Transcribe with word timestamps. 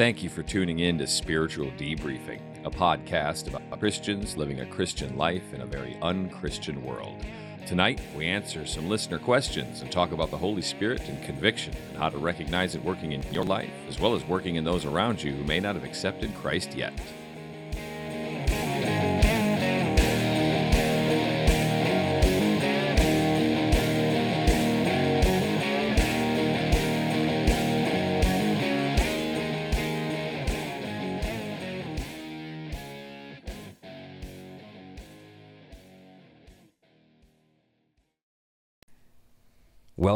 Thank 0.00 0.22
you 0.22 0.30
for 0.30 0.42
tuning 0.42 0.78
in 0.78 0.96
to 0.96 1.06
Spiritual 1.06 1.70
Debriefing, 1.72 2.40
a 2.64 2.70
podcast 2.70 3.48
about 3.48 3.78
Christians 3.78 4.34
living 4.34 4.60
a 4.60 4.64
Christian 4.64 5.18
life 5.18 5.52
in 5.52 5.60
a 5.60 5.66
very 5.66 5.98
unchristian 6.00 6.82
world. 6.82 7.22
Tonight, 7.66 8.00
we 8.16 8.24
answer 8.24 8.64
some 8.64 8.88
listener 8.88 9.18
questions 9.18 9.82
and 9.82 9.92
talk 9.92 10.12
about 10.12 10.30
the 10.30 10.38
Holy 10.38 10.62
Spirit 10.62 11.06
and 11.06 11.22
conviction 11.22 11.74
and 11.90 11.98
how 11.98 12.08
to 12.08 12.16
recognize 12.16 12.74
it 12.74 12.82
working 12.82 13.12
in 13.12 13.22
your 13.30 13.44
life, 13.44 13.68
as 13.90 14.00
well 14.00 14.14
as 14.14 14.24
working 14.24 14.54
in 14.54 14.64
those 14.64 14.86
around 14.86 15.22
you 15.22 15.34
who 15.34 15.44
may 15.44 15.60
not 15.60 15.74
have 15.74 15.84
accepted 15.84 16.34
Christ 16.36 16.74
yet. 16.74 16.94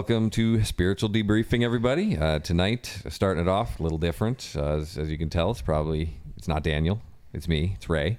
Welcome 0.07 0.29
to 0.33 0.63
Spiritual 0.65 1.09
Debriefing, 1.09 1.65
everybody. 1.65 2.19
Uh, 2.19 2.39
tonight, 2.39 2.99
starting 3.09 3.43
it 3.43 3.49
off 3.49 3.81
a 3.81 3.83
little 3.83 3.97
different. 3.97 4.53
Uh, 4.55 4.75
as, 4.77 4.99
as 4.99 5.11
you 5.11 5.17
can 5.17 5.31
tell, 5.31 5.51
it's 5.51 5.63
probably 5.63 6.19
it's 6.37 6.47
not 6.47 6.63
Daniel, 6.63 7.01
it's 7.33 7.49
me, 7.49 7.73
it's 7.77 7.89
Ray. 7.89 8.19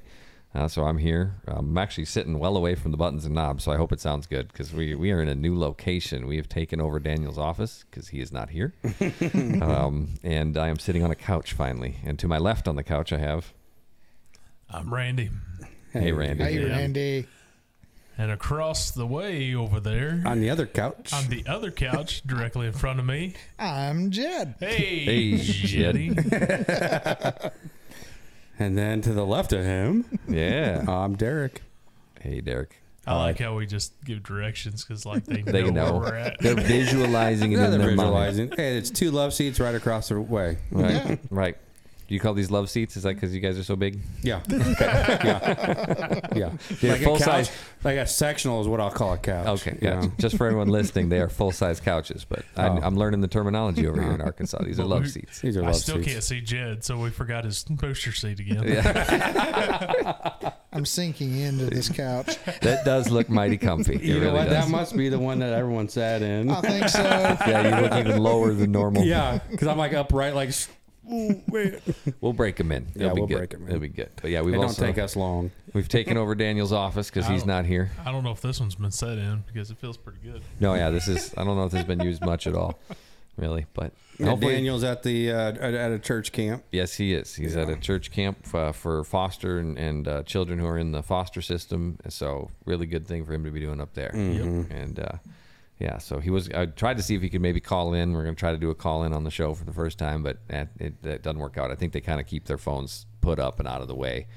Uh, 0.55 0.67
so 0.67 0.85
I'm 0.85 0.97
here. 0.97 1.35
I'm 1.47 1.77
actually 1.77 2.05
sitting 2.05 2.39
well 2.39 2.57
away 2.57 2.73
from 2.73 2.89
the 2.89 2.97
buttons 2.97 3.23
and 3.23 3.35
knobs, 3.35 3.63
so 3.65 3.71
I 3.71 3.77
hope 3.77 3.91
it 3.91 3.99
sounds 4.01 4.25
good 4.25 4.47
because 4.47 4.73
we, 4.73 4.95
we 4.95 5.11
are 5.11 5.21
in 5.21 5.27
a 5.27 5.35
new 5.35 5.55
location. 5.55 6.25
We 6.25 6.37
have 6.37 6.49
taken 6.49 6.81
over 6.81 6.99
Daniel's 6.99 7.37
office 7.37 7.85
because 7.87 8.07
he 8.07 8.19
is 8.19 8.31
not 8.31 8.49
here. 8.49 8.73
um, 9.61 10.15
and 10.23 10.57
I 10.57 10.69
am 10.69 10.79
sitting 10.79 11.03
on 11.03 11.11
a 11.11 11.15
couch 11.15 11.53
finally. 11.53 11.97
And 12.03 12.17
to 12.17 12.27
my 12.27 12.39
left 12.39 12.67
on 12.67 12.77
the 12.77 12.83
couch, 12.83 13.13
I 13.13 13.19
have. 13.19 13.53
I'm 14.71 14.91
Randy. 14.91 15.29
Hey, 15.93 16.11
Randy. 16.11 16.43
Hey, 16.45 16.59
Yeah. 16.65 16.65
Randy. 16.65 17.27
And 18.17 18.31
across 18.31 18.91
the 18.91 19.05
way 19.05 19.53
over 19.53 19.79
there, 19.81 20.23
on 20.25 20.39
the 20.39 20.49
other 20.49 20.65
couch. 20.65 21.11
on 21.13 21.27
the 21.27 21.45
other 21.47 21.69
couch 21.69 22.21
directly 22.25 22.67
in 22.67 22.73
front 22.73 22.99
of 22.99 23.05
me, 23.05 23.33
I'm 23.59 24.09
Jed. 24.11 24.55
hey, 24.59 25.03
Hey, 25.03 25.37
Jetty. 25.37 26.07
and 28.59 28.77
then 28.77 29.01
to 29.01 29.11
the 29.13 29.25
left 29.25 29.51
of 29.53 29.63
him, 29.63 30.05
Yeah. 30.27 30.85
I'm 30.87 31.15
Derek. 31.15 31.61
Hey, 32.21 32.41
Derek. 32.41 32.81
I 33.07 33.17
like 33.17 33.39
uh, 33.39 33.43
how 33.45 33.55
we 33.55 33.67
just 33.67 33.93
give 34.03 34.23
directions 34.23 34.83
because 34.83 35.05
like 35.05 35.25
they, 35.25 35.41
They 35.41 35.63
know, 35.63 35.69
know. 35.69 35.91
where 35.99 36.11
we're 36.11 36.15
at. 36.15 36.39
They're 36.39 36.55
visualizing 36.55 37.51
it 37.51 37.55
Yeah, 37.59 37.65
in 37.65 37.71
they're 37.71 37.79
their 37.79 37.95
mind. 37.95 37.99
visualizing. 37.99 38.51
Hey, 38.55 38.77
it's 38.77 38.89
two 38.89 39.11
love 39.11 39.33
seats 39.33 39.59
right 39.59 39.75
across 39.75 40.07
the 40.09 40.19
way. 40.19 40.57
Right. 40.71 40.91
Yeah. 40.91 41.15
Right. 41.29 41.57
Do 42.07 42.13
you 42.13 42.19
call 42.19 42.35
these 42.35 42.51
love 42.51 42.69
seats? 42.69 42.95
Is 42.97 43.03
that 43.03 43.15
because 43.15 43.33
you 43.33 43.41
guys 43.41 43.57
are 43.57 43.63
so 43.63 43.75
big? 43.75 43.99
Yeah. 44.21 44.41
yeah. 44.49 46.19
Yeah. 46.35 46.51
They're 46.79 46.91
like 46.93 47.01
full 47.01 47.15
a 47.15 47.19
couch, 47.19 47.25
size- 47.47 47.51
like 47.83 47.97
a 47.97 48.05
sectional 48.05 48.61
is 48.61 48.67
what 48.67 48.79
I'll 48.79 48.91
call 48.91 49.13
a 49.13 49.17
couch. 49.17 49.47
Okay, 49.61 49.71
you 49.81 49.89
gotcha. 49.89 50.07
know? 50.07 50.13
Just 50.19 50.37
for 50.37 50.45
everyone 50.45 50.67
listening, 50.69 51.09
they 51.09 51.19
are 51.19 51.29
full 51.29 51.51
size 51.51 51.79
couches, 51.79 52.23
but 52.23 52.45
I, 52.57 52.67
Oh. 52.67 52.79
I'm 52.83 52.95
learning 52.95 53.21
the 53.21 53.27
terminology 53.27 53.87
over 53.87 53.99
here 54.01 54.11
in 54.11 54.21
Arkansas. 54.29 54.63
These 54.63 54.79
are 54.79 54.85
love 54.85 55.09
seats. 55.09 55.41
These 55.41 55.57
are 55.57 55.61
love 55.61 55.69
I 55.69 55.73
still 55.73 55.95
seats. 55.97 56.07
can't 56.07 56.23
see 56.23 56.41
Jed, 56.41 56.83
so 56.83 56.97
we 56.99 57.09
forgot 57.09 57.43
his 57.43 57.63
booster 57.63 58.11
seat 58.11 58.39
again. 58.39 58.63
Yeah, 58.67 60.51
I'm 60.73 60.85
sinking 60.85 61.37
into 61.39 61.65
this 61.65 61.89
couch. 61.89 62.37
that 62.61 62.85
does 62.85 63.09
look 63.09 63.29
mighty 63.29 63.57
comfy. 63.57 63.95
It 63.95 64.01
You 64.03 64.19
know 64.19 64.33
what? 64.33 64.45
does. 64.49 64.65
That 64.65 64.69
must 64.69 64.95
be 64.95 65.09
the 65.09 65.17
one 65.19 65.39
that 65.39 65.53
everyone 65.53 65.89
sat 65.89 66.21
in. 66.21 66.51
I 66.51 66.61
think 66.61 66.87
so. 66.89 67.01
yeah, 67.01 67.77
you 67.77 67.83
look 67.83 67.93
even 67.93 68.21
lower 68.21 68.53
than 68.53 68.71
normal. 68.71 69.03
yeah, 69.05 69.39
because 69.49 69.67
I'm 69.67 69.77
like 69.77 69.93
upright, 69.93 70.35
like. 70.35 70.51
S- 71.07 71.13
Ooh, 71.13 71.41
wait. 71.49 71.79
we'll 72.21 72.33
break 72.33 72.55
them 72.57 72.71
in. 72.71 72.87
It'll 72.95 73.07
Yeah, 73.07 73.13
be 73.13 73.19
we'll 73.21 73.27
good. 73.27 73.37
break 73.37 73.53
'em 73.53 73.61
in. 73.63 73.67
It'll 73.69 73.79
be 73.79 73.87
good. 73.89 74.09
But 74.21 74.31
yeah, 74.31 74.41
we've 74.41 74.53
It 74.55 74.57
don't 74.57 74.75
take 74.75 74.97
us 74.97 75.15
long. 75.15 75.51
we've 75.73 75.87
taken 75.89 76.17
over 76.17 76.35
Daniel's 76.35 76.73
office 76.73 77.09
because 77.09 77.27
he's 77.27 77.45
not 77.45 77.65
here. 77.65 77.91
I 78.05 78.11
don't 78.11 78.23
know 78.23 78.31
if 78.31 78.41
this 78.41 78.59
one's 78.59 78.75
been 78.75 78.91
set 78.91 79.17
in 79.17 79.43
because 79.47 79.71
it 79.71 79.77
feels 79.77 79.97
pretty 79.97 80.19
good. 80.23 80.41
No, 80.59 80.73
yeah, 80.75 80.89
this 80.89 81.07
is. 81.07 81.33
I 81.37 81.43
don't 81.43 81.55
know 81.57 81.65
if 81.65 81.71
this 81.71 81.79
has 81.79 81.87
been 81.87 82.01
used 82.01 82.23
much 82.25 82.47
at 82.47 82.55
all, 82.55 82.79
really. 83.37 83.65
But 83.73 83.91
Yeah, 84.19 84.35
Daniel's 84.35 84.83
at 84.83 85.03
the 85.03 85.31
uh, 85.31 85.37
at, 85.51 85.73
at 85.73 85.91
a 85.91 85.99
church 85.99 86.31
camp. 86.31 86.63
Yes, 86.71 86.95
he 86.95 87.13
is. 87.13 87.35
He's 87.35 87.55
at 87.57 87.69
a 87.69 87.75
church 87.75 88.11
camp 88.11 88.37
uh, 88.53 88.71
for 88.71 89.03
foster 89.03 89.59
and, 89.59 89.77
and 89.77 90.07
uh, 90.07 90.23
children 90.23 90.57
who 90.59 90.65
are 90.65 90.77
in 90.77 90.91
the 90.91 91.03
foster 91.03 91.41
system. 91.41 91.97
So, 92.09 92.49
really 92.65 92.85
good 92.85 93.05
thing 93.07 93.25
for 93.25 93.33
him 93.33 93.43
to 93.43 93.51
be 93.51 93.59
doing 93.59 93.81
up 93.81 93.93
there. 93.93 94.11
Mm-hmm. 94.13 94.71
And 94.71 94.99
uh, 94.99 95.17
yeah, 95.79 95.97
so 95.97 96.19
he 96.19 96.29
was. 96.29 96.49
I 96.51 96.67
tried 96.67 96.97
to 96.97 97.03
see 97.03 97.15
if 97.15 97.21
he 97.21 97.29
could 97.29 97.41
maybe 97.41 97.59
call 97.59 97.93
in. 97.93 98.13
We're 98.13 98.23
going 98.23 98.35
to 98.35 98.39
try 98.39 98.53
to 98.53 98.57
do 98.57 98.69
a 98.69 98.75
call 98.75 99.03
in 99.03 99.11
on 99.11 99.25
the 99.25 99.31
show 99.31 99.53
for 99.53 99.65
the 99.65 99.73
first 99.73 99.97
time, 99.97 100.23
but 100.23 100.37
it, 100.49 101.01
doesn't 101.01 101.39
work 101.39 101.57
out. 101.57 101.69
I 101.69 101.75
think 101.75 101.91
they 101.91 102.01
kind 102.01 102.21
of 102.21 102.27
keep 102.27 102.45
their 102.45 102.57
phones 102.57 103.05
put 103.19 103.39
up 103.39 103.59
and 103.59 103.67
out 103.67 103.81
of 103.81 103.89
the 103.89 103.95
way 103.95 104.27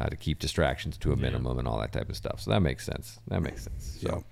uh, 0.00 0.08
to 0.08 0.16
keep 0.16 0.38
distractions 0.38 0.96
to 0.98 1.12
a 1.12 1.16
minimum 1.16 1.58
and 1.58 1.68
all 1.68 1.78
that 1.80 1.92
type 1.92 2.08
of 2.08 2.16
stuff. 2.16 2.40
So 2.40 2.50
that 2.50 2.60
makes 2.60 2.86
sense. 2.86 3.20
That 3.28 3.42
makes 3.42 3.64
sense. 3.64 3.98
So. 4.00 4.24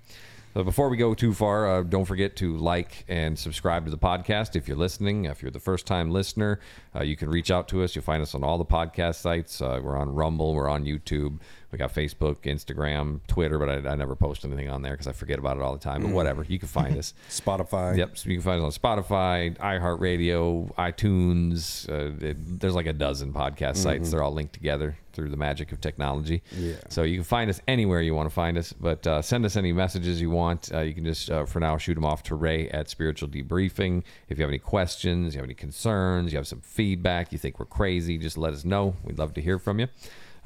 So 0.55 0.63
before 0.63 0.87
we 0.87 0.95
go 0.95 1.13
too 1.13 1.33
far, 1.33 1.69
uh, 1.69 1.83
don't 1.83 2.05
forget 2.05 2.37
to 2.37 2.55
like 2.55 3.03
and 3.09 3.37
subscribe 3.37 3.83
to 3.83 3.91
the 3.91 3.97
podcast 3.97 4.55
if 4.55 4.69
you're 4.69 4.77
listening. 4.77 5.25
If 5.25 5.41
you're 5.41 5.51
the 5.51 5.59
first 5.59 5.85
time 5.85 6.11
listener, 6.11 6.61
uh, 6.95 7.03
you 7.03 7.17
can 7.17 7.27
reach 7.27 7.51
out 7.51 7.67
to 7.67 7.83
us. 7.83 7.93
You'll 7.93 8.05
find 8.05 8.23
us 8.23 8.33
on 8.33 8.41
all 8.41 8.57
the 8.57 8.63
podcast 8.63 9.15
sites. 9.15 9.59
Uh, 9.59 9.81
we're 9.83 9.97
on 9.97 10.15
Rumble, 10.15 10.55
we're 10.55 10.69
on 10.69 10.85
YouTube, 10.85 11.39
we 11.75 11.79
got 11.79 11.93
Facebook, 11.93 12.37
Instagram, 12.43 13.19
Twitter, 13.27 13.59
but 13.59 13.67
I, 13.67 13.89
I 13.91 13.95
never 13.95 14.15
post 14.15 14.45
anything 14.45 14.69
on 14.69 14.81
there 14.81 14.93
because 14.93 15.07
I 15.07 15.11
forget 15.11 15.37
about 15.39 15.57
it 15.57 15.61
all 15.63 15.73
the 15.73 15.79
time. 15.83 16.03
But 16.03 16.11
whatever, 16.11 16.43
you 16.47 16.57
can 16.57 16.69
find 16.69 16.97
us. 16.97 17.13
Spotify. 17.29 17.97
Yep, 17.97 18.17
so 18.17 18.29
you 18.29 18.37
can 18.37 18.43
find 18.43 18.63
us 18.63 18.79
on 18.79 18.81
Spotify, 19.03 19.57
iHeartRadio, 19.57 20.73
iTunes. 20.75 21.89
Uh, 21.89 22.25
it- 22.25 22.59
there's 22.61 22.75
like 22.75 22.85
a 22.87 22.93
dozen 22.93 23.33
podcast 23.33 23.75
sites. 23.77 24.11
They're 24.11 24.23
all 24.23 24.31
linked 24.33 24.53
together 24.53 24.97
through 25.11 25.29
the 25.29 25.37
magic 25.37 25.71
of 25.71 25.79
technology. 25.81 26.41
Yeah. 26.57 26.75
So 26.89 27.03
you 27.03 27.15
can 27.17 27.23
find 27.23 27.49
us 27.49 27.61
anywhere 27.67 28.01
you 28.01 28.13
want 28.15 28.29
to 28.29 28.33
find 28.33 28.57
us, 28.57 28.73
but 28.73 29.05
uh, 29.07 29.21
send 29.21 29.45
us 29.45 29.55
any 29.55 29.71
messages 29.73 30.19
you 30.21 30.29
want. 30.29 30.73
Uh, 30.73 30.79
you 30.81 30.93
can 30.93 31.03
just, 31.05 31.29
uh, 31.29 31.45
for 31.45 31.59
now, 31.59 31.77
shoot 31.77 31.95
them 31.95 32.05
off 32.05 32.23
to 32.23 32.35
Ray 32.35 32.69
at 32.69 32.89
Spiritual 32.89 33.29
Debriefing. 33.29 34.03
If 34.29 34.37
you 34.37 34.43
have 34.43 34.49
any 34.49 34.59
questions, 34.59 35.33
you 35.33 35.39
have 35.39 35.45
any 35.45 35.53
concerns, 35.53 36.31
you 36.33 36.37
have 36.37 36.47
some 36.47 36.59
feedback, 36.61 37.31
you 37.31 37.37
think 37.37 37.59
we're 37.59 37.65
crazy, 37.65 38.17
just 38.17 38.37
let 38.37 38.53
us 38.53 38.63
know. 38.65 38.95
We'd 39.03 39.17
love 39.19 39.33
to 39.35 39.41
hear 39.41 39.57
from 39.59 39.79
you. 39.79 39.87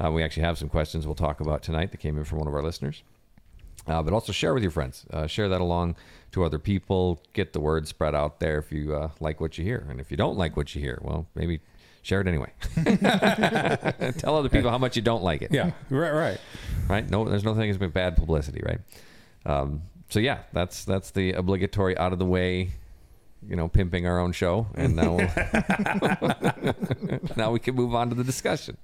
Uh, 0.01 0.11
we 0.11 0.23
actually 0.23 0.43
have 0.43 0.57
some 0.57 0.69
questions 0.69 1.05
we'll 1.05 1.15
talk 1.15 1.41
about 1.41 1.61
tonight 1.61 1.91
that 1.91 1.97
came 1.97 2.17
in 2.17 2.23
from 2.23 2.39
one 2.39 2.47
of 2.47 2.53
our 2.53 2.63
listeners. 2.63 3.03
Uh, 3.87 4.03
but 4.03 4.13
also 4.13 4.31
share 4.31 4.53
with 4.53 4.61
your 4.61 4.71
friends. 4.71 5.05
Uh, 5.11 5.25
share 5.25 5.49
that 5.49 5.61
along 5.61 5.95
to 6.31 6.43
other 6.43 6.59
people. 6.59 7.21
Get 7.33 7.53
the 7.53 7.59
word 7.59 7.87
spread 7.87 8.13
out 8.13 8.39
there 8.39 8.59
if 8.59 8.71
you 8.71 8.95
uh, 8.95 9.09
like 9.19 9.41
what 9.41 9.57
you 9.57 9.63
hear. 9.63 9.85
And 9.89 9.99
if 9.99 10.11
you 10.11 10.17
don't 10.17 10.37
like 10.37 10.55
what 10.55 10.75
you 10.75 10.81
hear, 10.81 10.99
well, 11.01 11.27
maybe 11.33 11.59
share 12.01 12.21
it 12.21 12.27
anyway. 12.27 12.51
Tell 14.17 14.35
other 14.35 14.49
people 14.49 14.69
how 14.69 14.77
much 14.77 14.95
you 14.95 15.01
don't 15.01 15.23
like 15.23 15.41
it. 15.41 15.51
Yeah. 15.51 15.71
Right. 15.89 16.11
Right. 16.11 16.39
Right? 16.87 17.09
No, 17.09 17.25
there's 17.25 17.43
no 17.43 17.55
thing 17.55 17.69
as 17.69 17.77
bad 17.77 18.15
publicity, 18.15 18.61
right? 18.63 18.79
Um, 19.45 19.83
so 20.09 20.19
yeah, 20.19 20.39
that's 20.53 20.85
that's 20.85 21.11
the 21.11 21.33
obligatory 21.33 21.97
out 21.97 22.13
of 22.13 22.19
the 22.19 22.25
way, 22.25 22.71
you 23.47 23.55
know, 23.55 23.67
pimping 23.67 24.07
our 24.07 24.19
own 24.19 24.31
show, 24.31 24.67
and 24.75 24.95
now 24.95 25.15
we'll, 25.15 26.33
now 27.37 27.51
we 27.51 27.59
can 27.59 27.75
move 27.75 27.93
on 27.95 28.09
to 28.09 28.15
the 28.15 28.23
discussion. 28.23 28.77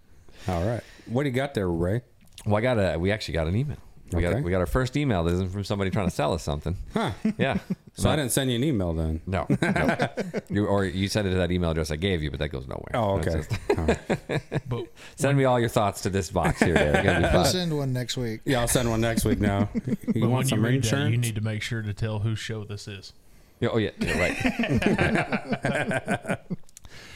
All 0.48 0.64
right. 0.66 0.82
What 1.08 1.24
do 1.24 1.30
you 1.30 1.36
got 1.36 1.54
there, 1.54 1.70
Ray? 1.70 2.02
Well, 2.46 2.58
I 2.58 2.62
got 2.62 2.78
a 2.78 2.98
we 2.98 3.12
actually 3.12 3.34
got 3.36 3.48
an 3.48 3.56
email. 3.56 3.78
We 4.12 4.22
got 4.22 4.44
we 4.44 4.52
got 4.52 4.60
our 4.60 4.66
first 4.68 4.96
email. 4.96 5.24
This 5.24 5.34
is 5.40 5.52
from 5.52 5.64
somebody 5.64 5.90
trying 5.90 6.06
to 6.08 6.12
sell 6.16 6.34
us 6.34 6.44
something. 6.44 6.78
Huh. 6.94 7.12
Yeah. 7.38 7.58
So 7.96 8.10
I 8.10 8.16
didn't 8.16 8.32
send 8.34 8.50
you 8.52 8.58
an 8.58 8.64
email 8.64 8.94
then. 8.94 9.22
No, 9.26 9.48
no. 9.62 10.08
you, 10.50 10.66
or 10.68 10.86
you 10.86 11.08
sent 11.08 11.28
it 11.28 11.32
to 11.32 11.38
that 11.38 11.52
email 11.52 11.72
address 11.72 11.92
I 11.92 11.96
gave 11.96 12.22
you, 12.22 12.30
but 12.30 12.40
that 12.40 12.50
goes 12.50 12.68
nowhere. 12.68 12.92
Oh, 12.94 13.20
That's 13.20 13.36
okay. 13.36 13.48
just- 13.48 13.70
All 13.80 13.86
right. 13.86 14.62
But 14.70 14.86
send 15.16 15.38
me 15.38 15.46
all 15.46 15.60
your 15.60 15.70
thoughts 15.70 16.02
to 16.02 16.10
this 16.10 16.30
box 16.30 16.60
here. 16.62 16.74
There. 16.74 16.94
It's 16.96 17.04
gonna 17.06 17.20
be 17.22 17.26
I'll 17.26 17.44
fun. 17.44 17.52
send 17.52 17.78
one 17.78 17.94
next 17.94 18.18
week. 18.18 18.42
Yeah, 18.46 18.60
I'll 18.62 18.68
send 18.68 18.90
one 18.90 19.02
next 19.02 19.26
week 19.26 19.40
now. 19.40 19.70
You 19.74 19.82
but 20.08 20.16
when 20.16 20.30
want 20.30 20.46
you 20.46 20.50
some 20.58 20.64
read 20.66 20.84
that, 20.84 20.88
insurance? 20.88 21.12
you 21.12 21.18
need 21.18 21.36
to 21.36 21.42
make 21.42 21.62
sure 21.62 21.82
to 21.82 21.94
tell 21.94 22.20
whose 22.20 22.40
show 22.40 22.64
this 22.66 22.88
is. 22.88 23.14
Yeah, 23.62 23.70
oh 23.72 23.78
yeah, 23.78 23.92
yeah, 24.00 24.20
right. 24.20 26.40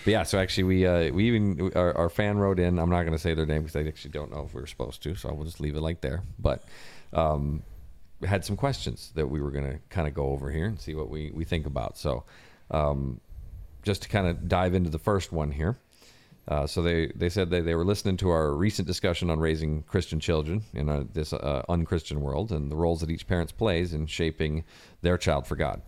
But 0.06 0.12
yeah, 0.12 0.24
so 0.24 0.40
actually 0.40 0.64
we 0.64 0.86
uh, 0.86 1.12
we 1.12 1.28
even 1.28 1.72
our, 1.76 1.96
our 1.98 2.10
fan 2.10 2.38
wrote 2.38 2.60
in. 2.60 2.80
I'm 2.80 2.90
not 2.90 3.02
going 3.02 3.14
to 3.14 3.20
say 3.20 3.34
their 3.34 3.46
name 3.46 3.64
because 3.64 3.76
I 3.76 3.88
actually 3.88 4.12
don't 4.12 4.32
know 4.32 4.44
if 4.44 4.54
we 4.54 4.62
were 4.62 4.68
supposed 4.68 5.04
to, 5.04 5.16
so 5.16 5.30
I 5.30 5.34
will 5.34 5.46
just 5.46 5.60
leave 5.60 5.76
it 5.76 5.82
like 5.82 6.02
there. 6.02 6.24
But 6.40 6.64
um, 7.14 7.64
had 8.24 8.46
some 8.46 8.58
questions 8.58 9.12
that 9.16 9.28
we 9.28 9.42
were 9.42 9.52
going 9.52 9.72
to 9.72 9.80
kind 9.90 10.08
of 10.08 10.14
go 10.14 10.28
over 10.30 10.52
here 10.52 10.66
and 10.66 10.80
see 10.80 10.96
what 10.96 11.10
we 11.10 11.32
we 11.34 11.44
think 11.44 11.66
about. 11.66 11.98
So 11.98 12.24
um, 12.72 13.20
just 13.84 14.04
to 14.04 14.10
kind 14.10 14.28
of 14.28 14.48
dive 14.48 14.74
into 14.74 14.90
the 14.90 15.00
first 15.00 15.32
one 15.32 15.52
here. 15.52 15.78
Uh, 16.48 16.66
so 16.66 16.82
they, 16.82 17.12
they 17.16 17.30
said 17.30 17.52
that 17.52 17.64
they 17.64 17.76
were 17.76 17.86
listening 17.86 18.18
to 18.18 18.30
our 18.30 18.56
recent 18.56 18.88
discussion 18.88 19.30
on 19.30 19.40
raising 19.40 19.84
Christian 19.84 20.20
children 20.20 20.64
in 20.74 20.90
a, 20.90 21.04
this 21.04 21.32
uh, 21.32 21.64
unchristian 21.70 22.22
world 22.22 22.52
and 22.52 22.72
the 22.72 22.76
roles 22.76 23.02
that 23.02 23.12
each 23.12 23.28
parent 23.28 23.56
plays 23.56 23.94
in 23.94 24.08
shaping 24.08 24.64
their 25.04 25.16
child 25.16 25.46
for 25.46 25.56
God. 25.56 25.84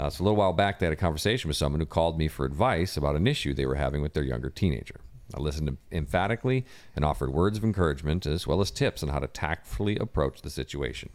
Uh, 0.00 0.08
so 0.08 0.22
a 0.22 0.24
little 0.24 0.36
while 0.36 0.54
back, 0.54 0.78
they 0.78 0.86
had 0.86 0.94
a 0.94 0.96
conversation 0.96 1.46
with 1.46 1.58
someone 1.58 1.78
who 1.78 1.84
called 1.84 2.16
me 2.16 2.26
for 2.26 2.46
advice 2.46 2.96
about 2.96 3.16
an 3.16 3.26
issue 3.26 3.52
they 3.52 3.66
were 3.66 3.74
having 3.74 4.00
with 4.00 4.14
their 4.14 4.22
younger 4.22 4.48
teenager. 4.48 4.98
I 5.34 5.40
listened 5.40 5.76
emphatically 5.92 6.64
and 6.96 7.04
offered 7.04 7.34
words 7.34 7.58
of 7.58 7.64
encouragement 7.64 8.24
as 8.24 8.46
well 8.46 8.62
as 8.62 8.70
tips 8.70 9.02
on 9.02 9.10
how 9.10 9.18
to 9.18 9.26
tactfully 9.26 9.98
approach 9.98 10.40
the 10.40 10.48
situation. 10.48 11.10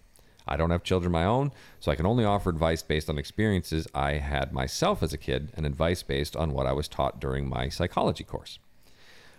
I 0.48 0.56
don't 0.56 0.70
have 0.70 0.84
children 0.84 1.08
of 1.08 1.14
my 1.14 1.26
own, 1.26 1.52
so 1.80 1.92
I 1.92 1.96
can 1.96 2.06
only 2.06 2.26
offer 2.26 2.52
advice 2.52 2.84
based 2.84 3.10
on 3.10 3.18
experiences 3.18 3.88
I 3.96 4.14
had 4.18 4.54
myself 4.54 5.02
as 5.02 5.14
a 5.14 5.18
kid 5.18 5.52
and 5.56 5.66
advice 5.66 6.04
based 6.04 6.36
on 6.36 6.54
what 6.54 6.68
I 6.68 6.72
was 6.74 6.88
taught 6.88 7.20
during 7.20 7.50
my 7.50 7.70
psychology 7.70 8.24
course. 8.24 8.60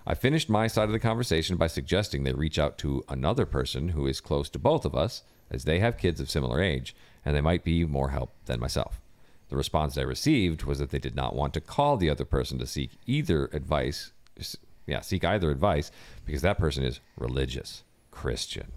I 0.05 0.15
finished 0.15 0.51
my 0.51 0.67
side 0.67 0.89
of 0.89 0.93
the 0.93 0.99
conversation 0.99 1.57
by 1.57 1.69
suggesting 1.69 2.25
they 2.25 2.33
reach 2.33 2.59
out 2.59 2.79
to 2.79 3.05
another 3.09 3.47
person 3.47 3.91
who 3.91 4.09
is 4.09 4.21
close 4.21 4.49
to 4.51 4.59
both 4.59 4.85
of 4.85 4.97
us, 4.97 5.23
as 5.53 5.63
they 5.63 5.79
have 5.79 5.99
kids 5.99 6.19
of 6.19 6.29
similar 6.29 6.61
age, 6.61 6.97
and 7.25 7.37
they 7.37 7.41
might 7.41 7.63
be 7.63 7.85
more 7.85 8.11
help 8.11 8.33
than 8.47 8.59
myself. 8.59 9.01
The 9.49 9.57
response 9.57 9.97
I 9.97 10.03
received 10.03 10.65
was 10.65 10.79
that 10.79 10.91
they 10.91 10.99
did 10.99 11.15
not 11.15 11.35
want 11.35 11.55
to 11.55 11.61
call 11.61 11.97
the 11.97 12.11
other 12.11 12.25
person 12.25 12.59
to 12.59 12.67
seek 12.67 12.91
either 13.07 13.47
advice, 13.53 14.13
yeah, 14.87 15.01
seek 15.01 15.25
either 15.25 15.51
advice, 15.51 15.91
because 16.25 16.43
that 16.43 16.59
person 16.59 16.83
is 16.83 17.01
religious, 17.17 17.85
Christian, 18.11 18.73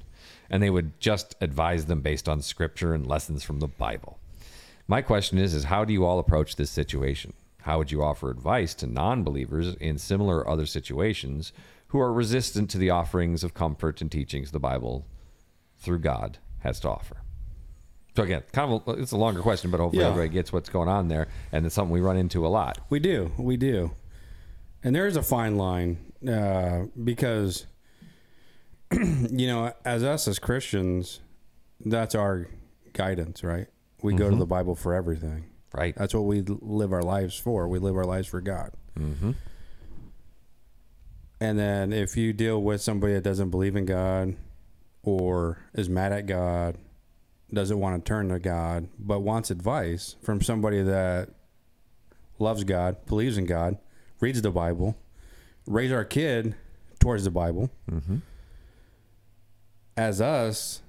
and 0.50 0.62
they 0.62 0.70
would 0.70 1.00
just 1.00 1.36
advise 1.42 1.86
them 1.86 2.02
based 2.02 2.30
on 2.30 2.42
scripture 2.42 2.94
and 2.94 3.08
lessons 3.08 3.44
from 3.44 3.60
the 3.60 3.68
Bible. 3.68 4.20
My 4.88 5.02
question 5.02 5.38
is 5.38 5.54
is 5.54 5.66
how 5.66 5.86
do 5.86 5.94
you 5.94 6.06
all 6.06 6.20
approach 6.20 6.56
this 6.56 6.72
situation? 6.72 7.34
How 7.62 7.78
would 7.78 7.92
you 7.92 8.02
offer 8.02 8.30
advice 8.30 8.74
to 8.76 8.88
non-believers 8.88 9.76
in 9.76 9.98
similar 9.98 10.48
other 10.48 10.66
situations 10.66 11.52
who 11.88 12.00
are 12.00 12.14
resistant 12.14 12.70
to 12.70 12.78
the 12.78 12.90
offerings 12.90 13.44
of 13.44 13.54
comfort 13.54 14.02
and 14.02 14.12
teachings 14.12 14.52
the 14.52 14.60
Bible 14.60 15.06
through 15.78 16.00
God 16.00 16.38
has 16.60 16.80
to 16.82 16.90
offer? 16.90 17.18
So 18.20 18.24
again, 18.26 18.44
kind 18.52 18.74
of 18.74 18.86
a, 18.86 19.02
it's 19.02 19.14
a 19.14 19.18
longer 19.18 19.42
question, 19.42 19.72
but 19.72 19.80
hopefully 19.80 20.04
Yeah. 20.04 20.10
everybody 20.10 20.34
gets 20.34 20.52
what's 20.52 20.68
going 20.68 20.90
on 20.90 21.08
there, 21.08 21.30
and 21.54 21.66
it's 21.66 21.74
something 21.74 21.94
we 21.94 22.02
run 22.02 22.18
into 22.18 22.46
a 22.46 22.50
lot. 22.50 22.78
We 22.90 23.00
do, 23.00 23.32
we 23.38 23.56
do, 23.56 23.92
and 24.84 24.94
there 24.94 25.08
is 25.08 25.16
a 25.16 25.24
fine 25.24 25.56
line 25.56 26.00
uh, 26.30 26.88
because 27.02 27.66
you 28.92 29.48
know, 29.48 29.72
as 29.86 30.04
us 30.04 30.28
as 30.28 30.38
Christians, 30.38 31.22
that's 31.80 32.14
our 32.14 32.48
guidance, 32.92 33.42
right? 33.42 33.68
We 34.02 34.16
go 34.16 34.30
to 34.30 34.36
the 34.36 34.46
Bible 34.46 34.76
for 34.76 34.94
everything. 34.94 35.46
Right. 35.74 35.96
That's 35.96 36.14
what 36.14 36.26
we 36.26 36.42
live 36.42 36.92
our 36.92 37.04
lives 37.04 37.38
for. 37.38 37.70
We 37.70 37.80
live 37.80 37.96
our 37.96 38.04
lives 38.04 38.28
for 38.28 38.42
God. 38.42 38.72
Mm-hmm. 39.00 39.32
And 41.40 41.58
then 41.58 41.94
if 41.94 42.18
you 42.18 42.34
deal 42.34 42.62
with 42.62 42.82
somebody 42.82 43.14
that 43.14 43.24
doesn't 43.24 43.50
believe 43.50 43.78
in 43.78 43.86
God 43.86 44.36
or 45.04 45.60
is 45.74 45.88
mad 45.88 46.12
at 46.12 46.26
God, 46.26 46.76
doesn't 47.54 47.80
want 47.80 48.04
to 48.04 48.08
turn 48.08 48.30
to 48.30 48.40
God, 48.40 48.88
but 49.00 49.20
wants 49.20 49.50
advice 49.52 50.16
from 50.22 50.42
somebody 50.42 50.82
that 50.84 51.30
loves 52.38 52.64
God, 52.64 53.06
believes 53.06 53.38
in 53.38 53.46
God, 53.46 53.78
reads 54.20 54.42
the 54.42 54.52
Bible, 54.52 54.98
raise 55.66 55.92
our 55.92 56.06
kid 56.06 56.56
towards 57.00 57.24
the 57.24 57.32
Bible. 57.32 57.70
Mm-hmm. 57.92 58.18
As 59.98 60.22
us, 60.22 60.82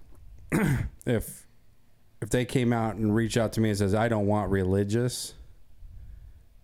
if 1.06 1.46
if 2.22 2.28
they 2.30 2.44
came 2.44 2.72
out 2.72 2.96
and 2.96 3.14
reached 3.14 3.36
out 3.36 3.52
to 3.54 3.60
me 3.60 3.70
and 3.70 3.78
says, 3.78 3.94
"I 3.94 4.08
don't 4.08 4.26
want 4.26 4.50
religious 4.50 5.34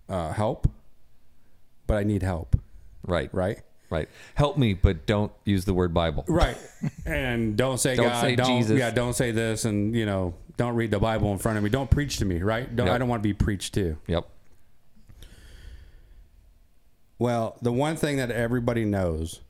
uh, 0.08 0.32
help, 0.32 0.68
but 1.86 1.96
I 1.96 2.04
need 2.04 2.22
help," 2.22 2.56
Right. 3.04 3.32
right? 3.32 3.60
Right. 3.88 4.08
Help 4.34 4.58
me, 4.58 4.74
but 4.74 5.06
don't 5.06 5.32
use 5.44 5.64
the 5.64 5.74
word 5.74 5.94
Bible. 5.94 6.24
Right. 6.26 6.56
And 7.04 7.56
don't 7.56 7.78
say 7.78 7.94
Don't 7.96 8.08
God. 8.08 8.20
say 8.20 8.36
don't 8.36 8.46
Jesus. 8.46 8.78
yeah. 8.78 8.90
Don't 8.90 9.14
say 9.14 9.30
this, 9.30 9.64
and 9.64 9.94
you 9.94 10.06
know, 10.06 10.34
don't 10.56 10.74
read 10.74 10.90
the 10.90 10.98
Bible 10.98 11.30
in 11.32 11.38
front 11.38 11.56
of 11.58 11.64
me. 11.64 11.70
Don't 11.70 11.90
preach 11.90 12.16
to 12.18 12.24
me. 12.24 12.42
Right. 12.42 12.74
Don't, 12.74 12.88
I 12.88 12.98
don't 12.98 13.08
want 13.08 13.22
to 13.22 13.28
be 13.28 13.34
preached 13.34 13.74
to. 13.74 13.96
Yep. 14.08 14.28
Well, 17.18 17.56
the 17.62 17.72
one 17.72 17.96
thing 17.96 18.16
that 18.18 18.30
everybody 18.30 18.84
knows 18.84 19.40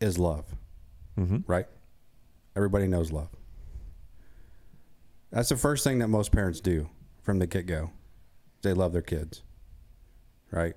is 0.00 0.18
love. 0.18 0.44
Mm-hmm. 1.18 1.38
Right. 1.46 1.66
Everybody 2.56 2.86
knows 2.86 3.12
love. 3.12 3.28
That's 5.30 5.48
the 5.48 5.56
first 5.56 5.84
thing 5.84 6.00
that 6.00 6.08
most 6.08 6.32
parents 6.32 6.60
do 6.60 6.90
from 7.22 7.38
the 7.38 7.46
get 7.46 7.66
go. 7.66 7.90
They 8.62 8.74
love 8.74 8.92
their 8.92 9.02
kids. 9.02 9.42
Right. 10.50 10.74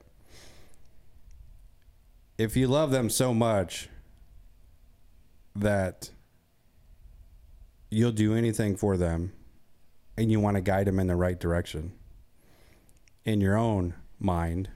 If 2.38 2.58
you 2.58 2.68
love 2.68 2.92
them 2.92 3.10
so 3.10 3.34
much 3.34 3.90
that 5.56 6.12
you'll 7.90 8.12
do 8.12 8.36
anything 8.36 8.76
for 8.76 8.98
them 8.98 9.32
and 10.18 10.32
you 10.32 10.40
want 10.40 10.56
to 10.56 10.62
guide 10.62 10.88
them 10.88 11.00
in 11.00 11.08
the 11.08 11.16
right 11.16 11.40
direction 11.40 11.94
in 13.24 13.40
your 13.40 13.56
own 13.58 13.94
mind 14.20 14.70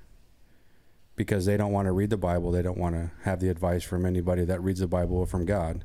because 1.15 1.45
they 1.45 1.57
don't 1.57 1.73
want 1.73 1.85
to 1.85 1.91
read 1.91 2.09
the 2.09 2.17
Bible, 2.17 2.50
they 2.51 2.61
don't 2.61 2.77
want 2.77 2.95
to 2.95 3.11
have 3.23 3.41
the 3.41 3.50
advice 3.50 3.83
from 3.83 4.06
anybody 4.06 4.45
that 4.45 4.63
reads 4.63 4.79
the 4.79 4.88
Bible 4.88 5.17
or 5.17 5.25
from 5.27 5.45
God. 5.45 5.83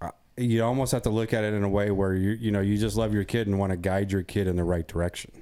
Uh, 0.00 0.10
You 0.36 0.62
almost 0.62 0.92
have 0.92 1.02
to 1.02 1.10
look 1.10 1.32
at 1.32 1.42
it 1.42 1.54
in 1.54 1.64
a 1.64 1.68
way 1.68 1.90
where 1.90 2.14
you 2.14 2.30
you 2.30 2.52
know 2.52 2.60
you 2.60 2.78
just 2.78 2.96
love 2.96 3.12
your 3.12 3.24
kid 3.24 3.48
and 3.48 3.58
want 3.58 3.70
to 3.72 3.76
guide 3.76 4.12
your 4.12 4.22
kid 4.22 4.46
in 4.46 4.54
the 4.54 4.62
right 4.64 4.86
direction, 4.86 5.32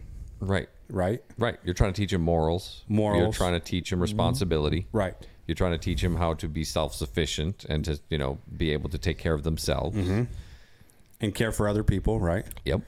Right. 0.41 0.69
Right? 0.93 1.23
Right. 1.39 1.59
You're 1.65 1.75
trying 1.75 1.93
to 1.93 2.00
teach 2.00 2.12
him 2.12 2.23
morals. 2.23 2.85
Morals. 2.89 3.23
You're 3.23 3.33
trying 3.33 3.55
to 3.55 3.61
teach 3.61 3.93
him 3.93 4.00
responsibility. 4.00 4.83
Mm-hmm. 4.83 4.97
Right. 4.97 5.15
You're 5.47 5.56
trying 5.56 5.73
to 5.73 5.79
teach 5.79 6.03
him 6.03 6.17
how 6.17 6.35
to 6.35 6.49
be 6.49 6.62
self-sufficient 6.62 7.65
and 7.69 7.85
to, 7.87 8.00
you 8.09 8.19
know, 8.19 8.39
be 8.56 8.73
able 8.73 8.91
to 8.91 8.99
take 8.99 9.19
care 9.19 9.35
of 9.35 9.43
themselves. 9.43 9.97
Mm-hmm. 9.97 10.25
And 11.21 11.35
care 11.35 11.53
for 11.53 11.69
other 11.69 11.83
people, 11.83 12.21
right? 12.21 12.44
Yep. 12.65 12.83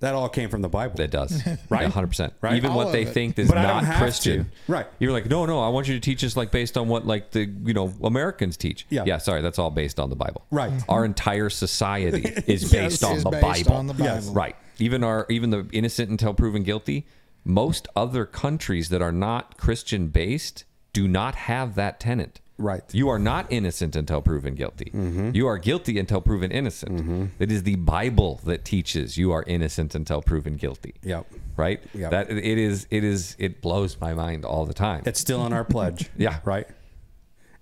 That 0.00 0.14
all 0.14 0.28
came 0.28 0.48
from 0.48 0.62
the 0.62 0.68
Bible. 0.68 0.94
That 0.96 1.10
does. 1.10 1.42
Right? 1.68 1.90
100%. 1.90 2.32
Right? 2.40 2.54
Even 2.56 2.70
All 2.70 2.76
what 2.76 2.86
oh, 2.88 2.92
they 2.92 3.02
it. 3.02 3.08
think 3.08 3.38
is 3.38 3.48
But 3.48 3.60
don't 3.62 3.84
Christian. 3.98 4.44
to. 4.44 4.72
Right. 4.72 4.86
You're 5.00 5.12
like, 5.12 5.26
no, 5.26 5.44
no, 5.44 5.60
I 5.60 5.68
want 5.68 5.88
you 5.88 5.94
to 5.94 6.00
teach 6.00 6.22
us 6.24 6.36
like 6.36 6.50
based 6.50 6.78
on 6.78 6.88
what 6.88 7.06
like 7.06 7.32
the, 7.32 7.46
you 7.64 7.74
know, 7.74 7.92
Americans 8.02 8.56
teach. 8.56 8.86
Yeah. 8.90 9.04
Yeah, 9.06 9.18
sorry, 9.18 9.42
that's 9.42 9.58
all 9.58 9.70
based 9.70 9.98
on 9.98 10.08
the 10.08 10.16
Bible. 10.16 10.46
Right. 10.50 10.72
Our 10.88 11.04
entire 11.04 11.50
society 11.50 12.22
is 12.46 12.70
based 12.70 13.02
on 13.02 13.16
Is 13.16 13.24
the 13.24 13.30
based 13.30 13.64
Bible. 13.66 13.76
on 13.76 13.86
the 13.88 13.94
Yes. 13.94 14.28
Right. 14.28 14.56
Even 14.78 15.02
our 15.02 15.26
even 15.28 15.50
the 15.50 15.66
innocent 15.72 16.08
until 16.10 16.32
proven 16.34 16.62
guilty. 16.62 17.04
Most 17.44 17.88
other 17.96 18.24
countries 18.24 18.90
that 18.90 19.02
are 19.02 19.10
not 19.12 19.56
Christian 19.58 20.08
based 20.08 20.64
do 20.92 21.08
not 21.08 21.34
have 21.34 21.74
that 21.74 21.98
tenant. 21.98 22.40
Right. 22.58 22.82
You 22.92 23.08
are 23.08 23.18
not 23.20 23.46
innocent 23.50 23.94
until 23.94 24.20
proven 24.20 24.54
guilty. 24.54 24.86
Mm-hmm. 24.86 25.30
You 25.32 25.46
are 25.46 25.58
guilty 25.58 25.98
until 25.98 26.20
proven 26.20 26.50
innocent. 26.50 26.96
Mm-hmm. 26.98 27.26
It 27.38 27.52
is 27.52 27.62
the 27.62 27.76
Bible 27.76 28.40
that 28.44 28.64
teaches 28.64 29.16
you 29.16 29.30
are 29.32 29.44
innocent 29.46 29.94
until 29.94 30.22
proven 30.22 30.56
guilty. 30.56 30.94
Yep. 31.02 31.26
Right? 31.56 31.80
Yep. 31.94 32.10
That 32.10 32.30
it 32.30 32.58
is 32.58 32.86
it 32.90 33.04
is 33.04 33.36
it 33.38 33.62
blows 33.62 34.00
my 34.00 34.12
mind 34.12 34.44
all 34.44 34.66
the 34.66 34.74
time. 34.74 35.04
It's 35.06 35.20
still 35.20 35.46
in 35.46 35.52
our 35.52 35.64
pledge. 35.64 36.10
Yeah. 36.18 36.40
Right. 36.44 36.66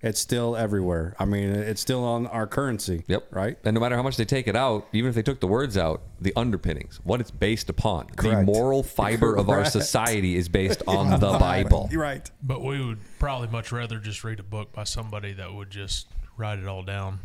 It's 0.07 0.19
still 0.19 0.55
everywhere. 0.55 1.15
I 1.19 1.25
mean, 1.25 1.49
it's 1.49 1.81
still 1.81 2.03
on 2.03 2.27
our 2.27 2.47
currency. 2.47 3.03
Yep. 3.07 3.27
Right. 3.31 3.57
And 3.63 3.73
no 3.73 3.81
matter 3.81 3.95
how 3.95 4.03
much 4.03 4.17
they 4.17 4.25
take 4.25 4.47
it 4.47 4.55
out, 4.55 4.87
even 4.93 5.09
if 5.09 5.15
they 5.15 5.21
took 5.21 5.39
the 5.39 5.47
words 5.47 5.77
out, 5.77 6.01
the 6.21 6.33
underpinnings, 6.35 6.99
what 7.03 7.19
it's 7.19 7.31
based 7.31 7.69
upon, 7.69 8.07
the 8.17 8.43
moral 8.43 8.83
fiber 8.83 9.35
of 9.35 9.49
our 9.49 9.65
society 9.65 10.35
is 10.35 10.49
based 10.49 10.81
on 10.87 11.09
the 11.19 11.37
Bible. 11.37 11.89
You're 11.91 12.01
right. 12.01 12.29
But 12.41 12.63
we 12.63 12.83
would 12.83 12.99
probably 13.19 13.49
much 13.49 13.71
rather 13.71 13.99
just 13.99 14.23
read 14.23 14.39
a 14.39 14.43
book 14.43 14.71
by 14.71 14.85
somebody 14.85 15.33
that 15.33 15.53
would 15.53 15.69
just 15.69 16.07
write 16.37 16.59
it 16.59 16.67
all 16.67 16.83
down 16.83 17.19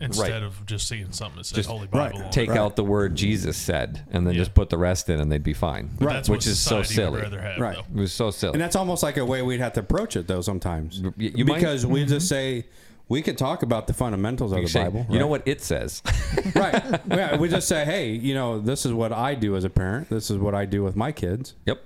instead 0.00 0.32
Right. 0.32 0.42
of 0.42 0.64
just 0.66 0.86
seeing 0.88 1.10
something 1.12 1.38
that 1.38 1.44
says 1.44 1.56
Just- 1.56 1.68
Holy 1.68 1.88
right. 1.92 2.12
Bible. 2.12 2.24
on 2.26 2.30
Take 2.30 2.50
it. 2.50 2.56
out 2.56 2.76
the 2.76 2.84
word 2.84 3.14
Jesus 3.16 3.56
said, 3.56 4.04
and 4.10 4.26
then 4.26 4.34
Yeah. 4.34 4.40
just 4.40 4.54
put 4.54 4.70
the 4.70 4.78
rest 4.78 5.08
in, 5.08 5.20
and 5.20 5.30
they'd 5.30 5.42
be 5.42 5.52
fine. 5.54 5.90
But 5.98 6.08
that's 6.08 6.28
Which 6.28 6.46
is 6.46 6.58
so 6.58 6.82
silly. 6.82 7.22
Have, 7.22 7.32
Right. 7.58 7.74
though. 7.76 7.80
It 7.80 8.00
was 8.00 8.12
so 8.12 8.30
silly. 8.30 8.52
And 8.54 8.60
that's 8.62 8.76
almost 8.76 9.02
like 9.02 9.16
a 9.16 9.24
way 9.24 9.42
we'd 9.42 9.60
have 9.60 9.72
to 9.74 9.80
approach 9.80 10.16
it, 10.16 10.26
though. 10.28 10.40
Sometimes 10.40 11.00
Y- 11.02 11.12
you 11.16 11.44
might- 11.44 11.56
because 11.56 11.84
we 11.84 12.04
just 12.06 12.28
say 12.28 12.66
we 13.08 13.22
could 13.22 13.36
talk 13.36 13.64
about 13.64 13.88
the 13.88 13.92
fundamentals 13.92 14.52
of 14.52 14.58
You 14.58 14.64
the 14.66 14.70
say, 14.70 14.84
Bible. 14.84 15.04
you 15.10 15.18
know 15.18 15.26
what 15.26 15.42
it 15.44 15.60
says. 15.60 16.00
right? 16.54 17.00
Yeah, 17.08 17.36
we 17.38 17.48
just 17.48 17.66
say, 17.66 17.84
hey, 17.84 18.12
you 18.12 18.34
know, 18.34 18.60
this 18.60 18.86
is 18.86 18.92
what 18.92 19.12
I 19.12 19.34
do 19.34 19.56
as 19.56 19.64
a 19.64 19.70
parent. 19.70 20.08
This 20.10 20.30
is 20.30 20.38
what 20.38 20.54
I 20.54 20.64
do 20.64 20.84
with 20.84 20.94
my 20.94 21.10
kids. 21.10 21.54
yep. 21.66 21.82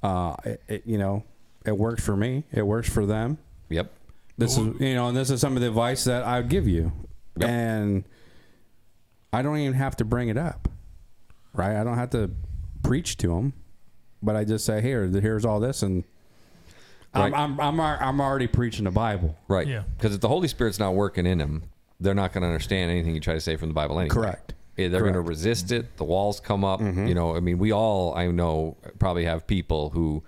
Uh, 0.00 0.36
it, 0.44 0.62
it, 0.68 0.82
you 0.86 0.96
know, 0.96 1.24
it 1.66 1.76
works 1.76 2.04
for 2.04 2.16
me. 2.16 2.44
It 2.52 2.64
works 2.64 2.88
for 2.88 3.04
them. 3.04 3.38
Yep. 3.68 3.90
This 4.38 4.56
is, 4.56 4.80
you 4.80 4.94
know, 4.94 5.08
and 5.08 5.16
this 5.16 5.30
is 5.30 5.40
some 5.40 5.56
of 5.56 5.60
the 5.62 5.68
advice 5.68 6.04
that 6.04 6.22
I 6.22 6.38
would 6.40 6.48
give 6.48 6.66
you, 6.68 6.92
Yep. 7.38 7.48
and 7.48 8.04
I 9.32 9.42
don't 9.42 9.58
even 9.58 9.74
have 9.74 9.96
to 9.96 10.04
bring 10.04 10.28
it 10.28 10.38
up, 10.38 10.68
right? 11.52 11.76
I 11.76 11.84
don't 11.84 11.96
have 11.98 12.10
to 12.10 12.30
preach 12.82 13.16
to 13.18 13.28
them, 13.28 13.52
but 14.22 14.36
I 14.36 14.44
just 14.44 14.64
say, 14.64 14.80
here, 14.80 15.06
here's 15.08 15.44
all 15.44 15.58
this, 15.60 15.82
and 15.82 16.04
I'm, 17.14 17.34
I'm, 17.34 17.60
I'm, 17.60 17.80
I'm 17.80 18.20
already 18.20 18.46
preaching 18.46 18.84
the 18.84 18.90
Bible. 18.92 19.36
Right. 19.48 19.66
Yeah. 19.66 19.82
Because 19.96 20.14
if 20.14 20.20
the 20.20 20.28
Holy 20.28 20.46
Spirit's 20.48 20.78
not 20.78 20.94
working 20.94 21.26
in 21.26 21.38
them, 21.38 21.64
they're 22.00 22.14
not 22.14 22.32
going 22.32 22.42
to 22.42 22.46
understand 22.48 22.90
anything 22.92 23.14
you 23.14 23.20
try 23.20 23.34
to 23.34 23.40
say 23.40 23.56
from 23.56 23.68
the 23.68 23.74
Bible 23.74 23.98
anyway. 23.98 24.14
Correct. 24.14 24.54
Yeah, 24.76 24.86
they're 24.88 25.00
going 25.00 25.14
to 25.14 25.20
resist 25.20 25.72
it. 25.72 25.96
The 25.96 26.04
walls 26.04 26.38
come 26.38 26.64
up. 26.64 26.80
Mm-hmm. 26.80 27.08
You 27.08 27.14
know, 27.14 27.34
I 27.34 27.40
mean, 27.40 27.58
we 27.58 27.72
all, 27.72 28.14
I 28.14 28.28
know, 28.28 28.76
probably 29.00 29.24
have 29.24 29.44
people 29.48 29.90
who, 29.90 30.22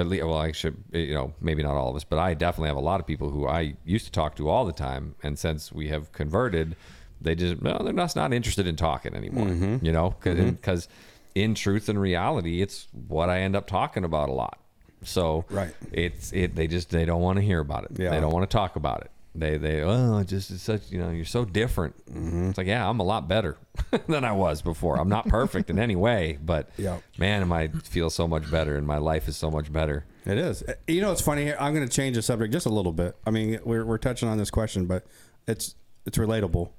at 0.00 0.08
least, 0.08 0.24
well, 0.24 0.36
I 0.38 0.52
should, 0.52 0.76
you 0.92 1.14
know, 1.14 1.32
maybe 1.40 1.62
not 1.62 1.74
all 1.76 1.88
of 1.90 1.96
us, 1.96 2.04
but 2.04 2.18
I 2.18 2.34
definitely 2.34 2.68
have 2.68 2.76
a 2.76 2.80
lot 2.80 3.00
of 3.00 3.06
people 3.06 3.30
who 3.30 3.46
I 3.46 3.76
used 3.84 4.04
to 4.06 4.12
talk 4.12 4.36
to 4.36 4.48
all 4.48 4.64
the 4.64 4.72
time. 4.72 5.14
And 5.22 5.38
since 5.38 5.72
we 5.72 5.88
have 5.88 6.12
converted, 6.12 6.76
they 7.20 7.34
just, 7.34 7.62
well, 7.62 7.80
they're 7.82 7.92
just 7.92 8.16
not 8.16 8.32
interested 8.32 8.66
in 8.66 8.76
talking 8.76 9.14
anymore, 9.14 9.46
Mm-hmm. 9.46 9.84
you 9.84 9.92
know, 9.92 10.14
because 10.22 10.88
in 11.34 11.54
truth 11.54 11.88
and 11.88 12.00
reality, 12.00 12.62
it's 12.62 12.88
what 13.08 13.28
I 13.30 13.40
end 13.40 13.56
up 13.56 13.66
talking 13.66 14.04
about 14.04 14.28
a 14.28 14.32
lot. 14.32 14.58
So 15.02 15.44
Right. 15.50 15.74
it's 15.92 16.32
it. 16.32 16.56
They 16.56 16.66
just 16.66 16.90
they 16.90 17.04
don't 17.04 17.20
want 17.20 17.36
to 17.36 17.42
hear 17.42 17.60
about 17.60 17.84
it. 17.84 17.90
Yeah. 17.98 18.10
They 18.10 18.20
don't 18.20 18.32
want 18.32 18.48
to 18.50 18.54
talk 18.54 18.76
about 18.76 19.02
it. 19.02 19.10
They 19.38 19.56
they 19.58 19.82
oh 19.82 20.22
just 20.24 20.50
it's 20.50 20.62
such 20.62 20.90
you 20.90 20.98
know 20.98 21.10
you're 21.10 21.24
so 21.24 21.44
different. 21.44 21.94
Mm-hmm. 22.06 22.48
It's 22.50 22.58
like 22.58 22.66
yeah 22.66 22.88
I'm 22.88 23.00
a 23.00 23.04
lot 23.04 23.28
better 23.28 23.56
than 24.08 24.24
I 24.24 24.32
was 24.32 24.62
before. 24.62 24.98
I'm 24.98 25.08
not 25.08 25.28
perfect 25.28 25.70
in 25.70 25.78
any 25.78 25.96
way, 25.96 26.38
but 26.42 26.70
Yep. 26.78 27.02
man, 27.18 27.42
am 27.42 27.52
I 27.52 27.68
feel 27.68 28.10
so 28.10 28.26
much 28.26 28.50
better 28.50 28.76
and 28.76 28.86
my 28.86 28.98
life 28.98 29.28
is 29.28 29.36
so 29.36 29.50
much 29.50 29.72
better. 29.72 30.04
It 30.24 30.38
is. 30.38 30.64
You 30.88 31.00
know, 31.02 31.12
it's 31.12 31.20
funny. 31.22 31.44
here. 31.44 31.56
I'm 31.60 31.72
going 31.72 31.86
to 31.86 31.92
change 31.94 32.16
the 32.16 32.22
subject 32.22 32.52
just 32.52 32.66
a 32.66 32.70
little 32.70 32.92
bit. 32.92 33.14
I 33.24 33.30
mean, 33.30 33.60
we're 33.64 33.84
we're 33.84 33.98
touching 33.98 34.28
on 34.28 34.38
this 34.38 34.50
question, 34.50 34.86
but 34.86 35.06
it's 35.46 35.74
it's 36.04 36.18
relatable. 36.18 36.70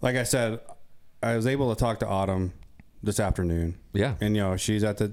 Like 0.00 0.16
I 0.16 0.22
said, 0.22 0.60
I 1.22 1.34
was 1.36 1.46
able 1.46 1.74
to 1.74 1.78
talk 1.78 1.98
to 2.00 2.06
Autumn 2.06 2.52
this 3.02 3.18
afternoon. 3.18 3.78
Yeah. 3.92 4.14
and 4.20 4.36
you 4.36 4.42
know, 4.42 4.56
she's 4.56 4.84
at 4.84 4.98
the 4.98 5.12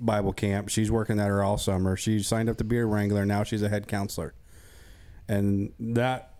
Bible 0.00 0.32
camp. 0.32 0.68
She's 0.70 0.90
working 0.90 1.18
at 1.20 1.26
her 1.28 1.42
all 1.42 1.58
summer. 1.58 1.96
She 1.96 2.20
signed 2.22 2.48
up 2.48 2.56
to 2.58 2.64
be 2.64 2.78
a 2.78 2.84
wrangler. 2.86 3.24
Now 3.26 3.42
she's 3.44 3.62
a 3.62 3.68
head 3.68 3.86
counselor, 3.88 4.34
and 5.28 5.72
that 5.78 6.34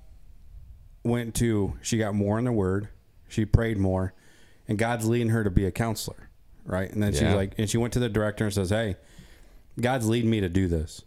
went 1.05 1.35
to 1.37 1.75
she 1.83 1.99
got 1.99 2.15
more 2.15 2.39
in 2.39 2.45
the 2.45 2.53
Word. 2.53 2.89
She 3.29 3.45
prayed 3.45 3.79
more, 3.79 4.15
and 4.67 4.79
God's 4.79 5.07
leading 5.07 5.29
her 5.29 5.45
to 5.45 5.51
be 5.51 5.67
a 5.67 5.71
counselor, 5.71 6.31
right? 6.65 6.91
And 6.91 7.03
then 7.03 7.13
she's 7.13 7.35
like, 7.35 7.55
and 7.59 7.69
she 7.69 7.77
went 7.77 7.93
to 7.93 7.99
the 7.99 8.09
director 8.09 8.45
and 8.45 8.55
says, 8.55 8.71
"Hey." 8.71 8.97
God's 9.81 10.09
leading 10.09 10.31
me 10.31 10.41
to 10.41 10.49
do 10.49 10.67
this. 10.67 11.03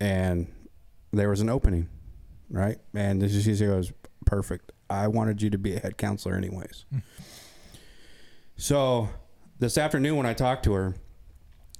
And 0.00 0.50
there 1.12 1.28
was 1.28 1.40
an 1.40 1.48
opening, 1.48 1.88
right? 2.48 2.78
And 2.94 3.20
this 3.20 3.34
is, 3.34 3.44
she 3.44 3.66
goes, 3.66 3.92
perfect. 4.24 4.72
I 4.88 5.08
wanted 5.08 5.42
you 5.42 5.50
to 5.50 5.58
be 5.58 5.74
a 5.76 5.80
head 5.80 5.98
counselor 5.98 6.34
anyways. 6.34 6.84
Hmm. 6.90 6.98
so 8.56 9.08
this 9.58 9.76
afternoon 9.76 10.16
when 10.16 10.26
I 10.26 10.34
talked 10.34 10.64
to 10.64 10.72
her, 10.72 10.94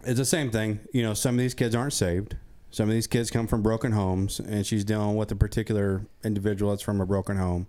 it's 0.05 0.19
the 0.19 0.25
same 0.25 0.51
thing. 0.51 0.81
You 0.93 1.03
know, 1.03 1.15
some 1.15 1.35
of 1.35 1.39
these 1.39 1.55
kids 1.55 1.75
aren't 1.75 1.93
saved. 1.93 2.37
Some 2.71 2.89
of 2.89 2.95
these 2.95 3.07
kids 3.07 3.31
come 3.31 3.47
from 3.47 3.62
broken 3.62 3.93
homes, 3.93 4.39
and 4.39 4.65
she's 4.65 4.85
dealing 4.85 5.17
with 5.17 5.33
a 5.33 5.37
particular 5.37 6.07
individual 6.23 6.71
that's 6.71 6.83
from 6.83 7.00
a 7.00 7.07
broken 7.07 7.37
home. 7.37 7.67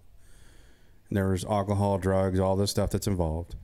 And 1.09 1.17
there's 1.17 1.43
alcohol, 1.43 1.97
drugs, 1.97 2.39
all 2.39 2.55
this 2.55 2.71
stuff 2.71 2.91
that's 2.91 3.07
involved. 3.07 3.55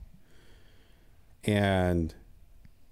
And 1.44 2.14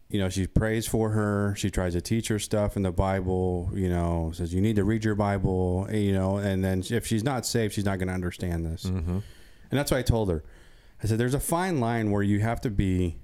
you 0.08 0.20
know, 0.20 0.28
she 0.28 0.46
prays 0.46 0.86
for 0.86 1.10
her. 1.10 1.54
She 1.56 1.70
tries 1.70 1.94
to 1.94 2.00
teach 2.00 2.28
her 2.28 2.38
stuff 2.38 2.76
in 2.76 2.82
the 2.82 2.92
Bible. 2.92 3.70
You 3.74 3.88
know, 3.88 4.30
says 4.34 4.54
you 4.54 4.60
need 4.60 4.76
to 4.76 4.84
read 4.84 5.04
your 5.04 5.16
Bible. 5.16 5.88
Eh, 5.90 5.98
you 5.98 6.12
know, 6.12 6.36
and 6.36 6.64
then 6.64 6.84
if 6.90 7.06
she's 7.06 7.24
not 7.24 7.44
saved, 7.44 7.74
she's 7.74 7.84
not 7.84 7.98
going 7.98 8.08
to 8.08 8.14
understand 8.14 8.64
this. 8.64 8.84
Mm-hmm. 8.84 9.18
And 9.70 9.78
that's 9.78 9.90
what 9.90 9.98
I 9.98 10.02
told 10.02 10.30
her. 10.30 10.44
I 11.02 11.06
said, 11.06 11.18
"There's 11.18 11.34
a 11.34 11.40
fine 11.40 11.80
line 11.80 12.12
where 12.12 12.22
you 12.22 12.38
have 12.40 12.60
to 12.62 12.70
be 12.70 13.18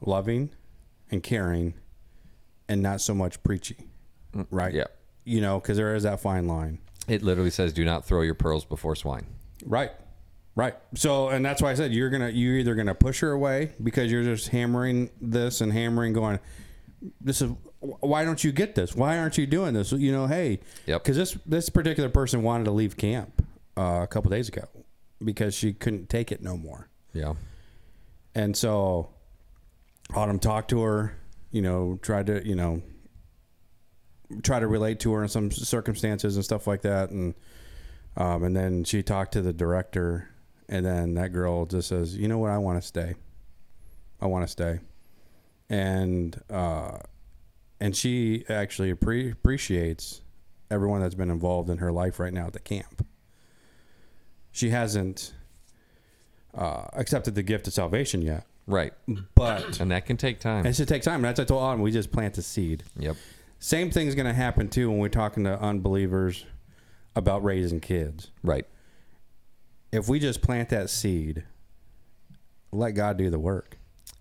loving 0.00 0.50
and 1.10 1.22
caring, 1.22 1.74
and 2.68 2.82
not 2.82 3.00
so 3.00 3.14
much 3.14 3.42
preachy, 3.42 3.88
right? 4.50 4.72
yeah. 4.74 4.84
You 5.24 5.40
know, 5.40 5.58
because 5.60 5.76
there 5.76 5.94
is 5.94 6.04
that 6.04 6.20
fine 6.20 6.46
line. 6.46 6.78
It 7.08 7.22
literally 7.22 7.50
says, 7.50 7.72
"Do 7.72 7.84
not 7.84 8.04
throw 8.04 8.22
your 8.22 8.34
pearls 8.34 8.64
before 8.64 8.94
swine." 8.96 9.26
Right. 9.64 9.90
Right. 10.54 10.74
So, 10.94 11.28
and 11.28 11.44
that's 11.44 11.60
why 11.60 11.70
I 11.70 11.74
said 11.74 11.92
you're 11.92 12.10
gonna 12.10 12.30
you're 12.30 12.56
either 12.56 12.74
gonna 12.74 12.94
push 12.94 13.20
her 13.20 13.32
away 13.32 13.72
because 13.82 14.10
you're 14.10 14.22
just 14.24 14.48
hammering 14.48 15.10
this 15.20 15.60
and 15.60 15.72
hammering, 15.72 16.12
going, 16.12 16.38
this 17.20 17.42
is 17.42 17.50
why 17.80 18.24
don't 18.24 18.42
you 18.42 18.52
get 18.52 18.74
this? 18.74 18.94
Why 18.96 19.18
aren't 19.18 19.36
you 19.36 19.46
doing 19.46 19.74
this? 19.74 19.92
You 19.92 20.12
know, 20.12 20.26
hey, 20.26 20.60
Yep. 20.86 21.02
Because 21.04 21.16
this 21.16 21.36
this 21.44 21.68
particular 21.68 22.08
person 22.08 22.42
wanted 22.42 22.64
to 22.64 22.70
leave 22.70 22.96
camp 22.96 23.44
uh, 23.76 24.00
a 24.02 24.06
couple 24.06 24.30
days 24.30 24.48
ago 24.48 24.66
because 25.22 25.54
she 25.54 25.72
couldn't 25.72 26.08
take 26.08 26.32
it 26.32 26.42
no 26.42 26.56
more, 26.56 26.88
Yeah. 27.12 27.34
and 28.34 28.56
so 28.56 29.10
Autumn 30.14 30.38
talked 30.38 30.70
to 30.70 30.80
her, 30.82 31.16
you 31.50 31.62
know, 31.62 31.98
tried 32.02 32.26
to 32.26 32.46
you 32.46 32.54
know 32.54 32.82
try 34.42 34.58
to 34.60 34.66
relate 34.66 35.00
to 35.00 35.12
her 35.12 35.22
in 35.22 35.28
some 35.28 35.50
circumstances 35.50 36.36
and 36.36 36.44
stuff 36.44 36.66
like 36.66 36.82
that, 36.82 37.10
and 37.10 37.34
um, 38.16 38.44
and 38.44 38.56
then 38.56 38.84
she 38.84 39.02
talked 39.02 39.32
to 39.32 39.42
the 39.42 39.52
director, 39.52 40.28
and 40.68 40.84
then 40.84 41.14
that 41.14 41.32
girl 41.32 41.66
just 41.66 41.88
says, 41.88 42.16
"You 42.16 42.28
know 42.28 42.38
what? 42.38 42.50
I 42.50 42.58
want 42.58 42.80
to 42.80 42.86
stay. 42.86 43.14
I 44.20 44.26
want 44.26 44.44
to 44.44 44.48
stay," 44.50 44.80
and 45.68 46.40
uh, 46.50 46.98
and 47.80 47.94
she 47.96 48.44
actually 48.48 48.92
appre- 48.92 49.32
appreciates 49.32 50.22
everyone 50.70 51.00
that's 51.00 51.14
been 51.14 51.30
involved 51.30 51.70
in 51.70 51.78
her 51.78 51.92
life 51.92 52.18
right 52.18 52.32
now 52.32 52.46
at 52.46 52.52
the 52.52 52.58
camp. 52.60 53.06
She 54.50 54.70
hasn't 54.70 55.34
uh, 56.54 56.86
accepted 56.94 57.34
the 57.34 57.42
gift 57.42 57.66
of 57.66 57.74
salvation 57.74 58.22
yet, 58.22 58.46
Right. 58.66 58.92
but 59.34 59.78
And 59.78 59.90
that 59.90 60.06
can 60.06 60.16
take 60.16 60.40
time. 60.40 60.64
it 60.66 60.74
should 60.74 60.88
take 60.88 61.02
time. 61.02 61.16
And 61.16 61.24
that's 61.26 61.38
what 61.38 61.44
I 61.44 61.48
told 61.48 61.62
Autumn. 61.62 61.82
We 61.82 61.90
just 61.92 62.10
plant 62.10 62.34
the 62.34 62.42
seed. 62.42 62.82
Yep. 62.98 63.16
Same 63.66 63.90
thing's 63.90 64.14
going 64.14 64.28
to 64.28 64.32
happen 64.32 64.68
too 64.68 64.88
when 64.88 64.98
we're 65.00 65.08
talking 65.08 65.42
to 65.42 65.60
unbelievers 65.60 66.46
about 67.16 67.42
raising 67.42 67.80
kids. 67.80 68.30
Right. 68.44 68.64
If 69.90 70.08
we 70.08 70.20
just 70.20 70.40
plant 70.40 70.68
that 70.68 70.88
seed, 70.88 71.42
let 72.70 72.92
God 72.92 73.16
do 73.16 73.28
the 73.28 73.40
work. 73.40 73.76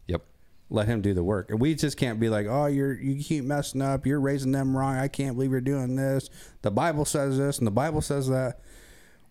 Yep. 0.07 0.23
Let 0.71 0.87
Him 0.87 1.01
do 1.01 1.13
the 1.13 1.23
work. 1.23 1.51
And 1.51 1.59
we 1.61 1.75
just 1.75 1.95
can't 1.95 2.19
be 2.19 2.27
like, 2.27 2.47
"Oh, 2.49 2.65
you're 2.65 2.93
you 2.93 3.23
keep 3.23 3.43
messing 3.43 3.83
up. 3.83 4.07
You're 4.07 4.19
raising 4.19 4.51
them 4.51 4.75
wrong. 4.75 4.95
I 4.95 5.07
can't 5.07 5.35
believe 5.35 5.51
you're 5.51 5.61
doing 5.61 5.95
this. 5.95 6.27
The 6.63 6.71
Bible 6.71 7.05
says 7.05 7.37
this, 7.37 7.59
and 7.59 7.67
the 7.67 7.71
Bible 7.71 8.01
says 8.01 8.27
that." 8.29 8.59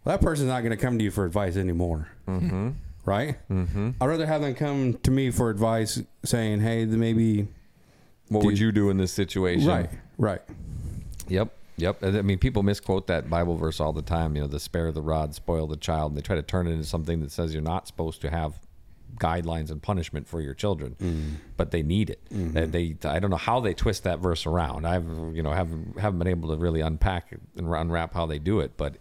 Well, 0.04 0.16
that 0.16 0.24
person's 0.24 0.46
not 0.46 0.60
going 0.60 0.70
to 0.70 0.76
come 0.76 0.96
to 0.96 1.02
you 1.04 1.10
for 1.10 1.24
advice 1.24 1.56
anymore, 1.56 2.06
Mm-hmm. 2.28 2.70
right? 3.04 3.36
Mm-hmm. 3.50 3.90
I'd 4.00 4.06
rather 4.06 4.26
have 4.26 4.42
them 4.42 4.54
come 4.54 4.94
to 5.02 5.10
me 5.10 5.32
for 5.32 5.50
advice, 5.50 6.00
saying, 6.24 6.60
"Hey, 6.60 6.84
maybe." 6.84 7.48
What 8.28 8.40
Do 8.40 8.46
would 8.46 8.58
you- 8.58 8.66
you 8.66 8.72
do 8.72 8.90
in 8.90 8.96
this 8.96 9.12
situation? 9.12 9.68
Right. 9.68 9.90
Right. 10.18 10.42
Yep. 11.28 11.52
Yep. 11.76 12.04
I 12.04 12.22
mean, 12.22 12.38
people 12.38 12.62
misquote 12.62 13.08
that 13.08 13.28
Bible 13.28 13.56
verse 13.56 13.80
all 13.80 13.92
the 13.92 14.02
time. 14.02 14.36
You 14.36 14.42
know, 14.42 14.48
the 14.48 14.60
spare 14.60 14.92
the 14.92 15.02
rod, 15.02 15.34
spoil 15.34 15.66
the 15.66 15.76
child. 15.76 16.12
And 16.12 16.18
they 16.18 16.22
try 16.22 16.36
to 16.36 16.42
turn 16.42 16.66
it 16.66 16.70
into 16.70 16.84
something 16.84 17.20
that 17.20 17.32
says 17.32 17.52
you're 17.52 17.62
not 17.62 17.86
supposed 17.86 18.20
to 18.20 18.30
have 18.30 18.60
guidelines 19.16 19.70
and 19.70 19.82
punishment 19.82 20.26
for 20.26 20.40
your 20.40 20.54
children, 20.54 20.96
mm-hmm. 21.00 21.34
but 21.56 21.70
they 21.70 21.82
need 21.82 22.10
it. 22.10 22.20
They, 22.30 22.36
mm-hmm. 22.36 22.70
they, 22.70 22.96
I 23.08 23.18
don't 23.18 23.30
know 23.30 23.36
how 23.36 23.60
they 23.60 23.74
twist 23.74 24.04
that 24.04 24.18
verse 24.18 24.46
around. 24.46 24.86
I've, 24.86 25.06
you 25.34 25.42
know, 25.42 25.52
haven't 25.52 25.98
haven't 25.98 26.18
been 26.18 26.28
able 26.28 26.48
to 26.50 26.56
really 26.56 26.80
unpack 26.80 27.32
and 27.32 27.68
unwrap 27.74 28.14
how 28.14 28.26
they 28.26 28.38
do 28.38 28.60
it, 28.60 28.76
but. 28.76 28.96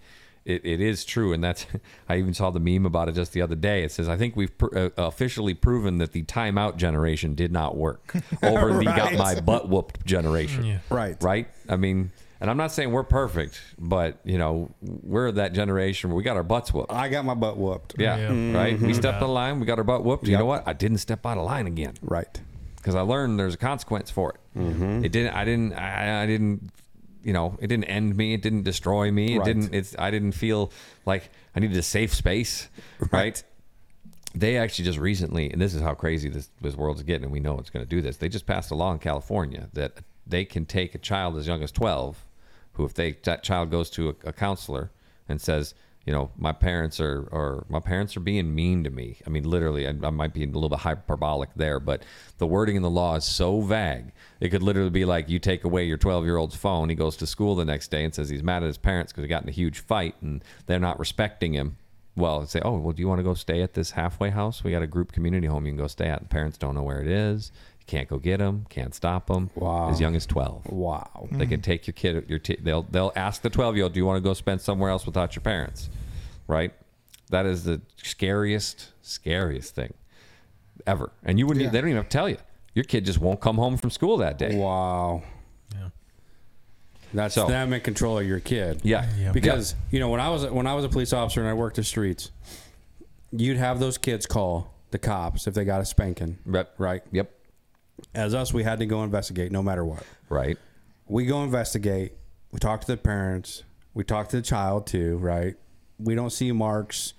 It, 0.46 0.66
it 0.66 0.82
is 0.82 1.06
true, 1.06 1.32
and 1.34 1.44
that's. 1.44 1.66
I 2.10 2.18
even 2.18 2.34
saw 2.34 2.50
the 2.50 2.60
meme 2.60 2.86
about 2.86 3.08
it 3.10 3.14
just 3.16 3.32
the 3.34 3.42
other 3.42 3.56
day. 3.56 3.84
It 3.84 3.92
says, 3.92 4.10
"I 4.10 4.18
think 4.18 4.36
we've 4.36 4.56
pr- 4.58 4.78
uh, 4.78 4.90
officially 4.98 5.54
proven 5.54 6.00
that 6.00 6.12
the 6.12 6.24
timeout 6.24 6.76
generation 6.78 7.34
did 7.36 7.52
not 7.52 7.78
work 7.78 8.14
over 8.44 8.74
the 8.74 8.84
got 8.84 9.14
my 9.14 9.40
butt 9.40 9.70
whooped 9.70 10.06
generation." 10.06 10.66
Yeah. 10.66 10.80
Right. 10.90 11.16
right? 11.24 11.48
I 11.70 11.78
mean, 11.78 12.12
and 12.42 12.50
I'm 12.50 12.58
not 12.58 12.74
saying 12.74 12.92
we're 12.92 13.04
perfect, 13.04 13.62
but 13.80 14.20
you 14.26 14.38
know, 14.38 14.70
we're 14.82 15.32
that 15.32 15.54
generation 15.54 16.10
where 16.10 16.18
we 16.18 16.24
got 16.24 16.36
our 16.36 16.44
butts 16.44 16.74
whooped. 16.74 16.92
I 16.92 17.08
got 17.08 17.24
my 17.24 17.36
butt 17.36 17.56
whooped. 17.58 17.96
Yeah, 17.98 18.18
Yeah. 18.30 18.58
right. 18.58 18.78
We 18.78 18.94
stepped 18.94 19.14
Yeah. 19.14 19.22
on 19.24 19.28
the 19.28 19.34
line, 19.34 19.60
we 19.62 19.66
got 19.66 19.78
our 19.78 19.86
butt 19.86 20.04
whooped. 20.04 20.28
You 20.28 20.38
know 20.38 20.46
what? 20.46 20.68
I 20.68 20.74
didn't 20.74 20.98
step 20.98 21.26
out 21.26 21.38
of 21.38 21.46
line 21.46 21.68
again 21.68 21.94
Right. 22.02 22.42
because 22.76 22.96
I 22.96 23.02
learned 23.02 23.40
there's 23.40 23.54
a 23.54 23.58
consequence 23.58 24.12
for 24.12 24.32
it. 24.32 24.60
Mm-hmm. 24.60 25.06
It 25.06 25.12
didn't. 25.14 25.34
I 25.36 25.46
didn't. 25.46 25.74
I, 25.74 26.24
I 26.24 26.26
didn't. 26.26 26.70
You 27.24 27.34
know, 27.34 27.58
it 27.62 27.68
didn't 27.68 27.86
end 27.86 28.16
me. 28.18 28.34
It 28.34 28.42
didn't 28.42 28.64
destroy 28.64 29.12
me. 29.12 29.36
It 29.36 29.40
Right. 29.40 29.46
didn't. 29.46 29.74
It's. 29.74 29.96
I 29.98 30.12
didn't 30.12 30.34
feel 30.34 30.72
like 31.06 31.30
I 31.56 31.60
needed 31.62 31.78
a 31.78 31.82
safe 31.84 32.14
space. 32.14 32.68
Right. 33.12 33.42
They 34.36 34.58
actually 34.58 34.86
just 34.86 34.98
recently, 35.00 35.52
and 35.52 35.62
this 35.62 35.74
is 35.76 35.82
how 35.82 35.94
crazy 35.94 36.28
this 36.28 36.50
this 36.60 36.76
world's 36.76 37.04
getting, 37.04 37.24
and 37.26 37.32
we 37.32 37.40
know 37.40 37.58
it's 37.60 37.70
going 37.70 37.86
to 37.86 37.90
do 37.90 38.02
this. 38.02 38.18
They 38.18 38.30
just 38.30 38.46
passed 38.46 38.72
a 38.72 38.76
law 38.76 38.92
in 38.92 39.00
California 39.00 39.70
that 39.74 40.00
they 40.26 40.44
can 40.44 40.66
take 40.66 40.96
a 40.96 40.98
child 40.98 41.38
as 41.38 41.46
young 41.48 41.62
as 41.64 41.72
twelve, 41.72 42.26
who 42.74 42.84
if 42.86 42.94
they 42.96 43.12
that 43.24 43.44
child 43.44 43.70
goes 43.72 43.90
to 43.92 44.10
a, 44.10 44.16
a 44.30 44.34
counselor 44.34 44.92
and 45.30 45.40
says, 45.40 45.76
you 46.06 46.12
know, 46.12 46.32
my 46.38 46.52
parents 46.52 47.00
are 47.00 47.28
or 47.32 47.66
my 47.70 47.80
parents 47.80 48.18
are 48.18 48.20
being 48.20 48.54
mean 48.54 48.84
to 48.84 48.90
me. 48.90 49.20
I 49.26 49.30
mean, 49.30 49.44
literally, 49.44 49.88
I, 49.88 49.94
I 50.04 50.10
might 50.10 50.34
be 50.34 50.44
a 50.44 50.48
little 50.48 50.70
bit 50.70 50.80
hyperbolic 50.80 51.50
there, 51.56 51.80
but 51.80 52.04
the 52.40 52.48
wording 52.48 52.76
in 52.76 52.82
the 52.82 52.90
law 52.90 53.16
is 53.16 53.24
so 53.24 53.62
vague. 53.62 54.12
It 54.42 54.50
could 54.50 54.64
literally 54.64 54.90
be 54.90 55.06
like 55.06 55.30
you 55.30 55.40
take 55.40 55.64
away 55.64 55.86
your 55.86 55.98
12 55.98 56.26
year 56.26 56.36
old's 56.36 56.56
phone. 56.56 56.90
He 56.90 56.96
goes 56.96 57.16
to 57.18 57.28
school 57.28 57.56
the 57.56 57.64
next 57.64 57.90
day 57.90 58.04
and 58.04 58.14
says 58.14 58.28
he's 58.28 58.44
mad 58.44 58.64
at 58.64 58.68
his 58.68 58.78
parents 58.78 59.14
because 59.14 59.24
he 59.24 59.30
got 59.30 59.44
in 59.44 59.50
a 59.50 59.54
huge 59.54 59.80
fight 59.80 60.16
and 60.22 60.44
they're 60.66 60.80
not 60.80 61.00
respecting 61.00 61.54
him. 61.54 61.78
Well, 62.16 62.46
say, 62.46 62.62
oh, 62.64 62.78
well, 62.78 62.92
do 62.92 63.02
you 63.02 63.08
want 63.08 63.20
to 63.20 63.24
go 63.24 63.34
stay 63.34 63.64
at 63.64 63.74
this 63.74 63.92
halfway 63.92 64.30
house? 64.30 64.64
We 64.64 64.72
got 64.72 64.84
a 64.84 64.88
group 64.88 65.14
community 65.14 65.48
home 65.48 65.66
you 65.66 65.72
can 65.72 65.78
go 65.78 65.88
stay 65.88 66.08
at. 66.08 66.20
The 66.20 66.28
parents 66.28 66.60
don't 66.60 66.76
know 66.76 66.84
where 66.84 67.02
it 67.02 67.08
is. 67.08 67.52
You 67.84 67.98
can't 67.98 68.08
go 68.08 68.18
get 68.18 68.38
them. 68.38 68.66
Can't 68.70 68.96
stop 68.96 69.28
them. 69.28 69.50
Wow. 69.56 69.90
As 69.90 70.00
young 70.00 70.16
as 70.16 70.26
12. 70.26 70.68
Wow. 70.68 71.28
They 71.32 71.46
can 71.46 71.58
mm-hmm. 71.58 71.62
take 71.62 71.86
your 71.86 71.94
kid. 71.94 72.26
Your 72.30 72.40
t- 72.40 72.58
they'll 72.62 72.84
they'll 72.84 73.12
ask 73.16 73.42
the 73.42 73.50
twelve 73.50 73.76
year 73.76 73.84
old, 73.84 73.94
"Do 73.94 74.00
you 74.00 74.06
want 74.06 74.18
to 74.18 74.22
go 74.22 74.34
spend 74.34 74.62
somewhere 74.62 74.90
else 74.90 75.06
without 75.06 75.36
your 75.36 75.42
parents?" 75.42 75.90
Right. 76.48 76.74
That 77.30 77.46
is 77.46 77.66
the 77.66 77.82
scariest, 77.98 78.92
scariest 79.02 79.76
thing 79.76 79.94
ever. 80.88 81.12
And 81.24 81.38
you 81.38 81.46
wouldn't. 81.46 81.66
Yeah. 81.66 81.72
They 81.72 81.82
don't 81.82 81.90
even 81.90 81.98
have 81.98 82.10
to 82.10 82.18
tell 82.18 82.30
you. 82.30 82.38
Your 82.74 82.86
kid 82.86 83.06
just 83.06 83.20
won't 83.20 83.42
come 83.42 83.58
home 83.58 83.76
from 83.76 83.90
school 83.90 84.18
that 84.18 84.38
day. 84.38 84.56
Wow. 84.56 85.24
Yeah. 85.74 85.90
That's 87.14 87.36
So- 87.36 87.48
them 87.48 87.74
in 87.74 87.82
control 87.82 88.18
of 88.18 88.26
your 88.26 88.40
kid. 88.40 88.80
Yeah. 88.84 89.10
Yeah. 89.18 89.34
Because 89.34 89.76
you 89.92 90.00
know 90.00 90.10
when 90.10 90.22
I 90.22 90.30
was 90.30 90.46
when 90.50 90.68
I 90.68 90.74
was 90.74 90.86
a 90.86 90.90
police 90.90 91.12
officer 91.12 91.42
and 91.42 91.50
I 91.50 91.54
worked 91.54 91.76
the 91.76 91.84
streets, 91.84 92.32
you'd 93.32 93.58
have 93.58 93.80
those 93.80 93.98
kids 93.98 94.26
call 94.26 94.74
the 94.92 95.00
cops 95.00 95.48
if 95.48 95.54
they 95.54 95.66
got 95.66 95.82
a 95.82 95.86
spanking. 95.86 96.38
Yep. 96.50 96.76
Right. 96.78 97.04
Yep. 97.12 97.32
As 98.14 98.34
us, 98.34 98.54
we 98.54 98.64
had 98.64 98.80
to 98.80 98.86
go 98.86 99.04
investigate 99.04 99.52
no 99.52 99.62
matter 99.62 99.86
what. 99.86 100.04
Right. 100.30 100.58
We 101.08 101.26
go 101.26 101.44
investigate. 101.44 102.14
We 102.52 102.60
talk 102.60 102.82
to 102.82 102.88
the 102.88 102.98
parents. 102.98 103.64
We 103.94 104.04
talk 104.04 104.30
to 104.30 104.38
the 104.38 104.42
child 104.42 104.88
too, 104.88 105.18
right? 105.18 105.56
We 106.00 106.16
don't 106.16 106.32
see 106.32 106.52
marks 106.52 107.14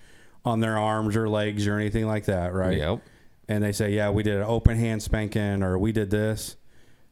on 0.45 0.61
their 0.61 0.77
arms 0.77 1.17
or 1.17 1.29
legs 1.29 1.67
or 1.67 1.77
anything 1.77 2.07
like 2.07 2.27
that, 2.27 2.53
right? 2.53 2.77
Yep. 2.79 3.01
And 3.49 3.63
they 3.63 3.73
say, 3.73 3.93
"Yeah, 3.93 4.11
we 4.11 4.23
did 4.23 4.37
an 4.37 4.45
open 4.45 4.79
hand 4.79 5.03
spanking, 5.03 5.63
or 5.63 5.79
we 5.79 5.93
did 5.93 6.11
this." 6.11 6.57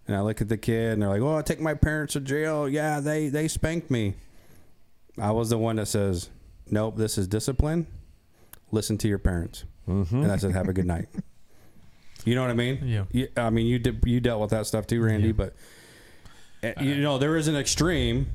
And 0.07 0.17
I 0.17 0.21
look 0.21 0.41
at 0.41 0.49
the 0.49 0.57
kid, 0.57 0.95
and 0.95 1.03
they're 1.03 1.09
like, 1.09 1.21
"Oh, 1.21 1.37
I 1.37 1.43
take 1.43 1.61
my 1.61 1.75
parents 1.75 2.15
to 2.15 2.21
jail. 2.21 2.69
Yeah, 2.69 3.01
they 3.01 3.29
they 3.29 3.49
spanked 3.49 3.91
me." 3.91 4.15
I 5.19 5.31
was 5.31 5.51
the 5.51 5.59
one 5.59 5.77
that 5.77 5.87
says, 5.87 6.31
"Nope, 6.71 6.97
this 6.97 7.19
is 7.19 7.29
discipline. 7.29 7.87
Listen 8.71 8.99
to 8.99 9.09
your 9.09 9.19
parents." 9.19 9.65
Mm-hmm. 9.87 10.23
And 10.23 10.33
I 10.33 10.37
said, 10.37 10.53
"Have 10.53 10.69
a 10.69 10.73
good 10.73 10.87
night." 10.87 11.09
You 12.25 12.35
know 12.35 12.43
what 12.43 12.51
I 12.51 12.55
mean? 12.55 12.81
Yeah. 12.85 13.05
You- 13.11 13.29
I 13.37 13.51
mean, 13.51 13.67
you 13.67 13.79
did 13.79 14.03
you 14.07 14.21
dealt 14.21 14.41
with 14.41 14.51
that 14.51 14.67
stuff 14.67 14.87
too, 14.87 15.03
Randy. 15.03 15.29
Yeah. 15.29 15.33
But 15.33 15.55
uh, 16.65 16.81
you 16.83 16.97
know, 16.97 17.19
there 17.19 17.37
is 17.37 17.49
an 17.49 17.57
extreme 17.57 18.27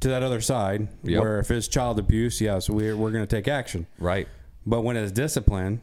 to 0.00 0.08
that 0.08 0.22
other 0.22 0.40
side 0.40 0.88
Yep. 1.04 1.20
where 1.22 1.38
if 1.38 1.50
it's 1.50 1.68
child 1.68 1.98
abuse, 1.98 2.40
yes, 2.40 2.68
we're 2.68 2.96
we're 2.96 3.10
going 3.12 3.26
to 3.26 3.36
take 3.36 3.46
action. 3.48 3.86
Right. 3.98 4.26
But 4.66 4.80
when 4.82 4.96
it's 4.96 5.12
discipline, 5.12 5.80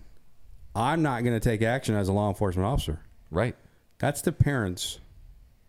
I'm 0.76 1.02
not 1.02 1.24
going 1.24 1.40
to 1.40 1.40
take 1.40 1.62
action 1.62 1.96
as 1.96 2.08
a 2.10 2.14
law 2.14 2.28
enforcement 2.30 2.66
officer. 2.68 3.00
Right. 3.32 3.56
That's 4.00 4.22
the 4.22 4.32
parents' 4.32 5.00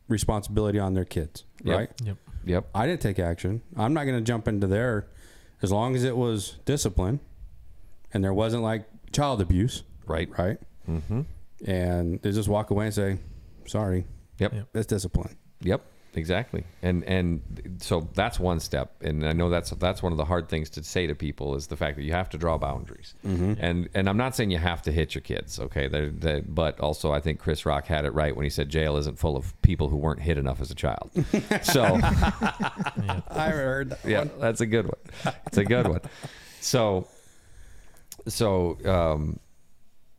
responsibility 0.08 0.78
on 0.78 0.94
their 0.94 1.04
kids, 1.04 1.44
Yep. 1.64 1.76
right? 1.76 1.90
Yep. 2.04 2.16
Yep. 2.44 2.68
I 2.74 2.86
didn't 2.86 3.00
take 3.00 3.18
action. 3.18 3.62
I'm 3.76 3.94
not 3.94 4.04
going 4.04 4.16
to 4.18 4.24
jump 4.24 4.48
into 4.48 4.66
there 4.66 5.06
as 5.62 5.70
long 5.72 5.94
as 5.96 6.04
it 6.04 6.16
was 6.16 6.56
discipline 6.64 7.20
and 8.12 8.22
there 8.24 8.32
wasn't 8.34 8.62
like 8.62 8.86
child 9.12 9.40
abuse, 9.40 9.82
Right. 10.06 10.28
right? 10.38 10.58
Mm-hmm. 10.88 11.22
And 11.66 12.20
they 12.22 12.30
just 12.32 12.48
walk 12.48 12.70
away 12.70 12.86
and 12.86 12.94
say, 12.94 13.18
"Sorry, 13.66 14.04
Yep. 14.38 14.52
Yep. 14.54 14.68
that's 14.72 14.86
discipline." 14.86 15.36
Yep, 15.62 15.82
exactly. 16.14 16.62
And 16.82 17.02
and 17.02 17.78
so 17.82 18.08
that's 18.14 18.38
one 18.38 18.60
step. 18.60 18.92
And 19.02 19.26
I 19.26 19.32
know 19.32 19.50
that's 19.50 19.70
that's 19.70 20.00
one 20.00 20.12
of 20.12 20.18
the 20.18 20.24
hard 20.24 20.48
things 20.48 20.70
to 20.70 20.84
say 20.84 21.08
to 21.08 21.16
people 21.16 21.56
is 21.56 21.66
the 21.66 21.76
fact 21.76 21.96
that 21.96 22.04
you 22.04 22.12
have 22.12 22.28
to 22.30 22.38
draw 22.38 22.58
boundaries. 22.58 23.16
And 23.24 23.88
and 23.92 24.08
I'm 24.08 24.16
not 24.16 24.36
saying 24.36 24.52
you 24.52 24.58
have 24.58 24.82
to 24.82 24.92
hit 24.92 25.16
your 25.16 25.22
kids, 25.22 25.58
okay? 25.58 25.88
They're, 25.88 26.10
they 26.10 26.40
but 26.46 26.78
also 26.78 27.12
I 27.12 27.18
think 27.20 27.40
Chris 27.40 27.66
Rock 27.66 27.86
had 27.86 28.04
it 28.04 28.14
right 28.14 28.36
when 28.36 28.44
he 28.44 28.50
said 28.50 28.68
jail 28.68 28.96
isn't 28.96 29.18
full 29.18 29.36
of 29.36 29.60
people 29.62 29.88
who 29.88 29.96
weren't 29.96 30.20
hit 30.20 30.38
enough 30.38 30.60
as 30.60 30.70
a 30.70 30.76
child. 30.76 31.10
So 31.64 31.82
I 31.82 33.50
heard 33.52 33.90
that 33.90 33.98
yeah, 34.04 34.24
that's 34.38 34.60
a 34.60 34.66
good 34.66 34.86
one. 34.86 35.34
It's 35.48 35.58
a 35.58 35.64
good 35.64 35.88
one. 35.88 36.00
So, 36.60 37.08
so 38.26 38.76
um, 38.84 39.40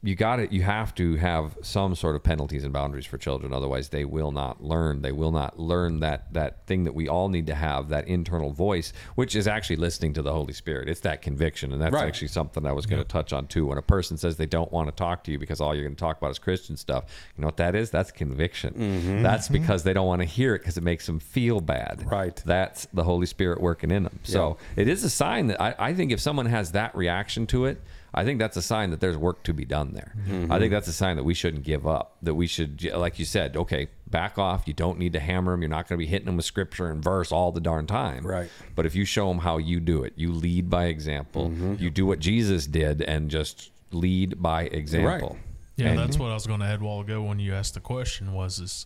you 0.02 0.16
got 0.16 0.40
it. 0.40 0.54
You 0.54 0.62
have 0.62 0.96
to 0.96 1.16
have 1.18 1.58
some 1.62 1.94
sort 1.94 2.16
of 2.16 2.24
penalties 2.24 2.64
and 2.64 2.72
boundaries 2.72 3.06
for 3.06 3.18
children. 3.18 3.52
Otherwise, 3.52 3.90
they 3.90 4.06
will 4.06 4.32
not 4.32 4.64
learn. 4.64 5.02
They 5.02 5.12
will 5.12 5.34
not 5.34 5.60
learn 5.60 6.00
that 6.00 6.34
that 6.34 6.66
thing 6.68 6.86
that 6.86 6.94
we 6.94 7.10
all 7.10 7.28
need 7.28 7.48
to 7.48 7.56
have 7.56 7.90
that 7.90 8.08
internal 8.08 8.52
voice, 8.52 8.94
which 9.16 9.36
is 9.36 9.46
actually 9.46 9.76
listening 9.76 10.14
to 10.14 10.22
the 10.22 10.32
Holy 10.32 10.54
Spirit. 10.54 10.88
It's 10.88 11.02
that 11.02 11.22
conviction, 11.22 11.74
and 11.74 11.82
that's 11.82 11.94
Right. 11.94 12.08
actually 12.08 12.30
something 12.30 12.66
I 12.66 12.72
was 12.72 12.86
going 12.86 13.02
to 13.02 13.08
touch 13.08 13.34
on 13.34 13.48
too. 13.48 13.66
When 13.66 13.78
a 13.78 13.82
person 13.82 14.16
says 14.16 14.38
they 14.38 14.46
don't 14.46 14.72
want 14.72 14.88
to 14.88 14.94
talk 14.94 15.26
to 15.26 15.32
you 15.32 15.40
because 15.40 15.60
all 15.60 15.76
you're 15.76 15.84
going 15.84 15.96
to 15.96 16.00
talk 16.00 16.18
about 16.18 16.32
is 16.32 16.40
Christian 16.40 16.78
stuff, 16.78 17.04
you 17.36 17.42
know 17.42 17.48
what 17.48 17.58
that 17.58 17.76
is? 17.76 17.90
That's 17.90 18.12
conviction. 18.12 18.74
Mm-hmm. 18.76 19.24
That's 19.24 19.50
mm-hmm. 19.50 19.62
because 19.62 19.84
they 19.84 19.92
don't 19.92 20.08
want 20.08 20.22
to 20.22 20.28
hear 20.28 20.56
it 20.56 20.60
because 20.60 20.78
it 20.78 20.84
makes 20.84 21.08
them 21.08 21.20
feel 21.20 21.60
bad. 21.60 22.10
Right. 22.10 22.42
That's 22.46 22.88
the 22.94 23.04
Holy 23.04 23.26
Spirit 23.26 23.60
working 23.60 23.92
in 23.92 24.04
them. 24.04 24.20
So 24.24 24.58
it 24.78 24.88
is 24.88 25.04
a 25.04 25.10
sign 25.10 25.48
that 25.48 25.62
I, 25.62 25.76
I 25.78 25.94
think 25.94 26.14
if 26.14 26.22
someone 26.22 26.46
has 26.46 26.72
that 26.72 26.96
reaction 26.96 27.48
to 27.48 27.66
it, 27.66 27.82
I 28.14 28.24
think 28.24 28.40
that's 28.40 28.58
a 28.58 28.62
sign 28.62 28.90
that 28.92 29.00
there's 29.00 29.18
work 29.18 29.44
to 29.44 29.54
be 29.54 29.66
done 29.66 29.94
there. 29.94 30.14
Mm-hmm. 30.28 30.52
I 30.52 30.60
think 30.60 30.72
that's 30.72 30.88
a 30.88 30.94
sign 30.94 31.16
that 31.18 31.24
we 31.24 31.34
shouldn't 31.34 31.64
give 31.64 31.86
up. 31.86 32.18
That 32.24 32.34
we 32.36 32.48
should, 32.48 32.84
like 32.94 33.20
you 33.20 33.26
said, 33.26 33.56
okay, 33.56 33.88
back 34.08 34.38
off. 34.40 34.64
You 34.68 34.74
don't 34.74 34.98
need 34.98 35.14
to 35.14 35.20
hammer 35.20 35.52
them. 35.52 35.62
You're 35.62 35.70
not 35.70 35.88
going 35.88 35.98
to 36.00 36.04
be 36.04 36.10
hitting 36.10 36.26
them 36.26 36.38
with 36.38 36.46
scripture 36.46 36.90
and 36.90 37.04
verse 37.04 37.32
all 37.32 37.52
the 37.52 37.62
darn 37.62 37.86
time. 37.88 38.26
Right. 38.26 38.50
But 38.76 38.86
if 38.86 38.96
you 38.96 39.06
show 39.06 39.28
them 39.30 39.40
how 39.40 39.58
you 39.58 39.80
do 39.80 40.04
it, 40.04 40.14
you 40.16 40.32
lead 40.32 40.70
by 40.70 40.86
example. 40.86 41.50
Mm-hmm. 41.50 41.76
You 41.80 41.90
do 41.90 42.06
what 42.06 42.20
Jesus 42.20 42.66
did 42.66 43.02
and 43.02 43.30
just 43.30 43.72
lead 43.92 44.42
by 44.42 44.64
example. 44.64 45.30
Right. 45.30 45.40
Yeah, 45.76 45.88
And- 45.90 46.00
that's 46.00 46.18
what 46.18 46.32
I 46.32 46.34
was 46.34 46.48
going 46.48 46.60
to 46.62 46.66
add 46.66 46.82
a 46.82 46.84
while 46.84 47.00
ago 47.02 47.22
when 47.22 47.40
you 47.40 47.54
asked 47.54 47.76
the 47.76 47.80
question. 47.80 48.34
Was 48.34 48.60
is 48.60 48.86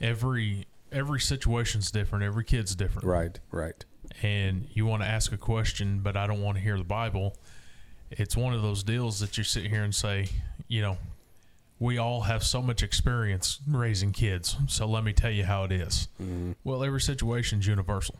every 0.00 0.66
every 0.92 1.20
situation's 1.20 1.90
different. 1.90 2.24
Every 2.24 2.44
kid's 2.44 2.74
different. 2.74 3.06
Right, 3.06 3.38
right. 3.52 3.84
and 4.22 4.66
you 4.72 4.86
want 4.86 5.02
to 5.02 5.08
ask 5.08 5.32
a 5.32 5.36
question, 5.36 6.00
but 6.00 6.16
I 6.16 6.26
don't 6.26 6.42
want 6.42 6.56
to 6.56 6.62
hear 6.62 6.76
the 6.78 6.84
Bible, 6.84 7.36
it's 8.10 8.36
one 8.36 8.54
of 8.54 8.62
those 8.62 8.82
deals 8.82 9.20
that 9.20 9.38
you 9.38 9.44
sit 9.44 9.66
here 9.66 9.82
and 9.82 9.94
say, 9.94 10.28
you 10.68 10.82
know, 10.82 10.98
we 11.78 11.96
all 11.96 12.22
have 12.22 12.44
so 12.44 12.60
much 12.60 12.82
experience 12.82 13.58
raising 13.66 14.12
kids, 14.12 14.56
so 14.68 14.86
let 14.86 15.02
me 15.02 15.12
tell 15.12 15.30
you 15.30 15.44
how 15.44 15.64
it 15.64 15.72
is. 15.72 16.08
Mm-hmm. 16.20 16.52
Well, 16.62 16.84
every 16.84 17.00
situation's 17.00 17.66
universal, 17.66 18.16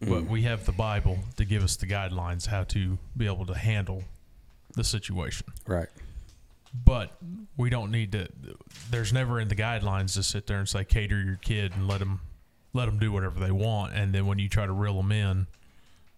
but 0.00 0.08
mm-hmm. 0.08 0.32
we 0.32 0.42
have 0.42 0.66
the 0.66 0.72
Bible 0.72 1.18
to 1.36 1.44
give 1.44 1.64
us 1.64 1.76
the 1.76 1.86
guidelines 1.86 2.46
how 2.46 2.62
to 2.64 2.98
be 3.16 3.26
able 3.26 3.44
to 3.46 3.54
handle 3.54 4.04
the 4.76 4.84
situation. 4.84 5.46
Right. 5.66 5.88
But 6.84 7.16
we 7.56 7.70
don't 7.70 7.90
need 7.90 8.12
to. 8.12 8.28
There's 8.90 9.12
never 9.12 9.40
in 9.40 9.48
the 9.48 9.56
guidelines 9.56 10.14
to 10.14 10.22
sit 10.22 10.46
there 10.46 10.58
and 10.58 10.68
say 10.68 10.84
cater 10.84 11.20
your 11.20 11.36
kid 11.36 11.72
and 11.74 11.88
let 11.88 11.98
them 11.98 12.20
let 12.72 12.86
them 12.86 12.98
do 12.98 13.10
whatever 13.10 13.40
they 13.40 13.50
want, 13.50 13.94
and 13.94 14.12
then 14.12 14.26
when 14.26 14.38
you 14.38 14.48
try 14.48 14.66
to 14.66 14.72
reel 14.72 14.94
them 14.94 15.10
in, 15.10 15.46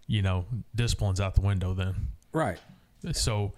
you 0.05 0.21
know, 0.21 0.45
discipline's 0.75 1.21
out 1.21 1.33
the 1.33 1.41
window. 1.41 1.73
Then 1.73 1.95
Right. 2.31 2.59
So 3.11 3.53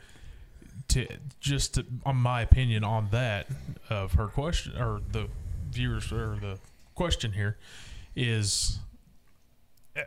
to 0.90 1.08
just 1.40 1.76
to, 1.76 1.86
on 2.06 2.18
my 2.18 2.42
opinion 2.42 2.84
on 2.84 3.08
that 3.12 3.48
of 3.90 4.14
her 4.14 4.28
question 4.28 4.78
or 4.78 5.02
the 5.12 5.28
viewers 5.70 6.12
or 6.12 6.38
the 6.40 6.60
question 6.96 7.32
here 7.32 7.58
is 8.16 8.80
eh, 9.96 10.04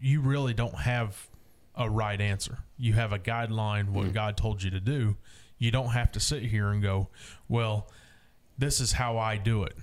you 0.00 0.20
really 0.20 0.54
don't 0.54 0.74
have 0.74 1.26
a 1.74 1.90
right 1.90 2.20
answer. 2.20 2.58
You 2.78 2.92
have 2.92 3.12
a 3.12 3.18
guideline 3.18 3.88
what 3.90 4.12
God 4.12 4.36
told 4.36 4.62
you 4.62 4.70
to 4.70 4.80
do. 4.80 5.16
You 5.58 5.70
don't 5.70 5.90
have 5.90 6.12
to 6.12 6.20
sit 6.20 6.42
here 6.42 6.68
and 6.68 6.82
go, 6.82 7.08
"Well, 7.48 7.90
this 8.58 8.80
is 8.80 8.92
how 8.92 9.18
I 9.18 9.36
do 9.36 9.64
it." 9.64 9.76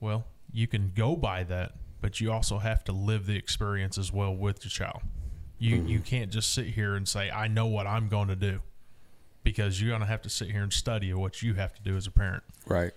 Well, 0.00 0.26
you 0.52 0.66
can 0.66 0.92
go 0.94 1.16
by 1.16 1.44
that, 1.44 1.72
but 2.00 2.20
you 2.20 2.30
also 2.30 2.58
have 2.58 2.84
to 2.84 2.92
live 2.92 3.26
the 3.26 3.36
experience 3.36 3.98
as 3.98 4.12
well 4.12 4.34
with 4.34 4.64
your 4.64 4.70
child. 4.70 5.02
You 5.58 5.76
mm-hmm. 5.76 5.88
you 5.88 6.00
can't 6.00 6.30
just 6.30 6.52
sit 6.52 6.66
here 6.66 6.94
and 6.94 7.08
say, 7.08 7.30
"I 7.30 7.48
know 7.48 7.66
what 7.66 7.86
I'm 7.86 8.08
going 8.08 8.28
to 8.28 8.36
do," 8.36 8.60
because 9.42 9.80
you're 9.80 9.90
going 9.90 10.00
to 10.02 10.06
have 10.06 10.22
to 10.22 10.30
sit 10.30 10.50
here 10.50 10.62
and 10.62 10.72
study 10.72 11.12
what 11.14 11.42
you 11.42 11.54
have 11.54 11.74
to 11.74 11.82
do 11.82 11.96
as 11.96 12.06
a 12.06 12.10
parent, 12.10 12.42
Right. 12.66 12.92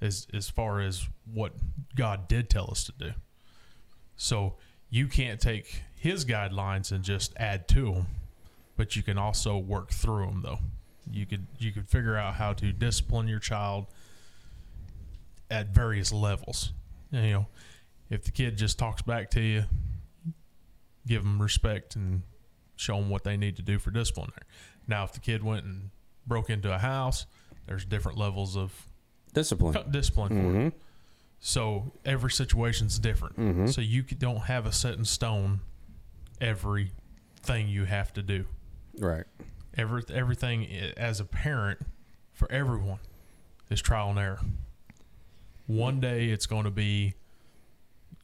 as 0.00 0.26
as 0.32 0.50
far 0.50 0.80
as 0.80 1.08
what 1.32 1.52
God 1.94 2.28
did 2.28 2.50
tell 2.50 2.68
us 2.70 2.84
to 2.84 2.92
do. 2.98 3.12
So 4.16 4.54
you 4.90 5.06
can't 5.06 5.40
take 5.40 5.82
His 5.96 6.24
guidelines 6.24 6.90
and 6.92 7.04
just 7.04 7.32
add 7.36 7.68
to 7.68 7.92
them, 7.92 8.06
but 8.76 8.96
you 8.96 9.02
can 9.02 9.18
also 9.18 9.56
work 9.56 9.90
through 9.90 10.26
them. 10.26 10.42
Though 10.42 10.58
you 11.10 11.26
could 11.26 11.46
you 11.58 11.72
could 11.72 11.88
figure 11.88 12.16
out 12.16 12.34
how 12.34 12.52
to 12.54 12.72
discipline 12.72 13.28
your 13.28 13.38
child 13.38 13.86
at 15.50 15.68
various 15.68 16.12
levels. 16.12 16.72
You 17.10 17.20
know, 17.30 17.46
if 18.10 18.24
the 18.24 18.30
kid 18.30 18.56
just 18.56 18.78
talks 18.78 19.02
back 19.02 19.30
to 19.32 19.40
you, 19.40 19.64
give 21.06 21.22
them 21.22 21.40
respect 21.40 21.96
and 21.96 22.22
show 22.76 22.96
them 22.96 23.08
what 23.10 23.24
they 23.24 23.36
need 23.36 23.56
to 23.56 23.62
do 23.62 23.78
for 23.78 23.90
discipline. 23.90 24.30
There. 24.34 24.46
Now, 24.86 25.04
if 25.04 25.12
the 25.12 25.20
kid 25.20 25.42
went 25.42 25.64
and 25.64 25.90
broke 26.26 26.50
into 26.50 26.72
a 26.72 26.78
house, 26.78 27.26
there's 27.66 27.84
different 27.84 28.18
levels 28.18 28.56
of 28.56 28.72
Discipline. 29.34 29.90
discipline 29.90 30.28
for 30.28 30.34
Mm-hmm. 30.34 30.68
So 31.44 31.92
every 32.04 32.30
situation's 32.30 32.98
different. 32.98 33.68
So 33.70 33.80
you 33.80 34.02
don't 34.02 34.42
have 34.42 34.64
a 34.66 34.72
set 34.72 34.94
in 34.94 35.04
stone 35.04 35.60
every 36.40 36.92
thing 37.42 37.68
you 37.68 37.84
have 37.84 38.12
to 38.12 38.22
do. 38.22 38.44
Right. 38.98 39.24
Every 39.76 40.02
everything 40.12 40.66
as 40.96 41.18
a 41.18 41.24
parent 41.24 41.80
for 42.32 42.50
everyone 42.52 42.98
is 43.70 43.80
trial 43.80 44.10
and 44.10 44.18
error. 44.18 44.40
One 45.66 45.98
day 45.98 46.26
it's 46.28 46.46
going 46.46 46.64
to 46.64 46.70
be, 46.70 47.14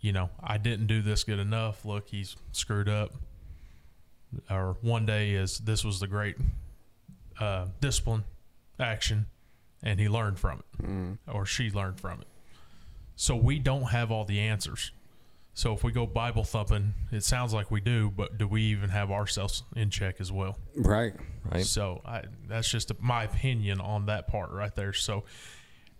you 0.00 0.12
know, 0.12 0.30
I 0.42 0.58
didn't 0.58 0.86
do 0.86 1.02
this 1.02 1.24
good 1.24 1.38
enough. 1.38 1.84
Look, 1.84 2.08
he's 2.08 2.36
screwed 2.52 2.88
up. 2.88 3.12
Or 4.50 4.76
one 4.82 5.06
day 5.06 5.30
is 5.32 5.58
this 5.58 5.84
was 5.84 6.00
the 6.00 6.06
great 6.06 6.36
uh, 7.40 7.66
discipline 7.80 8.24
action, 8.78 9.26
and 9.82 9.98
he 9.98 10.08
learned 10.08 10.38
from 10.38 10.60
it, 10.60 10.88
or 11.32 11.46
she 11.46 11.70
learned 11.70 11.98
from 11.98 12.20
it. 12.20 12.26
So 13.16 13.34
we 13.34 13.58
don't 13.58 13.84
have 13.84 14.10
all 14.10 14.24
the 14.24 14.38
answers. 14.40 14.92
So 15.54 15.72
if 15.72 15.82
we 15.82 15.90
go 15.90 16.06
Bible 16.06 16.44
thumping, 16.44 16.94
it 17.10 17.24
sounds 17.24 17.52
like 17.52 17.70
we 17.72 17.80
do, 17.80 18.12
but 18.16 18.38
do 18.38 18.46
we 18.46 18.62
even 18.62 18.90
have 18.90 19.10
ourselves 19.10 19.64
in 19.74 19.90
check 19.90 20.20
as 20.20 20.30
well? 20.30 20.56
Right. 20.76 21.14
Right. 21.50 21.64
So 21.64 22.00
I, 22.04 22.22
that's 22.46 22.70
just 22.70 22.92
my 23.00 23.24
opinion 23.24 23.80
on 23.80 24.06
that 24.06 24.28
part 24.28 24.52
right 24.52 24.72
there. 24.76 24.92
So 24.92 25.24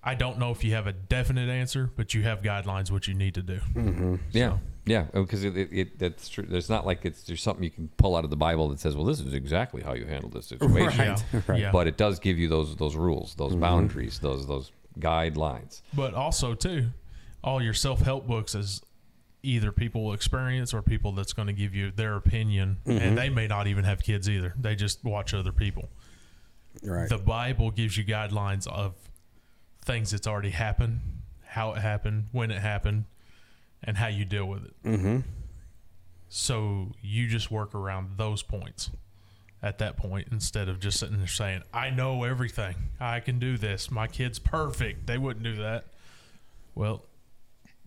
I 0.08 0.14
don't 0.14 0.38
know 0.38 0.50
if 0.50 0.64
you 0.64 0.72
have 0.74 0.86
a 0.86 0.92
definite 0.92 1.48
answer, 1.50 1.90
but 1.96 2.14
you 2.14 2.22
have 2.22 2.40
guidelines 2.42 2.90
what 2.90 3.06
you 3.08 3.14
need 3.14 3.34
to 3.34 3.42
do. 3.42 4.18
Yeah, 4.32 4.58
yeah, 4.86 5.06
because 5.12 5.44
it, 5.44 5.56
it, 5.56 5.68
it 5.72 5.98
that's 5.98 6.28
true. 6.28 6.44
There's 6.48 6.70
not 6.70 6.86
like 6.86 7.04
it's 7.04 7.22
there's 7.24 7.42
something 7.42 7.62
you 7.64 7.70
can 7.70 7.88
pull 7.98 8.16
out 8.16 8.24
of 8.24 8.30
the 8.30 8.36
Bible 8.36 8.68
that 8.70 8.80
says, 8.80 8.96
well, 8.96 9.04
this 9.04 9.20
is 9.20 9.34
exactly 9.34 9.82
how 9.82 9.92
you 9.94 10.06
handle 10.06 10.30
this 10.30 10.46
situation. 10.46 10.98
Yeah, 11.32 11.40
Right. 11.46 11.60
yeah. 11.60 11.70
But 11.72 11.86
it 11.88 11.96
does 11.96 12.18
give 12.18 12.38
you 12.38 12.48
those 12.48 12.74
those 12.76 12.96
rules, 12.96 13.34
those 13.34 13.54
boundaries, 13.54 14.18
those 14.18 14.46
those 14.46 14.72
guidelines. 14.98 15.82
But 15.94 16.14
also 16.14 16.54
too, 16.54 16.88
all 17.44 17.62
your 17.62 17.74
self 17.74 18.00
help 18.00 18.26
books 18.26 18.54
is 18.54 18.80
either 19.42 19.70
people 19.72 20.12
experience 20.14 20.72
or 20.74 20.82
people 20.82 21.12
that's 21.12 21.32
going 21.32 21.46
to 21.48 21.54
give 21.54 21.74
you 21.74 21.90
their 21.90 22.16
opinion, 22.16 22.78
Mm-hmm. 22.86 23.02
and 23.02 23.18
they 23.18 23.28
may 23.28 23.46
not 23.46 23.66
even 23.66 23.84
have 23.84 24.02
kids 24.02 24.28
either. 24.28 24.54
They 24.58 24.74
just 24.74 25.04
watch 25.04 25.34
other 25.34 25.52
people. 25.52 25.88
Right. 26.82 27.08
The 27.08 27.18
Bible 27.18 27.70
gives 27.70 27.96
you 27.96 28.04
guidelines 28.04 28.66
of 28.66 28.94
things 29.88 30.10
that's 30.12 30.26
already 30.28 30.50
happened, 30.50 31.00
how 31.46 31.72
it 31.72 31.78
happened, 31.78 32.26
when 32.30 32.50
it 32.52 32.60
happened, 32.60 33.06
and 33.82 33.96
how 33.96 34.06
you 34.06 34.24
deal 34.24 34.44
with 34.46 34.64
it. 34.66 34.74
mm-hmm. 34.84 35.18
So 36.28 36.92
you 37.00 37.26
just 37.26 37.50
work 37.50 37.74
around 37.74 38.18
those 38.18 38.42
points 38.42 38.90
at 39.62 39.78
that 39.78 39.96
point 39.96 40.28
instead 40.30 40.68
of 40.68 40.78
just 40.78 41.00
sitting 41.00 41.16
there 41.16 41.26
saying, 41.26 41.62
I 41.72 41.88
know 41.90 42.22
everything. 42.24 42.74
I 43.00 43.20
can 43.20 43.38
do 43.38 43.56
this. 43.56 43.90
My 43.90 44.06
kid's 44.06 44.38
perfect. 44.38 45.06
They 45.06 45.16
wouldn't 45.16 45.42
do 45.42 45.56
that. 45.56 45.86
Well, 46.74 47.02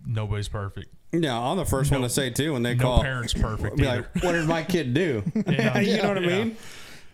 nobody's 0.05 0.47
perfect. 0.49 0.87
Yeah, 1.13 1.37
I'm 1.37 1.57
the 1.57 1.65
first 1.65 1.91
one 1.91 2.01
to 2.01 2.09
say 2.09 2.31
too 2.31 2.53
when 2.53 2.63
they 2.63 2.73
no 2.73 2.83
call. 2.83 3.01
parent's 3.03 3.33
perfect 3.33 3.77
Be 3.77 3.85
either. 3.87 4.09
like, 4.15 4.23
what 4.23 4.31
did 4.31 4.47
my 4.47 4.63
kid 4.63 4.93
do? 4.93 5.23
Yeah. 5.47 5.79
you 5.81 6.01
know 6.01 6.07
what 6.09 6.17
I 6.17 6.21
mean? 6.21 6.57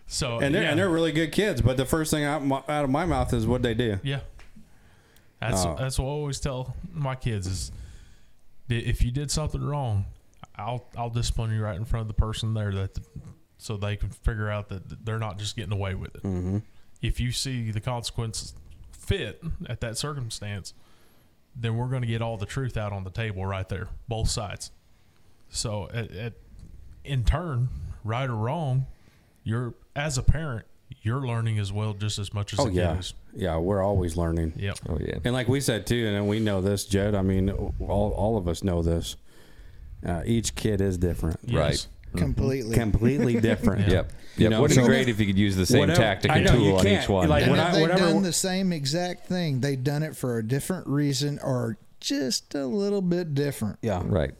So 0.06 0.38
And 0.40 0.54
they're 0.54 0.62
yeah, 0.62 0.70
and 0.70 0.78
they're 0.78 0.88
really 0.88 1.12
good 1.12 1.32
kids, 1.32 1.60
but 1.60 1.76
the 1.76 1.84
first 1.84 2.10
thing 2.10 2.24
out, 2.24 2.40
out 2.70 2.84
of 2.84 2.90
my 2.90 3.04
mouth 3.04 3.34
is 3.34 3.46
what 3.46 3.60
they 3.62 3.74
do. 3.74 3.98
yeah. 4.02 4.20
That's 5.40 5.64
Oh. 5.64 5.76
that's 5.78 5.98
what 5.98 6.06
I 6.06 6.08
always 6.08 6.40
tell 6.40 6.74
my 6.92 7.14
kids 7.14 7.46
is 7.46 7.72
if 8.68 9.02
you 9.02 9.10
did 9.10 9.30
something 9.30 9.62
wrong, 9.62 10.06
I'll 10.56 10.86
I'll 10.96 11.10
discipline 11.10 11.52
you 11.52 11.62
right 11.62 11.76
in 11.76 11.84
front 11.84 12.02
of 12.02 12.08
the 12.08 12.20
person 12.20 12.54
there 12.54 12.72
that 12.72 12.98
so 13.58 13.76
they 13.76 13.96
can 13.96 14.10
figure 14.10 14.50
out 14.50 14.68
that 14.68 15.04
they're 15.04 15.18
not 15.18 15.38
just 15.38 15.56
getting 15.56 15.72
away 15.72 15.94
with 15.94 16.14
it. 16.16 16.22
Mm-hmm. 16.22 16.58
if 17.02 17.18
you 17.20 17.32
see 17.32 17.70
the 17.70 17.80
consequences 17.80 18.54
fit 18.92 19.42
at 19.68 19.80
that 19.80 19.96
circumstance, 19.98 20.74
then 21.56 21.76
we're 21.76 21.88
going 21.88 22.02
to 22.02 22.08
get 22.08 22.22
all 22.22 22.36
the 22.36 22.46
truth 22.46 22.76
out 22.76 22.92
on 22.92 23.02
the 23.04 23.10
table 23.10 23.44
right 23.44 23.68
there, 23.68 23.88
both 24.06 24.28
sides. 24.28 24.70
So, 25.48 25.88
at, 25.92 26.10
at, 26.12 26.32
in 27.04 27.24
turn, 27.24 27.68
right 28.04 28.28
or 28.28 28.36
wrong, 28.36 28.86
you're 29.42 29.74
as 29.96 30.18
a 30.18 30.22
parent, 30.22 30.66
you're 31.02 31.26
learning 31.26 31.58
as 31.58 31.72
well, 31.72 31.92
just 31.94 32.18
as 32.18 32.32
much 32.34 32.52
as 32.52 32.58
Oh 32.60 32.66
the 32.66 32.72
yeah, 32.72 32.92
kid 32.92 32.98
is. 33.00 33.14
yeah. 33.34 33.56
We're 33.58 33.82
always 33.82 34.16
learning. 34.16 34.52
Yep. 34.56 34.78
Oh 34.88 34.98
yeah. 35.00 35.18
And 35.24 35.32
like 35.34 35.48
we 35.48 35.60
said 35.60 35.86
too, 35.86 36.06
and 36.06 36.28
we 36.28 36.40
know 36.40 36.60
this, 36.60 36.84
Jed. 36.86 37.14
I 37.14 37.22
mean, 37.22 37.50
all 37.50 38.10
all 38.10 38.36
of 38.36 38.48
us 38.48 38.62
know 38.64 38.82
this. 38.82 39.16
Uh, 40.06 40.22
each 40.24 40.54
kid 40.54 40.80
is 40.80 40.96
different, 40.96 41.40
Yes. 41.44 41.88
Completely. 42.16 42.74
completely 42.76 43.40
different. 43.40 43.88
Yeah. 43.88 43.94
Yep. 43.94 44.12
You 44.36 44.42
Yep. 44.44 44.50
know, 44.52 44.60
Wouldn't 44.62 44.78
it 44.78 44.80
so- 44.82 44.86
be 44.86 44.94
great 44.94 45.08
if 45.08 45.18
you 45.20 45.26
could 45.26 45.38
use 45.38 45.56
the 45.56 45.66
same 45.66 45.80
Whatever- 45.80 46.00
tactic 46.00 46.30
and 46.30 46.44
know, 46.44 46.52
tool 46.54 46.76
on 46.76 46.86
each 46.86 47.08
one? 47.08 47.28
Like, 47.28 47.42
and 47.42 47.50
when 47.50 47.60
if 47.60 47.66
I- 47.66 47.72
they've 47.72 47.80
whatever- 47.82 48.12
done 48.12 48.22
the 48.22 48.32
same 48.32 48.72
exact 48.72 49.26
thing, 49.26 49.60
they've 49.60 49.82
done 49.82 50.02
it 50.04 50.14
for 50.16 50.38
a 50.38 50.42
different 50.46 50.86
reason 50.86 51.38
or 51.42 51.76
just 52.00 52.54
a 52.54 52.64
little 52.64 53.02
bit 53.02 53.34
different. 53.34 53.78
Yeah, 53.82 54.02
right. 54.06 54.30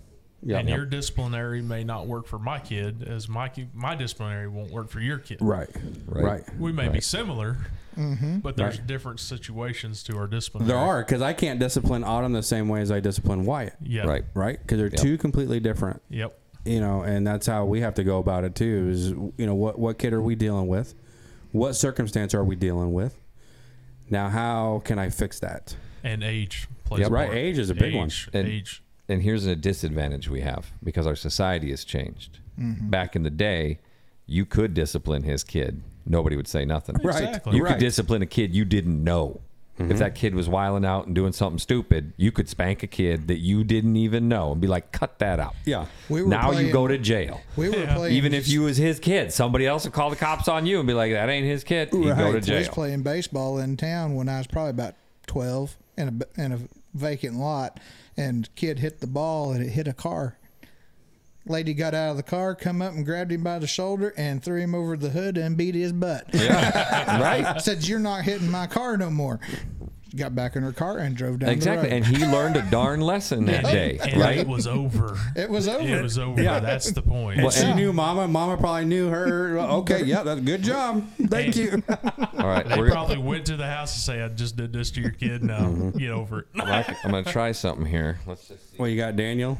Yeah, 0.49 0.59
and 0.59 0.69
your 0.69 0.87
disciplinary 0.87 1.63
may 1.63 1.85
not 1.85 2.07
work 2.07 2.27
for 2.27 2.39
my 2.39 2.59
kid, 2.59 3.03
as 3.07 3.29
my 3.29 3.51
my 3.75 3.95
disciplinary 3.95 4.49
won't 4.49 4.71
work 4.71 4.89
for 4.89 5.01
your 5.01 5.19
kid. 5.19 5.39
right, 5.41 5.69
Right. 6.07 6.25
right. 6.25 6.59
We 6.59 6.73
may 6.73 6.85
be 6.89 6.95
Right. 6.95 7.05
similar, 7.05 7.59
mm-hmm. 7.97 8.39
but 8.39 8.57
there's 8.57 8.79
different 8.79 9.21
situations 9.21 10.03
to 10.05 10.17
our 10.17 10.27
discipline. 10.27 10.67
There 10.67 10.77
are 10.77 11.03
because 11.05 11.23
I 11.23 11.33
can't 11.35 11.61
discipline 11.61 12.03
Autumn 12.05 12.33
the 12.33 12.43
same 12.43 12.69
way 12.69 12.81
as 12.81 12.91
I 12.91 13.01
discipline 13.01 13.45
Wyatt. 13.45 13.75
Yeah. 13.83 14.07
Right. 14.07 14.25
Right? 14.35 14.59
Because 14.59 14.79
they're 14.79 14.89
Yep. 14.89 15.01
two 15.01 15.19
completely 15.19 15.61
different. 15.61 16.03
Yep. 16.11 16.39
you 16.65 16.81
know 16.81 17.03
and 17.03 17.25
that's 17.27 17.47
how 17.47 17.65
we 17.65 17.81
have 17.81 17.95
to 17.95 18.03
go 18.05 18.19
about 18.19 18.43
it 18.45 18.55
too 18.57 18.89
is 18.91 19.11
you 19.11 19.47
know 19.47 19.55
what 19.55 19.79
what 19.79 19.97
kid 19.97 20.13
are 20.13 20.21
we 20.21 20.35
dealing 20.35 20.67
with 20.67 20.93
what 21.53 21.75
circumstance 21.77 22.35
are 22.35 22.45
we 22.45 22.57
dealing 22.57 22.93
with 22.93 23.17
now 24.11 24.29
how 24.29 24.83
can 24.85 24.99
i 24.99 25.09
fix 25.09 25.39
that 25.39 25.77
And 26.03 26.23
age 26.25 26.67
plays 26.85 27.03
Yep. 27.03 27.11
Right, 27.13 27.33
age 27.33 27.59
is 27.59 27.71
a 27.71 27.75
big 27.75 27.95
one. 27.95 28.11
And- 28.35 28.49
age. 28.49 28.83
And 29.09 29.23
here's 29.23 29.47
a 29.47 29.57
disadvantage 29.57 30.29
we 30.29 30.41
have 30.43 30.71
because 30.83 31.07
our 31.07 31.17
society 31.17 31.71
has 31.71 31.85
changed. 31.85 32.39
Mm-hmm. 32.61 32.91
Back 32.91 33.17
in 33.17 33.23
the 33.23 33.31
day, 33.31 33.79
you 34.27 34.45
could 34.45 34.75
discipline 34.75 35.23
his 35.23 35.43
kid. 35.45 35.83
Nobody 36.05 36.37
would 36.37 36.49
say 36.49 36.65
nothing. 36.65 36.97
Right. 37.03 37.23
Exactly. 37.25 37.57
You 37.57 37.65
Right. 37.65 37.73
could 37.73 37.81
discipline 37.81 38.23
a 38.23 38.27
kid 38.27 38.55
you 38.55 38.65
didn't 38.65 39.03
know. 39.03 39.41
If 39.79 39.87
mm-hmm. 39.87 39.99
that 39.99 40.17
kid 40.17 40.35
was 40.35 40.49
wiling 40.49 40.85
out 40.85 41.07
and 41.07 41.15
doing 41.15 41.33
something 41.33 41.61
stupid, 41.61 42.13
you 42.17 42.33
could 42.33 42.49
spank 42.49 42.83
a 42.83 42.89
kid 42.89 43.29
that 43.29 43.39
you 43.39 43.63
didn't 43.63 43.95
even 43.95 44.29
know 44.29 44.51
and 44.51 44.61
be 44.61 44.67
like, 44.67 44.91
"Cut 44.91 45.21
that 45.21 45.39
out." 45.39 45.55
yeah 45.65 45.87
We 46.09 46.23
were 46.23 46.29
now 46.29 46.51
you 46.51 46.73
go 46.73 46.89
to 46.89 46.99
jail. 46.99 47.41
We 47.55 47.69
were 47.69 47.77
Yeah. 47.77 47.95
playing 47.95 48.17
Even 48.17 48.35
if 48.35 48.49
you 48.49 48.63
was 48.63 48.77
his 48.77 48.99
kid, 48.99 49.33
somebody 49.33 49.69
else 49.69 49.85
would 49.85 49.93
call 49.93 50.11
the 50.11 50.17
cops 50.17 50.49
on 50.49 50.67
you 50.67 50.79
and 50.81 50.87
be 50.89 50.95
like, 50.95 51.13
"That 51.13 51.29
ain't 51.29 51.47
his 51.47 51.63
kid." 51.63 51.91
You 51.93 52.03
go 52.13 52.33
Right. 52.33 52.43
to 52.43 52.53
We 52.53 52.59
was 52.59 52.69
playing 52.69 53.03
baseball 53.03 53.59
in 53.59 53.77
town 53.77 54.17
when 54.17 54.29
I 54.29 54.39
was 54.39 54.49
probably 54.49 54.71
about 54.71 54.95
twelve 55.29 55.77
in 55.97 56.09
a 56.37 56.43
in 56.43 56.51
a 56.53 56.59
vacant 56.95 57.37
lot, 57.39 57.79
and 58.19 58.55
kid 58.57 58.81
hit 58.81 59.01
the 59.01 59.07
ball 59.07 59.53
and 59.53 59.65
it 59.65 59.71
hit 59.71 59.89
a 59.89 59.93
car. 59.93 60.37
Lady 61.47 61.73
got 61.73 61.95
out 61.95 62.11
of 62.11 62.17
the 62.19 62.23
car, 62.23 62.55
come 62.55 62.83
up 62.83 62.93
and 62.93 63.07
grabbed 63.07 63.33
him 63.33 63.43
by 63.43 63.59
the 63.59 63.67
shoulder 63.67 64.13
and 64.19 64.43
threw 64.43 64.61
him 64.61 64.75
over 64.75 64.97
the 64.97 65.09
hood 65.09 65.39
and 65.39 65.57
beat 65.57 65.75
his 65.75 65.93
butt. 65.93 66.27
right? 66.35 67.59
Said, 67.63 67.89
"You're 67.89 68.01
not 68.01 68.25
hitting 68.25 68.51
my 68.51 68.67
car 68.67 68.99
no 68.99 69.09
more." 69.09 69.41
Got 70.17 70.35
back 70.35 70.57
in 70.57 70.63
her 70.63 70.73
car 70.73 70.97
and 70.99 71.15
drove 71.15 71.39
down 71.41 71.51
Exactly. 71.51 71.91
the 71.91 71.95
road. 71.97 72.05
And 72.07 72.17
he 72.17 72.25
learned 72.27 72.57
a 72.57 72.63
darn 72.71 73.03
lesson 73.03 73.45
that 73.45 73.65
day, 73.67 73.99
And 74.01 74.19
right? 74.19 74.39
it 74.39 74.47
was 74.49 74.67
over. 74.67 75.19
it 75.37 75.51
was 75.51 75.69
over. 75.69 75.87
It 75.87 76.03
was 76.03 76.19
over. 76.19 76.43
Yeah. 76.43 76.61
That's 76.61 76.91
the 76.93 77.03
point. 77.03 77.35
and 77.37 77.43
Well, 77.43 77.51
she 77.51 77.65
and- 77.67 77.77
knew 77.77 77.93
mama 77.93 78.27
mama 78.27 78.57
probably 78.57 78.87
knew 78.87 79.09
her 79.11 79.59
okay 79.59 80.05
yeah 80.05 80.23
that's 80.23 80.41
a 80.41 80.43
good 80.43 80.63
job 80.63 81.05
thank 81.29 81.57
you 81.57 81.83
All 82.39 82.47
right, 82.47 82.67
they 82.67 82.79
we're, 82.79 82.91
probably 82.91 83.19
went 83.19 83.45
to 83.47 83.57
the 83.57 83.67
house 83.67 83.93
and 83.95 84.01
say, 84.01 84.23
"I 84.23 84.29
just 84.29 84.57
did 84.57 84.73
this 84.73 84.91
to 84.93 85.01
your 85.03 85.11
kid. 85.11 85.43
Now 85.45 85.59
Mm-hmm. 85.59 85.99
get 85.99 86.11
over 86.11 86.41
it." 86.41 86.47
I'm 86.55 87.11
going 87.11 87.25
to 87.25 87.31
try 87.33 87.53
something 87.53 87.85
here. 87.85 88.19
Let's 88.27 88.49
just 88.49 88.71
see. 88.71 88.77
well 88.79 88.89
you 88.89 88.97
got 88.97 89.17
daniel 89.17 89.59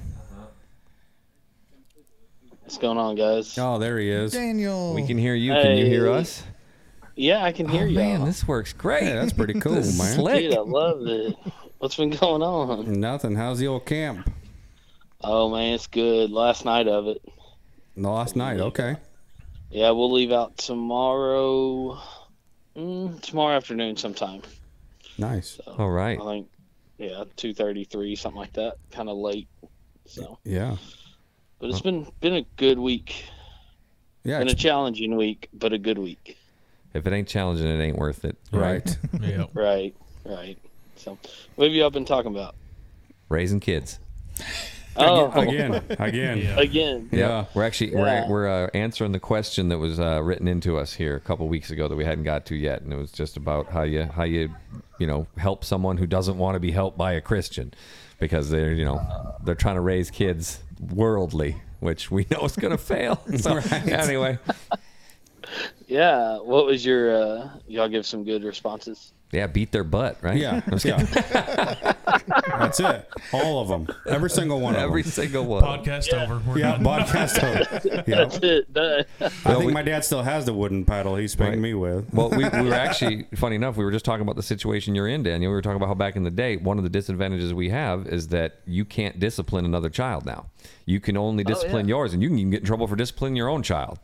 What's 2.63 2.79
going 2.79 2.99
on, 2.99 3.17
guys? 3.17 3.57
oh 3.59 3.79
there 3.79 3.99
he 3.99 4.11
is 4.11 4.33
Daniel. 4.33 4.95
We 4.95 5.07
can 5.07 5.19
hear 5.19 5.35
you. 5.35 5.53
Can 5.53 5.77
you 5.77 5.87
hear 5.87 6.11
us? 6.11 6.43
Yeah, 7.19 7.43
I 7.45 7.51
can 7.53 7.69
hear 7.69 7.83
oh, 7.83 7.87
you. 7.87 7.97
man, 7.97 8.25
this 8.25 8.47
works 8.47 8.73
great. 8.73 9.03
yeah 9.03 9.15
that's 9.15 9.33
pretty 9.33 9.55
cool 9.61 9.75
This 9.75 9.99
man 9.99 10.15
slick. 10.15 10.51
Dude, 10.51 10.57
I 10.57 10.61
love 10.61 11.07
it. 11.07 11.37
What's 11.79 11.97
been 11.97 12.11
going 12.11 12.43
on? 12.43 13.01
nothing 13.01 13.35
how's 13.35 13.59
the 13.59 13.67
old 13.67 13.87
camp 13.87 14.31
Oh 15.21 15.51
man, 15.51 15.75
it's 15.75 15.89
good. 15.89 16.31
Last 16.31 16.65
night 16.65 16.87
of 16.87 17.09
it. 17.09 17.21
the 17.97 18.09
last 18.09 18.37
night 18.37 18.61
okay 18.61 18.97
Yeah, 19.71 19.91
we'll 19.91 20.13
leave 20.13 20.33
out 20.33 20.57
tomorrow. 20.57 21.99
Mm, 22.77 23.21
tomorrow 23.21 23.57
afternoon 23.57 23.97
sometime. 23.97 24.43
nice 25.19 25.59
So 25.65 25.75
All 25.77 25.91
right. 25.91 26.21
I 26.21 26.25
think, 26.25 26.49
yeah, 26.99 27.25
two 27.37 27.53
thirty 27.53 27.85
three, 27.85 28.15
something 28.15 28.39
like 28.39 28.53
that. 28.55 28.77
Kind 28.93 29.09
of 29.09 29.17
late. 29.17 29.49
So, 30.07 30.39
yeah 30.45 30.77
but 31.59 31.71
it's 31.71 31.81
been 31.81 32.07
been 32.21 32.35
a 32.35 32.47
good 32.57 32.79
week. 32.79 33.25
yeah 34.25 34.39
Been 34.39 34.49
a 34.49 34.55
challenging 34.55 35.17
week, 35.17 35.49
but 35.53 35.73
a 35.73 35.79
good 35.79 35.99
week. 35.99 36.38
If 36.99 37.07
it 37.07 37.13
ain't 37.13 37.29
challenging, 37.29 37.67
it 37.67 37.83
ain't 37.83 37.97
worth 37.97 38.25
it. 38.25 38.37
right 38.53 38.97
yeah. 39.21 39.47
Right, 39.55 39.95
right. 40.25 40.59
So, 40.97 41.17
what 41.57 41.67
have 41.69 41.75
y'all 41.75 41.91
been 41.91 42.05
talking 42.05 42.31
about? 42.33 42.55
Raising 43.29 43.61
kids. 43.61 43.99
Oh, 45.01 45.31
again 45.31 45.81
again 46.01 46.39
Yeah. 46.39 46.59
again. 46.61 47.09
Yeah. 47.13 47.45
We're 47.55 47.65
actually 47.65 47.93
Yeah. 47.93 48.27
we're 48.27 48.29
we're 48.29 48.49
uh, 48.67 48.71
answering 48.75 49.13
the 49.13 49.21
question 49.21 49.69
that 49.69 49.79
was 49.79 50.01
uh, 50.01 50.21
written 50.23 50.49
into 50.49 50.77
us 50.77 50.95
here 50.95 51.15
a 51.15 51.21
couple 51.21 51.47
weeks 51.49 51.71
ago 51.71 51.87
that 51.87 51.95
we 51.95 52.05
hadn't 52.05 52.25
got 52.25 52.47
to 52.47 52.57
yet, 52.57 52.83
and 52.83 52.93
it 52.93 52.97
was 52.97 53.13
just 53.13 53.37
about 53.37 53.69
how 53.71 53.83
you 53.83 54.05
how 54.05 54.25
you 54.25 54.51
you 54.99 55.07
know 55.07 55.29
help 55.37 55.65
someone 55.65 55.99
who 55.99 56.07
doesn't 56.07 56.37
want 56.37 56.57
to 56.57 56.61
be 56.61 56.73
helped 56.73 56.99
by 56.99 57.13
a 57.13 57.21
Christian 57.21 57.73
because 58.19 58.51
they're 58.51 58.73
you 58.73 58.85
know 58.85 59.01
they're 59.45 59.55
trying 59.55 59.77
to 59.77 59.81
raise 59.83 60.11
kids 60.11 60.59
worldly, 60.93 61.63
which 61.79 62.11
we 62.11 62.27
know 62.33 62.41
is 62.45 62.57
going 62.57 62.73
to 62.73 62.79
fail. 62.79 63.23
So 63.37 63.57
anyway, 63.87 64.39
Yeah. 65.87 66.39
What 66.39 66.67
was 66.67 66.85
your? 66.85 67.15
uh 67.17 67.49
Y'all 67.67 67.89
give 67.89 68.07
some 68.07 68.25
good 68.25 68.45
responses. 68.45 69.13
yeah, 69.33 69.47
beat 69.47 69.73
their 69.73 69.85
butt, 69.85 70.17
right? 70.23 70.37
Yeah, 70.39 70.63
yeah. 70.85 71.03
That's 72.59 72.81
it. 72.81 73.09
All 73.33 73.61
of 73.61 73.69
them. 73.69 73.87
Every 74.07 74.31
single 74.31 74.61
one 74.61 74.75
Every 74.75 74.85
of 74.85 74.91
them. 74.91 74.99
Every 75.01 75.03
single 75.05 75.45
one. 75.45 75.63
Podcast 75.63 76.13
over. 76.15 76.41
We're 76.47 76.59
Yeah, 76.59 76.73
done. 76.79 76.85
podcast. 76.85 77.43
over. 77.43 78.03
Yeah. 78.09 78.17
That's 78.25 78.39
it. 78.39 78.73
Done. 78.73 79.05
I 79.21 79.31
Well, 79.45 79.59
think 79.59 79.67
we- 79.67 79.73
my 79.75 79.83
dad 79.83 80.05
still 80.05 80.23
has 80.23 80.47
the 80.47 80.55
wooden 80.55 80.85
paddle 80.87 81.17
he 81.17 81.29
spanked 81.29 81.51
Right. 81.57 81.59
me 81.61 81.75
with. 81.75 82.13
well, 82.13 82.31
we, 82.31 82.49
we 82.49 82.63
were 82.69 82.73
actually, 82.87 83.27
funny 83.35 83.57
enough, 83.57 83.77
we 83.77 83.85
were 83.85 83.91
just 83.91 84.05
talking 84.05 84.23
about 84.23 84.37
the 84.37 84.43
situation 84.43 84.95
you're 84.95 85.09
in, 85.09 85.23
Daniel. 85.23 85.51
We 85.51 85.55
were 85.55 85.63
talking 85.63 85.77
about 85.77 85.89
how 85.89 85.95
back 85.95 86.17
in 86.17 86.23
the 86.25 86.31
day, 86.31 86.57
one 86.57 86.79
of 86.79 86.85
the 86.85 86.91
disadvantages 86.91 87.53
we 87.53 87.69
have 87.69 88.07
is 88.07 88.29
that 88.29 88.61
you 88.67 88.85
can't 88.87 89.21
discipline 89.21 89.65
another 89.67 89.91
child 89.91 90.25
now. 90.25 90.47
You 90.87 91.01
can 91.01 91.17
only 91.19 91.45
discipline 91.45 91.87
yeah. 91.87 91.97
yours, 91.97 92.15
and 92.15 92.23
you 92.23 92.29
can 92.31 92.39
even 92.39 92.51
get 92.51 92.61
in 92.61 92.67
trouble 92.67 92.87
for 92.87 92.97
disciplining 92.97 93.37
your 93.37 93.49
own 93.51 93.63
child. 93.63 93.99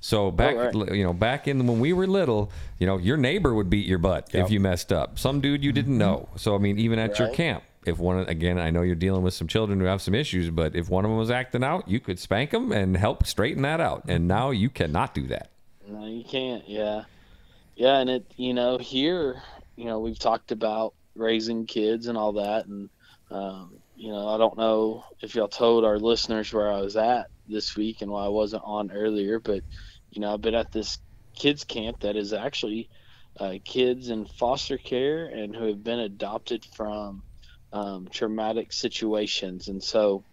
So 0.00 0.30
back, 0.30 0.56
right. 0.56 0.94
you 0.94 1.04
know, 1.04 1.12
back 1.12 1.46
in 1.46 1.66
when 1.66 1.78
we 1.78 1.92
were 1.92 2.06
little, 2.06 2.50
you 2.78 2.86
know, 2.86 2.96
your 2.96 3.18
neighbor 3.18 3.54
would 3.54 3.68
beat 3.68 3.86
your 3.86 3.98
butt 3.98 4.30
Yep. 4.32 4.46
if 4.46 4.50
you 4.50 4.58
messed 4.58 4.92
up. 4.92 5.18
Some 5.18 5.40
dude 5.40 5.62
you 5.62 5.72
didn't 5.72 5.96
know. 5.96 6.28
So 6.36 6.54
I 6.54 6.58
mean, 6.58 6.78
even 6.78 6.98
at 6.98 7.18
your 7.18 7.28
camp, 7.28 7.62
if 7.84 7.98
one 7.98 8.26
again, 8.28 8.58
I 8.58 8.70
know 8.70 8.82
you're 8.82 8.94
dealing 8.94 9.22
with 9.22 9.34
some 9.34 9.46
children 9.46 9.78
who 9.78 9.86
have 9.86 10.00
some 10.00 10.14
issues, 10.14 10.50
but 10.50 10.74
if 10.74 10.88
one 10.88 11.04
of 11.04 11.10
them 11.10 11.18
was 11.18 11.30
acting 11.30 11.62
out, 11.62 11.86
you 11.86 12.00
could 12.00 12.18
spank 12.18 12.50
them 12.50 12.72
and 12.72 12.96
help 12.96 13.26
straighten 13.26 13.62
that 13.62 13.80
out. 13.80 14.04
And 14.08 14.26
now 14.26 14.50
you 14.50 14.70
cannot 14.70 15.14
do 15.14 15.26
that. 15.28 15.50
No, 15.86 16.06
you 16.06 16.24
can't. 16.24 16.66
Yeah, 16.66 17.04
yeah, 17.76 17.98
and 17.98 18.08
it. 18.08 18.32
You 18.36 18.54
know, 18.54 18.78
here, 18.78 19.42
you 19.76 19.84
know, 19.84 20.00
we've 20.00 20.18
talked 20.18 20.50
about 20.50 20.94
raising 21.14 21.66
kids 21.66 22.06
and 22.06 22.16
all 22.16 22.32
that, 22.34 22.66
and 22.66 22.88
um, 23.30 23.74
you 23.96 24.10
know, 24.12 24.28
I 24.28 24.38
don't 24.38 24.56
know 24.56 25.04
if 25.20 25.34
y'all 25.34 25.48
told 25.48 25.84
our 25.84 25.98
listeners 25.98 26.52
where 26.52 26.70
I 26.70 26.80
was 26.80 26.96
at 26.96 27.26
this 27.48 27.76
week 27.76 28.02
and 28.02 28.10
why 28.10 28.24
I 28.24 28.28
wasn't 28.28 28.62
on 28.64 28.90
earlier, 28.92 29.38
but 29.38 29.62
you 30.10 30.20
know, 30.22 30.34
I've 30.34 30.42
been 30.42 30.54
at 30.54 30.72
this 30.72 30.98
kids 31.36 31.64
camp 31.64 32.00
that 32.00 32.16
is 32.16 32.32
actually 32.32 32.90
uh, 33.38 33.54
kids 33.64 34.10
in 34.10 34.26
foster 34.26 34.78
care 34.78 35.26
and 35.26 35.54
who 35.56 35.68
have 35.68 35.82
been 35.84 36.00
adopted 36.00 36.64
from 36.76 37.22
um, 37.72 38.08
traumatic 38.12 38.72
situations, 38.72 39.68
and 39.68 39.82
so 39.82 40.24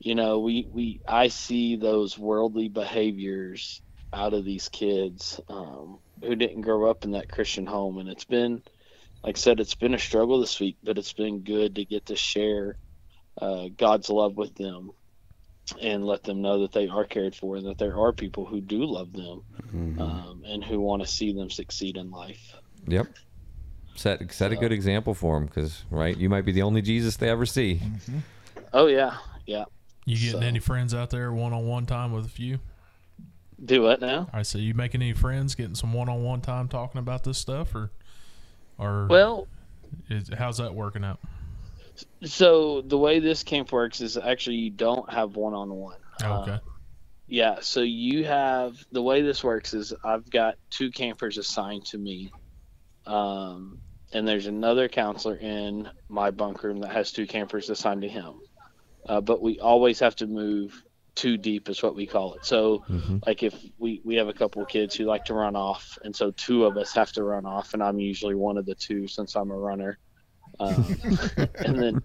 you 0.00 0.14
know, 0.14 0.40
we 0.40 0.68
we 0.72 1.00
I 1.08 1.28
see 1.28 1.76
those 1.76 2.18
worldly 2.18 2.68
behaviors 2.68 3.82
out 4.12 4.34
of 4.34 4.44
these 4.44 4.68
kids 4.68 5.40
um, 5.48 6.00
who 6.22 6.36
didn't 6.36 6.62
grow 6.62 6.90
up 6.90 7.04
in 7.04 7.12
that 7.12 7.30
Christian 7.30 7.66
home, 7.66 7.98
and 7.98 8.08
it's 8.08 8.24
been, 8.24 8.62
like 9.24 9.36
I 9.36 9.40
said, 9.40 9.60
it's 9.60 9.74
been 9.74 9.94
a 9.94 9.98
struggle 9.98 10.40
this 10.40 10.60
week, 10.60 10.78
but 10.82 10.98
it's 10.98 11.14
been 11.14 11.42
good 11.44 11.76
to 11.76 11.84
get 11.84 12.06
to 12.06 12.16
share 12.16 12.78
uh, 13.40 13.66
God's 13.76 14.10
love 14.10 14.36
with 14.36 14.54
them 14.56 14.90
and 15.80 16.04
let 16.04 16.22
them 16.24 16.40
know 16.42 16.60
that 16.60 16.72
they 16.72 16.88
are 16.88 17.04
cared 17.04 17.34
for 17.34 17.56
and 17.56 17.66
that 17.66 17.78
there 17.78 17.98
are 17.98 18.12
people 18.12 18.44
who 18.44 18.60
do 18.60 18.84
love 18.84 19.12
them 19.12 19.42
um, 20.00 20.42
and 20.46 20.64
who 20.64 20.80
want 20.80 21.02
to 21.02 21.08
see 21.08 21.32
them 21.32 21.50
succeed 21.50 21.96
in 21.96 22.10
life. 22.10 22.54
Yep. 22.86 23.06
Set 23.94 24.32
set 24.32 24.52
a 24.52 24.56
good 24.56 24.72
example 24.72 25.12
for 25.14 25.36
them 25.38 25.46
because 25.46 25.84
right, 25.90 26.16
you 26.16 26.28
might 26.28 26.44
be 26.44 26.52
the 26.52 26.62
only 26.62 26.80
Jesus 26.82 27.16
they 27.16 27.28
ever 27.28 27.44
see. 27.46 27.80
Oh 28.72 28.86
yeah, 28.86 29.16
yeah. 29.46 29.64
You 30.04 30.16
getting 30.16 30.40
So- 30.40 30.46
any 30.46 30.58
friends 30.60 30.94
out 30.94 31.10
there 31.10 31.32
one 31.32 31.52
on 31.52 31.66
one 31.66 31.84
time 31.86 32.12
with 32.12 32.24
a 32.24 32.28
few? 32.30 32.58
Do 33.62 33.82
what 33.82 34.00
now? 34.00 34.28
I 34.32 34.42
say 34.42 34.60
you 34.60 34.72
making 34.72 35.02
any 35.02 35.14
friends, 35.14 35.56
getting 35.56 35.74
some 35.74 35.92
one 35.92 36.08
on 36.08 36.22
one 36.22 36.40
time 36.40 36.68
talking 36.68 37.00
about 37.00 37.24
this 37.24 37.38
stuff, 37.38 37.74
or 37.74 37.90
or 38.78 39.08
Well, 39.08 39.48
is, 40.08 40.30
how's 40.38 40.58
that 40.58 40.74
working 40.74 41.02
out? 41.02 41.18
So 42.24 42.82
the 42.82 42.98
way 42.98 43.18
this 43.18 43.42
camp 43.42 43.72
works 43.72 44.00
is 44.00 44.16
actually 44.16 44.56
you 44.56 44.70
don't 44.70 45.10
have 45.10 45.36
one 45.36 45.54
on 45.54 45.70
one. 45.70 45.98
Okay. 46.22 46.58
Yeah, 47.26 47.58
so 47.60 47.80
you 47.80 48.24
have 48.24 48.76
the 48.90 49.02
way 49.02 49.20
this 49.20 49.44
works 49.44 49.74
is 49.74 49.92
I've 50.02 50.28
got 50.30 50.56
two 50.70 50.90
campers 50.90 51.36
assigned 51.36 51.84
to 51.86 51.98
me, 51.98 52.32
um, 53.06 53.78
and 54.12 54.26
there's 54.26 54.46
another 54.46 54.88
counselor 54.88 55.36
in 55.36 55.88
my 56.08 56.30
bunk 56.30 56.62
room 56.62 56.80
that 56.80 56.90
has 56.92 57.12
two 57.12 57.26
campers 57.26 57.68
assigned 57.68 58.02
to 58.02 58.08
him. 58.08 58.40
Uh, 59.06 59.20
but 59.20 59.42
we 59.42 59.60
always 59.60 60.00
have 60.00 60.16
to 60.16 60.26
move 60.26 60.82
two 61.14 61.36
deep, 61.36 61.68
is 61.68 61.82
what 61.82 61.94
we 61.94 62.06
call 62.06 62.34
it. 62.34 62.46
So, 62.46 62.84
like 63.26 63.42
if 63.42 63.54
we 63.78 64.00
we 64.04 64.16
have 64.16 64.28
a 64.28 64.32
couple 64.32 64.62
of 64.62 64.68
kids 64.68 64.94
who 64.94 65.04
like 65.04 65.26
to 65.26 65.34
run 65.34 65.54
off, 65.54 65.98
and 66.04 66.16
so 66.16 66.30
two 66.30 66.64
of 66.64 66.78
us 66.78 66.94
have 66.94 67.12
to 67.12 67.22
run 67.24 67.44
off, 67.44 67.74
and 67.74 67.82
I'm 67.82 67.98
usually 67.98 68.34
one 68.34 68.56
of 68.56 68.64
the 68.64 68.74
two 68.74 69.06
since 69.06 69.34
I'm 69.36 69.50
a 69.50 69.56
runner. 69.56 69.98
Um, 70.60 70.96
and 71.56 71.82
then 71.82 72.02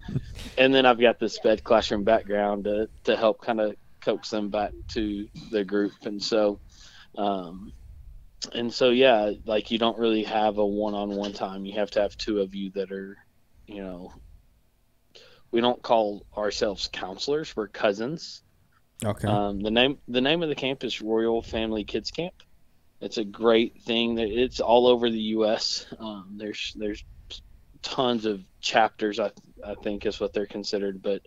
and 0.58 0.74
then 0.74 0.86
I've 0.86 1.00
got 1.00 1.18
this 1.18 1.34
sped 1.34 1.64
classroom 1.64 2.04
background 2.04 2.64
to 2.64 2.88
to 3.04 3.16
help 3.16 3.42
kind 3.42 3.60
of 3.60 3.76
coax 4.00 4.30
them 4.30 4.50
back 4.50 4.72
to 4.88 5.28
the 5.50 5.64
group, 5.64 5.92
and 6.04 6.22
so, 6.22 6.60
um, 7.16 7.72
and 8.52 8.72
so 8.72 8.90
yeah, 8.90 9.32
like 9.44 9.70
you 9.70 9.78
don't 9.78 9.98
really 9.98 10.24
have 10.24 10.58
a 10.58 10.66
one-on-one 10.66 11.32
time. 11.32 11.64
You 11.64 11.78
have 11.78 11.90
to 11.92 12.02
have 12.02 12.16
two 12.16 12.40
of 12.40 12.54
you 12.54 12.70
that 12.72 12.92
are, 12.92 13.16
you 13.66 13.82
know, 13.82 14.12
we 15.50 15.60
don't 15.60 15.82
call 15.82 16.26
ourselves 16.36 16.88
counselors. 16.92 17.54
We're 17.56 17.68
cousins. 17.68 18.42
Okay. 19.04 19.28
Um, 19.28 19.60
the 19.60 19.70
name 19.70 19.98
the 20.06 20.20
name 20.20 20.42
of 20.42 20.48
the 20.48 20.54
camp 20.54 20.84
is 20.84 21.00
Royal 21.00 21.42
Family 21.42 21.84
Kids 21.84 22.10
Camp. 22.10 22.34
It's 23.00 23.18
a 23.18 23.24
great 23.24 23.82
thing. 23.82 24.14
that 24.14 24.28
It's 24.28 24.60
all 24.60 24.86
over 24.86 25.10
the 25.10 25.20
U.S. 25.20 25.86
Um, 25.98 26.34
there's 26.36 26.74
there's 26.76 27.04
tons 27.84 28.24
of 28.24 28.42
chapters. 28.60 29.20
I 29.20 29.30
I 29.64 29.74
think 29.82 30.04
is 30.06 30.18
what 30.18 30.32
they're 30.32 30.46
considered. 30.46 31.00
But 31.02 31.22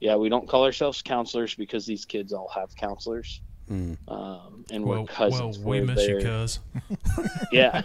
yeah, 0.00 0.16
we 0.16 0.28
don't 0.28 0.46
call 0.48 0.64
ourselves 0.64 1.00
counselors 1.02 1.54
because 1.54 1.86
these 1.86 2.04
kids 2.04 2.32
all 2.32 2.48
have 2.54 2.74
counselors. 2.76 3.40
Mm. 3.70 3.96
Um, 4.08 4.64
and 4.70 4.84
Well, 4.84 5.02
we're 5.02 5.06
cousins. 5.06 5.58
well, 5.58 5.70
we 5.70 5.80
We're 5.80 5.86
miss 5.94 6.06
you, 6.08 6.20
there- 6.20 6.42
cuz. 6.42 6.58
yeah 7.52 7.82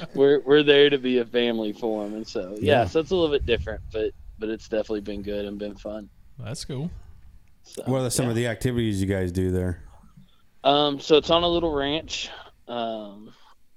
we're 0.14 0.40
we're 0.42 0.62
there 0.62 0.88
to 0.88 0.98
be 0.98 1.18
a 1.18 1.24
family 1.24 1.72
for 1.72 2.04
them 2.04 2.14
and 2.14 2.26
so 2.26 2.52
yeah, 2.60 2.82
Yeah. 2.82 2.84
so 2.86 3.00
it's 3.00 3.10
a 3.10 3.14
little 3.16 3.30
bit 3.36 3.44
different 3.44 3.80
but 3.92 4.12
but 4.38 4.48
it's 4.48 4.68
definitely 4.68 5.00
been 5.00 5.22
good 5.22 5.44
and 5.46 5.58
been 5.58 5.74
fun 5.74 6.08
That's 6.38 6.64
cool. 6.64 6.90
so, 7.64 7.82
What 7.86 8.02
are 8.02 8.10
some 8.10 8.26
yeah. 8.26 8.30
of 8.30 8.36
the 8.36 8.46
activities 8.46 9.00
you 9.00 9.08
guys 9.08 9.32
do 9.32 9.50
there? 9.50 9.82
um 10.64 11.00
so 11.00 11.16
it's 11.16 11.30
on 11.30 11.42
a 11.42 11.48
little 11.48 11.72
ranch 11.72 12.30
um 12.68 13.32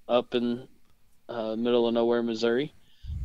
up 0.07 0.35
in 0.35 0.67
uh, 1.29 1.55
middle 1.55 1.87
of 1.87 1.93
nowhere 1.95 2.21
missouri 2.21 2.73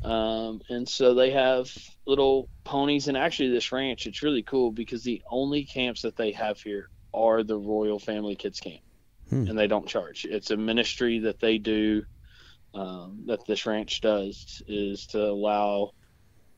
um 0.07 0.61
and 0.69 0.89
so 0.89 1.15
they 1.15 1.31
have 1.31 1.71
little 2.07 2.49
ponies 2.65 3.09
and 3.09 3.17
actually 3.17 3.51
this 3.51 3.73
ranch 3.73 4.07
it's 4.07 4.23
really 4.23 4.43
cool 4.43 4.71
because 4.71 5.03
the 5.03 5.21
only 5.31 5.65
camps 5.65 6.03
that 6.03 6.17
they 6.17 6.33
have 6.33 6.61
here 6.61 6.89
are 7.13 7.43
the 7.43 7.59
royal 7.59 7.99
family 7.99 8.37
kids 8.37 8.61
camp 8.61 8.81
Hmm. 9.29 9.49
and 9.49 9.59
they 9.59 9.67
don't 9.67 9.89
charge 9.89 10.25
it's 10.25 10.53
a 10.53 10.57
ministry 10.57 11.19
that 11.21 11.41
they 11.41 11.59
do 11.59 12.05
um, 12.75 13.25
that 13.27 13.45
this 13.47 13.67
ranch 13.67 14.01
does 14.01 14.63
is 14.69 15.07
to 15.09 15.19
allow 15.21 15.91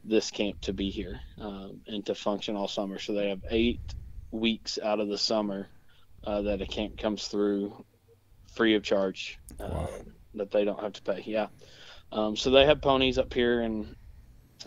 this 0.04 0.30
camp 0.30 0.60
to 0.62 0.72
be 0.72 0.90
here 0.90 1.20
um, 1.40 1.80
and 1.86 2.04
to 2.06 2.14
function 2.14 2.56
all 2.56 2.68
summer. 2.68 2.98
So 2.98 3.12
they 3.14 3.28
have 3.28 3.40
eight 3.50 3.80
weeks 4.32 4.78
out 4.82 5.00
of 5.00 5.08
the 5.08 5.18
summer 5.18 5.68
uh, 6.24 6.42
that 6.42 6.60
a 6.60 6.66
camp 6.66 6.98
comes 6.98 7.28
through 7.28 7.84
free 8.54 8.74
of 8.74 8.82
charge 8.82 9.38
uh, 9.60 9.68
Wow. 9.70 9.88
that 10.34 10.50
they 10.50 10.64
don't 10.64 10.80
have 10.82 10.94
to 10.94 11.02
pay. 11.02 11.22
Yeah. 11.24 11.46
Um, 12.12 12.36
so 12.36 12.50
they 12.50 12.64
have 12.64 12.80
ponies 12.80 13.18
up 13.18 13.32
here, 13.32 13.60
and 13.60 13.94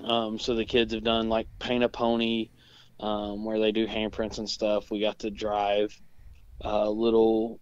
um, 0.03 0.39
so 0.39 0.55
the 0.55 0.65
kids 0.65 0.93
have 0.93 1.03
done 1.03 1.29
like 1.29 1.47
paint 1.59 1.83
a 1.83 1.89
pony, 1.89 2.49
um, 2.99 3.45
where 3.45 3.59
they 3.59 3.71
do 3.71 3.87
handprints 3.87 4.37
and 4.37 4.49
stuff. 4.49 4.91
We 4.91 5.01
got 5.01 5.19
to 5.19 5.31
drive 5.31 5.97
uh, 6.63 6.89
little 6.89 7.59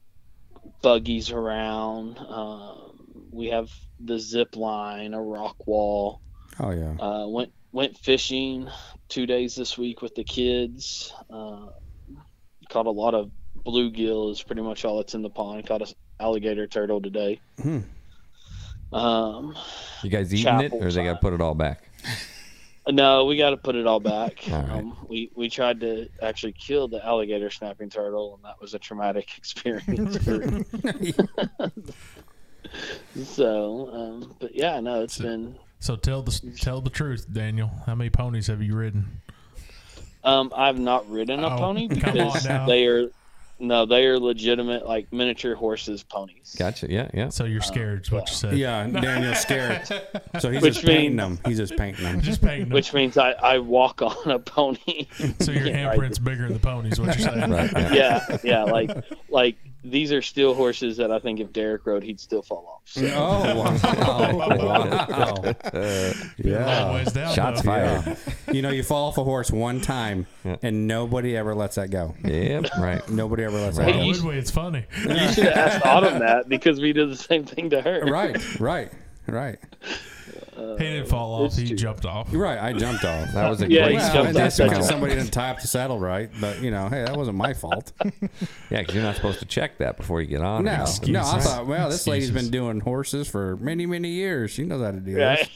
buggies 0.82 1.32
around. 1.32 2.18
Um, 2.18 3.28
we 3.32 3.48
have 3.48 3.70
the 4.00 4.20
zip 4.20 4.56
line, 4.56 5.14
a 5.14 5.22
rock 5.22 5.68
wall. 5.68 6.22
Oh 6.60 6.72
yeah. 6.72 6.96
Uh, 7.00 7.28
went 7.28 7.54
went 7.72 7.98
fishing 7.98 8.70
two 9.08 9.26
days 9.26 9.56
this 9.56 9.78
week 9.78 10.02
with 10.02 10.16
the 10.16 10.24
kids. 10.24 11.14
Uh, 11.30 11.68
caught 12.70 12.86
a 12.86 12.92
lot 12.92 13.14
of 13.14 13.32
bluegill. 13.66 14.32
Is 14.32 14.44
pretty 14.44 14.62
much 14.62 14.86
all 14.86 14.98
that's 14.98 15.16
in 15.16 15.22
the 15.22 15.30
pond. 15.30 15.66
Caught 15.68 15.82
a 15.84 15.96
alligator 16.20 16.68
turtle 16.68 17.02
today. 17.02 17.40
Hmm. 17.62 17.80
Um, 18.92 19.56
You 20.04 20.10
guys 20.10 20.34
eating 20.34 20.60
it, 20.60 20.72
Chapel 20.72 20.84
or 20.84 20.92
they 20.92 21.04
got 21.04 21.14
to 21.14 21.20
put 21.20 21.34
it 21.34 21.42
all 21.42 21.54
back? 21.56 21.84
no, 22.88 23.26
we 23.26 23.38
got 23.38 23.52
to 23.52 23.58
put 23.58 23.76
it 23.76 23.86
all 23.86 24.00
back. 24.00 24.44
All 24.52 24.62
right. 24.62 24.70
um, 24.72 24.98
we 25.08 25.30
we 25.36 25.48
tried 25.50 25.80
to 25.82 26.10
actually 26.24 26.54
kill 26.54 26.88
the 26.88 27.06
alligator 27.06 27.50
snapping 27.52 27.90
turtle, 27.90 28.34
and 28.36 28.44
that 28.46 28.60
was 28.60 28.74
a 28.74 28.80
traumatic 28.80 29.30
experience. 29.38 30.18
For, 30.18 30.42
so, 33.24 33.90
um, 33.94 34.36
but 34.40 34.56
yeah, 34.56 34.80
no, 34.80 35.04
it's 35.04 35.16
So- 35.16 35.24
been 35.24 35.56
So 35.80 35.96
tell 35.96 36.22
the 36.24 36.32
tell 36.60 36.82
the 36.82 36.90
truth, 36.90 37.28
Daniel. 37.32 37.70
How 37.86 37.96
many 37.96 38.10
ponies 38.10 38.48
have 38.48 38.62
you 38.62 38.76
ridden? 38.76 39.22
Um, 40.24 40.52
I've 40.56 40.78
not 40.80 41.10
ridden 41.10 41.44
a 41.46 41.56
Oh, 41.56 41.58
pony 41.58 41.88
because 41.88 42.44
they 42.44 42.86
are 42.88 43.10
no, 43.60 43.86
they 43.86 44.06
are 44.06 44.18
legitimate 44.20 44.88
like 44.88 45.12
miniature 45.12 45.56
horses 45.56 46.04
ponies. 46.04 46.56
Gotcha. 46.58 46.90
Yeah, 46.90 47.10
yeah. 47.14 47.30
So 47.30 47.46
you're 47.46 47.62
uh, 47.62 47.66
scared, 47.66 48.04
is 48.06 48.12
what 48.12 48.30
you 48.30 48.36
said. 48.36 48.58
Yeah, 48.58 48.88
Daniel's 48.88 49.40
scared. 49.40 49.86
So 50.40 50.50
he's 50.52 50.62
Which 50.62 50.76
just 50.76 50.86
painting 50.86 51.16
means- 51.18 51.40
them. 51.40 51.40
He's 51.46 51.58
just 51.58 51.76
painting 51.78 52.04
them. 52.04 52.22
Just 52.22 52.42
painting 52.42 52.70
them. 52.70 52.70
Which 52.76 52.94
means 52.94 53.18
I, 53.18 53.32
I 53.32 53.60
walk 53.60 54.02
on 54.02 54.32
a 54.32 54.40
pony. 54.40 55.08
So 55.40 55.52
your 55.52 55.64
handprint's 55.66 56.20
bigger 56.20 56.44
than 56.44 56.54
the 56.54 56.60
ponies, 56.60 57.00
what 57.00 57.18
you're 57.18 57.28
saying. 57.28 57.40
Right. 57.52 57.72
Yeah. 57.74 57.92
yeah, 58.30 58.38
yeah, 58.44 58.64
like 58.64 58.92
like 59.30 59.56
these 59.84 60.12
are 60.12 60.22
still 60.22 60.54
horses 60.54 60.98
that 60.98 61.12
I 61.12 61.20
think 61.20 61.40
if 61.40 61.54
Derek 61.54 61.86
rode, 61.86 62.04
he'd 62.04 62.20
still 62.20 62.42
fall 62.42 62.68
off. 62.76 62.82
So, 62.86 63.06
Oh 63.16 63.56
wow! 63.56 64.58
wow. 64.58 65.54
Uh, 65.74 66.14
Long 66.44 66.94
ways 66.96 67.12
down, 67.14 67.34
Shots 67.34 67.62
though. 67.62 67.66
fired. 67.70 68.18
You 68.52 68.64
know, 68.64 68.72
you 68.72 68.82
fall 68.82 69.10
off 69.10 69.18
a 69.20 69.24
horse 69.24 69.52
one 69.52 69.80
time, 69.80 70.26
Yeah. 70.44 70.56
and 70.64 70.88
nobody 70.88 71.38
ever 71.38 71.54
lets 71.54 71.76
that 71.76 71.92
go. 71.92 72.16
Yep. 72.24 72.66
Right. 72.80 73.08
Nobody 73.08 73.44
ever 73.44 73.60
lets 73.60 73.78
Why 73.78 73.86
that 73.86 73.92
Hey, 73.94 74.00
go. 74.00 74.06
you- 74.06 74.12
would 74.24 74.34
we? 74.34 74.38
It's 74.40 74.50
funny. 74.52 74.86
you 75.04 75.18
should 75.34 75.44
have 75.46 75.58
asked 75.58 75.86
Autumn 75.86 76.20
that 76.20 76.50
because 76.50 76.82
we 76.82 76.92
did 76.92 77.12
the 77.12 77.16
same 77.16 77.46
thing 77.46 77.70
to 77.70 77.82
her. 77.82 78.02
Right, 78.06 78.60
right, 78.60 78.92
right, 79.28 79.60
He 80.78 80.84
didn't 80.86 81.08
fall 81.08 81.44
off. 81.46 81.56
He 81.56 81.74
jumped 81.76 82.06
off. 82.06 82.30
You're 82.32 82.42
right. 82.42 82.58
I 82.60 82.74
jumped 82.74 83.04
off. 83.06 83.32
That 83.34 83.50
was 83.50 83.62
a 83.64 83.70
Yeah, 83.72 83.84
great 83.86 83.94
he's 83.96 84.04
Well, 84.04 84.14
jumped 84.14 84.34
that's 84.34 84.60
off. 84.60 84.70
because 84.70 84.88
somebody 84.88 85.16
didn't 85.16 85.32
tie 85.32 85.50
up 85.52 85.62
the 85.62 85.68
saddle 85.68 86.00
right. 86.00 86.30
But 86.40 86.62
you 86.62 86.72
know, 86.72 86.88
hey, 86.90 87.04
that 87.06 87.16
wasn't 87.16 87.38
my 87.38 87.54
fault. 87.54 87.92
Yeah, 88.72 88.82
because 88.82 88.94
you're 88.96 89.04
not 89.04 89.16
supposed 89.16 89.40
to 89.40 89.46
check 89.46 89.80
that 89.80 89.98
before 89.98 90.22
you 90.22 90.28
get 90.28 90.42
on. 90.42 90.64
No, 90.66 90.72
or 90.72 91.08
no. 91.10 91.22
I 91.22 91.40
thought, 91.40 91.66
well, 91.66 91.90
this 91.90 92.06
lady's 92.06 92.30
been 92.32 92.52
doing 92.52 92.80
horses 92.82 93.28
for 93.28 93.58
many, 93.58 93.86
many 93.88 94.10
years. 94.10 94.52
She 94.52 94.64
knows 94.64 94.82
how 94.84 94.92
to 94.92 95.00
do 95.00 95.16
this. 95.16 95.48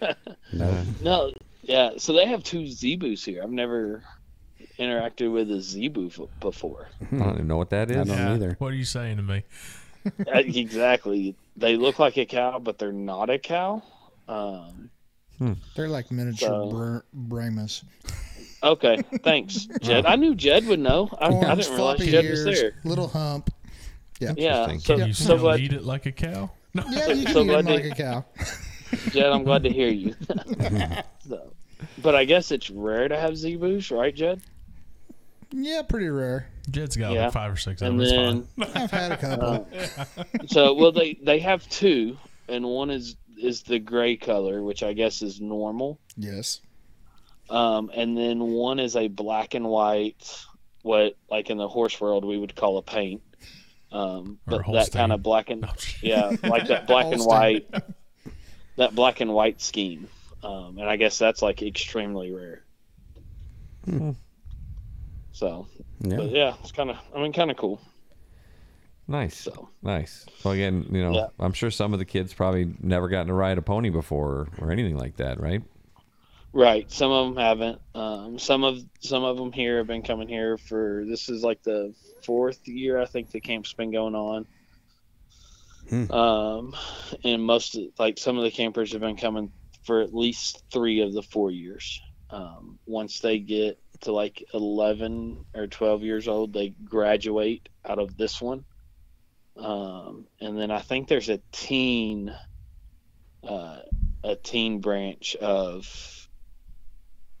No. 0.52 0.82
No, 1.02 1.32
yeah. 1.62 1.90
So 1.96 2.12
they 2.12 2.26
have 2.26 2.42
two 2.44 2.62
zebus 2.62 3.24
here. 3.24 3.42
I've 3.42 3.50
never 3.50 4.02
interacted 4.78 5.32
with 5.32 5.50
a 5.50 5.60
zebu 5.60 6.06
f- 6.08 6.20
before. 6.40 6.88
I 7.12 7.16
don't 7.16 7.34
even 7.34 7.48
know 7.48 7.56
what 7.56 7.70
that 7.70 7.90
I 7.90 7.94
don't 7.94 8.08
Yeah. 8.08 8.34
either. 8.34 8.56
What 8.58 8.68
are 8.72 8.76
you 8.76 8.84
saying 8.84 9.16
to 9.16 9.22
me? 9.22 9.42
Uh, 10.06 10.12
exactly. 10.38 11.34
They 11.56 11.76
look 11.76 11.98
like 11.98 12.16
a 12.18 12.26
cow, 12.26 12.58
but 12.60 12.78
they're 12.78 12.92
not 12.92 13.30
a 13.30 13.38
cow. 13.38 13.82
Um, 14.28 14.90
They're 15.74 15.88
like 15.88 16.10
miniature 16.10 16.48
So- 16.48 16.70
Br- 16.70 16.98
Brahmas. 17.12 17.84
Okay, 18.62 18.96
thanks, 19.22 19.66
Jed. 19.82 20.06
I 20.06 20.16
knew 20.16 20.34
Jed 20.34 20.66
would 20.66 20.80
know. 20.80 21.08
I, 21.20 21.26
I 21.26 21.28
didn't 21.30 21.40
realize 21.44 21.66
floppy 21.68 22.10
Jed 22.10 22.24
ears, 22.24 22.44
was 22.46 22.60
there. 22.60 22.72
little 22.84 23.06
hump. 23.06 23.50
Yeah, 24.18 24.32
Yeah. 24.36 24.76
so, 24.78 24.96
Can 24.96 25.06
you 25.08 25.12
so 25.12 25.24
still 25.24 25.38
glad, 25.38 25.60
eat 25.60 25.72
it 25.74 25.84
like 25.84 26.06
a 26.06 26.12
cow? 26.12 26.50
No. 26.74 26.82
Yeah, 26.90 27.08
you 27.12 27.24
can 27.26 27.32
So 27.34 27.42
eat 27.42 27.46
them 27.46 27.46
glad 27.48 27.64
like 27.66 27.82
they- 27.82 27.90
a 27.90 27.94
cow. 27.94 28.24
Jed, 29.10 29.26
I'm 29.26 29.44
glad 29.44 29.62
to 29.64 29.70
hear 29.70 29.88
you. 29.88 30.14
so, 31.28 31.52
but 32.02 32.14
I 32.14 32.24
guess 32.24 32.50
it's 32.50 32.70
rare 32.70 33.08
to 33.08 33.16
have 33.18 33.32
zebus, 33.34 33.96
right, 33.96 34.14
Jed? 34.14 34.40
Yeah, 35.52 35.82
pretty 35.82 36.08
rare. 36.08 36.48
Jed's 36.70 36.96
got 36.96 37.12
Yeah. 37.12 37.24
like 37.24 37.32
five 37.34 37.52
or 37.52 37.56
six 37.56 37.82
of 37.82 37.88
And 37.88 38.00
them. 38.00 38.48
It's 38.58 38.72
then. 38.72 38.82
I've 38.82 38.90
had 38.90 39.12
a 39.12 39.16
couple. 39.16 39.68
so 40.46 40.74
well, 40.74 40.92
they 40.92 41.14
they 41.22 41.38
have 41.40 41.68
two, 41.68 42.16
and 42.48 42.64
one 42.64 42.90
is 42.90 43.16
is 43.36 43.62
the 43.62 43.78
gray 43.78 44.16
color, 44.16 44.62
which 44.62 44.82
I 44.82 44.92
guess 44.92 45.22
is 45.22 45.40
normal. 45.40 45.98
yes. 46.16 46.60
Um, 47.48 47.92
and 47.94 48.18
then 48.18 48.40
one 48.40 48.80
is 48.80 48.96
a 48.96 49.06
black 49.06 49.54
and 49.54 49.66
white, 49.66 50.44
what 50.82 51.16
like 51.30 51.48
in 51.48 51.58
the 51.58 51.68
horse 51.68 52.00
world 52.00 52.24
we 52.24 52.36
would 52.38 52.56
call 52.56 52.76
a 52.78 52.82
paint. 52.82 53.22
Um, 53.92 54.40
Or 54.50 54.60
a 54.62 54.64
but 54.64 54.72
that 54.72 54.92
kind 54.92 55.12
of 55.12 55.22
black 55.22 55.48
and 55.50 55.60
No. 55.60 55.68
yeah, 56.02 56.32
like 56.42 56.66
that 56.66 56.88
black 56.88 57.12
and 57.12 57.22
white, 57.22 57.68
that 58.76 58.96
black 58.96 59.20
and 59.20 59.32
white 59.32 59.60
scheme. 59.60 60.08
Um, 60.42 60.78
and 60.78 60.88
I 60.90 60.96
guess 60.96 61.18
that's 61.18 61.40
like 61.40 61.62
extremely 61.62 62.32
rare. 62.32 62.64
Hmm. 63.84 64.10
So, 65.32 65.68
Yeah. 66.00 66.16
but 66.16 66.30
yeah, 66.30 66.54
it's 66.62 66.72
kind 66.72 66.90
of, 66.90 66.96
I 67.14 67.22
mean, 67.22 67.32
kind 67.32 67.50
of 67.52 67.56
cool. 67.56 67.80
Nice. 69.08 69.36
So, 69.36 69.68
Nice. 69.82 70.26
Well, 70.42 70.54
again, 70.54 70.86
you 70.90 71.02
know, 71.02 71.12
Yeah. 71.12 71.26
I'm 71.38 71.52
sure 71.52 71.70
some 71.70 71.92
of 71.92 71.98
the 71.98 72.04
kids 72.04 72.34
probably 72.34 72.74
never 72.80 73.08
gotten 73.08 73.28
to 73.28 73.34
ride 73.34 73.58
a 73.58 73.62
pony 73.62 73.90
before 73.90 74.30
or, 74.30 74.48
or 74.58 74.72
anything 74.72 74.96
like 74.96 75.16
that, 75.16 75.40
right? 75.40 75.62
right. 76.52 76.90
Some 76.90 77.12
of 77.12 77.26
them 77.26 77.36
haven't. 77.36 77.80
Um, 77.94 78.38
some 78.38 78.64
of 78.64 78.78
some 79.00 79.22
of 79.22 79.36
them 79.36 79.52
here 79.52 79.78
have 79.78 79.86
been 79.86 80.02
coming 80.02 80.28
here 80.28 80.58
for 80.58 81.04
this 81.06 81.28
is 81.28 81.42
like 81.42 81.62
the 81.62 81.94
fourth 82.24 82.66
year 82.66 82.98
I 82.98 83.04
think 83.04 83.30
the 83.30 83.40
camp's 83.40 83.72
been 83.72 83.92
going 83.92 84.14
on. 84.14 84.46
Hmm. 85.88 86.10
Um, 86.10 86.76
and 87.22 87.42
most 87.42 87.76
of, 87.76 87.84
like 87.98 88.18
some 88.18 88.36
of 88.38 88.42
the 88.42 88.50
campers 88.50 88.92
have 88.92 89.00
been 89.00 89.16
coming 89.16 89.52
for 89.84 90.00
at 90.00 90.12
least 90.12 90.64
three 90.72 91.00
of 91.00 91.12
the 91.12 91.22
four 91.22 91.52
years. 91.52 92.00
Um, 92.30 92.80
once 92.86 93.20
they 93.20 93.38
get 93.38 93.78
to 94.00 94.12
like 94.12 94.42
11 94.52 95.44
or 95.54 95.68
12 95.68 96.02
years 96.02 96.26
old, 96.26 96.52
they 96.52 96.70
graduate 96.70 97.68
out 97.84 98.00
of 98.00 98.16
this 98.16 98.42
one. 98.42 98.64
Um, 99.56 100.26
and 100.40 100.58
then 100.58 100.70
I 100.70 100.80
think 100.80 101.08
there's 101.08 101.28
a 101.28 101.40
teen, 101.52 102.34
uh, 103.42 103.78
a 104.22 104.36
teen 104.36 104.80
branch 104.80 105.36
of 105.36 106.28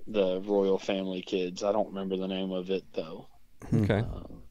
the 0.06 0.40
royal 0.40 0.78
family 0.78 1.22
kids. 1.22 1.62
I 1.62 1.72
don't 1.72 1.88
remember 1.88 2.16
the 2.16 2.28
name 2.28 2.52
of 2.52 2.70
it 2.70 2.84
though. 2.94 3.28
Okay. 3.72 3.98
Um, 3.98 4.42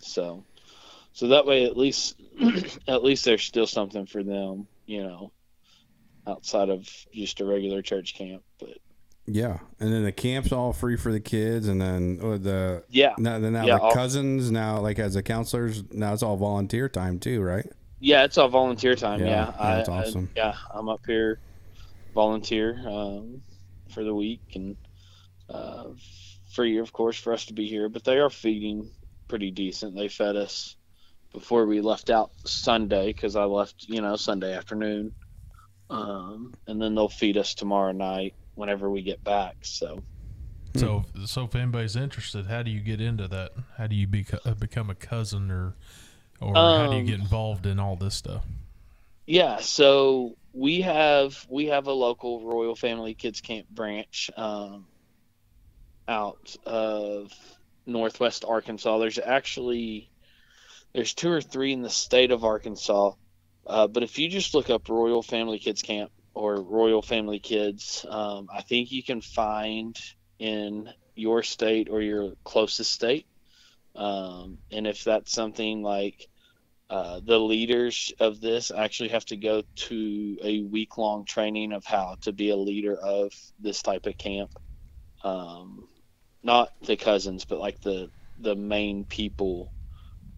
so, 0.00 0.44
so 1.12 1.28
that 1.28 1.46
way, 1.46 1.64
at 1.64 1.76
least, 1.76 2.20
at 2.88 3.04
least 3.04 3.24
there's 3.24 3.44
still 3.44 3.66
something 3.66 4.06
for 4.06 4.22
them, 4.22 4.66
you 4.86 5.02
know, 5.02 5.32
outside 6.26 6.68
of 6.68 6.88
just 7.12 7.40
a 7.40 7.44
regular 7.44 7.82
church 7.82 8.14
camp. 8.14 8.42
But 8.58 8.78
Yeah, 9.32 9.58
and 9.78 9.92
then 9.92 10.04
the 10.04 10.12
camp's 10.12 10.52
all 10.52 10.72
free 10.72 10.96
for 10.96 11.12
the 11.12 11.20
kids, 11.20 11.68
and 11.68 11.80
then 11.80 12.18
uh, 12.22 12.36
the 12.38 12.84
yeah, 12.90 13.14
now, 13.18 13.38
then 13.38 13.52
now 13.52 13.64
Yeah, 13.66 13.76
the 13.76 13.82
all- 13.82 13.92
cousins 13.92 14.50
now 14.50 14.80
like 14.80 14.98
as 14.98 15.14
the 15.14 15.22
counselors 15.22 15.84
now 15.92 16.12
it's 16.12 16.22
all 16.22 16.36
volunteer 16.36 16.88
time 16.88 17.18
too, 17.18 17.40
right? 17.42 17.66
yeah, 18.00 18.24
it's 18.24 18.38
all 18.38 18.48
volunteer 18.48 18.94
time. 18.94 19.20
Yeah, 19.20 19.26
Yeah, 19.26 19.52
yeah, 19.60 19.74
that's 19.76 19.88
I, 19.88 19.98
awesome. 20.00 20.30
I, 20.36 20.40
yeah, 20.40 20.54
I'm 20.74 20.88
up 20.88 21.02
here 21.06 21.40
volunteer 22.14 22.76
um, 22.88 23.42
for 23.92 24.02
the 24.04 24.14
week 24.14 24.40
and 24.54 24.76
uh, 25.48 25.84
free, 26.54 26.78
of 26.78 26.92
course, 26.92 27.18
for 27.18 27.32
us 27.32 27.44
to 27.46 27.52
be 27.52 27.66
here. 27.68 27.88
But 27.88 28.04
they 28.04 28.18
are 28.18 28.30
feeding 28.30 28.90
pretty 29.28 29.50
decent. 29.50 29.94
They 29.96 30.08
fed 30.08 30.34
us 30.36 30.76
before 31.32 31.66
we 31.66 31.80
left 31.80 32.10
out 32.10 32.30
Sunday 32.46 33.12
because 33.12 33.36
I 33.36 33.44
left, 33.44 33.84
you 33.88 34.00
know, 34.00 34.16
Sunday 34.16 34.54
afternoon, 34.56 35.12
um, 35.90 36.54
and 36.66 36.80
then 36.80 36.94
they'll 36.94 37.08
feed 37.08 37.36
us 37.36 37.54
tomorrow 37.54 37.92
night 37.92 38.34
whenever 38.60 38.88
we 38.88 39.02
get 39.02 39.24
back. 39.24 39.56
So. 39.62 40.02
So, 40.76 41.04
so 41.26 41.44
if 41.46 41.56
anybody's 41.56 41.96
interested, 41.96 42.46
how 42.46 42.62
do 42.62 42.70
you 42.70 42.78
get 42.78 43.00
into 43.00 43.26
that? 43.26 43.50
How 43.76 43.88
do 43.88 43.96
you 43.96 44.06
beco- 44.06 44.46
uh, 44.46 44.54
become 44.54 44.88
a 44.88 44.94
cousin, 44.94 45.50
or 45.50 45.74
or 46.40 46.54
how 46.54 46.86
do 46.86 46.94
you 46.94 47.00
Um, 47.00 47.06
get 47.06 47.18
involved 47.18 47.66
in 47.66 47.80
all 47.80 47.96
this 47.96 48.14
stuff? 48.14 48.44
Yeah, 49.26 49.58
so 49.58 50.36
we 50.52 50.82
have 50.82 51.44
we 51.50 51.66
have 51.66 51.88
a 51.88 51.92
local 51.92 52.46
Royal 52.46 52.76
Family 52.76 53.14
Kids 53.14 53.40
Camp 53.40 53.68
branch 53.68 54.30
um, 54.36 54.86
out 56.06 56.56
of 56.64 57.32
Northwest 57.84 58.44
Arkansas. 58.46 58.98
There's 58.98 59.18
actually 59.18 60.08
there's 60.92 61.14
two 61.14 61.30
or 61.30 61.40
three 61.40 61.72
in 61.72 61.82
the 61.82 61.90
state 61.90 62.30
of 62.30 62.44
Arkansas, 62.44 63.12
uh, 63.66 63.88
but 63.88 64.04
if 64.04 64.20
you 64.20 64.28
just 64.28 64.54
look 64.54 64.70
up 64.70 64.88
Royal 64.88 65.22
Family 65.22 65.58
Kids 65.58 65.82
Camp 65.82 66.12
or 66.34 66.62
Royal 66.62 67.02
Family 67.02 67.40
Kids, 67.40 68.04
um, 68.08 68.48
I 68.52 68.62
think 68.62 68.90
you 68.92 69.02
can 69.02 69.20
find 69.20 69.96
in 70.38 70.88
your 71.14 71.42
state 71.42 71.88
or 71.90 72.00
your 72.02 72.34
closest 72.44 72.92
state. 72.92 73.26
Um, 73.94 74.58
and 74.70 74.86
if 74.86 75.04
that's 75.04 75.32
something 75.32 75.82
like 75.82 76.28
uh, 76.90 77.20
the 77.24 77.38
leaders 77.38 78.12
of 78.20 78.40
this 78.40 78.70
actually 78.70 79.10
have 79.10 79.24
to 79.26 79.36
go 79.36 79.62
to 79.76 80.38
a 80.42 80.62
week 80.62 80.98
long 80.98 81.24
training 81.24 81.72
of 81.72 81.84
how 81.84 82.16
to 82.22 82.32
be 82.32 82.50
a 82.50 82.56
leader 82.56 82.96
of 82.96 83.32
this 83.60 83.82
type 83.82 84.06
of 84.06 84.18
camp. 84.18 84.50
Um, 85.24 85.88
not 86.42 86.70
the 86.82 86.96
cousins, 86.96 87.44
but 87.44 87.58
like 87.60 87.80
the 87.80 88.10
the 88.38 88.56
main 88.56 89.04
people 89.04 89.72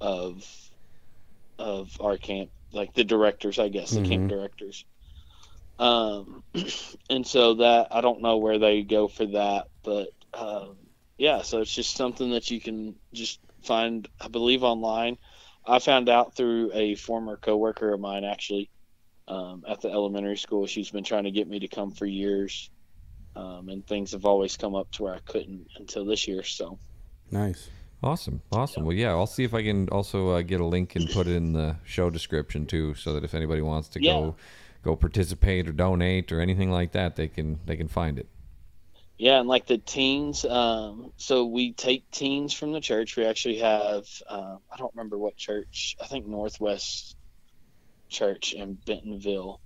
of 0.00 0.44
of 1.59 1.90
our 2.00 2.18
camp, 2.18 2.50
like 2.72 2.92
the 2.94 3.05
directors, 3.05 3.59
I 3.59 3.68
guess, 3.68 3.94
the 3.94 4.02
camp 4.02 4.26
Mhm. 4.26 4.28
directors. 4.28 4.85
Um, 5.82 6.44
and 7.10 7.26
so 7.26 7.54
that 7.54 7.88
I 7.90 8.00
don't 8.00 8.22
know 8.22 8.36
where 8.38 8.60
they 8.60 8.82
go 8.82 9.08
for 9.08 9.26
that, 9.26 9.66
but 9.82 10.10
um, 10.32 10.76
yeah, 11.18 11.42
so 11.42 11.60
it's 11.60 11.74
just 11.74 11.96
something 11.96 12.30
that 12.30 12.50
you 12.52 12.60
can 12.60 12.94
just 13.12 13.40
find, 13.64 14.06
I 14.20 14.28
believe, 14.28 14.62
online. 14.62 15.18
I 15.66 15.80
found 15.80 16.08
out 16.08 16.36
through 16.36 16.70
a 16.72 16.94
former 16.94 17.36
coworker 17.36 17.92
of 17.92 17.98
mine, 18.00 18.22
actually, 18.22 18.70
um, 19.26 19.64
at 19.68 19.80
the 19.80 19.90
elementary 19.90 20.36
school. 20.36 20.68
She's 20.68 20.90
been 20.90 21.02
trying 21.02 21.24
to 21.24 21.32
get 21.32 21.48
me 21.48 21.58
to 21.58 21.68
come 21.68 21.90
for 21.90 22.06
years, 22.06 22.70
um, 23.34 23.68
and 23.68 23.84
things 23.84 24.12
have 24.12 24.24
always 24.24 24.56
come 24.56 24.76
up 24.76 24.88
to 24.92 25.02
where 25.02 25.14
I 25.14 25.20
couldn't 25.26 25.66
until 25.76 26.04
this 26.04 26.28
year. 26.28 26.44
So, 26.44 26.78
Nice. 27.32 27.70
Awesome. 28.04 28.40
Awesome. 28.52 28.84
Well, 28.84 28.96
yeah, 28.96 29.10
I'll 29.10 29.26
see 29.26 29.44
if 29.44 29.54
I 29.54 29.62
can 29.62 29.88
also 29.88 30.30
uh, 30.30 30.42
get 30.42 30.60
a 30.60 30.66
link 30.66 30.96
and 30.96 31.08
put 31.10 31.26
it 31.26 31.34
in 31.34 31.52
the 31.52 31.76
show 31.84 32.08
description 32.08 32.66
too, 32.66 32.94
so 32.94 33.14
that 33.14 33.24
if 33.24 33.34
anybody 33.34 33.62
wants 33.62 33.88
to 33.90 34.02
Yeah. 34.02 34.12
go 34.12 34.36
go 34.82 34.96
participate 34.96 35.68
or 35.68 35.72
donate 35.72 36.32
or 36.32 36.40
anything 36.40 36.70
like 36.70 36.92
that, 36.92 37.16
they 37.16 37.28
can 37.28 37.60
they 37.66 37.76
can 37.76 37.88
find 37.88 38.18
it. 38.18 38.28
yeah, 39.18 39.38
and 39.38 39.48
like 39.48 39.66
the 39.66 39.78
teens, 39.78 40.44
um, 40.44 41.12
so 41.16 41.46
we 41.46 41.72
take 41.72 42.10
teens 42.10 42.52
from 42.52 42.72
the 42.72 42.80
church. 42.80 43.16
We 43.16 43.24
actually 43.24 43.58
have, 43.58 44.04
uh, 44.28 44.56
I 44.68 44.76
don't 44.76 44.92
remember 44.94 45.16
what 45.16 45.36
church, 45.36 45.96
I 46.02 46.06
think 46.06 46.26
Northwest 46.26 47.16
Church 48.08 48.52
in 48.52 48.74
Bentonville. 48.74 49.60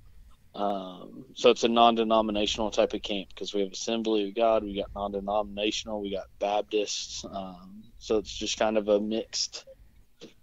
Um, 0.55 1.27
so 1.35 1.51
it's 1.51 1.65
a 1.65 1.69
non-denominational 1.69 2.71
type 2.71 2.93
of 2.93 3.03
camp 3.03 3.29
because 3.31 3.55
we 3.55 3.63
have 3.63 3.73
Assembly 3.73 4.29
of 4.29 4.35
God, 4.35 4.63
we 4.63 4.77
got 4.77 4.91
non-denominational, 4.95 6.03
we 6.03 6.11
got 6.11 6.27
Baptists. 6.39 7.25
Um, 7.25 7.83
so 7.99 8.19
it's 8.19 8.37
just 8.37 8.59
kind 8.59 8.77
of 8.77 8.89
a 8.89 9.01
mixed 9.01 9.65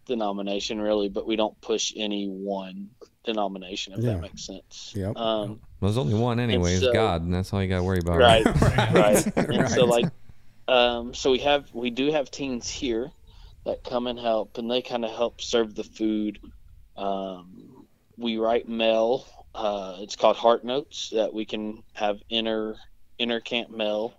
denomination, 0.05 0.81
really. 0.81 1.09
But 1.09 1.27
we 1.27 1.35
don't 1.35 1.59
push 1.61 1.93
any 1.95 2.27
one 2.27 2.89
denomination, 3.23 3.93
if 3.93 3.99
Yeah. 3.99 4.13
that 4.13 4.21
makes 4.21 4.45
sense. 4.45 4.93
Yep. 4.95 5.15
Um, 5.17 5.59
Well, 5.79 5.91
there's 5.91 5.97
only 5.97 6.13
one 6.13 6.39
anyway, 6.39 6.73
is 6.73 6.81
so- 6.81 6.93
God, 6.93 7.21
and 7.23 7.33
that's 7.33 7.53
all 7.53 7.61
you 7.61 7.69
got 7.69 7.77
to 7.77 7.83
worry 7.83 7.99
about. 7.99 8.17
right, 8.17 8.45
right. 8.93 9.37
And 9.37 9.69
so 9.69 9.85
like, 9.85 10.05
um, 10.67 11.13
so 11.13 11.31
we 11.31 11.39
have 11.39 11.73
we 11.73 11.89
do 11.89 12.11
have 12.11 12.31
teens 12.31 12.69
here 12.69 13.11
that 13.65 13.83
come 13.83 14.07
and 14.07 14.19
help, 14.19 14.57
and 14.57 14.69
they 14.69 14.81
kind 14.81 15.05
of 15.05 15.11
help 15.11 15.41
serve 15.41 15.75
the 15.75 15.83
food. 15.83 16.39
Um, 16.97 17.85
we 18.17 18.37
write 18.37 18.67
mail. 18.69 19.25
Uh, 19.55 19.97
it's 19.99 20.15
called 20.15 20.35
Heart 20.37 20.63
Notes 20.65 21.09
that 21.11 21.33
we 21.33 21.45
can 21.45 21.83
have 21.93 22.19
inner 22.29 22.75
inner 23.19 23.39
camp 23.39 23.69
mail 23.69 24.13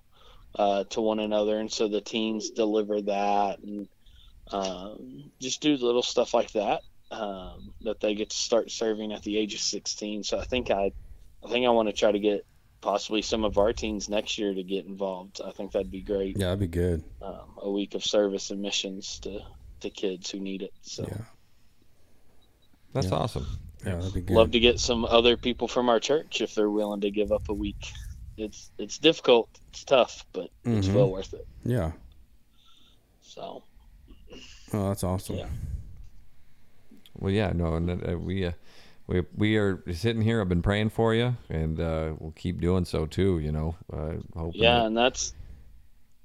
uh, 0.58 0.84
to 0.84 1.00
one 1.00 1.18
another, 1.18 1.58
and 1.58 1.70
so 1.72 1.88
the 1.88 2.00
teens 2.00 2.50
deliver 2.50 3.00
that 3.02 3.58
and 3.60 3.88
um, 4.52 5.30
just 5.40 5.60
do 5.62 5.76
little 5.76 6.02
stuff 6.02 6.34
like 6.34 6.52
that 6.52 6.82
um, 7.14 7.72
that 7.82 8.00
they 8.00 8.14
get 8.14 8.30
to 8.30 8.36
start 8.36 8.70
serving 8.70 9.12
at 9.12 9.22
the 9.22 9.38
age 9.38 9.54
of 9.54 9.60
16. 9.60 10.24
So 10.24 10.38
I 10.38 10.44
think 10.44 10.70
I, 10.70 10.92
I 11.44 11.48
think 11.48 11.66
I 11.66 11.70
want 11.70 11.88
to 11.88 11.92
try 11.94 12.10
to 12.12 12.18
get 12.18 12.44
possibly 12.80 13.22
some 13.22 13.44
of 13.44 13.56
our 13.58 13.72
teens 13.72 14.08
next 14.08 14.36
year 14.38 14.52
to 14.52 14.62
get 14.62 14.84
involved. 14.86 15.40
I 15.44 15.52
think 15.52 15.72
that'd 15.72 15.90
be 15.90 16.02
great. 16.02 16.36
Yeah, 16.38 16.46
that'd 16.46 16.60
be 16.60 16.66
good. 16.66 17.02
Um, 17.22 17.56
a 17.58 17.70
week 17.70 17.94
of 17.94 18.04
service 18.04 18.50
and 18.50 18.60
missions 18.60 19.18
to 19.20 19.40
to 19.80 19.90
kids 19.90 20.30
who 20.30 20.40
need 20.40 20.62
it. 20.62 20.72
So 20.82 21.04
Yeah. 21.08 21.24
That's 22.94 23.06
Yeah. 23.08 23.14
awesome. 23.14 23.46
Yeah, 23.84 23.96
that'd 23.96 24.14
be 24.14 24.20
good. 24.22 24.34
love 24.36 24.50
to 24.52 24.60
get 24.60 24.80
some 24.80 25.04
other 25.04 25.36
people 25.36 25.68
from 25.68 25.88
our 25.88 26.00
church 26.00 26.40
if 26.40 26.54
they're 26.54 26.70
willing 26.70 27.00
to 27.02 27.10
give 27.10 27.32
up 27.32 27.48
a 27.48 27.54
week. 27.54 27.92
it's 28.36 28.70
it's 28.78 28.98
difficult, 28.98 29.48
it's 29.68 29.84
tough, 29.84 30.26
but 30.32 30.50
it's 30.64 30.88
Mhm. 30.88 30.94
well 30.94 31.10
worth 31.10 31.34
it. 31.34 31.46
Yeah. 31.64 31.92
So 33.22 33.62
Oh, 34.72 34.88
that's 34.88 35.04
awesome. 35.04 35.36
Yeah. 35.36 35.48
Well, 37.18 37.32
yeah, 37.32 37.52
no, 37.54 37.74
and 37.74 37.90
uh, 37.90 38.18
we 38.18 38.46
uh, 38.46 38.52
we 39.06 39.22
we 39.36 39.56
are 39.56 39.82
sitting 39.92 40.22
here. 40.22 40.40
I've 40.40 40.48
been 40.48 40.62
praying 40.62 40.90
for 40.90 41.14
you, 41.14 41.36
and 41.48 41.80
uh, 41.80 42.14
we'll 42.18 42.32
keep 42.32 42.60
doing 42.60 42.84
so 42.84 43.06
too. 43.06 43.38
You 43.38 43.52
know, 43.52 43.76
uh, 43.92 44.14
yeah, 44.52 44.80
that- 44.80 44.86
and 44.86 44.96
that's 44.96 45.34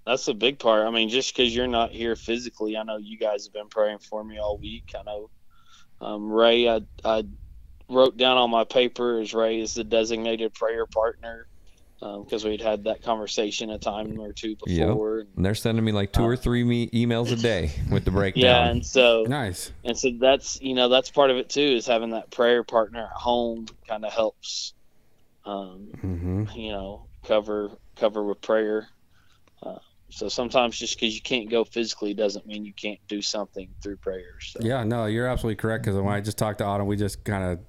that's 0.06 0.28
a 0.28 0.34
big 0.34 0.60
part. 0.60 0.88
I 0.88 0.92
mean, 0.92 1.10
just 1.10 1.36
because 1.36 1.56
you're 1.56 1.68
not 1.68 1.92
here 1.92 2.16
physically, 2.16 2.78
I 2.78 2.84
know 2.84 2.98
you 2.98 3.18
guys 3.18 3.46
have 3.46 3.54
been 3.54 3.70
praying 3.70 4.00
for 4.00 4.24
me 4.24 4.40
all 4.40 4.58
week. 4.58 4.94
I 4.98 5.04
know 5.04 5.30
um, 6.02 6.32
Ray, 6.32 6.70
I 6.70 6.82
I 7.04 7.26
wrote 7.90 8.18
down 8.18 8.38
on 8.38 8.50
my 8.50 8.64
paper 8.64 9.20
as 9.20 9.34
Ray 9.34 9.60
is 9.60 9.74
the 9.74 9.84
designated 9.84 10.54
prayer 10.54 10.86
partner 10.86 11.48
because 12.00 12.46
we'd 12.46 12.62
had 12.62 12.86
that 12.86 13.02
conversation 13.04 13.70
a 13.72 13.78
time 13.78 14.20
or 14.20 14.32
two 14.32 14.56
Yep. 14.66 14.88
before. 14.88 15.20
and 15.20 15.46
they're 15.46 15.54
sending 15.56 15.84
me 15.84 15.92
like 15.92 16.14
two 16.14 16.24
or 16.24 16.36
three 16.38 16.64
me- 16.64 16.90
emails 16.92 17.32
a 17.32 17.36
day 17.36 17.72
with 17.92 18.06
the 18.06 18.12
breakdown. 18.12 18.44
Yeah, 18.44 18.66
and 18.70 18.86
so 18.86 19.26
Nice. 19.28 19.72
and 19.84 19.98
so 19.98 20.12
that's 20.20 20.62
you 20.62 20.74
know 20.76 20.88
that's 20.90 21.10
part 21.12 21.30
of 21.30 21.38
it 21.38 21.50
too 21.50 21.62
is 21.62 21.86
having 21.86 22.12
that 22.12 22.32
prayer 22.32 22.64
partner 22.64 23.04
at 23.04 23.12
home 23.12 23.66
kind 23.88 24.06
of 24.06 24.14
helps 24.14 24.74
um, 25.46 25.90
hmm 26.00 26.44
you 26.56 26.72
know 26.72 27.08
cover 27.26 27.72
cover 27.96 28.24
with 28.24 28.40
prayer 28.42 28.88
uh, 29.64 29.76
so 30.10 30.30
sometimes 30.30 30.78
just 30.80 30.98
because 31.00 31.14
you 31.14 31.22
can't 31.22 31.50
go 31.50 31.64
physically 31.66 32.14
doesn't 32.14 32.46
mean 32.48 32.64
you 32.66 32.74
can't 32.74 33.00
do 33.10 33.22
something 33.22 33.70
through 33.84 33.98
prayer 33.98 34.40
so 34.40 34.60
Yeah, 34.62 34.84
no, 34.84 35.06
you're 35.06 35.28
absolutely 35.28 35.58
correct. 35.58 35.84
Because 35.84 36.00
when 36.00 36.14
I 36.14 36.22
just 36.22 36.38
talked 36.38 36.60
to 36.60 36.64
Autumn, 36.66 36.88
we 36.88 36.96
just 36.96 37.24
kind 37.26 37.44
of, 37.44 37.60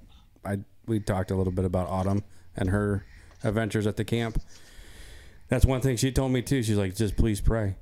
I 0.45 0.59
we 0.87 0.99
talked 1.01 1.31
a 1.31 1.35
little 1.35 1.51
bit 1.53 1.65
about 1.65 1.89
Autumn 1.89 2.23
and 2.55 2.69
her 2.69 3.05
adventures 3.43 3.87
at 3.87 3.97
the 3.97 4.03
camp. 4.05 4.41
That's 5.49 5.65
one 5.65 5.81
thing 5.81 5.97
she 5.97 6.11
told 6.11 6.31
me 6.31 6.41
too. 6.41 6.63
She's 6.63 6.77
like, 6.77 6.95
just 6.95 7.17
please 7.17 7.41
pray, 7.41 7.75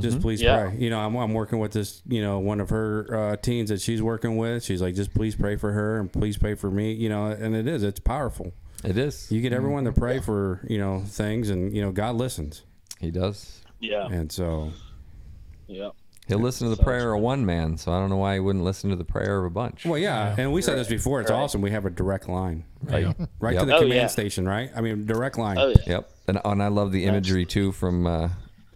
just 0.00 0.20
please 0.20 0.42
Yeah. 0.42 0.68
pray. 0.68 0.76
You 0.78 0.90
know, 0.90 1.00
I'm, 1.00 1.14
I'm 1.16 1.32
working 1.32 1.58
with 1.58 1.72
this, 1.72 2.02
you 2.06 2.20
know, 2.20 2.38
one 2.38 2.60
of 2.60 2.68
her 2.70 3.06
uh, 3.32 3.36
teens 3.36 3.70
that 3.70 3.80
she's 3.80 4.02
working 4.02 4.36
with. 4.36 4.62
She's 4.62 4.82
like, 4.82 4.94
just 4.94 5.14
please 5.14 5.34
pray 5.34 5.56
for 5.56 5.72
her 5.72 5.98
and 6.00 6.12
please 6.12 6.36
pray 6.36 6.54
for 6.54 6.70
me. 6.70 6.92
You 6.92 7.08
know, 7.08 7.26
and 7.26 7.56
it 7.56 7.66
is, 7.66 7.82
it's 7.82 8.00
powerful. 8.00 8.52
it 8.84 8.98
is. 8.98 9.30
You 9.32 9.40
get 9.40 9.52
everyone 9.54 9.84
to 9.84 9.92
pray 9.92 10.20
for 10.20 10.60
you 10.68 10.78
know 10.78 11.00
things, 11.06 11.48
and 11.50 11.74
you 11.74 11.80
know 11.82 11.90
God 11.92 12.16
listens, 12.16 12.62
He 13.00 13.10
does. 13.10 13.62
yeah 13.80 14.06
and 14.10 14.30
so 14.30 14.70
yeah 15.66 15.90
He'll 16.28 16.38
listen 16.38 16.66
to 16.66 16.70
the 16.70 16.76
So- 16.76 16.84
prayer 16.84 17.12
of 17.14 17.20
one 17.22 17.44
man, 17.46 17.76
so 17.78 17.90
I 17.92 17.98
don't 17.98 18.10
know 18.10 18.16
why 18.18 18.34
he 18.34 18.40
wouldn't 18.40 18.64
listen 18.64 18.90
to 18.90 18.96
the 18.96 19.04
prayer 19.04 19.38
of 19.40 19.46
a 19.46 19.50
bunch. 19.50 19.84
well, 19.86 19.98
yeah. 19.98 20.34
And 20.38 20.52
we 20.52 20.62
said 20.62 20.78
this 20.78 20.86
before. 20.88 21.20
It's 21.22 21.30
Right. 21.30 21.36
awesome. 21.38 21.60
We 21.62 21.70
have 21.70 21.86
a 21.86 21.90
direct 21.90 22.28
line, 22.28 22.64
Yeah. 22.88 23.12
right 23.40 23.54
Yep. 23.54 23.60
to 23.60 23.66
the 23.66 23.74
Oh, 23.76 23.80
command 23.80 23.94
yeah. 23.94 24.06
station, 24.08 24.46
right? 24.46 24.70
I 24.76 24.80
mean, 24.82 25.06
direct 25.06 25.38
line. 25.38 25.56
oh 25.58 25.68
yeah 25.68 25.76
Yep, 25.86 26.10
and, 26.28 26.40
and 26.44 26.62
I 26.62 26.68
love 26.68 26.92
the 26.92 27.04
imagery 27.06 27.44
too 27.46 27.72
from 27.72 28.06
uh, 28.06 28.28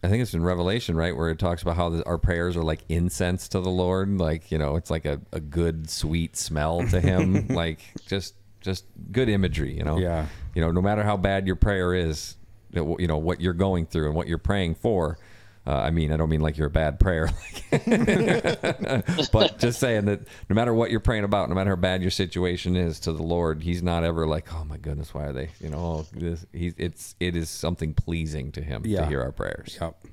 I 0.04 0.08
think 0.08 0.20
it's 0.22 0.34
in 0.34 0.42
Revelation, 0.42 0.96
right, 0.96 1.16
where 1.16 1.30
it 1.30 1.38
talks 1.38 1.62
about 1.62 1.76
how 1.76 1.88
the, 1.90 2.04
our 2.06 2.18
prayers 2.18 2.56
are 2.56 2.64
like 2.64 2.80
incense 2.88 3.46
to 3.50 3.60
the 3.60 3.70
Lord, 3.70 4.18
like 4.18 4.50
you 4.50 4.58
know, 4.58 4.74
it's 4.76 4.90
like 4.90 5.04
a, 5.04 5.20
a 5.32 5.38
good 5.38 5.88
sweet 5.88 6.36
smell 6.36 6.84
to 6.88 7.00
Him, 7.00 7.46
like 7.50 7.80
just 8.06 8.34
just 8.60 8.84
good 9.12 9.28
imagery, 9.28 9.76
you 9.76 9.84
know. 9.84 9.98
Yeah. 9.98 10.26
You 10.54 10.62
know, 10.62 10.70
no 10.72 10.80
matter 10.82 11.02
how 11.04 11.16
bad 11.16 11.46
your 11.46 11.56
prayer 11.56 11.94
is, 11.94 12.36
you 12.72 12.82
know, 12.84 12.96
you 12.98 13.06
know, 13.06 13.18
what 13.18 13.40
you're 13.40 13.52
going 13.52 13.86
through 13.86 14.06
and 14.06 14.14
what 14.16 14.26
you're 14.26 14.38
praying 14.38 14.74
for. 14.76 15.18
Uh, 15.64 15.74
I 15.76 15.90
mean, 15.90 16.10
I 16.12 16.16
don't 16.16 16.28
mean 16.28 16.40
like 16.40 16.56
you're 16.58 16.66
a 16.66 16.70
bad 16.70 16.98
prayer, 16.98 17.30
but 17.70 19.58
just 19.58 19.78
saying 19.78 20.06
that 20.06 20.20
no 20.48 20.54
matter 20.54 20.74
what 20.74 20.90
you're 20.90 20.98
praying 21.00 21.22
about, 21.24 21.48
no 21.48 21.54
matter 21.54 21.70
how 21.70 21.76
bad 21.76 22.02
your 22.02 22.10
situation 22.10 22.74
is 22.76 22.98
to 23.00 23.12
the 23.12 23.22
Lord, 23.22 23.62
He's 23.62 23.82
not 23.82 24.02
ever 24.02 24.26
like, 24.26 24.52
oh 24.52 24.64
my 24.64 24.76
goodness, 24.76 25.14
why 25.14 25.26
are 25.26 25.32
they? 25.32 25.50
You 25.60 25.68
know, 25.70 25.78
oh, 25.78 26.06
this, 26.12 26.44
he's 26.52 26.74
it's 26.78 27.14
it 27.20 27.36
is 27.36 27.48
something 27.48 27.94
pleasing 27.94 28.50
to 28.52 28.60
Him 28.62 28.82
Yeah. 28.84 29.02
to 29.02 29.06
hear 29.06 29.22
our 29.22 29.30
prayers. 29.32 29.78
Yep. 29.80 30.04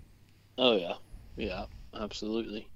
oh 0.60 0.76
yeah 0.78 0.94
yeah 1.36 1.66
absolutely 2.00 2.68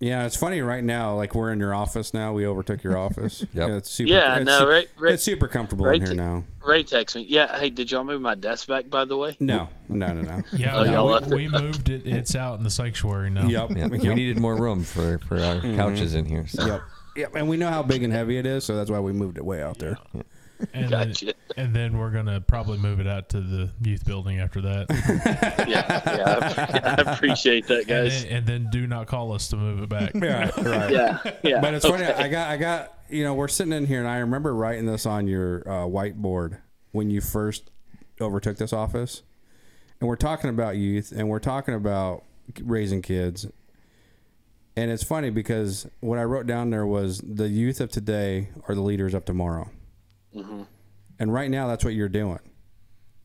Yeah, 0.00 0.26
it's 0.26 0.36
funny 0.36 0.60
right 0.60 0.84
now. 0.84 1.16
Like 1.16 1.34
we're 1.34 1.50
in 1.50 1.58
your 1.58 1.74
office 1.74 2.14
now. 2.14 2.32
We 2.32 2.46
overtook 2.46 2.84
your 2.84 2.96
office. 2.96 3.44
Yep. 3.54 3.68
Yeah, 3.68 3.76
it's 3.76 3.90
super. 3.90 4.10
Yeah, 4.10 4.36
it's 4.36 4.46
no, 4.46 4.60
su- 4.60 4.68
right- 4.68 4.88
right- 4.98 5.14
It's 5.14 5.24
super 5.24 5.48
comfortable 5.48 5.86
right 5.86 5.96
in 5.96 6.02
here 6.02 6.10
to- 6.10 6.14
now. 6.14 6.44
ray 6.64 6.82
text 6.82 7.16
me 7.16 7.22
yeah 7.28 7.58
hey 7.58 7.70
did 7.70 7.90
y'all 7.90 8.04
move 8.04 8.20
my 8.20 8.34
desk 8.34 8.68
back 8.68 8.90
by 8.90 9.04
the 9.06 9.16
way 9.16 9.36
No, 9.40 9.68
no, 9.88 10.12
no, 10.12 10.20
no. 10.20 10.42
Yeah, 10.52 10.76
Oh, 10.76 10.84
y'all 10.84 11.20
we- 11.28 11.46
we, 11.46 11.48
moved 11.48 11.88
it. 11.88 12.06
It's 12.06 12.36
out 12.36 12.58
in 12.58 12.64
the 12.64 12.70
sanctuary 12.70 13.30
now. 13.30 13.48
Yep. 13.48 13.70
Yeah, 13.76 13.86
we 13.88 13.98
needed 13.98 14.38
more 14.38 14.54
room 14.56 14.84
for 14.84 15.18
for 15.20 15.36
our 15.36 15.56
mm-hmm. 15.56 15.76
couches 15.76 16.14
in 16.14 16.26
here. 16.26 16.46
So. 16.46 16.64
Yep. 16.66 16.82
Yep. 17.16 17.34
And 17.34 17.48
we 17.48 17.56
know 17.56 17.68
how 17.70 17.82
big 17.82 18.04
and 18.04 18.12
heavy 18.12 18.38
it 18.38 18.46
is, 18.46 18.64
so 18.64 18.76
that's 18.76 18.90
why 18.90 19.00
we 19.00 19.12
moved 19.12 19.38
it 19.38 19.44
way 19.44 19.60
out 19.62 19.78
there. 19.78 19.98
And, 20.72 20.90
Gotcha. 20.90 21.26
then, 21.26 21.34
and 21.56 21.74
then 21.76 21.98
we're 21.98 22.10
gonna 22.10 22.40
probably 22.40 22.78
move 22.78 22.98
it 23.00 23.06
out 23.06 23.28
to 23.30 23.40
the 23.40 23.70
youth 23.80 24.04
building 24.04 24.40
after 24.40 24.60
that. 24.62 24.86
yeah 25.68 26.02
yeah 26.16 26.80
I, 26.84 27.06
I 27.08 27.12
appreciate 27.12 27.66
that 27.68 27.78
and, 27.80 27.86
guys 27.86 28.24
then, 28.24 28.32
and 28.32 28.46
then 28.46 28.68
do 28.70 28.86
not 28.86 29.06
call 29.06 29.32
us 29.32 29.48
to 29.48 29.56
move 29.56 29.82
it 29.82 29.88
back. 29.88 30.12
Yeah. 30.14 30.50
Right. 30.60 30.90
yeah 30.92 31.18
yeah 31.42 31.60
But 31.60 31.74
it's 31.74 31.86
funny. 31.86 32.04
I 32.04 32.28
got, 32.28 32.50
I 32.50 32.56
got, 32.56 32.94
you 33.08 33.22
know, 33.24 33.34
we're 33.34 33.48
sitting 33.48 33.72
in 33.72 33.86
here, 33.86 34.00
and 34.00 34.08
I 34.08 34.18
remember 34.18 34.54
writing 34.54 34.86
this 34.86 35.06
on 35.06 35.26
your 35.28 35.62
uh, 35.66 35.86
whiteboard 35.86 36.58
when 36.92 37.10
you 37.10 37.20
first 37.20 37.70
overtook 38.20 38.56
this 38.56 38.72
office, 38.72 39.22
and 40.00 40.08
we're 40.08 40.16
talking 40.16 40.50
about 40.50 40.76
youth, 40.76 41.12
and 41.12 41.28
we're 41.28 41.38
talking 41.38 41.74
about 41.74 42.24
raising 42.62 43.00
kids, 43.02 43.46
and 44.76 44.90
it's 44.90 45.02
funny 45.04 45.30
because 45.30 45.86
what 46.00 46.18
I 46.18 46.24
wrote 46.24 46.46
down 46.46 46.70
there 46.70 46.86
was 46.86 47.20
the 47.20 47.48
youth 47.48 47.80
of 47.80 47.90
today 47.90 48.48
are 48.68 48.74
the 48.74 48.80
leaders 48.80 49.14
of 49.14 49.24
tomorrow, 49.24 49.70
and 51.18 51.32
right 51.32 51.50
now 51.50 51.68
that's 51.68 51.84
what 51.84 51.94
you're 51.94 52.08
doing, 52.08 52.40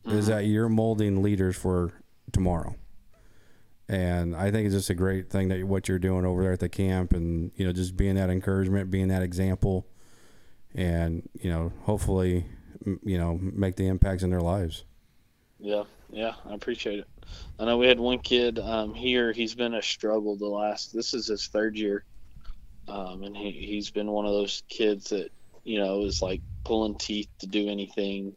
is 0.06 0.26
that 0.26 0.46
you're 0.46 0.68
molding 0.68 1.22
leaders 1.22 1.56
for 1.56 1.92
tomorrow. 2.32 2.74
And 3.88 4.34
I 4.34 4.50
think 4.50 4.66
it's 4.66 4.74
just 4.74 4.90
a 4.90 4.94
great 4.94 5.28
thing 5.30 5.48
that 5.48 5.62
what 5.64 5.88
you're 5.88 5.98
doing 5.98 6.24
over 6.24 6.42
there 6.42 6.52
at 6.52 6.60
the 6.60 6.68
camp, 6.68 7.12
and 7.12 7.52
you 7.56 7.66
know, 7.66 7.72
just 7.72 7.96
being 7.96 8.14
that 8.14 8.30
encouragement, 8.30 8.90
being 8.90 9.08
that 9.08 9.22
example, 9.22 9.86
and 10.74 11.28
you 11.34 11.50
know, 11.50 11.72
hopefully, 11.82 12.46
you 13.04 13.18
know, 13.18 13.38
make 13.40 13.76
the 13.76 13.86
impacts 13.86 14.22
in 14.22 14.30
their 14.30 14.40
lives. 14.40 14.84
Yeah, 15.58 15.84
yeah, 16.10 16.34
I 16.48 16.54
appreciate 16.54 17.00
it. 17.00 17.06
I 17.58 17.66
know 17.66 17.78
we 17.78 17.86
had 17.86 18.00
one 18.00 18.18
kid 18.18 18.58
um, 18.58 18.94
here. 18.94 19.32
He's 19.32 19.54
been 19.54 19.74
a 19.74 19.82
struggle 19.82 20.36
the 20.36 20.46
last. 20.46 20.94
This 20.94 21.14
is 21.14 21.26
his 21.26 21.46
third 21.46 21.76
year, 21.76 22.04
um, 22.88 23.22
and 23.22 23.36
he 23.36 23.50
he's 23.50 23.90
been 23.90 24.10
one 24.10 24.24
of 24.26 24.32
those 24.32 24.62
kids 24.68 25.10
that 25.10 25.30
you 25.62 25.78
know 25.78 26.02
is 26.02 26.22
like 26.22 26.40
pulling 26.64 26.96
teeth 26.98 27.28
to 27.40 27.46
do 27.46 27.68
anything, 27.68 28.34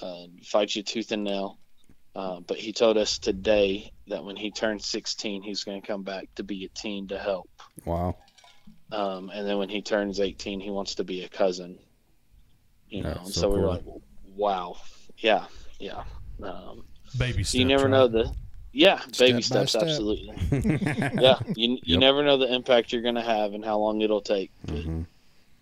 uh, 0.00 0.24
fight 0.44 0.74
you 0.74 0.82
tooth 0.82 1.12
and 1.12 1.24
nail. 1.24 1.58
Uh, 2.14 2.40
but 2.40 2.56
he 2.56 2.72
told 2.72 2.96
us 2.96 3.18
today 3.18 3.92
that 4.08 4.24
when 4.24 4.36
he 4.36 4.50
turns 4.50 4.86
16, 4.86 5.42
he's 5.42 5.64
going 5.64 5.80
to 5.80 5.86
come 5.86 6.02
back 6.02 6.28
to 6.36 6.42
be 6.42 6.64
a 6.64 6.68
teen 6.68 7.08
to 7.08 7.18
help. 7.18 7.48
Wow. 7.84 8.16
Um, 8.90 9.30
and 9.34 9.46
then 9.46 9.58
when 9.58 9.68
he 9.68 9.82
turns 9.82 10.18
18, 10.20 10.60
he 10.60 10.70
wants 10.70 10.94
to 10.94 11.04
be 11.04 11.24
a 11.24 11.28
cousin. 11.28 11.78
You 12.88 13.02
know, 13.02 13.08
That's 13.10 13.24
and 13.26 13.34
so 13.34 13.40
so, 13.42 13.48
we 13.50 13.60
were 13.60 13.66
like, 13.66 13.84
wow, 14.34 14.76
yeah, 15.18 15.44
yeah. 15.78 16.04
Um, 16.42 16.84
Baby 17.18 17.44
steps. 17.44 17.54
you 17.54 17.64
never 17.64 17.84
right? 17.84 17.90
know 17.90 18.08
the 18.08 18.32
yeah 18.72 19.00
baby 19.18 19.40
Step 19.40 19.58
by 19.60 19.64
steps 19.64 19.70
step. 19.70 19.82
absolutely 19.84 20.36
yeah 21.18 21.38
you, 21.54 21.78
you 21.82 21.94
Yep. 21.94 22.00
never 22.00 22.22
know 22.22 22.36
the 22.36 22.52
impact 22.52 22.92
you're 22.92 23.00
going 23.00 23.14
to 23.14 23.22
have 23.22 23.54
and 23.54 23.64
how 23.64 23.78
long 23.78 24.02
it'll 24.02 24.20
take 24.20 24.50
Mm-hmm. 24.66 25.02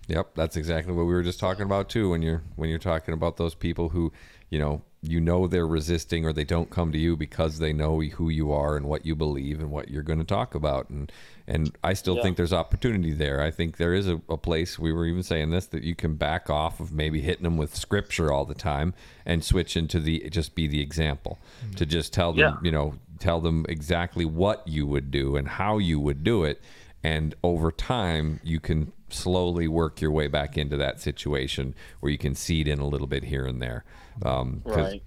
Yep, 0.08 0.34
that's 0.34 0.56
exactly 0.56 0.92
what 0.92 1.06
we 1.06 1.14
were 1.14 1.22
just 1.22 1.40
talking 1.40 1.64
about 1.64 1.88
too. 1.88 2.10
When 2.10 2.22
you're 2.22 2.42
when 2.56 2.68
you're 2.68 2.78
talking 2.78 3.14
about 3.14 3.36
those 3.36 3.54
people 3.54 3.90
who, 3.90 4.12
you 4.50 4.58
know, 4.58 4.82
you 5.00 5.20
know 5.20 5.46
they're 5.46 5.66
resisting 5.66 6.24
or 6.24 6.32
they 6.32 6.44
don't 6.44 6.70
come 6.70 6.92
to 6.92 6.98
you 6.98 7.16
because 7.16 7.58
they 7.58 7.72
know 7.72 8.00
who 8.00 8.28
you 8.28 8.52
are 8.52 8.76
and 8.76 8.86
what 8.86 9.04
you 9.04 9.14
believe 9.14 9.60
and 9.60 9.70
what 9.70 9.90
you're 9.90 10.02
going 10.02 10.18
to 10.18 10.24
talk 10.24 10.54
about. 10.54 10.90
And 10.90 11.10
and 11.46 11.74
I 11.82 11.94
still 11.94 12.16
Yeah. 12.16 12.22
think 12.22 12.36
there's 12.36 12.52
opportunity 12.52 13.12
there. 13.12 13.40
I 13.40 13.50
think 13.50 13.76
there 13.76 13.94
is 13.94 14.08
a, 14.08 14.20
a 14.28 14.36
place. 14.36 14.78
We 14.78 14.92
were 14.92 15.06
even 15.06 15.22
saying 15.22 15.50
this 15.50 15.66
that 15.66 15.82
you 15.82 15.94
can 15.94 16.16
back 16.16 16.50
off 16.50 16.80
of 16.80 16.92
maybe 16.92 17.20
hitting 17.20 17.44
them 17.44 17.56
with 17.56 17.74
scripture 17.74 18.30
all 18.30 18.44
the 18.44 18.54
time 18.54 18.94
and 19.24 19.42
switch 19.42 19.76
into 19.76 20.00
the 20.00 20.28
just 20.30 20.54
be 20.54 20.66
the 20.66 20.80
example 20.80 21.38
mm-hmm. 21.62 21.76
to 21.76 21.86
just 21.86 22.12
tell 22.12 22.32
them, 22.32 22.40
Yeah. 22.40 22.56
you 22.62 22.72
know, 22.72 22.94
tell 23.18 23.40
them 23.40 23.64
exactly 23.68 24.24
what 24.26 24.66
you 24.68 24.86
would 24.86 25.10
do 25.10 25.36
and 25.36 25.48
how 25.48 25.78
you 25.78 25.98
would 26.00 26.22
do 26.24 26.44
it 26.44 26.60
and 27.02 27.34
over 27.42 27.70
time 27.70 28.40
you 28.42 28.58
can 28.58 28.92
slowly 29.14 29.68
work 29.68 30.00
your 30.00 30.10
way 30.10 30.26
back 30.28 30.58
into 30.58 30.76
that 30.76 31.00
situation 31.00 31.74
where 32.00 32.10
you 32.12 32.18
can 32.18 32.34
seed 32.34 32.68
in 32.68 32.78
a 32.78 32.86
little 32.86 33.06
bit 33.06 33.24
here 33.24 33.46
and 33.46 33.60
there. 33.62 33.84
Um 34.24 34.62
'cause, 34.64 34.76
right. 34.76 35.02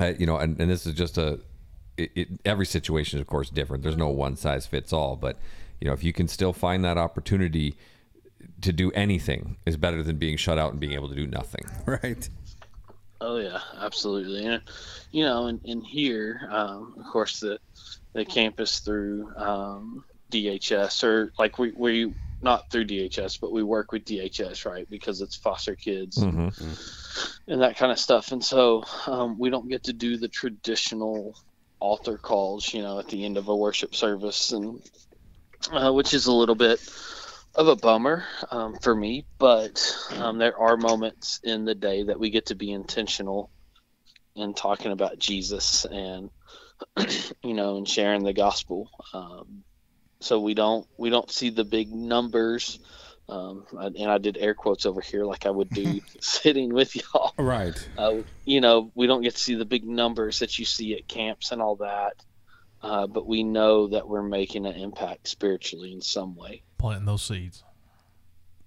Uh, 0.00 0.12
you 0.18 0.26
know 0.26 0.36
and, 0.36 0.58
and 0.60 0.70
this 0.70 0.86
is 0.86 0.94
just 0.94 1.18
a 1.18 1.38
it, 1.96 2.10
it, 2.16 2.28
every 2.44 2.66
situation 2.66 3.18
is 3.18 3.20
of 3.20 3.26
course 3.26 3.50
different. 3.50 3.82
There's 3.82 3.96
no 3.96 4.08
one 4.08 4.36
size 4.36 4.66
fits 4.66 4.92
all 4.92 5.16
but 5.16 5.38
you 5.80 5.86
know 5.86 5.92
if 5.94 6.02
you 6.02 6.12
can 6.12 6.28
still 6.28 6.52
find 6.52 6.84
that 6.84 6.98
opportunity 6.98 7.76
to 8.60 8.72
do 8.72 8.90
anything 8.92 9.56
is 9.66 9.76
better 9.76 10.02
than 10.02 10.16
being 10.16 10.36
shut 10.36 10.58
out 10.58 10.70
and 10.72 10.80
being 10.80 10.92
able 10.92 11.08
to 11.08 11.14
do 11.14 11.26
nothing. 11.26 11.64
Right. 11.86 12.28
oh 13.20 13.36
yeah 13.36 13.60
absolutely. 13.80 14.44
And 14.46 14.62
you 15.12 15.24
know 15.24 15.46
and, 15.46 15.60
and 15.64 15.84
here 15.84 16.48
um, 16.50 16.94
of 16.98 17.06
course 17.06 17.40
the 17.40 17.58
the 18.12 18.24
campus 18.24 18.78
through 18.80 19.32
um, 19.36 20.04
dhs 20.30 21.02
or 21.04 21.32
like 21.38 21.58
we, 21.58 21.70
we 21.72 22.12
not 22.44 22.70
through 22.70 22.86
DHS, 22.86 23.38
but 23.40 23.52
we 23.52 23.62
work 23.64 23.90
with 23.90 24.04
DHS, 24.04 24.64
right? 24.64 24.88
Because 24.88 25.20
it's 25.20 25.36
foster 25.36 25.74
kids 25.74 26.18
hmm 26.18 26.48
and 27.46 27.62
that 27.62 27.76
kind 27.76 27.92
of 27.92 27.98
stuff. 27.98 28.32
And 28.32 28.44
so 28.44 28.84
um, 29.06 29.38
we 29.38 29.50
don't 29.50 29.68
get 29.68 29.84
to 29.84 29.92
do 29.92 30.16
the 30.16 30.28
traditional 30.28 31.34
altar 31.78 32.18
calls, 32.18 32.72
you 32.72 32.82
know, 32.82 32.98
at 32.98 33.08
the 33.08 33.24
end 33.24 33.36
of 33.36 33.48
a 33.48 33.56
worship 33.56 33.94
service, 33.94 34.52
and 34.52 34.80
uh, 35.70 35.92
which 35.92 36.14
is 36.14 36.26
a 36.26 36.32
little 36.32 36.54
bit 36.54 36.80
of 37.54 37.68
a 37.68 37.76
bummer 37.76 38.24
um, 38.50 38.76
for 38.82 38.94
me. 38.94 39.26
But 39.38 39.96
um, 40.16 40.38
there 40.38 40.58
are 40.58 40.76
moments 40.76 41.40
in 41.44 41.64
the 41.64 41.74
day 41.74 42.04
that 42.04 42.18
we 42.18 42.30
get 42.30 42.46
to 42.46 42.54
be 42.54 42.72
intentional 42.72 43.50
in 44.36 44.54
talking 44.54 44.92
about 44.92 45.18
Jesus 45.18 45.84
and 45.84 46.30
you 47.42 47.54
know 47.54 47.76
and 47.76 47.88
sharing 47.88 48.24
the 48.24 48.32
gospel. 48.32 48.90
Um, 49.12 49.64
so 50.24 50.40
we 50.40 50.54
don't 50.54 50.86
we 50.98 51.10
don't 51.10 51.30
see 51.30 51.50
the 51.50 51.64
big 51.64 51.92
numbers. 51.92 52.78
Um, 53.28 53.64
and 53.72 54.10
I 54.10 54.18
did 54.18 54.36
air 54.36 54.54
quotes 54.54 54.84
over 54.84 55.00
here, 55.00 55.24
like 55.24 55.46
I 55.46 55.50
would 55.50 55.70
do 55.70 56.00
sitting 56.20 56.72
with 56.74 56.94
y'all 56.96 57.32
Right. 57.38 57.78
uh, 57.96 58.16
you 58.44 58.60
know, 58.60 58.90
we 58.94 59.06
don't 59.06 59.22
get 59.22 59.34
to 59.34 59.40
see 59.42 59.54
the 59.54 59.64
big 59.64 59.84
numbers 59.84 60.40
that 60.40 60.58
you 60.58 60.64
see 60.64 60.94
at 60.94 61.08
camps 61.08 61.52
and 61.52 61.62
all 61.62 61.76
that, 61.76 62.12
uh, 62.82 63.06
but 63.06 63.26
we 63.26 63.42
know 63.42 63.88
that 63.88 64.08
we're 64.08 64.22
making 64.22 64.66
an 64.66 64.74
impact 64.74 65.28
spiritually 65.28 65.92
in 65.92 66.00
some 66.02 66.34
way. 66.36 66.62
Planting 66.78 67.06
those 67.06 67.22
seeds. 67.22 67.64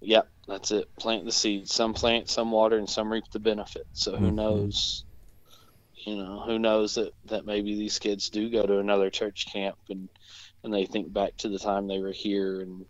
Yep, 0.00 0.28
that's 0.46 0.70
it. 0.70 0.86
Plant 0.98 1.24
the 1.24 1.32
seeds. 1.32 1.74
Some 1.74 1.92
plant, 1.94 2.28
some 2.28 2.50
water, 2.52 2.78
and 2.78 2.88
some 2.88 3.12
reap 3.12 3.24
the 3.32 3.40
benefit. 3.40 3.86
So 3.92 4.16
who 4.16 4.30
Mhm. 4.30 4.34
knows? 4.36 5.04
You 6.06 6.16
know, 6.16 6.40
who 6.46 6.58
knows 6.58 6.94
that 6.94 7.12
that 7.26 7.44
maybe 7.44 7.74
these 7.76 7.98
kids 7.98 8.30
do 8.30 8.48
go 8.50 8.64
to 8.64 8.78
another 8.78 9.10
church 9.10 9.46
camp 9.52 9.76
and 9.88 10.08
and 10.64 10.72
they 10.72 10.86
think 10.86 11.12
back 11.12 11.36
to 11.38 11.48
the 11.48 11.58
time 11.58 11.86
they 11.86 11.98
were 11.98 12.12
here 12.12 12.60
and 12.60 12.84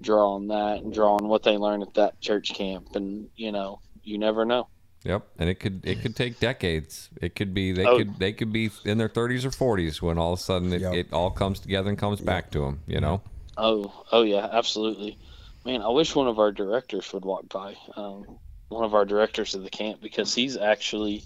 draw 0.00 0.34
on 0.34 0.48
that 0.48 0.78
and 0.82 0.92
draw 0.92 1.16
on 1.16 1.28
what 1.28 1.42
they 1.42 1.56
learned 1.56 1.82
at 1.82 1.94
that 1.94 2.20
church 2.20 2.54
camp 2.54 2.94
and 2.94 3.28
you 3.36 3.52
know 3.52 3.80
you 4.02 4.18
never 4.18 4.44
know. 4.44 4.68
Yep, 5.04 5.26
and 5.38 5.48
it 5.48 5.54
could 5.56 5.80
it 5.84 6.02
could 6.02 6.14
take 6.14 6.38
decades. 6.40 7.08
It 7.22 7.34
could 7.34 7.54
be 7.54 7.72
they 7.72 7.86
Oh. 7.86 7.98
could 7.98 8.18
they 8.18 8.32
could 8.32 8.52
be 8.52 8.70
in 8.84 8.98
their 8.98 9.08
30s 9.08 9.44
or 9.44 9.50
40s 9.50 10.02
when 10.02 10.18
all 10.18 10.34
of 10.34 10.38
a 10.38 10.42
sudden 10.42 10.72
it, 10.72 10.82
Yep. 10.82 10.94
it 10.94 11.12
all 11.12 11.30
comes 11.30 11.58
together 11.60 11.88
and 11.88 11.98
comes 11.98 12.20
back 12.20 12.50
to 12.50 12.60
them. 12.60 12.80
You 12.86 13.00
know. 13.00 13.22
Oh, 13.56 14.04
oh 14.12 14.22
yeah, 14.22 14.48
absolutely. 14.52 15.18
Man, 15.64 15.82
I 15.82 15.88
wish 15.88 16.14
one 16.14 16.28
of 16.28 16.38
our 16.38 16.52
directors 16.52 17.12
would 17.12 17.24
walk 17.24 17.48
by. 17.48 17.76
Um, 17.96 18.38
one 18.68 18.84
of 18.84 18.94
our 18.94 19.04
directors 19.04 19.54
of 19.54 19.62
the 19.62 19.70
camp 19.70 20.00
because 20.00 20.34
he's 20.34 20.56
actually 20.56 21.24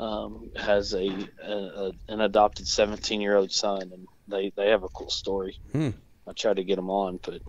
um, 0.00 0.50
has 0.56 0.92
a, 0.94 1.06
a, 1.44 1.52
a 1.52 1.92
an 2.08 2.20
adopted 2.20 2.66
17 2.66 3.20
year 3.20 3.36
old 3.36 3.52
son, 3.52 3.82
and 3.92 4.06
they 4.28 4.52
they 4.56 4.68
have 4.70 4.82
a 4.84 4.88
cool 4.88 5.10
story. 5.10 5.58
Hmm. 5.72 5.90
I 6.26 6.32
tried 6.32 6.56
to 6.56 6.64
get 6.64 6.76
them 6.76 6.90
on, 6.90 7.18
but 7.24 7.40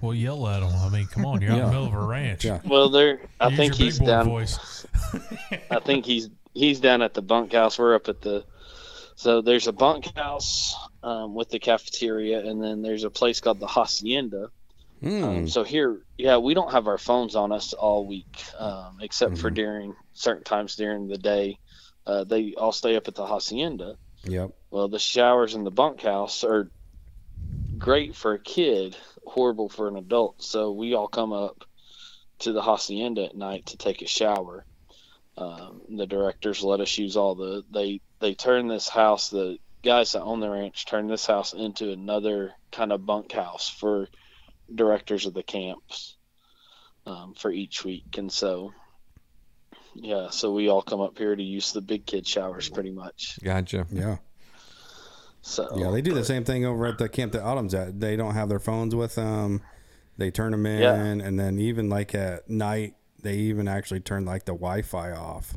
Well, 0.00 0.14
yell 0.14 0.46
at 0.48 0.60
them. 0.60 0.72
I 0.74 0.88
mean, 0.88 1.06
come 1.06 1.26
on, 1.26 1.42
you're 1.42 1.52
out 1.52 1.58
in 1.58 1.64
the 1.66 1.70
middle 1.70 1.86
of 1.86 1.94
a 1.94 2.06
ranch. 2.06 2.44
Yeah. 2.44 2.60
well, 2.64 2.88
there. 2.88 3.20
I 3.40 3.48
Use 3.48 3.56
think 3.58 3.74
he's 3.74 3.98
down. 3.98 4.26
voice. 4.26 4.86
I 5.70 5.80
think 5.80 6.04
he's 6.06 6.30
he's 6.54 6.80
down 6.80 7.02
at 7.02 7.14
the 7.14 7.22
bunkhouse. 7.22 7.78
We're 7.78 7.94
up 7.94 8.08
at 8.08 8.20
the 8.22 8.44
so 9.16 9.42
there's 9.42 9.68
a 9.68 9.72
bunkhouse 9.72 10.74
um, 11.02 11.34
with 11.34 11.50
the 11.50 11.58
cafeteria, 11.58 12.44
and 12.46 12.62
then 12.62 12.82
there's 12.82 13.04
a 13.04 13.10
place 13.10 13.40
called 13.40 13.60
the 13.60 13.66
hacienda. 13.66 14.48
Mm. 15.02 15.22
Um, 15.22 15.48
so 15.48 15.62
here, 15.64 16.00
yeah, 16.16 16.38
we 16.38 16.54
don't 16.54 16.72
have 16.72 16.86
our 16.88 16.98
phones 16.98 17.36
on 17.36 17.52
us 17.52 17.74
all 17.74 18.06
week, 18.06 18.42
um, 18.58 18.98
except 19.02 19.36
for 19.38 19.50
Mhm. 19.50 19.54
during 19.54 19.94
certain 20.14 20.44
times 20.44 20.76
during 20.76 21.08
the 21.08 21.18
day. 21.18 21.58
Uh, 22.06 22.24
they 22.24 22.54
all 22.56 22.72
stay 22.72 22.96
up 22.96 23.06
at 23.08 23.14
the 23.14 23.26
hacienda. 23.26 23.96
Yep. 24.24 24.50
Well, 24.74 24.88
the 24.88 24.98
showers 24.98 25.54
in 25.54 25.62
the 25.62 25.70
bunkhouse 25.70 26.42
are 26.42 26.68
great 27.78 28.16
for 28.16 28.32
a 28.34 28.40
kid, 28.40 28.96
horrible 29.24 29.68
for 29.68 29.86
an 29.86 29.96
adult. 29.96 30.42
So 30.42 30.72
we 30.72 30.94
all 30.94 31.06
come 31.06 31.32
up 31.32 31.62
to 32.40 32.52
the 32.52 32.60
hacienda 32.60 33.26
at 33.26 33.36
night 33.36 33.66
to 33.66 33.76
take 33.76 34.02
a 34.02 34.08
shower. 34.08 34.64
Um, 35.38 35.82
the 35.88 36.08
directors 36.08 36.64
let 36.64 36.80
us 36.80 36.98
use 36.98 37.16
all 37.16 37.36
the 37.36 37.62
they 37.72 38.00
they 38.18 38.34
turn 38.34 38.66
this 38.66 38.88
house. 38.88 39.30
The 39.30 39.58
guys 39.84 40.10
that 40.10 40.22
own 40.22 40.40
the 40.40 40.50
ranch 40.50 40.86
turn 40.86 41.06
this 41.06 41.24
house 41.24 41.52
into 41.52 41.92
another 41.92 42.50
kind 42.72 42.90
of 42.90 43.06
bunkhouse 43.06 43.68
for 43.68 44.08
directors 44.74 45.24
of 45.24 45.34
the 45.34 45.44
camps 45.44 46.16
um, 47.06 47.34
for 47.34 47.52
each 47.52 47.84
week, 47.84 48.18
and 48.18 48.32
so. 48.32 48.72
Yeah, 49.94 50.30
so 50.30 50.52
we 50.52 50.68
all 50.68 50.82
come 50.82 51.00
up 51.00 51.16
here 51.16 51.36
to 51.36 51.42
use 51.44 51.70
the 51.70 51.80
big 51.80 52.04
kid 52.04 52.26
showers 52.26 52.68
pretty 52.68 52.90
much. 52.90 53.38
Gotcha. 53.44 53.86
Yeah. 53.92 54.16
So 55.46 55.68
Yeah. 55.76 55.90
They 55.90 56.00
do 56.00 56.14
the 56.14 56.24
same 56.24 56.42
thing 56.42 56.64
over 56.64 56.86
at 56.86 56.96
the 56.96 57.08
camp 57.08 57.32
that 57.32 57.42
Autumn's 57.44 57.74
at. 57.74 58.00
They 58.00 58.16
don't 58.16 58.32
have 58.34 58.48
their 58.48 58.58
phones 58.58 58.94
with 58.94 59.14
them. 59.14 59.60
They 60.16 60.30
turn 60.30 60.52
them 60.52 60.64
in, 60.64 60.80
Yeah. 60.80 60.94
and 60.94 61.38
then 61.38 61.58
even 61.58 61.90
like 61.90 62.14
at 62.14 62.48
night, 62.48 62.94
they 63.20 63.34
even 63.36 63.68
actually 63.68 64.00
turn 64.00 64.24
like 64.24 64.46
the 64.46 64.52
Wi-Fi 64.54 65.12
off. 65.12 65.56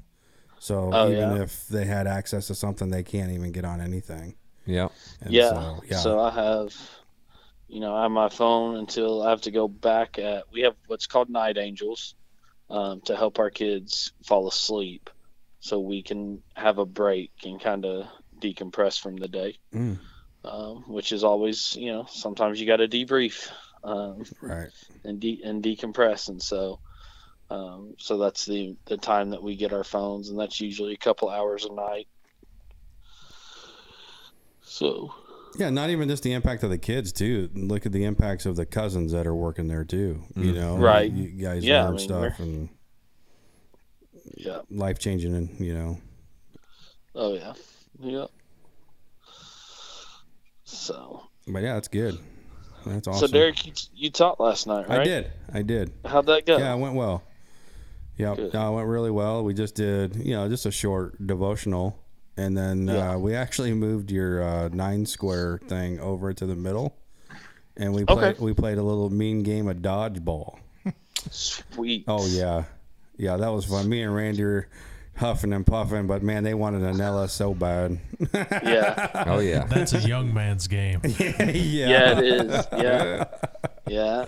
So 0.59 0.89
Oh, 0.91 1.07
even 1.09 1.37
yeah. 1.37 1.41
if 1.43 1.67
they 1.69 1.85
had 1.85 2.05
access 2.05 2.47
to 2.47 2.55
something, 2.55 2.89
they 2.89 3.03
can't 3.03 3.31
even 3.31 3.51
get 3.53 3.63
on 3.63 3.79
anything. 3.79 4.35
Yep. 4.65 4.91
And 5.21 5.33
yeah. 5.33 5.49
So, 5.51 5.81
yeah. 5.87 5.97
So 5.97 6.19
I 6.19 6.31
have, 6.31 6.75
you 7.69 7.79
know, 7.79 7.95
I 7.95 8.01
have 8.03 8.11
my 8.11 8.27
phone 8.27 8.75
until 8.75 9.21
I 9.23 9.29
have 9.29 9.41
to 9.41 9.51
go 9.51 9.69
back 9.69 10.19
at. 10.19 10.51
We 10.51 10.61
have 10.61 10.75
what's 10.87 11.07
called 11.07 11.29
night 11.29 11.57
angels 11.57 12.15
um, 12.69 12.99
to 13.01 13.15
help 13.15 13.39
our 13.39 13.49
kids 13.51 14.11
fall 14.25 14.49
asleep, 14.49 15.09
so 15.61 15.79
we 15.79 16.01
can 16.03 16.41
have 16.55 16.77
a 16.79 16.85
break 16.85 17.31
and 17.45 17.61
kind 17.61 17.85
of 17.85 18.07
decompress 18.39 18.99
from 18.99 19.15
the 19.15 19.27
day. 19.27 19.57
Mm, 19.73 19.97
Um, 20.43 20.83
which 20.87 21.11
is 21.11 21.23
always, 21.23 21.75
you 21.75 21.91
know, 21.91 22.05
sometimes 22.09 22.59
you 22.59 22.67
got 22.67 22.77
to 22.77 22.87
debrief 22.87 23.49
um, 23.83 24.23
right. 24.41 24.69
and 25.03 25.19
de- 25.19 25.41
and 25.43 25.63
decompress, 25.63 26.29
and 26.29 26.41
so. 26.41 26.79
Um, 27.49 27.95
so 27.97 28.17
that's 28.17 28.45
the 28.45 28.75
the 28.87 28.97
time 28.97 29.29
that 29.29 29.41
we 29.41 29.55
get 29.55 29.71
our 29.71 29.85
phones, 29.85 30.29
and 30.29 30.37
that's 30.37 30.59
usually 30.59 30.93
a 30.93 30.97
couple 30.97 31.29
hours 31.29 31.63
a 31.63 31.73
night. 31.73 32.07
So 34.61 35.13
Yeah, 35.57 35.69
not 35.69 35.89
even 35.89 36.09
just 36.09 36.23
the 36.23 36.33
impact 36.33 36.63
of 36.63 36.69
the 36.69 36.77
kids 36.77 37.13
too. 37.13 37.49
Look 37.53 37.85
at 37.85 37.93
the 37.93 38.03
impacts 38.03 38.45
of 38.45 38.57
the 38.57 38.65
cousins 38.65 39.13
that 39.13 39.25
are 39.25 39.33
working 39.35 39.67
there 39.67 39.85
too. 39.85 40.23
You 40.35 40.51
Mm. 40.51 40.55
know, 40.55 40.75
Right. 40.75 41.09
You 41.09 41.29
guys 41.41 41.63
Yeah, 41.63 41.87
I 41.87 41.91
mean, 41.91 41.99
stuff 41.99 42.39
and 42.39 42.69
yeah, 44.35 44.59
life 44.69 44.99
changing, 44.99 45.33
and 45.33 45.59
you 45.59 45.73
know, 45.73 45.97
oh 47.15 47.33
yeah, 47.33 47.53
yeah. 47.99 48.25
So 50.63 51.27
but 51.47 51.63
yeah, 51.63 51.75
that's 51.75 51.87
good. 51.87 52.17
That's 52.85 53.07
awesome. 53.07 53.27
So 53.27 53.33
Derek, 53.33 53.65
you, 53.65 53.73
you 53.95 54.09
taught 54.09 54.39
last 54.39 54.67
night, 54.67 54.87
right? 54.87 55.01
I 55.01 55.03
did, 55.03 55.31
I 55.53 55.61
did. 55.61 55.93
How'd 56.05 56.25
that 56.27 56.45
go? 56.45 56.57
Yeah, 56.57 56.73
it 56.73 56.77
went 56.79 56.95
well. 56.95 57.23
Yeah, 58.17 58.33
no, 58.53 58.71
it 58.73 58.75
went 58.75 58.87
really 58.87 59.11
well. 59.11 59.43
We 59.43 59.53
just 59.53 59.75
did, 59.75 60.15
you 60.15 60.33
know, 60.33 60.49
just 60.49 60.65
a 60.65 60.71
short 60.71 61.25
devotional, 61.25 61.99
and 62.35 62.57
then 62.57 62.87
Yeah. 62.87 63.11
uh, 63.11 63.17
we 63.17 63.35
actually 63.35 63.73
moved 63.73 64.09
your 64.11 64.41
uh, 64.41 64.69
nine 64.69 65.05
square 65.05 65.59
thing 65.67 65.99
over 65.99 66.33
to 66.33 66.45
the 66.45 66.55
middle, 66.55 66.97
and 67.75 67.93
we 67.93 68.05
played 68.05 68.35
Okay. 68.35 68.43
we 68.43 68.53
played 68.53 68.77
a 68.77 68.83
little 68.83 69.09
mean 69.09 69.43
game 69.43 69.67
of 69.67 69.77
dodgeball. 69.77 70.57
Sweet. 71.31 72.05
Oh 72.07 72.25
yeah, 72.27 72.63
yeah, 73.17 73.37
that 73.37 73.49
was 73.49 73.65
fun. 73.65 73.87
Me 73.89 74.01
and 74.01 74.15
Randy 74.15 74.43
were 74.43 74.67
huffing 75.17 75.51
and 75.53 75.65
puffing, 75.65 76.07
but 76.07 76.23
man, 76.23 76.43
they 76.43 76.53
wanted 76.53 76.83
an 76.83 76.99
Ella 77.01 77.27
so 77.29 77.53
bad. 77.53 77.99
Yeah. 78.33 79.23
Oh 79.27 79.39
yeah. 79.39 79.65
That's 79.65 79.93
a 79.93 79.99
young 79.99 80.33
man's 80.33 80.67
game. 80.67 81.01
yeah, 81.03 81.37
Yeah, 81.39 82.19
it 82.19 82.23
is. 82.25 82.67
Yeah. 82.71 83.25
Yeah. 83.87 84.25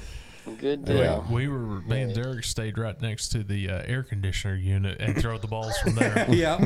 Good 0.57 0.85
deal. 0.85 0.97
Yeah. 0.97 1.31
We 1.31 1.47
were, 1.47 1.81
me 1.81 2.01
and 2.01 2.15
Derek 2.15 2.43
stayed 2.43 2.77
right 2.77 2.99
next 3.01 3.29
to 3.29 3.43
the 3.43 3.69
uh, 3.69 3.83
air 3.85 4.03
conditioner 4.03 4.55
unit 4.55 4.97
and 4.99 5.15
throw 5.19 5.37
the 5.37 5.47
balls 5.47 5.77
from 5.79 5.95
there. 5.95 6.25
yeah. 6.29 6.59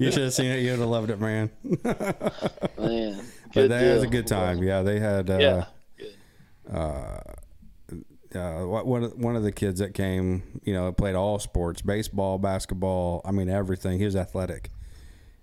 you 0.00 0.10
should 0.10 0.22
have 0.24 0.32
seen 0.34 0.50
it. 0.50 0.60
You'd 0.62 0.78
have 0.78 0.88
loved 0.88 1.10
it, 1.10 1.20
man. 1.20 1.50
Man. 1.84 1.84
But 1.86 3.52
Good 3.54 3.70
that 3.70 3.80
deal. 3.80 3.94
was 3.94 4.02
a 4.02 4.06
good 4.08 4.26
time. 4.26 4.62
Yeah, 4.62 4.82
they 4.82 4.98
had. 4.98 5.30
Uh, 5.30 5.38
Yeah. 5.38 5.64
uh, 6.76 7.20
wha- 8.34 8.82
one 8.82 9.04
of, 9.04 9.18
one 9.18 9.36
of 9.36 9.42
the 9.42 9.52
kids 9.52 9.80
that 9.80 9.94
came, 9.94 10.60
you 10.64 10.72
know, 10.74 10.92
played 10.92 11.14
all 11.14 11.38
sports, 11.38 11.82
baseball, 11.82 12.38
basketball. 12.38 13.20
I 13.24 13.30
mean, 13.32 13.48
everything. 13.48 13.98
He 13.98 14.04
was 14.04 14.16
athletic, 14.16 14.70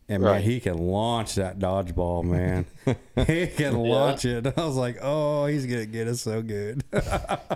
and 0.07 0.23
man, 0.23 0.41
he 0.41 0.59
can 0.59 0.77
launch 0.77 1.35
that 1.35 1.59
dodgeball, 1.59 2.23
man. 2.23 2.65
he 3.27 3.47
can 3.47 3.75
launch 3.77 4.25
it. 4.25 4.45
I 4.57 4.65
was 4.65 4.75
like, 4.75 4.97
oh, 5.01 5.45
he's 5.45 5.65
gonna 5.65 5.85
get 5.85 6.07
us 6.07 6.21
so 6.21 6.41
good. 6.41 6.83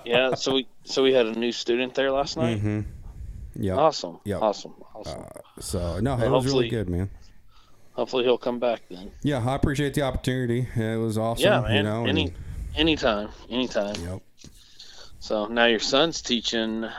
Yeah. 0.05 0.35
So 0.35 0.53
we 0.55 0.67
so 0.83 1.01
we 1.03 1.13
had 1.13 1.25
a 1.27 1.31
new 1.39 1.51
student 1.51 1.95
there 1.95 2.11
last 2.11 2.35
night. 2.37 2.57
mm-hmm. 2.57 2.81
Yeah. 3.55 3.75
Awesome. 3.75 4.19
Yep. 4.25 4.41
Awesome. 4.41 4.73
Awesome. 4.95 5.23
So 5.59 5.99
no, 5.99 6.17
it 6.17 6.29
was 6.29 6.45
really 6.45 6.67
good, 6.69 6.89
man. 6.89 7.09
Hopefully 7.93 8.23
he'll 8.23 8.37
come 8.39 8.59
back 8.59 8.81
then. 8.89 9.11
Yeah, 9.21 9.47
I 9.47 9.53
appreciate 9.55 9.93
the 9.93 10.01
opportunity. 10.01 10.67
It 10.75 10.97
was 10.99 11.17
awesome. 11.17 11.45
yeah, 11.45 11.61
man. 11.61 11.75
You 11.75 11.83
know, 11.83 12.05
Any 12.05 12.23
and- 12.25 12.33
anytime. 12.75 13.29
Anytime. 13.49 13.95
Yep. 14.03 14.21
So 15.23 15.45
now 15.45 15.67
your 15.67 15.79
son's 15.79 16.21
teaching 16.21 16.83
a 16.83 16.93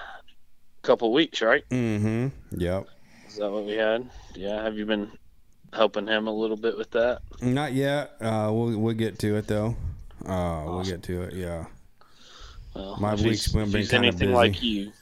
couple 0.81 1.13
weeks, 1.13 1.43
right? 1.43 1.63
Mm-hmm. 1.69 2.29
Yep. 2.59 2.87
Is 3.29 3.37
that 3.37 3.51
what 3.51 3.67
we 3.67 3.75
had? 3.75 4.09
Yeah. 4.35 4.63
Have 4.63 4.79
you 4.79 4.87
been 4.87 5.13
helping 5.75 6.07
him 6.07 6.27
a 6.27 6.33
little 6.33 6.57
bit 6.57 6.79
with 6.79 6.91
that? 6.93 7.21
Not 7.43 7.75
yet. 7.75 8.13
Uh, 8.23 8.49
we'll 8.51 8.79
we'll 8.79 8.95
get 8.95 9.19
to 9.19 9.37
it 9.37 9.47
though. 9.47 9.77
Uh, 10.25 10.63
we'll 10.65 10.85
get 10.85 11.03
to 11.03 11.21
it. 11.25 11.35
Yeah. 11.35 11.67
Well, 12.75 12.97
My 12.99 13.15
week's 13.15 13.49
been 13.49 13.65
if 13.65 13.73
been 13.73 13.81
he's 13.83 13.91
kinda 13.91 14.09
anything 14.09 14.29
busy. 14.29 14.33
like 14.33 14.63
you, 14.63 14.93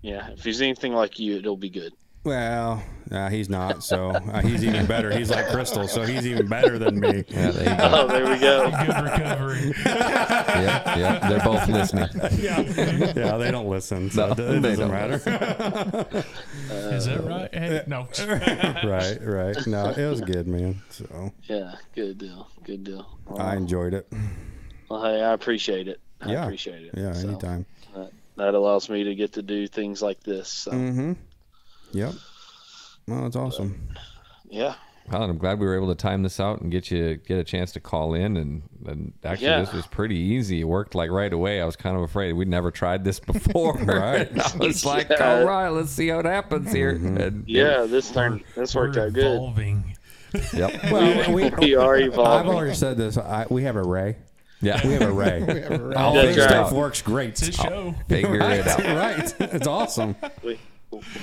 yeah. 0.00 0.30
If 0.30 0.44
he's 0.44 0.62
anything 0.62 0.92
like 0.92 1.18
you, 1.18 1.38
it'll 1.38 1.56
be 1.56 1.70
good. 1.70 1.92
Well, 2.28 2.82
uh, 3.10 3.30
he's 3.30 3.48
not. 3.48 3.82
So 3.82 4.10
uh, 4.10 4.42
he's 4.42 4.62
even 4.64 4.84
better. 4.86 5.10
He's 5.16 5.30
like 5.30 5.48
Crystal, 5.48 5.88
so 5.88 6.02
he's 6.02 6.26
even 6.26 6.46
better 6.46 6.78
than 6.78 7.00
me. 7.00 7.24
Yeah, 7.28 7.50
there 7.52 7.70
you 7.70 7.76
go. 7.78 7.90
Oh, 7.90 8.06
there 8.06 8.28
we 8.28 8.38
go. 8.38 8.70
Good 8.70 9.02
recovery. 9.02 9.72
yeah, 9.86 10.98
yeah, 10.98 11.28
they're 11.28 11.40
both 11.40 11.66
listening. 11.68 12.08
yeah, 12.38 12.60
yeah, 13.16 13.36
they 13.38 13.50
don't 13.50 13.68
listen, 13.68 14.10
so 14.10 14.26
No, 14.26 14.32
it 14.32 14.38
it 14.40 14.60
doesn't 14.60 14.78
don't 14.78 14.90
matter. 14.90 15.14
Is 16.70 17.06
that 17.06 17.24
right? 17.24 17.54
Hey, 17.54 17.82
no. 17.86 18.08
right, 18.88 19.18
right. 19.22 19.66
No, 19.66 19.88
it 19.90 20.06
was 20.10 20.20
good, 20.20 20.46
man. 20.46 20.82
So 20.90 21.32
Yeah, 21.44 21.76
good 21.94 22.18
deal. 22.18 22.48
Good 22.64 22.84
deal. 22.84 23.08
Well, 23.26 23.40
I 23.40 23.56
enjoyed 23.56 23.94
it. 23.94 24.06
well, 24.90 25.02
hey, 25.02 25.22
I 25.22 25.32
appreciate 25.32 25.88
it. 25.88 26.00
I 26.20 26.32
Yeah. 26.32 26.44
appreciate 26.44 26.82
it. 26.84 26.94
Yeah, 26.94 27.12
So, 27.14 27.28
anytime. 27.28 27.64
That, 27.94 28.10
that 28.36 28.54
allows 28.54 28.90
me 28.90 29.04
to 29.04 29.14
get 29.14 29.32
to 29.34 29.42
do 29.42 29.66
things 29.66 30.02
like 30.02 30.22
this. 30.22 30.48
So, 30.50 30.72
Mm-hmm. 30.72 31.12
Yep. 31.92 32.12
Well, 33.06 33.22
that's 33.22 33.36
awesome. 33.36 33.88
yeah. 34.50 34.74
Well, 35.10 35.22
and 35.22 35.30
I'm 35.30 35.38
glad 35.38 35.58
we 35.58 35.66
were 35.66 35.74
able 35.74 35.88
to 35.88 35.94
time 35.94 36.22
this 36.22 36.38
out 36.38 36.60
and 36.60 36.70
get 36.70 36.90
you 36.90 37.16
get 37.16 37.38
a 37.38 37.44
chance 37.44 37.72
to 37.72 37.80
call 37.80 38.12
in. 38.12 38.36
And, 38.36 38.62
and 38.86 39.14
actually, 39.24 39.46
Yeah. 39.46 39.60
this 39.60 39.72
was 39.72 39.86
pretty 39.86 40.16
easy. 40.16 40.60
It 40.60 40.64
worked 40.64 40.94
like 40.94 41.10
right 41.10 41.32
away. 41.32 41.62
I 41.62 41.64
was 41.64 41.76
kind 41.76 41.96
of 41.96 42.02
afraid 42.02 42.34
we'd 42.34 42.46
never 42.48 42.70
tried 42.70 43.04
this 43.04 43.18
before. 43.18 43.74
Right. 43.86 44.28
I 44.38 44.56
was 44.58 44.84
like, 44.84 45.08
Yeah. 45.08 45.38
all 45.38 45.44
right, 45.46 45.70
let's 45.70 45.90
see 45.92 46.08
how 46.08 46.18
it 46.18 46.26
happens 46.26 46.70
here. 46.72 46.92
Mm-hmm. 46.94 47.16
And, 47.16 47.48
Yeah, 47.48 47.84
this 47.84 48.10
turned 48.10 48.44
this 48.54 48.74
worked 48.74 48.98
out 48.98 49.14
good. 49.14 49.24
evolving. 49.36 49.96
Yep. 50.52 50.82
Well, 50.92 51.32
we, 51.32 51.48
We 51.48 51.74
are 51.74 51.96
I've 51.96 52.02
evolving. 52.12 52.52
already 52.52 52.74
said 52.74 52.98
this. 52.98 53.16
I, 53.16 53.46
we 53.48 53.62
have 53.62 53.76
a 53.76 53.82
Ray. 53.82 54.16
Yeah. 54.60 54.86
We 54.86 54.92
have 54.92 55.02
a 55.02 55.12
Ray. 55.12 55.40
All 55.94 56.12
That's 56.12 56.28
this 56.28 56.38
right. 56.38 56.48
stuff 56.50 56.72
works 56.72 57.00
great. 57.00 57.30
It's 57.30 57.46
his 57.46 57.54
show. 57.54 57.94
Figure 58.10 58.38
right, 58.40 58.60
it 58.60 58.66
out. 58.66 58.78
right. 58.80 59.34
It's 59.54 59.66
awesome. 59.66 60.16
We, 60.44 60.58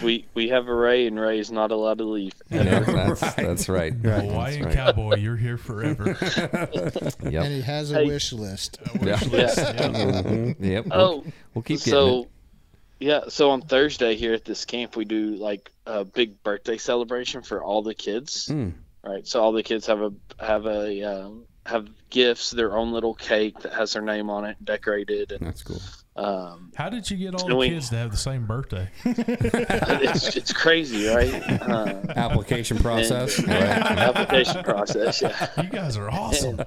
we 0.04 0.26
we 0.34 0.50
have 0.50 0.68
a 0.68 0.74
Ray, 0.74 1.08
and 1.08 1.20
Ray 1.20 1.40
is 1.40 1.52
not 1.52 1.72
allowed 1.72 1.98
to 2.00 2.04
leave. 2.04 2.34
Yeah, 2.50 2.80
that's, 2.80 3.20
that's 3.36 3.70
right. 3.70 3.94
Hawaiian 3.94 4.66
right. 4.66 4.74
cowboy, 4.76 5.16
you're 5.18 5.36
here 5.38 5.58
forever. 5.58 6.16
And 7.20 7.34
Yep. 7.34 7.46
he 7.46 7.62
has 7.62 7.92
a 7.92 7.96
Hey. 7.96 8.06
wish 8.08 8.32
list. 8.34 8.78
Yeah. 9.02 9.20
Yeah. 9.32 10.54
Yep. 10.60 10.86
We'll, 10.86 10.94
Oh, 10.94 11.24
we'll 11.54 11.64
keep 11.64 11.80
getting 11.80 11.92
so 11.92 12.22
it. 12.24 12.30
yeah, 13.00 13.22
so 13.30 13.50
on 13.52 13.62
Thursday 13.62 14.16
here 14.16 14.34
at 14.34 14.46
this 14.46 14.66
camp, 14.66 14.96
we 14.96 15.06
do 15.06 15.36
like 15.36 15.72
a 15.86 16.06
big 16.06 16.42
birthday 16.44 16.78
celebration 16.78 17.42
for 17.42 17.64
all 17.64 17.82
the 17.82 17.94
kids. 17.96 18.48
Mm. 18.48 18.74
Right, 19.04 19.28
so 19.28 19.42
all 19.42 19.52
the 19.52 19.62
kids 19.64 19.86
have 19.88 20.02
a 20.02 20.12
have 20.40 20.66
a 20.66 21.04
um, 21.04 21.46
have 21.66 21.88
gifts, 22.10 22.50
their 22.52 22.76
own 22.76 22.92
little 22.92 23.14
cake 23.14 23.60
that 23.60 23.74
has 23.74 23.94
their 23.94 24.02
name 24.02 24.30
on 24.32 24.46
it, 24.46 24.58
decorated, 24.64 25.32
and 25.32 25.46
That's 25.46 25.62
cool. 25.62 25.80
Um, 26.16 26.72
How 26.76 26.90
did 26.90 27.10
you 27.12 27.18
get 27.18 27.36
all 27.36 27.52
And 27.52 27.62
the 27.62 27.68
kids 27.70 27.90
to 27.90 27.96
have 27.98 28.12
the 28.12 28.18
same 28.18 28.46
birthday? 28.46 28.90
it's 29.06 30.36
it's 30.36 30.54
crazy, 30.54 31.08
right? 31.08 31.34
Uh, 31.62 32.02
Application 32.16 32.78
process. 32.78 33.38
and- 33.40 33.50
application 33.52 34.64
process, 34.64 35.22
yeah. 35.22 35.48
You 35.62 35.70
guys 35.70 35.98
are 35.98 36.10
awesome. 36.10 36.62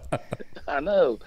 I 0.66 0.80
know. 0.80 1.18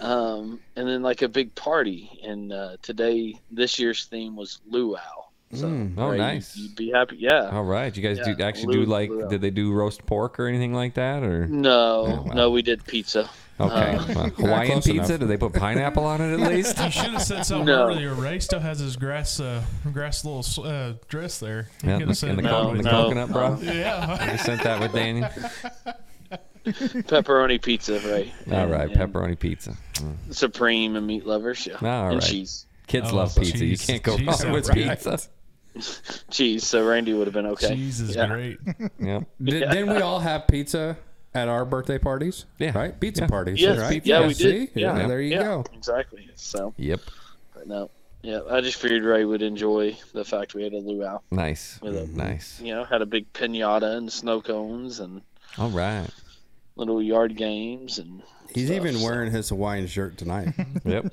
Um, 0.00 0.60
and 0.76 0.88
then 0.88 1.02
like 1.02 1.22
a 1.22 1.28
big 1.28 1.54
party, 1.54 2.10
and 2.24 2.52
uh, 2.52 2.76
today 2.82 3.36
this 3.50 3.78
year's 3.78 4.04
theme 4.06 4.36
was 4.36 4.60
luau. 4.68 4.98
So, 5.54 5.66
Mm. 5.66 5.94
Oh, 5.98 6.08
Ray, 6.08 6.16
nice. 6.18 6.56
You'd 6.56 6.74
be 6.76 6.90
happy, 6.90 7.16
yeah. 7.18 7.50
All 7.50 7.64
right. 7.64 7.94
You 7.94 8.02
guys 8.02 8.16
Yeah, 8.18 8.32
do 8.34 8.42
actually 8.42 8.74
Lou- 8.78 8.84
do 8.86 8.90
like, 8.90 9.10
Lou. 9.10 9.28
did 9.28 9.42
they 9.42 9.50
do 9.50 9.70
roast 9.74 10.04
pork 10.06 10.40
or 10.40 10.46
anything 10.46 10.72
like 10.72 10.94
that? 10.94 11.22
Or 11.22 11.46
No, 11.46 11.70
Oh, 12.06 12.22
wow. 12.26 12.32
no, 12.34 12.50
we 12.50 12.62
did 12.62 12.82
pizza. 12.86 13.28
Okay. 13.60 13.74
Uh, 13.96 14.04
Well, 14.14 14.28
Hawaiian 14.36 14.76
pizza? 14.82 14.92
enough. 14.92 15.20
Do 15.20 15.26
they 15.26 15.36
put 15.36 15.52
pineapple 15.52 16.04
on 16.04 16.20
it 16.20 16.32
at 16.40 16.40
least? 16.52 16.78
You 16.78 16.90
should 16.90 17.10
have 17.12 17.22
said 17.22 17.42
something 17.46 17.66
No. 17.66 17.88
earlier. 17.88 18.14
Ray 18.14 18.38
still 18.40 18.60
has 18.60 18.78
his 18.80 18.96
grass, 18.96 19.38
uh, 19.40 19.62
grass 19.92 20.24
little 20.24 20.64
uh, 20.64 20.94
dress 21.08 21.38
there. 21.38 21.68
You 21.82 21.90
Yeah, 21.90 21.98
could 21.98 22.08
have 22.08 22.16
said 22.16 22.30
in 22.30 22.36
the, 22.36 22.42
co- 22.42 22.72
No, 22.72 22.76
the 22.76 22.82
no. 22.82 22.90
coconut, 22.90 23.30
bro. 23.32 23.58
Yeah. 23.62 24.32
You 24.32 24.38
sent 24.38 24.62
that 24.62 24.80
with 24.80 24.92
Daniel. 24.92 25.28
pepperoni 26.64 27.60
pizza, 27.60 28.00
right? 28.10 28.32
All 28.52 28.66
right, 28.68 28.90
And- 28.90 29.12
pepperoni 29.12 29.38
pizza. 29.38 29.76
Mm. 29.94 30.34
Supreme 30.34 30.96
and 30.96 31.06
meat 31.06 31.26
lovers, 31.26 31.66
yeah. 31.66 31.74
All 31.82 32.06
and 32.08 32.14
right. 32.18 32.22
cheese. 32.22 32.66
Kids 32.86 33.08
Oh, 33.12 33.16
love 33.16 33.34
pizza. 33.36 33.64
You 33.64 33.78
can't 33.78 34.02
go 34.02 34.16
Cheese 34.16 34.44
wrong 34.44 34.52
with 34.52 34.68
right. 34.68 34.88
pizza. 34.88 35.18
Cheese, 36.30 36.66
so 36.66 36.86
Randy 36.86 37.14
would 37.14 37.26
have 37.26 37.32
been 37.34 37.46
okay. 37.46 37.74
Cheese 37.74 38.00
is 38.00 38.14
Yeah. 38.16 38.26
great. 38.26 38.58
Yep. 38.98 39.24
Did, 39.42 39.60
Didn't 39.70 39.88
we 39.90 40.02
all 40.02 40.20
have 40.20 40.46
pizza 40.46 40.96
at 41.34 41.48
our 41.48 41.64
birthday 41.64 41.98
parties? 41.98 42.44
Yeah. 42.58 42.76
Right? 42.76 42.98
Pizza 42.98 43.22
Yeah. 43.22 43.28
parties. 43.28 43.60
Yes, 43.60 43.78
right? 43.78 44.04
yeah, 44.04 44.20
Yeah, 44.20 44.26
we 44.26 44.34
See? 44.34 44.42
did. 44.66 44.70
Yeah, 44.74 45.06
there 45.06 45.20
you 45.20 45.32
yeah, 45.36 45.42
go. 45.42 45.64
Exactly. 45.74 46.28
So, 46.34 46.74
Yep. 46.76 47.00
but 47.54 47.66
no, 47.66 47.90
yeah, 48.22 48.40
I 48.50 48.60
just 48.60 48.80
figured 48.80 49.02
Ray 49.04 49.24
would 49.24 49.42
enjoy 49.42 49.96
the 50.12 50.24
fact 50.24 50.54
we 50.54 50.62
had 50.64 50.72
a 50.72 50.78
luau. 50.78 51.20
Nice. 51.30 51.78
With 51.82 51.96
a- 51.96 52.06
Nice. 52.06 52.60
You 52.60 52.74
know, 52.74 52.84
had 52.84 53.02
a 53.02 53.06
big 53.06 53.32
pinata 53.32 53.96
and 53.96 54.12
snow 54.12 54.40
cones 54.40 55.00
and 55.00 55.22
All 55.58 55.70
right. 55.70 56.08
little 56.76 57.02
yard 57.02 57.36
games 57.36 57.98
and. 57.98 58.22
He's 58.54 58.66
stuff, 58.66 58.76
even 58.76 58.96
so- 58.98 59.04
wearing 59.04 59.30
his 59.32 59.48
Hawaiian 59.48 59.86
shirt 59.86 60.18
tonight. 60.18 60.52
Yep. 60.84 61.12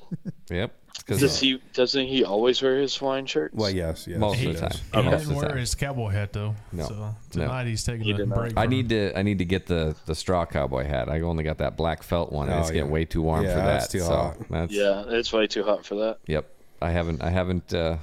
Yep. 0.50 0.72
Does 1.06 1.20
Because 1.20 1.40
he? 1.40 1.60
Doesn't 1.72 2.06
he 2.06 2.24
always 2.24 2.60
wear 2.62 2.78
his 2.80 2.94
Hawaiian 2.96 3.26
shirts? 3.26 3.54
well, 3.54 3.70
yes, 3.70 4.06
yes. 4.06 4.18
Most 4.18 4.34
of 4.34 4.40
He, 4.40 4.52
the 4.52 4.60
time. 4.60 4.70
he 4.70 5.02
Most 5.02 5.12
of 5.14 5.20
didn't 5.20 5.36
wear 5.36 5.48
time. 5.48 5.58
his 5.58 5.74
cowboy 5.74 6.08
hat 6.10 6.32
though. 6.32 6.54
No. 6.72 6.86
So 6.86 7.14
tonight 7.30 7.66
he's 7.66 7.84
taking 7.84 8.02
He 8.04 8.10
a 8.12 8.26
break. 8.26 8.56
I 8.56 8.62
from- 8.64 8.70
need 8.70 8.88
to 8.90 9.18
I 9.18 9.22
need 9.22 9.38
to 9.38 9.44
get 9.44 9.66
the 9.66 9.96
the 10.06 10.14
straw 10.14 10.44
cowboy 10.46 10.84
hat. 10.86 11.08
I 11.08 11.20
only 11.22 11.42
got 11.44 11.58
that 11.58 11.76
black 11.76 12.02
felt 12.02 12.30
one, 12.32 12.48
and 12.48 12.56
Oh, 12.58 12.60
it's 12.60 12.70
getting 12.70 12.90
way 12.90 13.04
too 13.04 13.22
warm 13.22 13.44
Yeah, 13.44 13.50
for 13.54 13.56
that. 13.60 13.64
that's 13.80 13.88
too 13.88 14.00
so 14.00 14.06
hot. 14.14 14.36
that's 14.50 14.72
Yeah, 14.72 15.04
it's 15.08 15.32
way 15.32 15.46
too 15.46 15.64
hot 15.64 15.84
for 15.86 15.94
that. 15.96 16.18
Yep. 16.26 16.46
I 16.82 16.90
haven't 16.90 17.22
I 17.22 17.30
haven't 17.30 17.72
uh, 17.74 17.96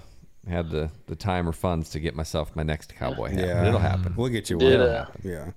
had 0.49 0.69
the 0.69 0.89
the 1.07 1.15
time 1.15 1.47
or 1.47 1.51
funds 1.53 1.89
to 1.91 1.99
get 1.99 2.15
myself 2.15 2.55
my 2.55 2.63
next 2.63 2.95
cowboy 2.95 3.29
hat. 3.31 3.39
Yeah. 3.39 3.59
But 3.61 3.67
it'll 3.67 3.79
happen. 3.79 4.13
We'll 4.15 4.29
get 4.29 4.49
you 4.49 4.57
Did, 4.57 4.79
one. 4.79 4.89
uh, 4.89 5.05
Yeah. 5.23 5.51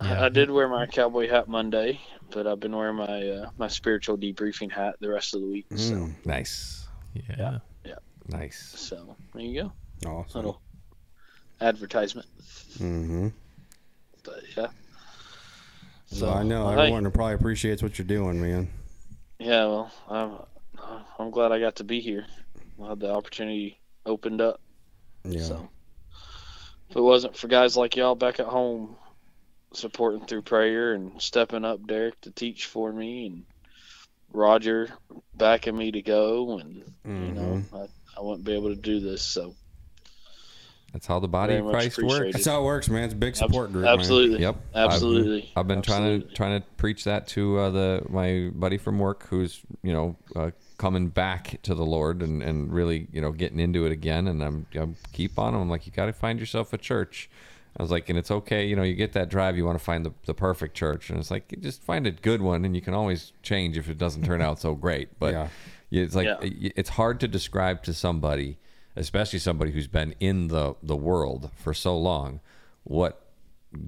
Yeah. 0.00 0.24
I 0.24 0.28
did 0.30 0.50
wear 0.50 0.68
my 0.68 0.86
cowboy 0.86 1.28
hat 1.28 1.46
Monday, 1.48 2.00
but 2.32 2.46
I've 2.46 2.60
been 2.60 2.74
wearing 2.74 2.96
my 2.96 3.28
uh, 3.28 3.50
my 3.58 3.68
spiritual 3.68 4.16
debriefing 4.18 4.70
hat 4.72 4.96
the 5.00 5.08
rest 5.10 5.34
of 5.34 5.40
the 5.42 5.46
week. 5.48 5.66
So, 5.76 5.94
Mm, 5.94 6.14
Nice. 6.26 6.86
Yeah. 7.14 7.58
Yeah. 7.84 7.94
Nice. 8.28 8.58
so 8.76 9.16
there 9.34 9.42
you 9.42 9.62
go, 10.04 10.08
awesome. 10.08 10.38
little 10.38 10.62
advertisement. 11.60 12.26
Mm-hmm. 12.78 13.28
But 14.24 14.40
yeah, 14.56 14.68
So 16.06 16.30
I 16.30 16.42
know 16.42 16.66
well, 16.66 16.74
hey, 16.76 16.80
everyone 16.82 17.10
probably 17.10 17.34
appreciates 17.34 17.82
what 17.82 17.98
you're 17.98 18.06
doing, 18.06 18.40
man. 18.40 18.68
yeah, 19.38 19.66
well, 19.66 19.90
I'm 20.08 20.38
I'm 21.18 21.30
glad 21.30 21.52
I 21.52 21.58
got 21.60 21.76
to 21.76 21.84
be 21.84 22.00
here. 22.00 22.26
I 22.82 22.90
had 22.90 23.00
the 23.00 23.12
opportunity 23.12 23.78
opened 24.06 24.40
up. 24.40 24.60
Yeah. 25.24 25.42
So 25.42 25.68
if 26.90 26.96
it 26.96 27.00
wasn't 27.00 27.36
for 27.36 27.48
guys 27.48 27.76
like 27.76 27.96
y'all 27.96 28.14
back 28.14 28.40
at 28.40 28.46
home 28.46 28.96
supporting 29.74 30.26
through 30.26 30.42
prayer 30.42 30.94
and 30.94 31.20
stepping 31.20 31.64
up, 31.64 31.86
Derek 31.86 32.20
to 32.22 32.30
teach 32.30 32.66
for 32.66 32.92
me, 32.92 33.26
and 33.26 33.44
Roger 34.32 34.88
backing 35.34 35.76
me 35.76 35.90
to 35.92 36.02
go, 36.02 36.58
and 36.58 36.74
you 37.04 37.32
know. 37.32 37.62
I, 37.74 37.86
I 38.16 38.20
wouldn't 38.20 38.44
be 38.44 38.52
able 38.54 38.68
to 38.68 38.80
do 38.80 39.00
this. 39.00 39.22
So 39.22 39.54
That's 40.92 41.06
how 41.06 41.18
the 41.18 41.28
body 41.28 41.54
Very 41.54 41.66
of 41.66 41.72
Christ 41.72 42.02
works. 42.02 42.32
That's 42.32 42.44
how 42.46 42.60
it 42.60 42.64
works, 42.64 42.88
man. 42.90 43.04
It's 43.04 43.14
a 43.14 43.16
big 43.16 43.30
Abs- 43.30 43.38
support 43.38 43.72
group. 43.72 43.84
man. 43.84 43.94
absolutely, 43.98 44.40
Yep. 44.40 44.56
absolutely. 44.74 45.50
I've, 45.56 45.60
I've 45.60 45.68
been 45.68 45.82
trying 45.82 46.20
to 46.20 46.26
trying 46.34 46.60
to 46.60 46.66
preach 46.76 47.04
that 47.04 47.26
to 47.28 47.58
uh, 47.58 47.70
the 47.70 48.02
my 48.10 48.50
buddy 48.54 48.76
from 48.76 48.98
work 48.98 49.26
who's 49.28 49.62
you 49.82 49.92
know 49.94 50.16
uh, 50.36 50.50
coming 50.76 51.08
back 51.08 51.58
to 51.62 51.74
the 51.74 51.84
Lord 51.86 52.22
and, 52.22 52.42
and 52.42 52.70
really 52.72 53.06
you 53.12 53.22
know 53.22 53.32
getting 53.32 53.58
into 53.60 53.86
it 53.86 53.92
again. 53.92 54.28
And 54.28 54.42
I'm, 54.44 54.66
I'm 54.74 54.96
keep 55.12 55.38
on 55.38 55.54
him. 55.54 55.60
I'm 55.62 55.70
like, 55.70 55.86
you 55.86 55.92
got 55.92 56.06
to 56.06 56.12
find 56.12 56.38
yourself 56.38 56.72
a 56.74 56.78
church. 56.78 57.30
I 57.76 57.82
was 57.82 57.90
like, 57.90 58.08
and 58.10 58.18
it's 58.18 58.30
okay. 58.30 58.66
You 58.66 58.76
know, 58.76 58.82
you 58.82 58.94
get 58.94 59.12
that 59.14 59.28
drive. 59.30 59.56
You 59.56 59.64
want 59.64 59.78
to 59.78 59.84
find 59.84 60.04
the, 60.04 60.12
the 60.26 60.34
perfect 60.34 60.74
church, 60.76 61.08
and 61.10 61.18
it's 61.18 61.30
like 61.30 61.52
just 61.60 61.82
find 61.82 62.06
a 62.06 62.10
good 62.10 62.42
one, 62.42 62.64
and 62.64 62.74
you 62.76 62.82
can 62.82 62.92
always 62.94 63.32
change 63.42 63.78
if 63.78 63.88
it 63.88 63.96
doesn't 63.98 64.24
turn 64.24 64.42
out 64.42 64.60
so 64.60 64.74
great. 64.74 65.08
But 65.18 65.32
Yeah. 65.32 65.48
yeah, 65.90 66.02
it's 66.02 66.14
like 66.14 66.26
Yeah. 66.26 66.70
it's 66.76 66.90
hard 66.90 67.18
to 67.20 67.28
describe 67.28 67.82
to 67.84 67.94
somebody, 67.94 68.58
especially 68.96 69.38
somebody 69.38 69.70
who's 69.72 69.86
been 69.88 70.14
in 70.20 70.48
the 70.48 70.74
the 70.82 70.96
world 70.96 71.50
for 71.56 71.72
so 71.72 71.96
long, 71.96 72.40
what 72.84 73.26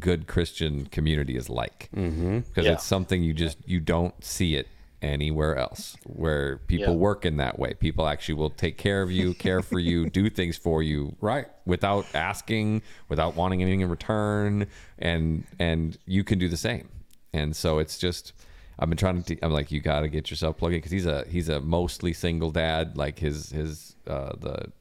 good 0.00 0.26
Christian 0.26 0.86
community 0.86 1.36
is 1.36 1.50
like. 1.50 1.90
Mm-hmm. 1.94 2.38
Because 2.40 2.64
Yeah. 2.64 2.72
it's 2.72 2.84
something 2.84 3.22
you 3.22 3.34
just 3.34 3.58
you 3.66 3.80
don't 3.80 4.14
see 4.24 4.54
it 4.56 4.66
anywhere 5.04 5.56
else 5.56 5.96
where 6.04 6.58
people 6.66 6.94
Yeah. 6.94 6.98
work 6.98 7.24
in 7.24 7.36
that 7.36 7.58
way. 7.58 7.74
People 7.74 8.06
actually 8.06 8.34
will 8.34 8.50
take 8.50 8.78
care 8.78 9.02
of 9.02 9.10
you, 9.10 9.34
care 9.34 9.62
for 9.62 9.78
you, 9.78 10.08
do 10.10 10.30
things 10.30 10.56
for 10.56 10.82
you, 10.82 11.14
Right. 11.20 11.46
without 11.66 12.06
asking, 12.14 12.82
without 13.08 13.36
wanting 13.36 13.62
anything 13.62 13.80
in 13.80 13.90
return, 13.90 14.66
and 14.98 15.44
and 15.58 15.98
you 16.06 16.24
can 16.24 16.38
do 16.38 16.48
the 16.48 16.56
same. 16.56 16.88
And 17.32 17.54
so 17.54 17.78
it's 17.78 17.98
just 17.98 18.32
I've 18.78 18.88
been 18.88 18.98
trying 18.98 19.22
to. 19.22 19.38
I'm 19.40 19.52
like, 19.52 19.70
you 19.70 19.80
got 19.80 20.00
to 20.00 20.08
get 20.08 20.30
yourself 20.30 20.56
plugged 20.58 20.74
in 20.74 20.78
because 20.78 20.90
he's 20.92 21.06
a 21.06 21.24
he's 21.28 21.48
a 21.48 21.60
mostly 21.60 22.12
single 22.12 22.50
dad. 22.50 22.96
Like 22.96 23.18
his 23.20 23.50
his 23.50 23.94
uh, 24.06 24.32
the 24.36 24.72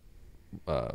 uh, 0.67 0.91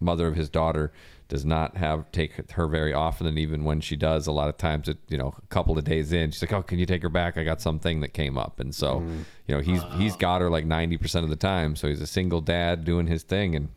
mother 0.00 0.28
of 0.28 0.36
his 0.36 0.48
daughter 0.48 0.92
does 1.28 1.44
not 1.44 1.76
have 1.76 2.10
take 2.10 2.50
her 2.52 2.66
very 2.66 2.94
often, 2.94 3.26
and 3.26 3.38
even 3.38 3.64
when 3.64 3.80
she 3.80 3.96
does, 3.96 4.26
a 4.26 4.32
lot 4.32 4.48
of 4.48 4.56
times, 4.56 4.88
it 4.88 4.96
you 5.08 5.18
know, 5.18 5.34
a 5.36 5.46
couple 5.48 5.76
of 5.76 5.84
days 5.84 6.12
in, 6.12 6.30
she's 6.30 6.42
like, 6.42 6.52
"Oh, 6.52 6.62
can 6.62 6.78
you 6.78 6.86
take 6.86 7.02
her 7.02 7.10
back? 7.10 7.36
I 7.36 7.44
got 7.44 7.60
something 7.60 8.00
that 8.00 8.14
came 8.14 8.38
up," 8.38 8.60
and 8.60 8.74
so, 8.74 9.00
mm. 9.00 9.24
you 9.46 9.54
know, 9.54 9.60
he's 9.60 9.82
he's 9.96 10.16
got 10.16 10.40
her 10.40 10.48
like 10.48 10.64
ninety 10.64 10.96
percent 10.96 11.24
of 11.24 11.30
the 11.30 11.36
time. 11.36 11.76
So 11.76 11.88
he's 11.88 12.00
a 12.00 12.06
single 12.06 12.40
dad 12.40 12.84
doing 12.84 13.06
his 13.06 13.22
thing, 13.22 13.54
and 13.54 13.68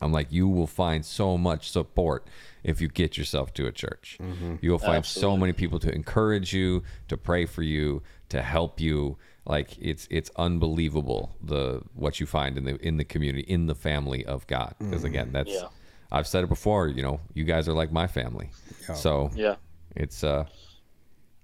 I'm 0.00 0.12
like, 0.12 0.28
you 0.30 0.48
will 0.48 0.66
find 0.66 1.04
so 1.04 1.36
much 1.36 1.70
support 1.70 2.26
if 2.62 2.80
you 2.80 2.88
get 2.88 3.18
yourself 3.18 3.52
to 3.54 3.66
a 3.66 3.72
church. 3.72 4.18
Mm-hmm. 4.20 4.56
You 4.62 4.70
will 4.70 4.78
find 4.78 5.04
so 5.04 5.36
many 5.36 5.52
people 5.52 5.78
to 5.80 5.94
encourage 5.94 6.52
you, 6.52 6.82
to 7.08 7.16
pray 7.16 7.46
for 7.46 7.62
you, 7.62 8.02
to 8.30 8.42
help 8.42 8.80
you. 8.80 9.18
Like 9.44 9.76
it's 9.78 10.06
it's 10.10 10.30
unbelievable 10.36 11.36
the 11.42 11.82
what 11.94 12.20
you 12.20 12.26
find 12.26 12.56
in 12.56 12.64
the 12.64 12.76
in 12.76 12.96
the 12.96 13.04
community, 13.04 13.44
in 13.46 13.66
the 13.66 13.74
family 13.74 14.24
of 14.24 14.46
God. 14.46 14.74
Because 14.78 15.04
again, 15.04 15.28
mm. 15.28 15.32
that's 15.32 15.50
Yeah. 15.50 15.68
I've 16.12 16.26
said 16.26 16.44
it 16.44 16.48
before. 16.48 16.88
You 16.88 17.02
know, 17.02 17.20
you 17.34 17.44
guys 17.44 17.68
are 17.68 17.72
like 17.72 17.92
my 17.92 18.06
family. 18.06 18.50
So 18.94 19.30
Yeah. 19.34 19.56
it's 19.96 20.24
uh, 20.24 20.44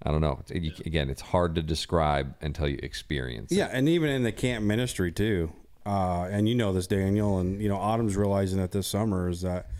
I 0.02 0.10
don't 0.10 0.20
know. 0.20 0.38
It's, 0.40 0.50
you, 0.52 0.72
again, 0.84 1.08
it's 1.10 1.22
hard 1.22 1.54
to 1.54 1.62
describe 1.62 2.34
until 2.40 2.68
you 2.68 2.78
experience. 2.82 3.50
it. 3.52 3.56
Yeah, 3.56 3.68
and 3.72 3.88
even 3.88 4.10
in 4.10 4.22
the 4.22 4.32
camp 4.32 4.64
ministry 4.64 5.12
too. 5.12 5.52
Uh, 5.84 6.26
and 6.30 6.48
you 6.48 6.54
know 6.56 6.72
this, 6.72 6.86
Daniel, 6.88 7.38
and 7.38 7.62
you 7.62 7.68
know 7.68 7.76
Autumn's 7.76 8.16
realizing 8.16 8.58
that 8.58 8.72
this 8.72 8.88
summer 8.88 9.28
is 9.28 9.42
that 9.42 9.70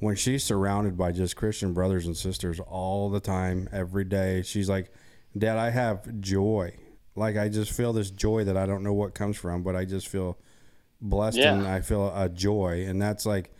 when 0.00 0.14
she's 0.14 0.44
surrounded 0.44 0.98
by 0.98 1.12
just 1.12 1.34
Christian 1.36 1.72
brothers 1.72 2.04
and 2.04 2.14
sisters 2.14 2.60
all 2.60 3.08
the 3.08 3.20
time, 3.20 3.66
every 3.72 4.04
day, 4.04 4.42
she's 4.42 4.68
like, 4.68 4.92
"Dad, 5.36 5.56
I 5.56 5.70
have 5.70 6.20
joy. 6.20 6.76
Like 7.14 7.38
I 7.38 7.48
just 7.48 7.72
feel 7.72 7.94
this 7.94 8.10
joy 8.10 8.44
that 8.44 8.58
I 8.58 8.66
don't 8.66 8.82
know 8.82 8.92
what 8.92 9.14
comes 9.14 9.38
from, 9.38 9.62
but 9.62 9.74
I 9.74 9.86
just 9.86 10.08
feel 10.08 10.36
blessed 11.00 11.38
Yeah. 11.38 11.54
and 11.54 11.66
I 11.66 11.80
feel 11.80 12.14
a 12.14 12.28
joy." 12.28 12.84
And 12.86 13.00
that's 13.00 13.24
like 13.24 13.50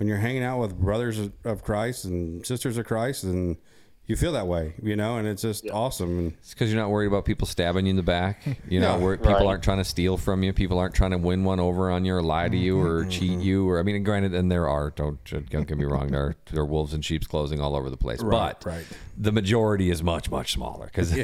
when 0.00 0.08
you're 0.08 0.18
hanging 0.18 0.42
out 0.42 0.58
with 0.58 0.76
brothers 0.80 1.20
of 1.44 1.62
Christ 1.62 2.06
and 2.06 2.44
sisters 2.46 2.78
of 2.78 2.86
Christ, 2.86 3.22
and 3.22 3.58
you 4.06 4.16
feel 4.16 4.32
that 4.32 4.46
way, 4.46 4.72
you 4.82 4.96
know, 4.96 5.18
and 5.18 5.28
it's 5.28 5.42
just 5.42 5.68
awesome. 5.70 6.18
And 6.18 6.32
It's 6.40 6.54
because 6.54 6.72
you're 6.72 6.80
not 6.80 6.90
worried 6.90 7.06
about 7.06 7.26
people 7.26 7.46
stabbing 7.46 7.84
you 7.86 7.90
in 7.90 7.96
the 7.96 8.02
back. 8.02 8.42
You 8.68 8.80
know, 8.80 8.96
Yeah. 8.96 9.04
where 9.04 9.16
people 9.18 9.34
Right. 9.34 9.44
aren't 9.46 9.62
trying 9.62 9.76
to 9.78 9.84
steal 9.84 10.16
from 10.16 10.42
you. 10.42 10.52
People 10.54 10.78
aren't 10.78 10.94
trying 10.94 11.10
to 11.12 11.18
win 11.18 11.44
one 11.44 11.60
over 11.60 11.90
on 11.92 12.04
you 12.06 12.14
or 12.14 12.22
lie 12.22 12.48
to 12.48 12.56
you 12.56 12.80
or 12.80 13.04
cheat 13.04 13.38
you. 13.40 13.68
Or 13.68 13.78
I 13.78 13.82
mean, 13.84 14.02
granted, 14.02 14.34
and 14.34 14.50
there 14.50 14.66
are. 14.68 14.90
Don't 14.90 15.22
don't 15.50 15.68
get 15.68 15.76
me 15.78 15.84
wrong. 15.84 16.08
There 16.08 16.22
are, 16.24 16.36
there 16.50 16.62
are 16.62 16.66
wolves 16.66 16.92
and 16.94 17.04
sheep's 17.04 17.26
clothing 17.28 17.60
all 17.60 17.76
over 17.76 17.88
the 17.90 17.96
place. 17.98 18.20
Right, 18.20 18.56
but 18.58 18.66
right. 18.66 18.86
the 19.18 19.30
majority 19.32 19.90
is 19.90 20.02
much 20.02 20.28
much 20.30 20.54
smaller 20.54 20.86
because 20.86 21.14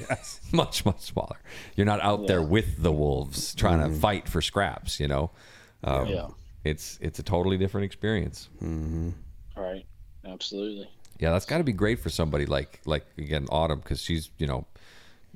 much 0.52 0.84
much 0.84 1.00
smaller. 1.00 1.38
You're 1.74 1.86
not 1.86 2.00
out 2.02 2.26
there 2.28 2.42
with 2.42 2.82
the 2.82 2.92
wolves 2.92 3.52
trying 3.54 3.80
to 3.80 3.98
fight 3.98 4.28
for 4.28 4.40
scraps. 4.42 5.00
You 5.00 5.08
know. 5.08 5.30
Um, 5.82 6.06
Yeah. 6.08 6.26
It's 6.68 6.98
it's 7.00 7.18
a 7.18 7.22
totally 7.22 7.56
different 7.56 7.84
experience. 7.84 8.48
Right. 9.56 9.84
Absolutely. 10.24 10.88
Yeah, 11.18 11.30
that's 11.30 11.46
got 11.46 11.58
to 11.58 11.64
be 11.64 11.72
great 11.72 12.00
for 12.00 12.10
somebody 12.10 12.46
like 12.46 12.80
like 12.84 13.06
again 13.16 13.46
Autumn 13.50 13.80
because 13.80 14.00
she's 14.02 14.30
you 14.38 14.46
know 14.46 14.66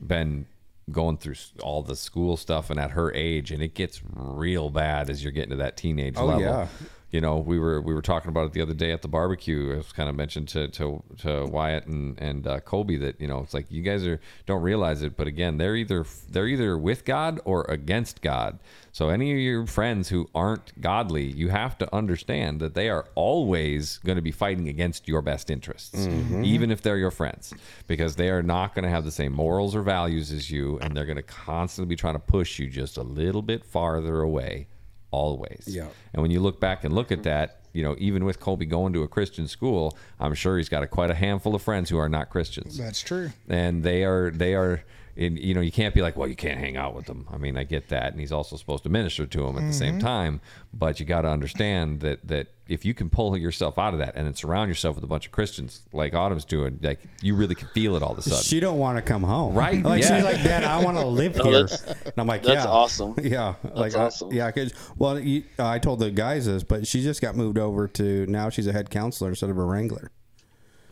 been 0.04 0.46
going 0.90 1.16
through 1.16 1.36
all 1.62 1.82
the 1.82 1.94
school 1.96 2.36
stuff 2.36 2.68
and 2.70 2.80
at 2.80 2.90
her 2.90 3.12
age 3.14 3.52
and 3.52 3.62
it 3.62 3.74
gets 3.74 4.00
real 4.12 4.70
bad 4.70 5.08
as 5.08 5.22
you're 5.22 5.30
getting 5.32 5.50
to 5.50 5.56
that 5.56 5.76
teenage 5.76 6.14
Oh, 6.16 6.24
level. 6.26 6.42
yeah. 6.42 6.66
You 7.12 7.20
know, 7.20 7.38
we 7.38 7.58
were 7.58 7.80
we 7.80 7.92
were 7.92 8.02
talking 8.02 8.28
about 8.28 8.46
it 8.46 8.52
the 8.52 8.62
other 8.62 8.74
day 8.74 8.92
at 8.92 9.02
the 9.02 9.08
barbecue. 9.08 9.72
It 9.72 9.76
was 9.78 9.92
kind 9.92 10.08
of 10.08 10.14
mentioned 10.14 10.46
to 10.48 10.68
to, 10.68 11.02
to 11.18 11.46
Wyatt 11.46 11.86
and 11.86 12.16
and 12.20 12.46
uh, 12.46 12.60
Colby 12.60 12.96
that 12.98 13.20
you 13.20 13.26
know 13.26 13.40
it's 13.40 13.52
like 13.54 13.66
you 13.70 13.82
guys 13.82 14.06
are 14.06 14.20
don't 14.46 14.62
realize 14.62 15.02
it, 15.02 15.16
but 15.16 15.26
again 15.26 15.56
they're 15.56 15.74
either 15.76 16.04
they're 16.28 16.46
either 16.46 16.78
with 16.78 17.04
God 17.04 17.40
or 17.44 17.64
against 17.64 18.22
God. 18.22 18.60
So 18.92 19.08
any 19.08 19.32
of 19.32 19.38
your 19.38 19.66
friends 19.66 20.08
who 20.08 20.28
aren't 20.34 20.80
godly, 20.80 21.30
you 21.30 21.48
have 21.48 21.78
to 21.78 21.94
understand 21.94 22.60
that 22.60 22.74
they 22.74 22.88
are 22.88 23.06
always 23.14 23.98
going 23.98 24.16
to 24.16 24.22
be 24.22 24.32
fighting 24.32 24.68
against 24.68 25.06
your 25.06 25.22
best 25.22 25.50
interests, 25.50 26.06
mm-hmm. 26.06 26.44
even 26.44 26.70
if 26.70 26.82
they're 26.82 26.98
your 26.98 27.10
friends, 27.10 27.54
because 27.86 28.16
they 28.16 28.30
are 28.30 28.42
not 28.42 28.74
going 28.74 28.84
to 28.84 28.90
have 28.90 29.04
the 29.04 29.10
same 29.12 29.32
morals 29.32 29.76
or 29.76 29.82
values 29.82 30.32
as 30.32 30.50
you, 30.50 30.78
and 30.80 30.96
they're 30.96 31.06
going 31.06 31.16
to 31.16 31.22
constantly 31.22 31.88
be 31.88 31.96
trying 31.96 32.14
to 32.14 32.20
push 32.20 32.58
you 32.58 32.68
just 32.68 32.96
a 32.96 33.02
little 33.02 33.42
bit 33.42 33.64
farther 33.64 34.22
away, 34.22 34.66
always. 35.10 35.64
Yeah. 35.66 35.88
And 36.12 36.22
when 36.22 36.30
you 36.30 36.40
look 36.40 36.60
back 36.60 36.84
and 36.84 36.92
look 36.92 37.12
at 37.12 37.22
that, 37.22 37.60
you 37.72 37.84
know, 37.84 37.94
even 37.98 38.24
with 38.24 38.40
Colby 38.40 38.66
going 38.66 38.92
to 38.94 39.02
a 39.02 39.08
Christian 39.08 39.46
school, 39.46 39.96
I'm 40.18 40.34
sure 40.34 40.56
he's 40.56 40.68
got 40.68 40.82
a, 40.82 40.88
quite 40.88 41.10
a 41.10 41.14
handful 41.14 41.54
of 41.54 41.62
friends 41.62 41.88
who 41.88 41.98
are 41.98 42.08
not 42.08 42.30
Christians 42.30 42.76
That's 42.76 43.00
true. 43.00 43.30
and 43.48 43.84
they 43.84 44.04
are 44.04 44.30
they 44.30 44.54
are 44.54 44.82
in, 45.16 45.36
you 45.36 45.54
know 45.54 45.60
you 45.60 45.72
can't 45.72 45.94
be 45.94 46.02
like 46.02 46.16
well 46.16 46.28
you 46.28 46.36
can't 46.36 46.58
hang 46.58 46.76
out 46.76 46.94
with 46.94 47.06
them 47.06 47.26
i 47.32 47.36
mean 47.36 47.56
i 47.56 47.64
get 47.64 47.88
that 47.88 48.12
and 48.12 48.20
he's 48.20 48.32
also 48.32 48.56
supposed 48.56 48.82
to 48.82 48.88
minister 48.88 49.26
to 49.26 49.38
them 49.42 49.56
at 49.58 49.66
the 49.66 49.72
same 49.72 49.98
time 49.98 50.40
but 50.72 51.00
you 51.00 51.06
got 51.06 51.22
to 51.22 51.28
understand 51.28 52.00
that 52.00 52.26
that 52.26 52.46
if 52.68 52.84
you 52.84 52.94
can 52.94 53.10
pull 53.10 53.36
yourself 53.36 53.78
out 53.78 53.92
of 53.92 53.98
that 53.98 54.14
and 54.14 54.26
then 54.26 54.34
surround 54.34 54.68
yourself 54.68 54.94
with 54.94 55.02
a 55.04 55.06
bunch 55.08 55.26
of 55.26 55.32
christians 55.32 55.82
like 55.92 56.14
autumn's 56.14 56.44
doing 56.44 56.78
like 56.82 57.00
you 57.20 57.34
really 57.34 57.54
can 57.54 57.66
feel 57.68 57.96
it 57.96 58.02
all 58.02 58.12
of 58.12 58.18
a 58.18 58.22
sudden 58.22 58.42
She 58.44 58.60
don't 58.60 58.78
want 58.78 58.96
to 58.96 59.02
come 59.02 59.22
home, 59.24 59.54
Right, 59.54 59.82
Like 59.84 60.02
yeah. 60.02 60.16
she's 60.16 60.24
like, 60.24 60.42
Dad, 60.44 60.64
I 60.64 60.82
want 60.84 60.96
to 60.96 61.06
live 61.20 61.36
No, 61.36 61.44
here. 61.44 61.66
And 62.04 62.14
I'm 62.16 62.26
like, 62.26 62.42
that's 62.42 62.64
yeah, 62.64 62.70
awesome. 62.70 63.14
Yeah, 63.22 63.54
like 63.74 63.94
I- 63.96 64.04
awesome. 64.04 64.32
yeah, 64.32 64.50
cause 64.52 64.72
well, 64.96 65.18
you, 65.18 65.42
uh, 65.58 65.66
I 65.68 65.78
told 65.80 65.98
the 65.98 66.10
guys 66.10 66.46
this, 66.46 66.62
but 66.62 66.86
she 66.86 67.02
just 67.02 67.20
got 67.20 67.34
moved 67.36 67.58
over 67.58 67.88
to 67.88 68.26
now 68.26 68.48
she's 68.50 68.66
a 68.68 68.72
head 68.72 68.90
counselor 68.90 69.30
instead 69.30 69.50
of 69.50 69.58
a 69.58 69.64
wrangler. 69.64 70.10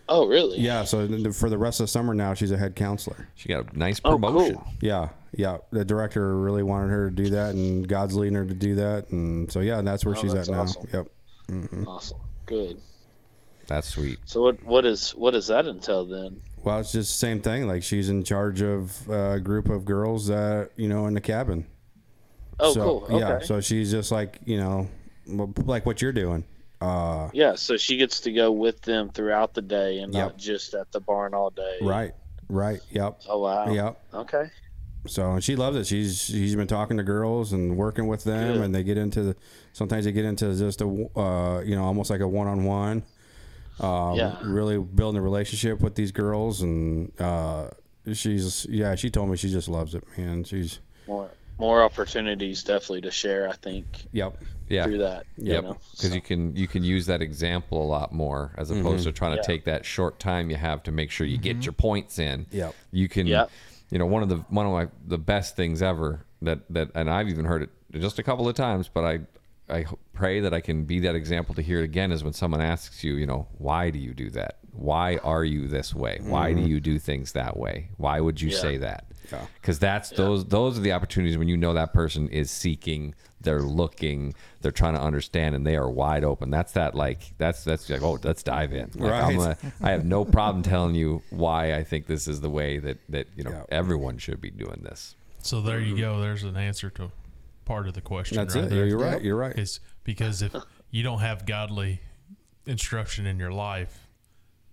Oh, 0.09 0.27
really? 0.27 0.59
Yeah, 0.59 0.85
so 0.85 1.07
for 1.33 1.51
the 1.51 1.59
rest 1.59 1.81
of 1.81 1.85
the 1.85 1.89
summer 1.89 2.15
now 2.15 2.35
she's 2.35 2.51
a 2.51 2.57
head 2.57 2.75
counselor. 2.77 3.29
she 3.35 3.49
got 3.49 3.73
a 3.73 3.79
nice 3.79 4.01
oh, 4.05 4.13
promotion. 4.13 4.37
Oh, 4.37 4.39
promotion 4.39 4.55
cool. 4.57 4.73
Yeah, 4.81 5.09
yeah. 5.35 5.59
The 5.71 5.85
director 5.85 6.37
really 6.37 6.63
wanted 6.63 6.89
her 6.91 7.11
to 7.11 7.15
do 7.15 7.31
that, 7.31 7.55
and 7.55 7.87
God's 7.87 8.17
leading 8.17 8.35
her 8.37 8.47
to 8.47 8.55
do 8.55 8.75
that, 8.77 9.11
and 9.11 9.51
so 9.53 9.61
yeah, 9.61 9.83
that's 9.83 10.05
where 10.05 10.17
Oh, 10.17 10.21
she's 10.21 10.33
that's 10.33 10.49
at 10.49 10.55
now. 10.55 10.63
awesome. 10.63 10.89
Yep. 10.93 11.09
Mm-hmm. 11.51 11.89
Awesome. 11.89 12.19
Good. 12.47 12.81
that's 13.67 13.89
sweet 13.89 14.19
So 14.25 14.41
what 14.43 14.63
what 14.65 14.87
is 14.87 15.11
what 15.11 15.33
does 15.33 15.49
that 15.49 15.67
entail 15.67 16.07
then? 16.07 16.41
Well, 16.65 16.81
it's 16.81 16.93
just 16.93 17.13
the 17.13 17.19
same 17.19 17.41
thing. 17.41 17.67
Like 17.69 17.83
she's 17.83 18.09
in 18.09 18.25
charge 18.25 18.63
of 18.63 19.09
a 19.11 19.39
group 19.41 19.69
of 19.69 19.85
girls 19.85 20.27
that 20.29 20.71
you 20.77 20.89
know 20.89 21.07
in 21.07 21.15
the 21.15 21.21
cabin. 21.21 21.67
Oh, 22.61 22.73
so, 22.73 22.83
cool. 22.83 23.05
Okay. 23.05 23.19
Yeah. 23.19 23.39
So 23.41 23.61
she's 23.61 23.91
just 23.91 24.11
like 24.11 24.39
you 24.45 24.59
know, 24.59 24.89
like 25.65 25.87
what 25.87 26.01
you're 26.03 26.13
doing. 26.13 26.45
Uh, 26.81 27.29
Yeah, 27.33 27.55
so 27.57 27.77
she 27.77 27.97
gets 27.97 28.21
to 28.21 28.33
go 28.33 28.53
with 28.53 28.83
them 28.83 29.11
throughout 29.11 29.55
the 29.55 29.63
day 29.63 29.99
and 29.99 30.15
Yep. 30.15 30.23
not 30.25 30.37
just 30.39 30.75
at 30.75 30.91
the 30.93 31.01
barn 31.01 31.35
all 31.35 31.51
day. 31.51 31.79
right. 31.83 32.13
Right. 32.49 32.81
Yep. 32.91 33.23
Oh 33.29 33.41
wow. 33.41 33.71
Yep. 33.71 34.01
Okay. 34.15 34.51
So 35.07 35.33
and 35.33 35.45
she 35.45 35.55
loves 35.57 35.77
it. 35.77 35.87
She's 35.87 36.21
she's 36.23 36.57
been 36.57 36.67
talking 36.67 36.97
to 36.97 37.03
girls 37.03 37.53
and 37.53 37.77
working 37.77 38.07
with 38.09 38.25
them, 38.25 38.55
Good. 38.55 38.63
and 38.65 38.75
they 38.75 38.83
get 38.83 38.97
into 38.99 39.23
the. 39.23 39.37
Sometimes 39.73 40.05
they 40.07 40.13
get 40.13 40.25
into 40.25 40.57
just 40.57 40.81
a 40.81 40.87
uh, 40.87 41.61
you 41.61 41.77
know 41.77 41.85
almost 41.85 42.09
like 42.11 42.21
a 42.21 42.29
one 42.29 42.47
on 42.47 42.65
one. 42.65 43.03
Yeah. 43.81 44.39
Really 44.45 44.79
building 44.79 45.19
a 45.21 45.23
relationship 45.23 45.81
with 45.81 45.95
these 45.95 46.11
girls, 46.13 46.63
and 46.63 47.13
uh, 47.21 47.69
she's 48.13 48.67
yeah. 48.69 48.95
She 48.95 49.11
told 49.11 49.29
me 49.31 49.37
she 49.37 49.51
just 49.51 49.69
loves 49.69 49.95
it, 49.95 50.05
man. 50.17 50.45
She's 50.45 50.81
More 51.07 51.31
more 51.59 51.83
opportunities 51.83 52.63
definitely 52.65 53.03
to 53.03 53.11
share. 53.11 53.49
I 53.49 53.53
think 53.55 53.87
yep. 54.13 54.37
Yeah 54.71 54.85
through 54.85 54.99
that. 54.99 55.27
you 55.37 55.53
Yep, 55.53 55.65
know, 55.65 55.73
because 55.73 55.99
so- 56.01 56.07
Mm-hmm. 56.09 56.15
you 56.15 56.21
can 56.21 56.57
you 56.57 56.69
can 56.69 56.85
use 56.85 57.07
that 57.07 57.23
example 57.23 57.83
a 57.83 57.87
lot 57.87 58.13
more 58.13 58.53
as 58.57 58.71
opposed 58.71 59.05
to 59.05 59.13
trying 59.13 59.33
to 59.33 59.37
Yeah. 59.39 59.43
take 59.43 59.65
that 59.65 59.85
short 59.85 60.19
time 60.19 60.51
you 60.51 60.57
have 60.57 60.83
to 60.85 60.93
make 60.93 61.11
sure 61.11 61.27
you 61.27 61.39
get 61.39 61.65
your 61.65 61.73
points 61.73 62.19
in. 62.19 62.47
Yep. 62.51 62.75
you 62.93 63.09
can. 63.09 63.27
Yep. 63.27 63.51
You 63.91 63.99
know, 63.99 64.07
one 64.07 64.23
of 64.23 64.29
the 64.29 64.37
one 64.49 64.67
of 64.67 64.73
my 64.73 64.89
the 65.07 65.19
best 65.19 65.57
things 65.57 65.81
ever 65.83 66.25
that 66.43 66.61
that 66.71 66.91
and 66.95 67.09
I've 67.11 67.29
even 67.29 67.45
heard 67.47 67.63
it 67.63 67.71
just 67.99 68.19
a 68.19 68.23
couple 68.23 68.49
of 68.49 68.55
times, 68.55 68.89
but 68.93 69.05
I 69.05 69.21
I 69.71 69.85
pray 70.15 70.41
that 70.41 70.53
I 70.55 70.61
can 70.61 70.85
be 70.85 71.01
that 71.01 71.15
example 71.15 71.55
to 71.55 71.63
hear 71.63 71.81
it 71.81 71.85
again 71.85 72.11
is 72.13 72.25
when 72.25 72.33
someone 72.33 72.61
asks 72.63 73.05
you, 73.05 73.15
you 73.15 73.27
know, 73.27 73.49
why 73.59 73.91
do 73.91 73.99
you 73.99 74.15
do 74.15 74.31
that? 74.31 74.59
Why 74.73 75.17
are 75.25 75.45
you 75.45 75.69
this 75.69 75.95
way? 75.95 76.21
Why 76.23 76.53
do 76.55 76.61
you 76.63 76.81
do 76.81 76.99
things 76.99 77.33
that 77.33 77.57
way? 77.57 77.89
Why 77.97 78.21
would 78.21 78.41
you 78.41 78.51
Yeah. 78.51 78.59
say 78.59 78.77
that? 78.79 79.05
Yeah. 79.31 79.45
because 79.61 79.79
that's 79.79 80.09
those 80.11 80.47
those 80.47 80.79
are 80.79 80.81
the 80.81 80.93
opportunities 80.93 81.37
when 81.37 81.49
you 81.49 81.57
know 81.59 81.75
that 81.75 81.93
person 81.93 82.29
is 82.29 82.51
seeking 82.51 83.15
they're 83.41 83.63
looking 83.63 84.35
they're 84.61 84.73
trying 84.73 84.95
to 84.95 85.01
understand 85.01 85.55
and 85.55 85.67
they 85.67 85.77
are 85.77 85.89
wide 85.89 86.25
open 86.25 86.51
that's 86.51 86.73
that 86.73 86.95
like 86.95 87.33
that's 87.39 87.63
that's 87.65 87.89
like 87.89 88.03
oh 88.03 88.19
let's 88.25 88.43
dive 88.43 88.73
in 88.73 88.91
like, 88.97 89.13
I'm 89.13 89.37
Right. 89.37 89.37
gonna, 89.37 89.57
i 89.81 89.91
have 89.93 90.05
no 90.05 90.25
problem 90.25 90.63
telling 90.63 90.95
you 90.97 91.23
why 91.31 91.75
i 91.75 91.85
think 91.85 92.07
this 92.07 92.27
is 92.27 92.41
the 92.41 92.51
way 92.51 92.79
that 92.79 92.99
that 93.09 93.29
you 93.37 93.45
know 93.45 93.51
Yeah. 93.53 93.63
everyone 93.71 94.19
should 94.19 94.41
be 94.41 94.51
doing 94.51 94.81
this 94.83 95.15
So 95.43 95.61
there 95.61 95.81
you 95.81 95.97
go. 95.97 96.21
There's 96.21 96.43
an 96.43 96.57
answer 96.57 96.91
to 96.91 97.13
part 97.65 97.87
of 97.87 97.95
the 97.95 98.01
question. 98.01 98.37
That's 98.39 98.57
right 98.57 98.65
it. 98.65 98.71
There. 98.71 98.87
You're 98.87 98.99
right. 98.99 99.23
You're 99.23 99.37
right. 99.37 99.57
It's 99.57 99.79
because 100.03 100.43
if 100.43 100.53
you 100.91 101.03
don't 101.05 101.21
have 101.21 101.47
godly 101.47 102.01
instruction 102.67 103.25
in 103.27 103.39
your 103.39 103.53
life, 103.53 104.08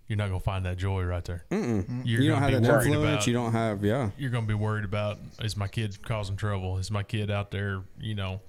you're 0.07 0.17
not 0.17 0.27
gonna 0.27 0.39
find 0.39 0.65
that 0.65 0.77
joy 0.77 1.03
right 1.03 1.23
there. 1.25 1.45
Mm-mm. 1.51 2.01
You're 2.05 2.21
you 2.21 2.29
don't 2.29 2.41
have 2.41 2.51
that 2.51 2.63
influence. 2.85 3.03
about- 3.15 3.27
You 3.27 3.33
don't 3.33 3.51
have 3.53 3.83
yeah. 3.83 4.09
You're 4.17 4.29
gonna 4.31 4.45
be 4.47 4.53
worried 4.53 4.85
about 4.85 5.17
is 5.41 5.57
my 5.57 5.67
kid 5.67 6.01
causing 6.03 6.35
trouble? 6.35 6.77
Is 6.77 6.91
my 6.91 7.03
kid 7.03 7.31
out 7.31 7.51
there? 7.51 7.81
You 7.99 8.15
know, 8.15 8.41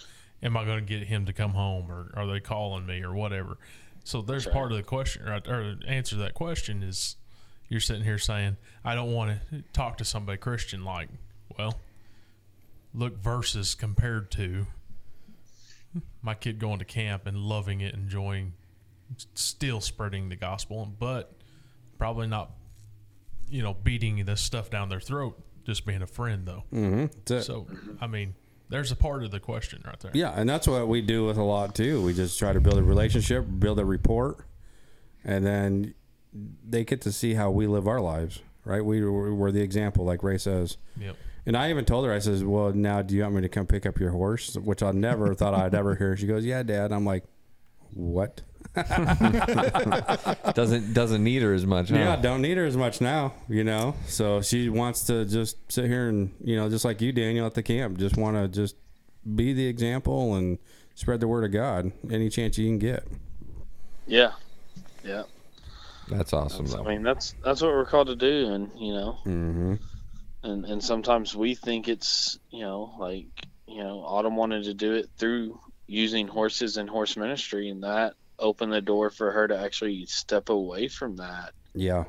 am 0.42 0.56
I 0.56 0.64
gonna 0.64 0.80
get 0.82 1.04
him 1.04 1.26
to 1.26 1.32
come 1.32 1.52
home, 1.52 1.90
or 1.90 2.10
are 2.14 2.26
they 2.26 2.40
calling 2.40 2.84
me, 2.86 3.02
or 3.02 3.14
whatever? 3.14 3.56
So 4.04 4.22
there's 4.22 4.46
part 4.46 4.70
of 4.70 4.76
the 4.76 4.84
question, 4.84 5.24
right? 5.24 5.46
Or 5.48 5.74
the 5.76 5.88
answer 5.88 6.10
to 6.16 6.22
that 6.22 6.34
question 6.34 6.82
is 6.82 7.16
you're 7.68 7.80
sitting 7.80 8.04
here 8.04 8.18
saying, 8.18 8.56
I 8.84 8.94
don't 8.94 9.12
want 9.12 9.40
to 9.50 9.62
talk 9.72 9.98
to 9.98 10.04
somebody 10.04 10.38
Christian. 10.38 10.84
Like, 10.84 11.08
well, 11.58 11.80
look 12.94 13.18
versus 13.18 13.74
compared 13.74 14.30
to 14.32 14.66
my 16.22 16.34
kid 16.34 16.58
going 16.58 16.78
to 16.78 16.84
camp 16.84 17.26
and 17.26 17.36
loving 17.36 17.80
it, 17.80 17.94
enjoying 17.94 18.52
still 19.34 19.80
spreading 19.80 20.28
the 20.28 20.36
gospel, 20.36 20.86
but 20.98 21.32
probably 21.98 22.26
not, 22.26 22.52
you 23.48 23.62
know, 23.62 23.74
beating 23.74 24.24
this 24.24 24.40
stuff 24.40 24.70
down 24.70 24.88
their 24.88 25.00
throat. 25.00 25.40
Just 25.64 25.84
being 25.84 26.00
a 26.00 26.06
friend, 26.06 26.46
though. 26.46 26.62
Mm-hmm. 26.72 27.40
So, 27.40 27.66
I 28.00 28.06
mean, 28.06 28.36
there's 28.68 28.92
a 28.92 28.96
part 28.96 29.24
of 29.24 29.32
the 29.32 29.40
question 29.40 29.82
right 29.84 29.98
there. 29.98 30.12
Yeah, 30.14 30.30
and 30.30 30.48
that's 30.48 30.68
what 30.68 30.86
we 30.86 31.02
do 31.02 31.24
with 31.26 31.36
a 31.36 31.42
lot 31.42 31.74
too. 31.74 32.02
We 32.02 32.14
just 32.14 32.38
try 32.38 32.52
to 32.52 32.60
build 32.60 32.78
a 32.78 32.82
relationship, 32.82 33.44
build 33.58 33.80
a 33.80 33.84
rapport, 33.84 34.46
and 35.24 35.44
then 35.44 35.94
they 36.68 36.84
get 36.84 37.00
to 37.02 37.12
see 37.12 37.34
how 37.34 37.50
we 37.50 37.66
live 37.66 37.88
our 37.88 38.00
lives. 38.00 38.42
Right? 38.64 38.84
We 38.84 39.04
we're 39.04 39.52
the 39.52 39.60
example, 39.60 40.04
like 40.04 40.22
Ray 40.24 40.38
says. 40.38 40.76
Yep. 41.00 41.16
And 41.46 41.56
I 41.56 41.70
even 41.70 41.84
told 41.84 42.04
her, 42.06 42.12
I 42.12 42.18
says, 42.18 42.42
"Well, 42.42 42.72
now 42.72 43.02
do 43.02 43.14
you 43.14 43.22
want 43.22 43.36
me 43.36 43.40
to 43.42 43.48
come 43.48 43.66
pick 43.66 43.86
up 43.86 44.00
your 44.00 44.10
horse?" 44.10 44.56
Which 44.56 44.82
I 44.82 44.90
never 44.90 45.34
thought 45.34 45.54
I'd 45.54 45.74
ever 45.74 45.94
hear. 45.94 46.16
She 46.16 46.26
goes, 46.26 46.44
"Yeah, 46.44 46.64
Dad." 46.64 46.90
I'm 46.90 47.04
like, 47.04 47.22
"What?" 47.92 48.42
doesn't 50.54 50.92
doesn't 50.94 51.22
need 51.24 51.42
her 51.42 51.52
as 51.54 51.66
much. 51.66 51.90
Huh? 51.90 51.96
Yeah, 51.96 52.16
don't 52.16 52.42
need 52.42 52.56
her 52.56 52.64
as 52.64 52.76
much 52.76 53.00
now, 53.00 53.34
you 53.48 53.64
know. 53.64 53.94
So 54.06 54.40
she 54.42 54.68
wants 54.68 55.04
to 55.04 55.24
just 55.24 55.56
sit 55.70 55.86
here 55.86 56.08
and, 56.08 56.32
you 56.42 56.56
know, 56.56 56.68
just 56.68 56.84
like 56.84 57.00
you, 57.00 57.12
Daniel, 57.12 57.46
at 57.46 57.54
the 57.54 57.62
camp, 57.62 57.98
just 57.98 58.16
want 58.16 58.36
to 58.36 58.48
just 58.48 58.76
be 59.34 59.52
the 59.52 59.66
example 59.66 60.34
and 60.36 60.58
spread 60.94 61.20
the 61.20 61.28
word 61.28 61.44
of 61.44 61.52
God 61.52 61.92
any 62.10 62.28
chance 62.28 62.58
you 62.58 62.66
can 62.66 62.78
get. 62.78 63.04
Yeah, 64.06 64.32
yeah. 65.04 65.24
that's 66.08 66.32
awesome. 66.32 66.66
That's- 66.66 66.86
I 66.86 66.88
mean, 66.88 67.02
that's 67.02 67.34
that's 67.44 67.60
what 67.62 67.72
we're 67.72 67.86
called 67.86 68.06
to 68.08 68.16
do, 68.16 68.52
and 68.52 68.70
you 68.78 68.92
know, 68.94 69.18
Mm-hmm. 69.24 69.74
and 70.44 70.64
and 70.64 70.82
sometimes 70.82 71.34
we 71.34 71.54
think 71.54 71.88
it's 71.88 72.38
you 72.50 72.60
know 72.60 72.94
like 72.98 73.26
you 73.66 73.82
know 73.82 74.00
Autumn 74.00 74.36
wanted 74.36 74.64
to 74.64 74.74
do 74.74 74.92
it 74.94 75.08
through 75.18 75.60
using 75.88 76.26
horses 76.28 76.76
and 76.76 76.88
horse 76.88 77.16
ministry, 77.16 77.68
and 77.68 77.82
that 77.82 78.14
opened 78.38 78.72
the 78.72 78.80
door 78.80 79.10
for 79.10 79.32
her 79.32 79.48
to 79.48 79.56
actually 79.58 80.06
step 80.06 80.48
away 80.48 80.88
from 80.88 81.16
that 81.16 81.52
Yeah. 81.74 82.04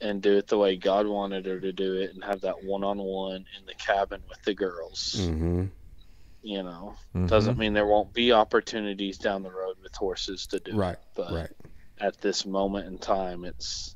and 0.00 0.22
do 0.22 0.36
it 0.36 0.46
the 0.46 0.58
way 0.58 0.76
God 0.76 1.06
wanted 1.06 1.44
her 1.46 1.60
to 1.60 1.72
do 1.72 1.94
it, 1.96 2.14
and 2.14 2.24
have 2.24 2.40
that 2.42 2.62
one-on-one 2.64 3.44
in 3.58 3.66
the 3.66 3.74
cabin 3.74 4.22
with 4.28 4.42
the 4.44 4.54
girls. 4.54 5.14
Mm-hmm. 5.18 5.66
You 6.42 6.62
know, 6.62 6.96
Mhm. 7.14 7.28
doesn't 7.28 7.58
mean 7.58 7.74
there 7.74 7.86
won't 7.86 8.14
be 8.14 8.32
opportunities 8.32 9.18
down 9.18 9.42
the 9.42 9.52
road 9.52 9.76
with 9.82 9.94
horses 9.94 10.46
to 10.46 10.60
do 10.60 10.74
Right. 10.74 10.94
it, 10.94 11.00
but 11.14 11.32
Right. 11.32 11.50
at 11.98 12.18
this 12.22 12.46
moment 12.46 12.86
in 12.86 12.96
time, 12.98 13.44
it's 13.44 13.94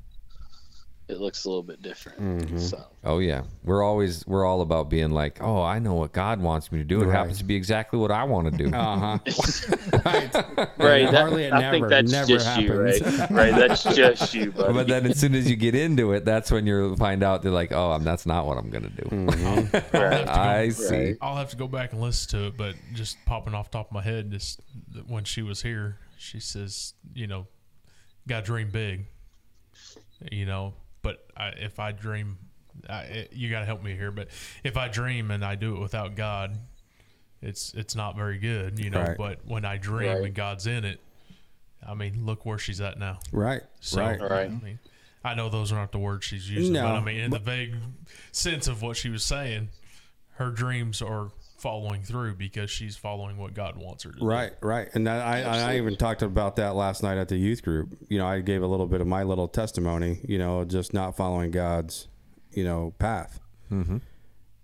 it 1.07 1.19
looks 1.19 1.45
a 1.45 1.49
little 1.49 1.61
bit 1.61 1.81
different. 1.83 2.19
Mhm. 2.19 2.59
So. 2.59 2.83
Oh 3.03 3.19
yeah, 3.19 3.43
we're 3.63 3.83
always 3.83 4.25
we're 4.25 4.43
all 4.43 4.61
about 4.61 4.89
being 4.89 5.11
like, 5.11 5.37
oh, 5.41 5.61
I 5.61 5.77
know 5.77 5.93
what 5.93 6.13
God 6.13 6.41
wants 6.41 6.71
me 6.71 6.79
to 6.79 6.83
do. 6.83 7.01
It 7.01 7.05
Right. 7.05 7.15
happens 7.17 7.37
to 7.37 7.43
be 7.43 7.55
exactly 7.55 7.99
what 7.99 8.09
I 8.11 8.23
want 8.23 8.51
to 8.51 8.57
do. 8.57 8.75
Uh 8.75 8.97
huh. 8.97 9.19
right. 10.05 10.33
Right, 10.79 11.11
that, 11.11 11.13
hardly 11.13 11.43
it 11.43 11.53
I 11.53 11.59
never, 11.61 11.71
think 11.75 11.89
that's 11.89 12.11
never 12.11 12.27
just 12.27 12.47
happens. 12.47 12.67
you, 12.69 12.79
right? 12.81 13.29
right, 13.29 13.53
that's 13.55 13.83
just 13.95 14.33
you, 14.33 14.51
buddy. 14.51 14.73
but 14.73 14.87
then 14.87 15.05
as 15.05 15.19
soon 15.19 15.35
as 15.35 15.47
you 15.49 15.55
get 15.55 15.75
into 15.75 16.13
it, 16.13 16.25
that's 16.25 16.49
when 16.51 16.65
you 16.65 16.95
find 16.95 17.21
out 17.23 17.43
they're 17.43 17.51
like, 17.51 17.71
oh, 17.71 17.99
that's 17.99 18.25
not 18.25 18.47
what 18.47 18.57
I'm 18.57 18.71
gonna 18.71 18.89
do. 18.89 19.03
Mm-hmm. 19.03 19.95
right. 19.97 20.27
I 20.27 20.69
see. 20.69 20.95
Right. 21.09 21.17
I'll 21.21 21.35
have 21.35 21.51
to 21.51 21.55
go 21.57 21.67
back 21.67 21.91
and 21.93 22.01
listen 22.01 22.39
to 22.39 22.47
it, 22.47 22.57
but 22.57 22.73
just 22.93 23.23
popping 23.25 23.53
off 23.53 23.69
the 23.69 23.77
top 23.77 23.87
of 23.89 23.93
my 23.93 24.01
head, 24.01 24.31
just 24.31 24.59
when 25.07 25.23
she 25.23 25.43
was 25.43 25.61
here, 25.61 25.97
she 26.17 26.39
says, 26.39 26.93
you 27.13 27.27
know, 27.27 27.45
got 28.27 28.43
dream 28.43 28.71
big, 28.71 29.05
you 30.31 30.47
know. 30.47 30.73
But 31.05 31.23
I, 31.37 31.49
if 31.49 31.79
I 31.79 31.91
dream, 31.91 32.37
I, 32.89 33.01
it, 33.03 33.33
you 33.33 33.49
got 33.51 33.59
to 33.59 33.65
help 33.65 33.83
me 33.83 33.95
here. 33.95 34.11
But 34.11 34.29
if 34.63 34.75
I 34.75 34.87
dream 34.87 35.29
and 35.31 35.45
I 35.45 35.53
do 35.55 35.75
it 35.75 35.79
without 35.79 36.15
God, 36.15 36.57
it's 37.41 37.73
it's 37.75 37.95
not 37.95 38.15
very 38.15 38.39
good, 38.39 38.79
you 38.79 38.89
know. 38.89 39.01
Right. 39.01 39.17
But 39.17 39.45
when 39.45 39.65
I 39.65 39.77
dream 39.77 40.09
Right. 40.09 40.23
and 40.25 40.33
God's 40.33 40.65
in 40.65 40.83
it, 40.83 40.99
I 41.87 41.93
mean, 41.93 42.25
look 42.25 42.45
where 42.45 42.57
she's 42.57 42.81
at 42.81 42.97
now. 42.97 43.19
Right. 43.31 43.61
So, 43.81 44.01
right. 44.01 44.19
Right. 44.19 44.49
I 44.49 44.65
mean, 44.65 44.79
I 45.23 45.35
know 45.35 45.49
those 45.49 45.71
aren't 45.71 45.91
the 45.91 45.99
words 45.99 46.25
she's 46.25 46.49
using, 46.49 46.73
but 46.73 46.85
I 46.85 46.99
mean, 47.01 47.17
in 47.19 47.31
the 47.31 47.39
vague 47.39 47.75
sense 48.31 48.67
of 48.67 48.81
what 48.81 48.97
she 48.97 49.09
was 49.09 49.23
saying, 49.23 49.69
her 50.37 50.49
dreams 50.49 51.01
are 51.01 51.29
following 51.57 52.03
through 52.03 52.35
because 52.35 52.69
she's 52.69 52.95
following 52.97 53.37
what 53.37 53.53
God 53.53 53.77
wants 53.77 54.03
her 54.03 54.11
to 54.11 54.19
do. 54.19 54.25
Right, 54.25 54.51
right, 54.61 54.89
and 54.93 55.07
that, 55.07 55.25
I, 55.25 55.71
I 55.71 55.77
even 55.77 55.95
talked 55.95 56.21
about 56.21 56.57
that 56.57 56.75
last 56.75 57.01
night 57.03 57.17
at 57.17 57.29
the 57.29 57.37
youth 57.37 57.63
group. 57.63 57.97
You 58.09 58.17
know, 58.17 58.27
I 58.27 58.41
gave 58.41 58.61
a 58.61 58.67
little 58.67 58.87
bit 58.87 59.01
of 59.01 59.07
my 59.07 59.23
little 59.23 59.47
testimony. 59.47 60.19
You 60.27 60.37
know, 60.37 60.65
just 60.65 60.93
not 60.93 61.15
following 61.15 61.51
God's, 61.51 62.07
you 62.51 62.63
know, 62.63 62.93
path. 62.99 63.39
Mm-hmm. 63.71 63.97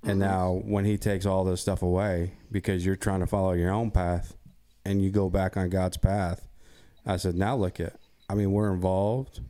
And 0.03 0.19
now 0.19 0.61
when 0.65 0.85
He 0.85 0.97
takes 0.97 1.25
all 1.25 1.43
this 1.43 1.61
stuff 1.61 1.81
away 1.81 2.33
because 2.51 2.85
you're 2.85 2.95
trying 2.95 3.19
to 3.19 3.27
follow 3.27 3.53
your 3.53 3.71
own 3.71 3.91
path, 3.91 4.35
and 4.85 5.01
you 5.03 5.11
go 5.11 5.29
back 5.29 5.57
on 5.57 5.69
God's 5.69 5.97
path, 5.97 6.47
I 7.05 7.17
said, 7.17 7.35
now 7.35 7.55
look 7.55 7.79
at. 7.79 7.95
I 8.29 8.35
mean, 8.35 8.51
we're 8.51 8.73
involved. 8.73 9.41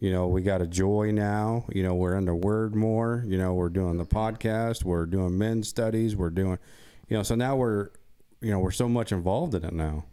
You 0.00 0.12
know, 0.12 0.28
we 0.28 0.42
got 0.42 0.62
a 0.62 0.66
joy 0.66 1.10
now. 1.10 1.64
You 1.72 1.82
know, 1.82 1.94
we're 1.94 2.16
in 2.16 2.24
the 2.24 2.34
Word 2.34 2.74
more. 2.74 3.24
You 3.26 3.36
know, 3.36 3.54
we're 3.54 3.68
doing 3.68 3.98
the 3.98 4.06
podcast. 4.06 4.84
We're 4.84 5.06
doing 5.06 5.36
men's 5.36 5.68
studies. 5.68 6.14
We're 6.14 6.30
doing, 6.30 6.58
you 7.08 7.16
know, 7.16 7.22
so 7.24 7.34
now 7.34 7.56
we're, 7.56 7.90
you 8.40 8.52
know, 8.52 8.60
we're 8.60 8.70
so 8.70 8.88
much 8.88 9.10
involved 9.10 9.54
in 9.54 9.64
it 9.64 9.72
now. 9.72 10.04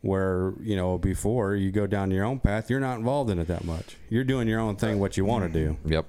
Where 0.00 0.52
you 0.60 0.76
know 0.76 0.98
before 0.98 1.54
you 1.56 1.72
go 1.72 1.86
down 1.86 2.10
your 2.10 2.26
own 2.26 2.38
path, 2.38 2.68
you're 2.68 2.78
not 2.78 2.98
involved 2.98 3.30
in 3.30 3.38
it 3.38 3.46
that 3.46 3.64
much. 3.64 3.96
You're 4.10 4.22
doing 4.22 4.46
your 4.48 4.60
own 4.60 4.76
thing, 4.76 5.00
what 5.00 5.16
you 5.16 5.24
want 5.24 5.50
to 5.50 5.58
do. 5.58 5.78
Yep. 5.86 6.06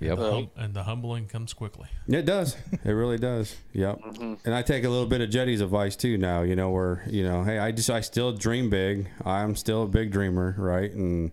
Yep. 0.00 0.18
The 0.18 0.32
hum- 0.32 0.50
and 0.56 0.74
the 0.74 0.82
humbling 0.84 1.26
comes 1.26 1.52
quickly. 1.52 1.88
It 2.06 2.24
does. 2.24 2.56
It 2.72 2.90
really 2.90 3.18
does. 3.18 3.54
Yep. 3.74 4.00
Mm-hmm. 4.00 4.34
And 4.46 4.54
I 4.54 4.62
take 4.62 4.84
a 4.84 4.88
little 4.88 5.06
bit 5.06 5.20
of 5.20 5.28
Jetty's 5.28 5.60
advice 5.60 5.94
too 5.94 6.16
now. 6.16 6.40
You 6.40 6.56
know, 6.56 6.70
where 6.70 7.04
you 7.10 7.22
know, 7.22 7.44
hey, 7.44 7.58
I 7.58 7.70
just 7.70 7.90
I 7.90 8.00
still 8.00 8.32
dream 8.32 8.70
big. 8.70 9.08
I'm 9.24 9.56
still 9.56 9.82
a 9.82 9.88
big 9.88 10.10
dreamer, 10.10 10.54
right? 10.56 10.90
And 10.90 11.32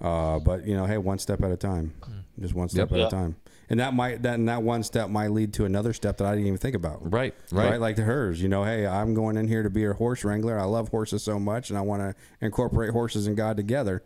uh, 0.00 0.38
but 0.38 0.66
you 0.66 0.74
know, 0.76 0.86
hey, 0.86 0.98
one 0.98 1.18
step 1.18 1.42
at 1.42 1.50
a 1.50 1.56
time, 1.56 1.94
just 2.40 2.54
one 2.54 2.68
step 2.68 2.90
Yep. 2.90 2.92
at 2.92 2.98
Yeah. 2.98 3.06
a 3.06 3.10
time. 3.10 3.36
And 3.70 3.80
that 3.80 3.92
might 3.92 4.22
that 4.22 4.34
and 4.38 4.48
that 4.48 4.62
one 4.62 4.82
step 4.82 5.10
might 5.10 5.30
lead 5.30 5.52
to 5.54 5.66
another 5.66 5.92
step 5.92 6.16
that 6.18 6.26
I 6.26 6.30
didn't 6.32 6.46
even 6.46 6.58
think 6.58 6.74
about. 6.74 7.12
Right. 7.12 7.34
Right. 7.52 7.78
Like 7.78 7.96
to 7.96 8.04
hers, 8.04 8.40
you 8.40 8.48
know, 8.48 8.64
hey, 8.64 8.86
I'm 8.86 9.12
going 9.12 9.36
in 9.36 9.46
here 9.46 9.62
to 9.62 9.68
be 9.70 9.84
a 9.84 9.92
horse 9.92 10.24
wrangler. 10.24 10.58
I 10.58 10.64
love 10.64 10.88
horses 10.88 11.22
so 11.22 11.38
much, 11.38 11.68
and 11.68 11.78
I 11.78 11.82
want 11.82 12.00
to 12.00 12.14
incorporate 12.40 12.92
horses 12.92 13.26
and 13.26 13.36
God 13.36 13.56
together. 13.58 14.02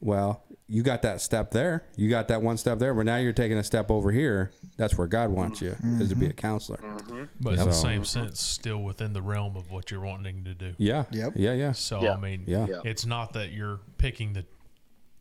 Well, 0.00 0.42
you 0.66 0.82
got 0.82 1.02
that 1.02 1.20
step 1.20 1.50
there. 1.50 1.84
You 1.94 2.08
got 2.08 2.28
that 2.28 2.40
one 2.42 2.56
step 2.56 2.78
there, 2.78 2.94
but 2.94 3.04
now 3.04 3.16
you're 3.18 3.32
taking 3.34 3.58
a 3.58 3.62
step 3.62 3.90
over 3.90 4.10
here. 4.10 4.50
That's 4.78 4.96
where 4.96 5.06
God 5.06 5.30
wants 5.30 5.60
you, 5.60 5.76
is 6.00 6.08
to 6.08 6.14
be 6.16 6.26
a 6.26 6.32
counselor. 6.32 6.80
But 7.40 7.58
in 7.58 7.66
the 7.66 7.72
same 7.72 8.04
sense, 8.04 8.40
still 8.40 8.82
within 8.82 9.12
the 9.12 9.20
realm 9.20 9.56
of 9.56 9.70
what 9.70 9.90
you're 9.90 10.00
wanting 10.00 10.42
to 10.44 10.54
do. 10.54 10.72
Yeah. 10.78 11.04
Yep. 11.10 11.34
Yeah. 11.36 11.52
Yeah. 11.52 11.72
So 11.72 12.02
Yeah. 12.02 12.14
I 12.14 12.16
mean, 12.20 12.44
Yeah. 12.46 12.66
Yeah. 12.68 12.80
it's 12.84 13.04
not 13.04 13.34
that 13.34 13.52
you're 13.52 13.80
picking 13.98 14.32
the 14.32 14.44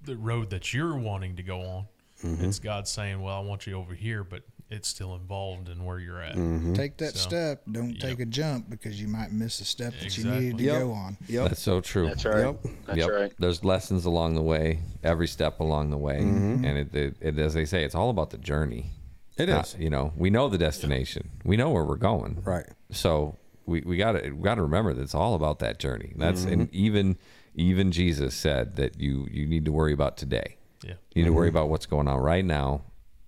the 0.09 0.17
road 0.17 0.49
that 0.49 0.73
you're 0.73 0.97
wanting 0.97 1.35
to 1.37 1.43
go 1.43 1.61
on. 1.61 1.85
Mm-hmm. 2.23 2.45
It's 2.45 2.59
God 2.59 2.87
saying, 2.87 3.21
"Well, 3.21 3.35
I 3.35 3.39
want 3.39 3.65
you 3.65 3.75
over 3.75 3.93
here," 3.93 4.23
but 4.23 4.43
it's 4.69 4.87
still 4.87 5.15
involved 5.15 5.67
in 5.69 5.83
where 5.83 5.99
you're 5.99 6.21
at. 6.21 6.35
Mm-hmm. 6.35 6.73
Take 6.73 6.97
that 6.97 7.15
So, 7.15 7.29
step. 7.29 7.63
Don't 7.71 7.91
yep. 7.91 7.99
take 8.01 8.19
a 8.19 8.25
jump 8.25 8.69
because 8.69 9.01
you 9.01 9.07
might 9.07 9.31
miss 9.31 9.59
a 9.61 9.65
step 9.65 9.93
that 9.93 10.01
you 10.17 10.23
Exactly. 10.25 10.39
needed 10.41 10.57
to 10.59 10.63
Yep. 10.65 10.81
go 10.81 10.91
on. 10.91 11.17
Yep. 11.27 11.47
That's 11.49 11.61
so 11.61 11.81
true. 11.81 12.07
That's 12.07 12.25
right. 12.25 12.45
Yep. 12.45 12.59
That's 12.85 12.97
yep. 12.99 13.09
right. 13.09 13.33
There's 13.39 13.63
lessons 13.63 14.05
along 14.05 14.35
the 14.35 14.43
way, 14.43 14.81
every 15.03 15.27
step 15.27 15.59
along 15.59 15.89
the 15.89 15.97
way, 15.97 16.19
Mm-hmm. 16.19 16.65
and 16.65 16.77
it, 16.77 16.93
it, 16.95 17.15
it, 17.21 17.39
as 17.39 17.53
they 17.55 17.65
say, 17.65 17.83
it's 17.83 17.95
all 17.95 18.09
about 18.11 18.29
the 18.31 18.37
journey. 18.37 18.91
It 19.37 19.47
Not- 19.49 19.67
is. 19.67 19.75
you 19.79 19.89
know, 19.89 20.11
we 20.17 20.29
know 20.29 20.49
the 20.49 20.57
destination. 20.59 21.29
We 21.45 21.55
know 21.57 21.71
where 21.71 21.85
we're 21.85 21.95
going. 21.95 22.41
Right. 22.43 22.67
So 22.91 23.37
we 23.65 23.81
we 23.81 23.95
got 23.97 24.11
to 24.13 24.31
we 24.31 24.43
got 24.43 24.55
to 24.55 24.61
remember 24.63 24.93
that 24.93 25.01
it's 25.01 25.15
all 25.15 25.33
about 25.35 25.59
that 25.59 25.79
journey. 25.79 26.13
That's 26.17 26.41
Mm-hmm. 26.41 26.51
and 26.61 26.73
even 26.75 27.17
even 27.55 27.91
Jesus 27.91 28.35
said 28.35 28.75
that 28.77 28.99
you 28.99 29.27
you 29.31 29.45
need 29.45 29.65
to 29.65 29.71
worry 29.71 29.93
about 29.93 30.17
today. 30.17 30.57
Yeah. 30.83 30.91
You 30.91 30.95
need 31.15 31.23
to 31.23 31.27
Mm-hmm. 31.29 31.35
worry 31.37 31.49
about 31.49 31.69
what's 31.69 31.85
going 31.85 32.07
on 32.07 32.19
right 32.19 32.45
now, 32.45 32.81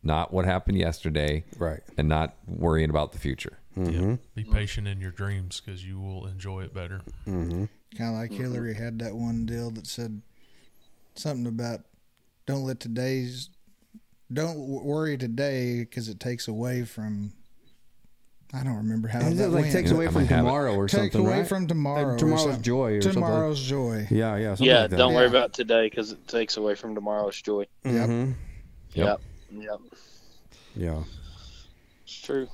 not 0.04 0.34
what 0.34 0.46
happened 0.46 0.78
yesterday, 0.78 1.44
Right. 1.58 1.82
and 1.98 2.08
not 2.08 2.36
worrying 2.48 2.90
about 2.90 3.12
the 3.12 3.20
future. 3.20 3.58
Mm-hmm. 3.78 4.10
Yeah. 4.12 4.16
Be 4.36 4.44
patient 4.44 4.88
in 4.88 5.00
your 5.02 5.12
dreams 5.12 5.62
because 5.64 5.86
you 5.86 6.00
will 6.00 6.28
enjoy 6.28 6.64
it 6.64 6.74
better. 6.74 7.02
Mm-hmm. 7.28 7.66
Kind 7.98 8.16
of 8.16 8.22
like 8.22 8.32
Hillary 8.32 8.74
had 8.76 9.00
that 9.00 9.16
one 9.16 9.46
deal 9.46 9.70
that 9.72 9.86
said 9.88 10.22
something 11.16 11.46
about 11.48 11.82
don't 12.46 12.64
let 12.64 12.80
today's 12.80 13.50
don't 14.32 14.58
w- 14.58 14.82
worry 14.84 15.18
today 15.18 15.80
because 15.82 16.08
it 16.10 16.20
takes 16.20 16.48
away 16.48 16.84
from. 16.84 17.34
I 18.54 18.64
don't 18.64 18.76
remember 18.78 19.08
how. 19.08 19.20
that 19.20 19.32
it 19.32 19.48
like 19.48 19.62
went. 19.64 19.72
takes 19.74 19.92
away 19.92 20.06
from 20.08 20.16
might 20.16 20.28
have 20.30 20.40
it. 20.40 20.48
tomorrow 20.48 20.76
or 20.76 20.88
Take 20.88 21.00
something? 21.14 21.22
away 21.26 21.40
right? 21.40 21.48
from 21.48 21.68
tomorrow. 21.68 22.16
or 22.16 22.18
tomorrow's 22.18 22.58
joy 22.58 22.94
or 22.96 23.02
something. 23.02 23.22
Tomorrow's 23.22 23.62
joy. 23.62 24.08
Yeah. 24.12 24.36
Yeah. 24.36 24.56
Yeah, 24.60 24.82
like 24.82 24.90
that. 24.92 24.98
don't 24.98 25.14
worry 25.14 25.24
Yeah. 25.24 25.30
about 25.30 25.54
today 25.54 25.86
because 25.90 26.12
it 26.12 26.28
takes 26.28 26.58
away 26.58 26.76
from 26.76 26.94
tomorrow's 26.96 27.42
joy. 27.42 27.66
Yep. 27.86 27.94
Mhm. 28.10 28.34
Yep. 28.94 29.08
Yep. 29.08 29.22
Yep. 29.64 29.80
Yeah. 30.76 31.04
It's 32.04 32.20
true. 32.22 32.48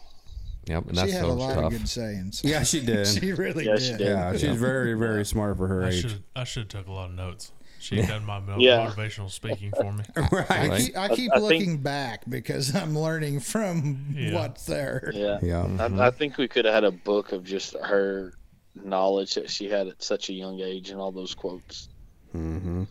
Yep, 0.68 0.88
and 0.89 0.98
that's 0.98 1.08
she 1.10 1.14
had 1.16 1.22
so 1.24 1.32
a 1.32 1.34
lot 1.34 1.56
tough. 1.56 1.64
of 1.66 1.72
good 1.72 1.88
sayings. 1.88 2.41
Yeah, 2.43 2.62
she 2.64 2.82
did. 2.86 3.08
she 3.08 3.32
really 3.32 3.66
Yeah, 3.66 3.74
did. 3.76 3.82
she 3.82 3.91
did. 3.93 4.02
yeah, 4.02 4.36
she's 4.38 4.56
very, 4.58 4.93
very 4.95 5.26
smart 5.26 5.56
for 5.58 5.68
her 5.68 5.84
I 5.86 5.89
age. 5.89 6.02
should 6.02 6.24
I 6.36 6.43
should 6.43 6.72
have 6.72 6.84
took 6.84 6.88
a 6.88 6.91
lot 6.91 7.10
of 7.10 7.16
notes. 7.16 7.52
She 7.88 8.02
done 8.02 8.26
my 8.26 8.42
Yeah. 8.58 8.92
motivational 8.92 9.32
speaking 9.32 9.72
for 9.72 9.94
me. 9.94 10.04
I 10.18 10.22
right. 10.50 10.82
keep, 10.82 10.98
I 10.98 11.08
keep 11.16 11.32
I 11.32 11.36
think- 11.40 11.42
looking 11.52 11.78
back 11.78 12.24
because 12.30 12.76
I'm 12.76 12.98
learning 13.00 13.40
from 13.40 14.08
Yeah. 14.14 14.34
what's 14.34 14.66
there. 14.66 15.10
Yeah. 15.14 15.40
Yeah. 15.42 15.66
I, 15.80 16.08
I 16.08 16.12
think 16.12 16.38
we 16.38 16.50
could 16.50 16.66
have 16.66 16.74
had 16.74 16.84
a 16.84 16.92
book 16.92 17.32
of 17.32 17.46
just 17.46 17.78
her 17.82 18.34
knowledge 18.76 19.36
that 19.36 19.50
she 19.50 19.70
had 19.70 19.88
at 19.88 20.04
such 20.04 20.28
a 20.30 20.34
young 20.34 20.60
age 20.60 20.90
and 20.90 21.00
all 21.00 21.14
those 21.14 21.34
quotes. 21.34 21.88
Mm-hmm. 22.36 22.84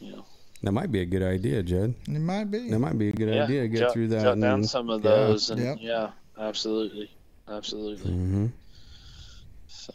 You 0.00 0.12
know, 0.16 0.24
That 0.64 0.72
might 0.72 0.90
be 0.90 1.02
a 1.02 1.06
good 1.06 1.22
idea, 1.22 1.62
Jed. 1.62 1.94
It 2.08 2.18
might 2.18 2.50
be. 2.50 2.68
That 2.68 2.80
might 2.80 2.98
be 2.98 3.10
a 3.10 3.12
good 3.12 3.32
yeah, 3.32 3.44
idea. 3.44 3.68
Get 3.68 3.78
jot, 3.78 3.92
through 3.92 4.08
that. 4.08 4.22
Jot 4.24 4.40
down 4.40 4.54
and- 4.54 4.68
some 4.68 4.90
of 4.90 5.04
yeah. 5.04 5.10
those, 5.10 5.50
and 5.50 5.60
Yep. 5.62 5.78
yeah, 5.80 6.10
absolutely, 6.36 7.10
absolutely. 7.48 8.10
Mm-hmm. 8.10 8.46
So, 9.68 9.92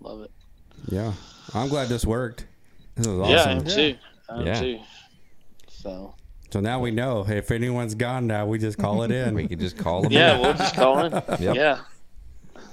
love 0.00 0.20
it. 0.22 0.30
Yeah, 0.88 1.12
I'm 1.54 1.68
glad 1.68 1.88
this 1.88 2.04
worked. 2.04 2.44
This 3.00 3.06
was 3.08 3.30
Yeah, 3.30 3.44
I 3.44 3.52
am 3.52 3.64
too. 3.64 3.96
I 4.28 4.40
am 4.40 4.46
Yeah. 4.46 4.60
too. 4.60 4.80
So 5.68 6.14
So 6.52 6.60
now 6.60 6.80
we 6.80 6.90
know 6.90 7.22
hey, 7.24 7.38
if 7.38 7.50
anyone's 7.50 7.94
gone 7.94 8.26
now, 8.26 8.44
we 8.46 8.58
just 8.58 8.76
call 8.78 9.02
it 9.04 9.10
in. 9.20 9.34
We 9.34 9.46
can 9.48 9.58
just 9.58 9.78
call 9.78 10.02
them. 10.02 10.12
yeah, 10.12 10.38
we'll 10.38 10.52
just 10.54 10.74
call 10.74 11.04
in. 11.04 11.12
Yep. 11.40 11.56
Yeah, 11.56 11.78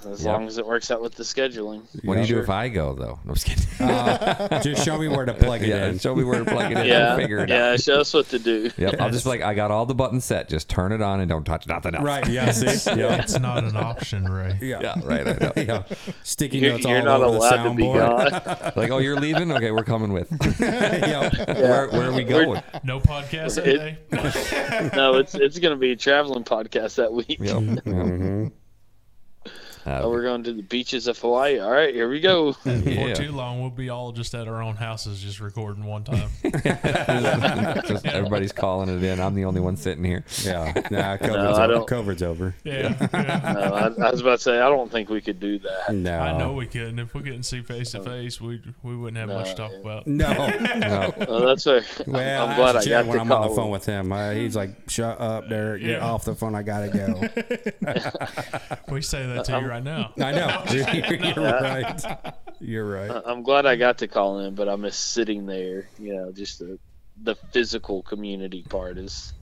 as 0.06 0.24
Yep. 0.24 0.32
long 0.32 0.46
as 0.46 0.58
it 0.58 0.66
works 0.66 0.90
out 0.90 1.00
with 1.02 1.14
the 1.14 1.22
scheduling. 1.22 1.82
What 2.04 2.14
do 2.14 2.20
you 2.20 2.26
do 2.26 2.38
if 2.38 2.48
I 2.50 2.68
go 2.68 2.94
though? 2.94 3.18
No, 3.24 3.30
I'm 3.30 3.34
just 3.34 3.46
kidding. 3.46 3.64
Uh, 3.88 4.60
just 4.62 4.84
show 4.84 4.98
me 4.98 5.08
where 5.08 5.24
to 5.24 5.34
plug 5.34 5.62
it 5.62 5.68
yeah, 5.68 5.86
in. 5.88 5.98
show 5.98 6.14
me 6.14 6.24
where 6.24 6.38
to 6.38 6.44
plug 6.44 6.72
it 6.72 6.78
in. 6.78 6.86
Yeah, 6.86 7.12
and 7.14 7.20
figure 7.22 7.38
it 7.38 7.48
yeah. 7.48 7.70
out. 7.72 7.80
Show 7.80 8.00
us 8.00 8.12
what 8.14 8.28
to 8.30 8.38
do. 8.38 8.70
Yep, 8.76 9.00
I'll 9.00 9.10
just 9.10 9.24
be 9.24 9.30
like 9.30 9.42
I 9.42 9.54
got 9.54 9.70
all 9.70 9.86
the 9.86 9.94
buttons 9.94 10.24
set. 10.24 10.48
Just 10.48 10.68
turn 10.68 10.92
it 10.92 11.00
on 11.02 11.20
and 11.20 11.28
don't 11.28 11.44
touch 11.44 11.66
nothing 11.66 11.94
else. 11.94 12.04
Right. 12.04 12.28
Yeah. 12.28 12.50
See. 12.52 12.66
Yeah. 12.98 13.16
It's 13.20 13.38
not 13.38 13.64
an 13.64 13.76
option, 13.76 14.24
Ray. 14.30 14.58
Yeah. 14.60 14.80
Yeah. 14.80 14.94
Right. 15.04 15.26
I 15.28 15.32
know. 15.40 15.52
yeah. 15.56 15.82
Sticky 16.22 16.58
You're, 16.58 16.72
notes 16.72 16.84
you're 16.84 16.98
all 16.98 17.04
not 17.04 17.20
over 17.22 17.36
allowed 17.36 17.76
the 17.76 17.82
soundboard. 17.84 18.76
Like, 18.76 18.90
oh, 18.90 18.98
you're 18.98 19.20
leaving? 19.20 19.52
Okay, 19.52 19.70
we're 19.70 19.84
coming 19.84 20.12
with. 20.12 20.28
yeah. 20.60 21.28
Where, 21.54 21.88
where 21.88 22.08
are 22.08 22.12
we 22.12 22.24
We're- 22.24 22.44
going? 22.46 22.62
No 22.82 22.98
podcast 23.00 23.56
that 23.56 23.66
It- 23.68 24.10
day. 24.10 24.90
no, 24.96 25.14
it's 25.16 25.34
it's 25.34 25.58
gonna 25.58 25.76
be 25.76 25.92
a 25.92 25.96
traveling 25.96 26.44
podcast 26.44 26.96
that 26.96 27.12
week. 27.12 27.38
Yep. 27.40 27.84
hmm 27.84 28.46
Uh, 29.88 30.00
Oh, 30.02 30.10
we're 30.10 30.22
going 30.22 30.42
to 30.44 30.52
the 30.52 30.62
beaches 30.62 31.06
of 31.08 31.18
Hawaii. 31.18 31.58
All 31.60 31.70
right, 31.70 31.94
here 31.94 32.08
we 32.10 32.20
go. 32.20 32.54
And 32.66 32.84
before 32.84 33.08
Yeah. 33.08 33.14
too 33.14 33.32
long, 33.32 33.60
we'll 33.60 33.70
be 33.70 33.88
all 33.88 34.12
just 34.12 34.34
at 34.34 34.46
our 34.46 34.60
own 34.62 34.76
houses, 34.76 35.20
just 35.20 35.40
recording 35.40 35.84
one 35.84 36.04
time. 36.04 36.28
just 36.42 38.04
everybody's 38.06 38.52
calling 38.52 38.88
it 38.90 39.02
in. 39.02 39.18
I'm 39.20 39.34
the 39.34 39.44
only 39.46 39.60
one 39.60 39.76
sitting 39.76 40.04
here. 40.04 40.24
Yeah. 40.44 40.72
Nah, 40.90 41.16
COVID's, 41.16 41.28
No, 41.28 41.50
I 41.52 41.64
over. 41.64 41.72
don't- 41.74 41.88
COVID's 41.88 42.22
over. 42.22 42.54
Yeah, 42.64 42.94
yeah. 43.12 43.52
No, 43.54 43.74
I, 43.74 44.08
I 44.08 44.10
was 44.10 44.20
about 44.20 44.36
to 44.36 44.42
say 44.42 44.56
I 44.60 44.68
don't 44.68 44.90
think 44.92 45.08
we 45.08 45.20
could 45.22 45.40
do 45.40 45.58
that. 45.60 45.94
No. 45.94 46.18
I 46.18 46.36
know 46.36 46.52
we 46.52 46.66
couldn't. 46.66 46.98
If 46.98 47.14
we 47.14 47.22
couldn't 47.22 47.44
see 47.44 47.62
face 47.62 47.92
to 47.92 48.02
face, 48.02 48.40
we 48.40 48.60
we 48.82 48.94
wouldn't 48.96 49.16
have 49.16 49.28
much 49.28 49.50
to 49.50 49.54
talk 49.56 49.72
No. 49.72 49.80
about. 49.80 50.06
No. 50.06 50.48
No. 50.78 51.14
Well, 51.28 51.46
that's 51.46 51.64
why 51.66 51.80
Well, 52.06 52.44
I'm, 52.44 52.50
I'm 52.50 52.56
glad 52.56 52.76
I 52.76 52.78
asked 52.78 52.88
got 52.88 53.06
when 53.06 53.16
to 53.16 53.20
I'm 53.22 53.28
call. 53.28 53.42
on 53.44 53.48
the 53.50 53.54
phone 53.56 53.70
with 53.70 53.86
him. 53.86 54.12
Uh, 54.12 54.32
he's 54.32 54.54
like, 54.56 54.88
"Shut 54.90 55.20
up, 55.20 55.48
Derek. 55.48 55.80
Get 55.82 55.90
Yeah. 55.98 56.06
off 56.10 56.24
the 56.24 56.34
phone. 56.34 56.54
I 56.54 56.62
gotta 56.62 56.88
go." 56.88 57.20
We 58.92 59.02
say 59.02 59.26
that 59.26 59.44
to 59.46 59.58
you 59.60 59.66
right 59.66 59.77
now. 59.84 60.12
I 60.20 60.32
know. 60.32 60.64
You're 60.70 61.44
right. 61.44 62.04
You're 62.60 62.88
right. 62.90 63.10
I- 63.10 63.22
I'm 63.30 63.42
glad 63.42 63.66
I 63.66 63.76
got 63.76 63.98
to 63.98 64.08
call 64.08 64.40
in, 64.40 64.54
but 64.54 64.68
I 64.68 64.76
miss 64.76 64.96
sitting 64.96 65.46
there. 65.46 65.88
You 65.98 66.14
know, 66.16 66.32
just 66.32 66.58
the 66.58 66.78
the 67.22 67.34
physical 67.34 68.02
community 68.02 68.62
part 68.68 68.96
is 68.98 69.32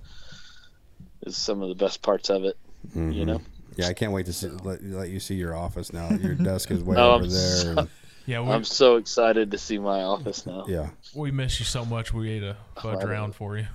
is 1.22 1.36
some 1.36 1.62
of 1.62 1.68
the 1.68 1.74
best 1.74 2.02
parts 2.02 2.30
of 2.30 2.44
it. 2.44 2.56
You 2.94 3.00
mm-hmm. 3.00 3.24
know, 3.24 3.40
Yeah, 3.76 3.88
I 3.88 3.92
can't 3.94 4.12
wait 4.12 4.26
to 4.26 4.32
see, 4.32 4.48
let, 4.48 4.82
let 4.84 5.08
you 5.10 5.18
see 5.20 5.34
your 5.34 5.54
office 5.56 5.92
now. 5.92 6.08
Your 6.10 6.34
desk 6.50 6.70
is 6.70 6.82
way 6.82 6.96
Oh, 6.96 7.12
over 7.12 7.24
I'm 7.24 7.30
there. 7.30 7.56
so- 7.56 7.74
and- 7.78 7.88
Yeah, 8.26 8.40
we 8.42 8.50
I'm 8.50 8.64
so 8.64 8.96
excited 8.96 9.50
to 9.50 9.58
see 9.58 9.78
my 9.78 10.02
office 10.02 10.46
now. 10.46 10.64
yeah. 10.68 10.90
we 11.14 11.30
miss 11.30 11.58
you 11.58 11.64
so 11.66 11.84
much. 11.84 12.12
We 12.14 12.30
ate 12.30 12.42
a 12.44 12.56
fudge 12.80 12.98
Right. 12.98 13.08
round 13.08 13.34
for 13.34 13.56
you. 13.58 13.66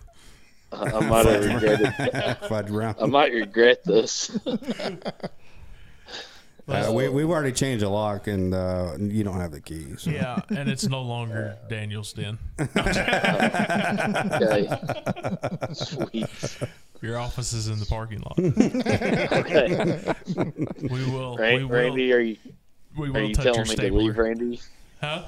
I, 0.72 0.84
I 0.86 1.00
might 1.02 1.26
have 1.26 1.46
regretted. 1.46 2.38
Fudge 2.48 2.70
round. 2.70 2.96
I 3.02 3.06
might 3.06 3.34
regret 3.34 3.84
this. 3.84 4.32
Uh, 6.68 6.92
we, 6.94 7.10
we've 7.10 7.30
already 7.30 7.52
changed 7.52 7.84
the 7.84 7.90
lock, 7.90 8.28
and 8.28 8.54
uh, 8.54 8.96
you 9.00 9.24
don't 9.24 9.40
have 9.40 9.52
the 9.52 9.60
keys. 9.62 10.02
So. 10.02 10.12
Yeah, 10.12 10.42
and 10.50 10.70
it's 10.70 10.88
no 10.88 11.02
longer 11.02 11.58
Daniel's 11.70 12.14
den. 12.14 12.38
Okay. 14.42 14.70
Sweet. 15.74 16.28
Your 17.02 17.18
office 17.18 17.54
is 17.54 17.68
in 17.68 17.80
the 17.80 17.86
parking 17.86 18.20
lot. 18.22 18.38
Okay. 18.40 20.14
We 20.82 21.06
will. 21.10 21.38
Ran- 21.38 21.58
we 21.58 21.64
will. 21.66 21.70
Randy, 21.70 22.14
are 22.14 22.20
you 22.20 22.38
we 22.98 23.10
are 23.10 23.22
you 23.24 23.34
telling 23.34 23.68
me 23.68 23.76
to 23.76 23.94
leave, 23.94 24.18
Randy? 24.18 24.60
Huh? 25.00 25.24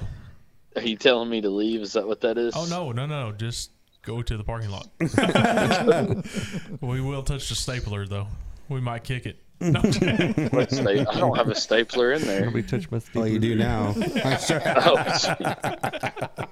Are 0.76 0.82
you 0.82 0.96
telling 0.96 1.28
me 1.30 1.40
to 1.40 1.50
leave? 1.50 1.80
Is 1.82 1.92
that 1.94 2.06
what 2.06 2.20
that 2.22 2.36
is? 2.38 2.54
Oh 2.56 2.66
no, 2.66 2.92
no, 2.92 3.06
no! 3.06 3.32
Just 3.32 3.70
go 4.02 4.22
to 4.22 4.36
the 4.36 4.44
parking 4.44 4.70
lot. 4.70 4.88
we 6.80 7.00
will 7.00 7.22
touch 7.22 7.48
the 7.48 7.54
stapler 7.54 8.06
though. 8.06 8.28
We 8.68 8.80
might 8.80 9.04
kick 9.04 9.26
it. 9.26 9.43
No, 9.60 9.80
sta- 9.90 11.06
I 11.08 11.18
don't 11.18 11.36
have 11.36 11.48
a 11.48 11.54
stapler 11.54 12.12
in 12.12 12.22
there. 12.22 12.46
Nobody 12.46 12.66
touched 12.66 12.90
my 12.90 13.00
Oh, 13.14 13.24
you 13.24 13.38
do 13.38 13.54
now. 13.54 13.94
Oh, 14.76 15.18
gee. 15.18 16.44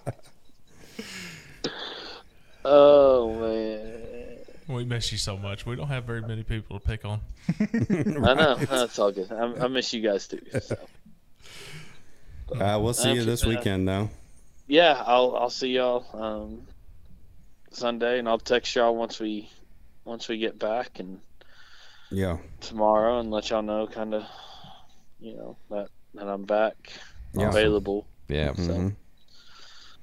oh 2.64 3.34
man. 3.40 4.38
we 4.68 4.84
miss 4.84 5.10
you 5.12 5.18
so 5.18 5.36
much. 5.36 5.66
We 5.66 5.76
don't 5.76 5.88
have 5.88 6.04
very 6.04 6.22
many 6.22 6.42
people 6.44 6.78
to 6.78 6.86
pick 6.86 7.04
on. 7.04 7.20
I 7.60 8.34
know. 8.34 8.54
That's 8.54 8.98
all 8.98 9.10
good. 9.10 9.30
I, 9.32 9.64
I 9.64 9.68
miss 9.68 9.92
you 9.92 10.00
guys 10.00 10.28
too. 10.28 10.40
So. 10.60 10.76
Uh, 12.58 12.78
we'll 12.80 12.94
see 12.94 13.12
you 13.14 13.24
this 13.24 13.44
weekend, 13.44 13.88
though. 13.88 14.10
Yeah, 14.68 15.02
I'll 15.04 15.36
I'll 15.36 15.50
see 15.50 15.74
y'all 15.74 16.06
um, 16.14 16.62
Sunday, 17.70 18.18
and 18.18 18.28
I'll 18.28 18.38
text 18.38 18.74
y'all 18.76 18.94
once 18.94 19.18
we 19.18 19.50
once 20.04 20.28
we 20.28 20.38
get 20.38 20.58
back 20.58 20.98
and 20.98 21.20
Yeah. 22.12 22.38
tomorrow, 22.60 23.18
and 23.20 23.30
let 23.30 23.50
y'all 23.50 23.62
know 23.62 23.86
kind 23.86 24.14
of 24.14 24.24
you 25.18 25.36
know 25.36 25.56
that 25.70 25.88
that 26.14 26.28
I'm 26.28 26.44
back 26.44 26.74
available. 27.34 28.06
Yeah. 28.28 28.52
Mhm. 28.52 28.94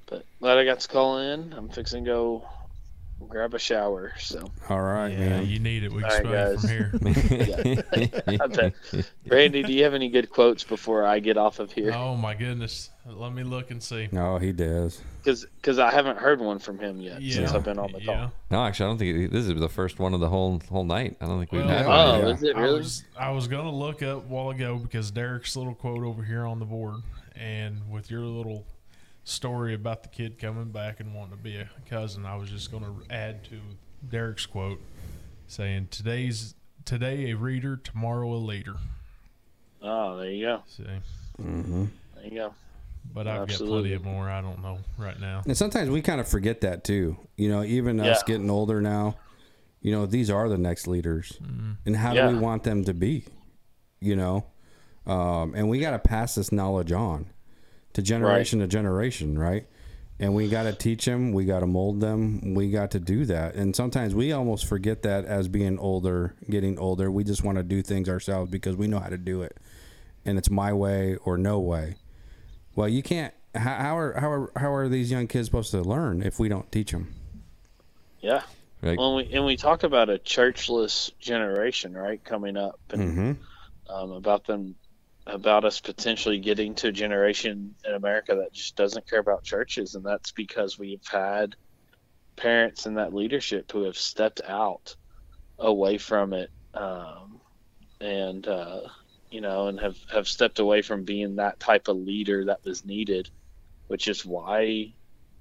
But 0.08 0.26
glad 0.42 0.58
I 0.58 0.66
got 0.66 0.80
to 0.80 0.88
call 0.88 1.20
in. 1.20 1.54
I'm 1.54 1.70
fixing 1.70 2.04
to 2.06 2.10
go 2.10 2.48
grab 3.28 3.54
a 3.54 3.60
shower. 3.60 4.14
So 4.20 4.50
All 4.70 4.82
right, 4.82 5.10
Yeah, 5.10 5.30
man. 5.30 5.46
you 5.48 5.60
need 5.60 5.84
it. 5.84 5.92
We 5.92 6.04
All 6.04 6.10
can 6.10 6.28
right, 6.32 6.60
spell 6.60 6.92
from 6.92 7.16
here. 7.16 7.84
I. 8.40 8.74
Randy, 9.28 9.64
do 9.64 9.74
you 9.74 9.84
have 9.84 9.94
any 9.94 10.10
good 10.10 10.30
quotes 10.30 10.64
before 10.64 11.06
I 11.06 11.20
get 11.20 11.38
off 11.38 11.60
of 11.60 11.72
here? 11.72 11.92
Oh 11.94 12.16
my 12.16 12.34
goodness! 12.34 12.90
Let 13.06 13.34
me 13.34 13.44
look 13.44 13.72
and 13.72 13.82
see. 13.82 14.08
No, 14.12 14.38
he 14.38 14.52
does. 14.52 15.02
Because 15.24 15.80
I 15.80 15.92
haven't 15.92 16.18
heard 16.18 16.40
one 16.40 16.60
from 16.60 16.80
him 16.80 17.00
yet 17.02 17.22
since 17.22 17.52
I've 17.52 17.64
been 17.64 17.80
on 17.80 17.92
the 17.92 18.02
yeah. 18.02 18.06
call. 18.06 18.32
No, 18.52 18.64
actually, 18.64 18.86
I 18.86 18.90
don't 18.90 18.98
think 18.98 19.32
this 19.32 19.48
is 19.48 19.60
the 19.60 19.70
first 19.70 20.00
one 20.00 20.14
of 20.14 20.20
the 20.20 20.30
whole 20.30 20.62
whole 20.70 20.86
night. 20.86 21.18
I 21.22 21.26
don't 21.26 21.40
think 21.40 21.52
we've 21.52 21.66
Well, 21.66 21.70
had 21.70 21.86
Oh, 21.86 22.20
one. 22.26 22.36
is 22.36 22.44
it 22.44 22.56
I 22.56 22.62
really? 22.62 22.80
was 22.80 23.04
I 23.18 23.32
was 23.32 23.48
gonna 23.48 23.72
look 23.72 24.02
up 24.04 24.18
a 24.26 24.28
while 24.28 24.50
ago 24.52 24.78
because 24.78 25.12
Derek's 25.12 25.56
little 25.56 25.76
quote 25.76 26.04
over 26.04 26.24
here 26.24 26.46
on 26.46 26.60
the 26.60 26.66
board, 26.66 26.96
and 27.36 27.78
with 27.92 28.10
your 28.12 28.22
little 28.22 28.66
story 29.30 29.74
about 29.74 30.04
the 30.04 30.10
kid 30.10 30.38
coming 30.40 30.72
back 30.72 31.00
and 31.00 31.14
wanting 31.14 31.38
to 31.38 31.44
be 31.44 31.56
a 31.58 31.70
cousin, 31.90 32.26
I 32.26 32.36
was 32.36 32.50
just 32.50 32.72
gonna 32.72 32.94
add 33.10 33.44
to 33.46 33.60
Derek's 34.10 34.46
quote, 34.46 34.82
saying 35.48 35.88
today's 35.92 36.56
today 36.86 37.32
a 37.32 37.36
reader, 37.38 37.78
tomorrow 37.78 38.32
a 38.34 38.38
leader. 38.38 38.76
Oh, 39.82 40.18
there 40.18 40.32
you 40.32 40.46
go. 40.46 40.64
See, 40.68 40.84
mm-hmm. 41.42 41.86
There 42.16 42.26
you 42.26 42.32
go. 42.32 42.54
but 43.14 43.28
I've 43.28 43.48
got 43.48 43.58
plenty 43.60 43.94
of 43.94 44.04
more. 44.04 44.30
I 44.30 44.42
don't 44.42 44.62
know 44.62 44.80
right 44.98 45.20
now. 45.20 45.42
And 45.46 45.56
sometimes 45.58 45.90
we 45.90 46.02
kind 46.02 46.20
of 46.20 46.28
forget 46.28 46.62
that 46.62 46.84
too. 46.84 47.18
You 47.38 47.50
know, 47.50 47.64
even 47.64 48.00
us 48.00 48.24
getting 48.24 48.50
older 48.50 48.82
now, 48.82 49.16
you 49.82 49.92
know, 49.94 50.06
these 50.06 50.30
are 50.30 50.50
the 50.50 50.58
next 50.58 50.88
leaders. 50.88 51.38
And 51.86 51.96
how 51.96 52.14
Yeah. 52.14 52.28
do 52.28 52.36
we 52.36 52.40
want 52.42 52.64
them 52.64 52.84
to 52.86 52.94
be? 52.94 53.26
You 54.02 54.16
know? 54.18 54.46
Um, 55.06 55.54
and 55.56 55.70
we 55.70 55.80
got 55.80 55.92
to 55.92 56.00
pass 56.00 56.36
this 56.36 56.52
knowledge 56.52 56.92
on 56.92 57.28
to 57.94 58.02
generation 58.02 58.60
to 58.60 58.68
generation, 58.68 59.38
right? 59.38 59.66
And 60.22 60.36
we 60.36 60.50
got 60.50 60.64
to 60.64 60.74
teach 60.74 61.06
them, 61.06 61.32
we 61.32 61.46
got 61.46 61.62
to 61.62 61.66
mold 61.66 62.02
them, 62.02 62.54
we 62.54 62.70
got 62.72 62.92
to 62.92 63.00
do 63.00 63.26
that. 63.26 63.56
And 63.56 63.74
sometimes 63.74 64.14
we 64.14 64.34
almost 64.34 64.66
forget 64.66 65.02
that 65.04 65.24
as 65.24 65.48
being 65.48 65.80
older, 65.80 66.36
getting 66.50 66.78
older. 66.78 67.10
We 67.10 67.24
just 67.24 67.44
want 67.44 67.58
to 67.58 67.64
do 67.64 67.82
things 67.82 68.10
ourselves 68.10 68.52
because 68.52 68.76
we 68.76 68.88
know 68.88 69.00
how 69.00 69.08
to 69.08 69.18
do 69.18 69.44
it. 69.44 69.56
And 70.26 70.38
it's 70.38 70.50
my 70.50 70.74
way 70.74 71.16
or 71.24 71.38
no 71.38 71.60
way. 71.60 71.96
Well, 72.76 72.90
you 72.90 73.02
can't. 73.02 73.34
How, 73.56 73.76
how 73.76 73.98
are 73.98 74.14
how 74.20 74.32
are 74.32 74.52
how 74.58 74.74
are 74.74 74.90
these 74.90 75.10
young 75.10 75.28
kids 75.28 75.48
supposed 75.48 75.72
to 75.72 75.82
learn 75.82 76.22
if 76.22 76.38
we 76.38 76.50
don't 76.50 76.70
teach 76.72 76.92
them? 76.92 77.16
Yeah. 78.20 78.42
Right. 78.82 78.98
Well, 78.98 79.16
we, 79.16 79.34
and 79.34 79.46
we 79.46 79.58
talk 79.58 79.84
about 79.84 80.10
a 80.10 80.20
churchless 80.20 81.12
generation, 81.20 81.94
right, 81.94 82.24
coming 82.24 82.58
up, 82.58 82.80
and 82.92 83.02
Mm-hmm. 83.02 83.94
um, 83.94 84.12
about 84.12 84.46
them, 84.46 84.76
about 85.30 85.66
us 85.66 85.80
potentially 85.80 86.40
getting 86.40 86.76
to 86.76 86.88
a 86.88 86.92
generation 86.92 87.76
in 87.86 87.94
America 87.94 88.36
that 88.36 88.54
just 88.54 88.76
doesn't 88.76 89.08
care 89.08 89.20
about 89.20 89.44
churches, 89.44 89.96
and 89.96 90.06
that's 90.06 90.32
because 90.32 90.78
we've 90.78 91.06
had 91.10 91.56
parents 92.38 92.86
in 92.86 92.96
that 92.96 93.14
leadership 93.14 93.72
who 93.72 93.84
have 93.84 93.98
stepped 93.98 94.42
out 94.48 94.96
away 95.58 95.98
from 95.98 96.34
it, 96.34 96.50
um, 96.74 97.40
and 98.02 98.48
uh, 98.48 98.82
you 99.30 99.42
know, 99.42 99.68
and 99.68 99.80
have 99.80 99.98
have 100.12 100.28
stepped 100.28 100.60
away 100.60 100.82
from 100.82 101.04
being 101.04 101.36
that 101.36 101.60
type 101.60 101.88
of 101.88 101.98
leader 101.98 102.46
that 102.46 102.60
was 102.66 102.86
needed, 102.86 103.30
which 103.88 104.08
is 104.08 104.26
why 104.26 104.94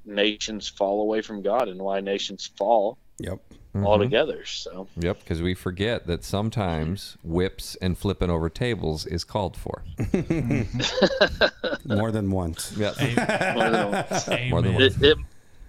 nations 0.04 0.68
fall 0.68 1.02
away 1.02 1.20
from 1.20 1.42
God 1.42 1.68
and 1.68 1.80
why 1.80 2.00
nations 2.00 2.50
fall 2.56 2.98
Yep. 3.20 3.40
Mm-hmm. 3.74 3.86
altogether. 3.86 4.44
So 4.46 4.88
Yep, 4.96 5.18
because 5.20 5.42
we 5.42 5.54
forget 5.54 6.06
that 6.06 6.24
sometimes 6.24 7.16
whips 7.22 7.76
and 7.82 7.98
flipping 7.98 8.30
over 8.30 8.48
tables 8.48 9.04
is 9.04 9.24
called 9.24 9.56
for. 9.56 9.82
More 11.84 12.10
than 12.10 12.30
once. 12.30 12.72
Yeah. 12.76 13.54
one 13.54 13.74
of 13.74 14.08
those- 14.10 14.28
Amen. 14.28 14.50
More 14.50 14.62
than 14.62 14.74
one. 14.74 14.82
it, 14.82 15.02
it 15.02 15.18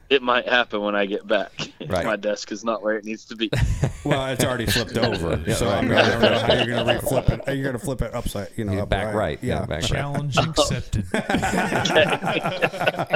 it 0.09 0.21
might 0.23 0.47
happen 0.47 0.81
when 0.81 0.95
I 0.95 1.05
get 1.05 1.25
back. 1.27 1.51
Right. 1.89 2.05
My 2.05 2.17
desk 2.17 2.51
is 2.51 2.63
not 2.63 2.83
where 2.83 2.97
it 2.97 3.05
needs 3.05 3.25
to 3.25 3.35
be. 3.35 3.49
Well, 4.05 4.27
it's 4.27 4.43
already 4.45 4.65
flipped 4.65 4.97
over. 4.97 5.41
Yeah, 5.45 5.55
so 5.55 5.65
right, 5.65 5.75
I, 5.77 5.81
mean, 5.81 5.91
I 5.91 6.09
don't 6.09 6.21
know 6.21 6.39
how 6.39 6.53
you're 6.53 6.65
going 6.67 6.85
to 6.87 6.93
reflip 7.05 7.29
it. 7.47 7.53
You're 7.55 7.63
going 7.63 7.77
to 7.77 7.83
flip 7.85 8.01
it 8.01 8.13
upside, 8.13 8.47
you 8.55 8.63
know, 8.63 8.71
Yeah, 8.73 8.85
back 8.85 9.07
upright. 9.09 9.15
right. 9.15 9.39
Yeah, 9.43 9.59
Yeah. 9.59 9.65
back 9.65 9.81
right. 9.81 9.83
Challenge 9.91 10.37
accepted. 10.39 11.05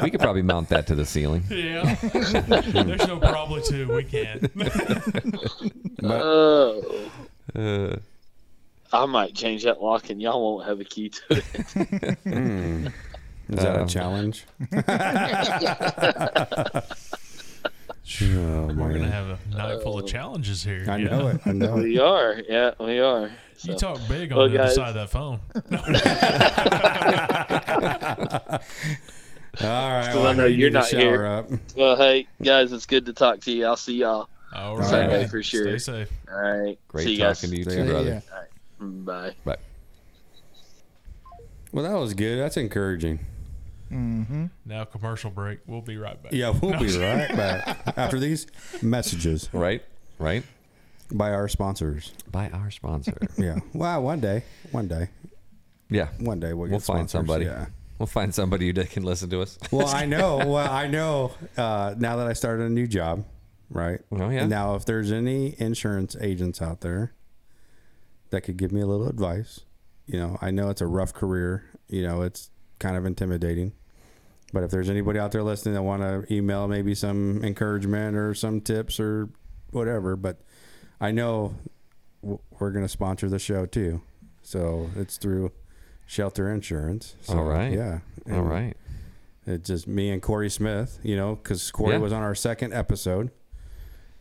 We 0.04 0.10
could 0.12 0.20
probably 0.20 0.42
mount 0.42 0.68
that 0.70 0.88
to 0.88 0.96
the 0.96 1.06
ceiling. 1.06 1.44
yeah. 1.50 1.96
There's 1.96 3.08
no 3.08 3.18
probably 3.20 3.62
two. 3.64 3.94
We 3.94 4.04
can't. 4.04 4.52
Oh, 6.04 6.82
Uh, 7.56 7.60
Oh. 7.60 7.96
I 8.92 9.06
might 9.06 9.34
change 9.34 9.64
that 9.64 9.82
lock, 9.82 10.10
and 10.10 10.22
y'all 10.22 10.42
won't 10.58 10.68
have 10.68 10.80
a 10.80 10.84
key 10.84 11.10
to 11.10 11.22
it. 12.26 12.92
Is 13.50 13.60
that 13.60 13.76
Um, 13.76 13.86
a 13.86 13.90
challenge? 13.90 14.46
oh, 18.22 18.22
We're 18.22 18.94
gonna 18.94 19.12
have 19.12 19.28
a 19.28 19.38
night 19.56 19.82
full 19.84 20.00
of 20.00 20.08
challenges 20.08 20.64
here. 20.64 20.86
I 20.88 20.98
you 20.98 21.10
know 21.10 21.28
it. 21.28 21.42
I 21.46 21.52
know 21.52 21.78
it. 21.78 21.84
we 21.84 22.00
are, 22.00 22.42
yeah, 22.48 22.72
we 22.80 23.00
are. 23.00 23.30
You 23.62 23.76
talk 23.76 24.00
big 24.10 24.32
on 24.32 24.38
Well, 24.40 24.50
the 24.50 24.62
other 24.62 24.72
side 24.74 24.90
of 24.90 24.96
that 24.96 25.10
phone. 25.10 25.40
All 29.62 29.92
right. 29.92 30.10
Still, 30.10 30.22
well, 30.24 30.32
I 30.32 30.34
know 30.34 30.46
you 30.46 30.58
you're 30.58 30.70
not 30.72 30.88
here. 30.88 31.26
Up. 31.26 31.50
well, 31.78 31.96
hey 31.96 32.28
guys, 32.42 32.72
it's 32.72 32.86
good 32.86 33.06
to 33.06 33.14
talk 33.14 33.40
to 33.42 33.52
you. 33.52 33.66
I'll 33.66 33.76
see 33.78 33.96
y'all. 33.98 34.28
All 34.54 34.76
Right. 34.78 34.82
right. 34.84 34.90
Sunday 34.90 35.28
for 35.28 35.44
sure. 35.44 35.78
Stay 35.78 36.06
safe. 36.06 36.10
All 36.32 36.42
right, 36.42 36.78
great 36.88 37.04
see 37.06 37.14
you 37.14 37.18
guys. 37.20 37.40
talking 37.42 37.52
to 37.52 37.58
you 37.58 37.64
See 37.66 37.76
too, 37.78 37.84
ya. 37.86 37.92
brother. 37.92 38.24
Bye. 38.80 39.36
But 39.46 39.60
Well, 41.72 41.84
that 41.86 41.98
was 41.98 42.14
good. 42.14 42.40
That's 42.40 42.58
encouraging. 42.58 43.20
Now 44.66 44.86
commercial 44.86 45.32
break. 45.32 45.60
We'll 45.68 45.82
be 45.82 45.98
right 45.98 46.22
back. 46.22 46.32
Yeah, 46.34 46.50
we'll 46.50 46.80
be 46.80 46.98
right 47.00 47.36
back 47.36 47.98
after 47.98 48.20
these 48.20 48.48
messages 48.82 49.50
right, 49.54 49.84
right. 50.20 50.44
by 51.12 51.32
our 51.32 51.48
sponsors. 51.48 52.14
By 52.32 52.50
our 52.50 52.72
sponsor. 52.72 53.18
Yeah. 53.38 53.60
Well, 53.74 54.02
one 54.02 54.20
day, 54.20 54.44
one 54.72 54.88
day, 54.88 55.10
yeah, 55.90 56.10
one 56.20 56.40
day 56.40 56.54
we'll, 56.54 56.70
we'll 56.70 56.80
get 56.80 56.84
find 56.84 57.10
sponsors. 57.10 57.12
somebody. 57.12 57.46
Yeah. 57.46 57.68
We'll 58.00 58.08
find 58.08 58.34
somebody 58.34 58.68
who 58.68 58.74
can 58.86 59.04
listen 59.04 59.30
to 59.30 59.42
us. 59.42 59.58
Well, 59.72 59.88
I 59.88 60.06
know. 60.06 60.38
Well, 60.46 60.70
I 60.70 60.88
know. 60.88 61.32
Uh, 61.56 61.96
now 61.98 62.18
that 62.18 62.28
I 62.28 62.34
started 62.34 62.66
a 62.66 62.70
new 62.70 62.88
job, 62.88 63.24
right? 63.70 64.02
Oh, 64.12 64.30
yeah. 64.30 64.46
Now, 64.46 64.76
if 64.76 64.86
there's 64.86 65.12
any 65.12 65.56
insurance 65.58 66.16
agents 66.20 66.62
out 66.62 66.82
there 66.82 67.14
that 68.32 68.42
could 68.42 68.58
give 68.58 68.72
me 68.72 68.82
a 68.82 68.86
little 68.86 69.08
advice, 69.08 69.62
you 70.06 70.20
know, 70.20 70.38
I 70.42 70.52
know 70.52 70.70
it's 70.70 70.82
a 70.82 70.88
rough 70.88 71.14
career. 71.14 71.66
You 71.88 72.02
know, 72.02 72.24
it's 72.24 72.50
kind 72.80 72.98
of 72.98 73.06
intimidating. 73.06 73.74
But 74.54 74.64
if 74.64 74.70
there's 74.72 74.90
anybody 74.90 75.18
out 75.20 75.32
there 75.32 75.42
listening 75.44 75.74
that 75.74 75.82
want 75.82 76.04
to 76.04 76.32
email 76.34 76.68
maybe 76.68 76.94
some 76.96 77.44
encouragement 77.44 78.16
or 78.16 78.34
some 78.36 78.62
tips 78.62 79.00
or 79.00 79.30
whatever, 79.72 80.16
but 80.16 80.38
I 81.02 81.10
know 81.12 81.56
we're 82.22 82.70
going 82.72 82.86
to 82.86 82.90
sponsor 82.90 83.28
the 83.30 83.40
show 83.40 83.66
too. 83.66 84.02
So 84.44 84.90
it's 84.96 85.18
through 85.18 85.52
Shelter 86.06 86.52
Insurance. 86.52 87.16
So, 87.22 87.38
All 87.40 87.44
right. 87.46 87.74
Yeah. 87.74 88.00
All 88.30 88.34
And 88.38 88.50
right. 88.50 88.78
It's 89.48 89.68
just 89.68 89.88
me 89.88 90.10
and 90.12 90.22
Corey 90.22 90.50
Smith, 90.50 91.00
you 91.04 91.16
know, 91.18 91.36
because 91.36 91.70
Corey 91.72 91.94
Yeah. 91.94 91.98
was 92.00 92.14
on 92.14 92.22
our 92.22 92.36
second 92.36 92.74
episode. 92.74 93.32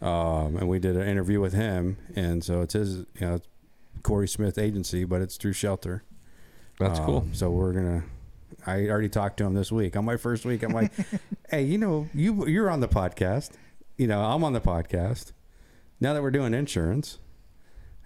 Um, 0.01 0.57
and 0.57 0.69
we 0.69 0.79
did 0.81 0.97
an 0.97 1.07
interview 1.07 1.41
with 1.41 1.53
him. 1.53 1.97
And 2.17 2.43
so 2.43 2.63
it's 2.63 2.73
his, 2.73 2.99
you 2.99 3.05
know, 3.21 3.35
it's 3.35 3.47
Corey 4.03 4.27
Smith 4.27 4.59
agency, 4.59 5.05
but 5.05 5.21
it's 5.21 5.37
through 5.37 5.53
Shelter. 5.53 6.03
That's 6.81 6.99
Um, 6.99 7.05
cool. 7.07 7.27
So 7.33 7.51
we're 7.51 7.73
gonna. 7.73 8.03
I 8.67 8.89
already 8.89 9.09
talked 9.09 9.37
to 9.39 9.45
him 9.45 9.55
this 9.55 9.71
week. 9.73 9.97
On 9.97 10.05
my 10.05 10.17
first 10.17 10.45
week, 10.45 10.63
I'm 10.63 10.73
like, 10.73 10.93
"Hey, 11.51 11.63
you 11.65 11.79
know, 11.79 12.09
you 12.15 12.47
you're 12.47 12.71
on 12.71 12.81
the 12.81 12.89
podcast. 12.89 13.51
You 13.97 14.07
know, 14.07 14.21
I'm 14.23 14.45
on 14.45 14.53
the 14.53 14.61
podcast. 14.61 15.33
Now 16.01 16.15
that 16.15 16.23
we're 16.23 16.31
doing 16.31 16.55
insurance, 16.55 17.19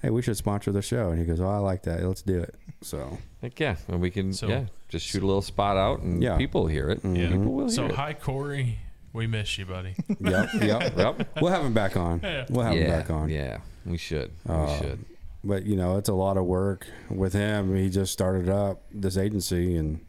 hey, 0.03 0.11
we 0.11 0.23
should 0.23 0.37
sponsor 0.37 0.73
the 0.73 0.83
show." 0.83 1.11
And 1.11 1.19
he 1.19 1.25
goes, 1.25 1.41
"Oh, 1.41 1.49
I 1.49 1.59
like 1.59 1.83
that. 1.85 2.03
Let's 2.03 2.23
do 2.23 2.39
it." 2.41 2.55
So 2.83 3.19
like, 3.43 3.59
yeah, 3.61 3.77
and 3.89 4.01
we 4.01 4.11
can 4.11 4.33
So- 4.33 4.49
yeah 4.49 4.65
just 4.89 5.05
shoot 5.07 5.23
a 5.23 5.27
little 5.27 5.43
spot 5.43 5.77
out 5.77 6.01
and 6.03 6.23
Yeah. 6.23 6.37
people 6.37 6.63
will 6.63 6.69
hear 6.69 6.89
it. 6.91 7.01
Yeah. 7.03 7.29
People 7.29 7.53
will 7.53 7.69
So 7.69 7.83
hear 7.83 7.91
it. 7.91 7.97
hi 7.97 8.13
Corey. 8.15 8.79
We 9.13 9.27
miss 9.27 9.59
you, 9.59 9.65
buddy. 9.67 9.97
yep, 10.21 10.49
yep, 10.61 10.95
Yep. 10.97 11.29
We'll 11.41 11.51
have 11.51 11.65
him 11.65 11.73
back 11.75 11.97
on. 11.97 12.21
Yeah. 12.23 12.45
We'll 12.51 12.65
have 12.65 12.75
him 12.77 12.87
back 12.89 13.11
on. 13.11 13.29
yeah, 13.31 13.59
we 13.85 13.97
should. 13.97 14.31
we 14.47 14.55
Uh, 14.55 14.79
should. 14.79 15.05
But 15.43 15.65
you 15.65 15.75
know, 15.75 15.97
it's 15.97 16.09
a 16.09 16.15
lot 16.15 16.37
of 16.37 16.45
work 16.45 16.87
with 17.11 17.33
him. 17.33 17.75
He 17.75 17.89
just 17.89 18.13
started 18.13 18.49
up 18.49 18.83
this 18.93 19.17
agency, 19.17 19.77
and 19.77 20.01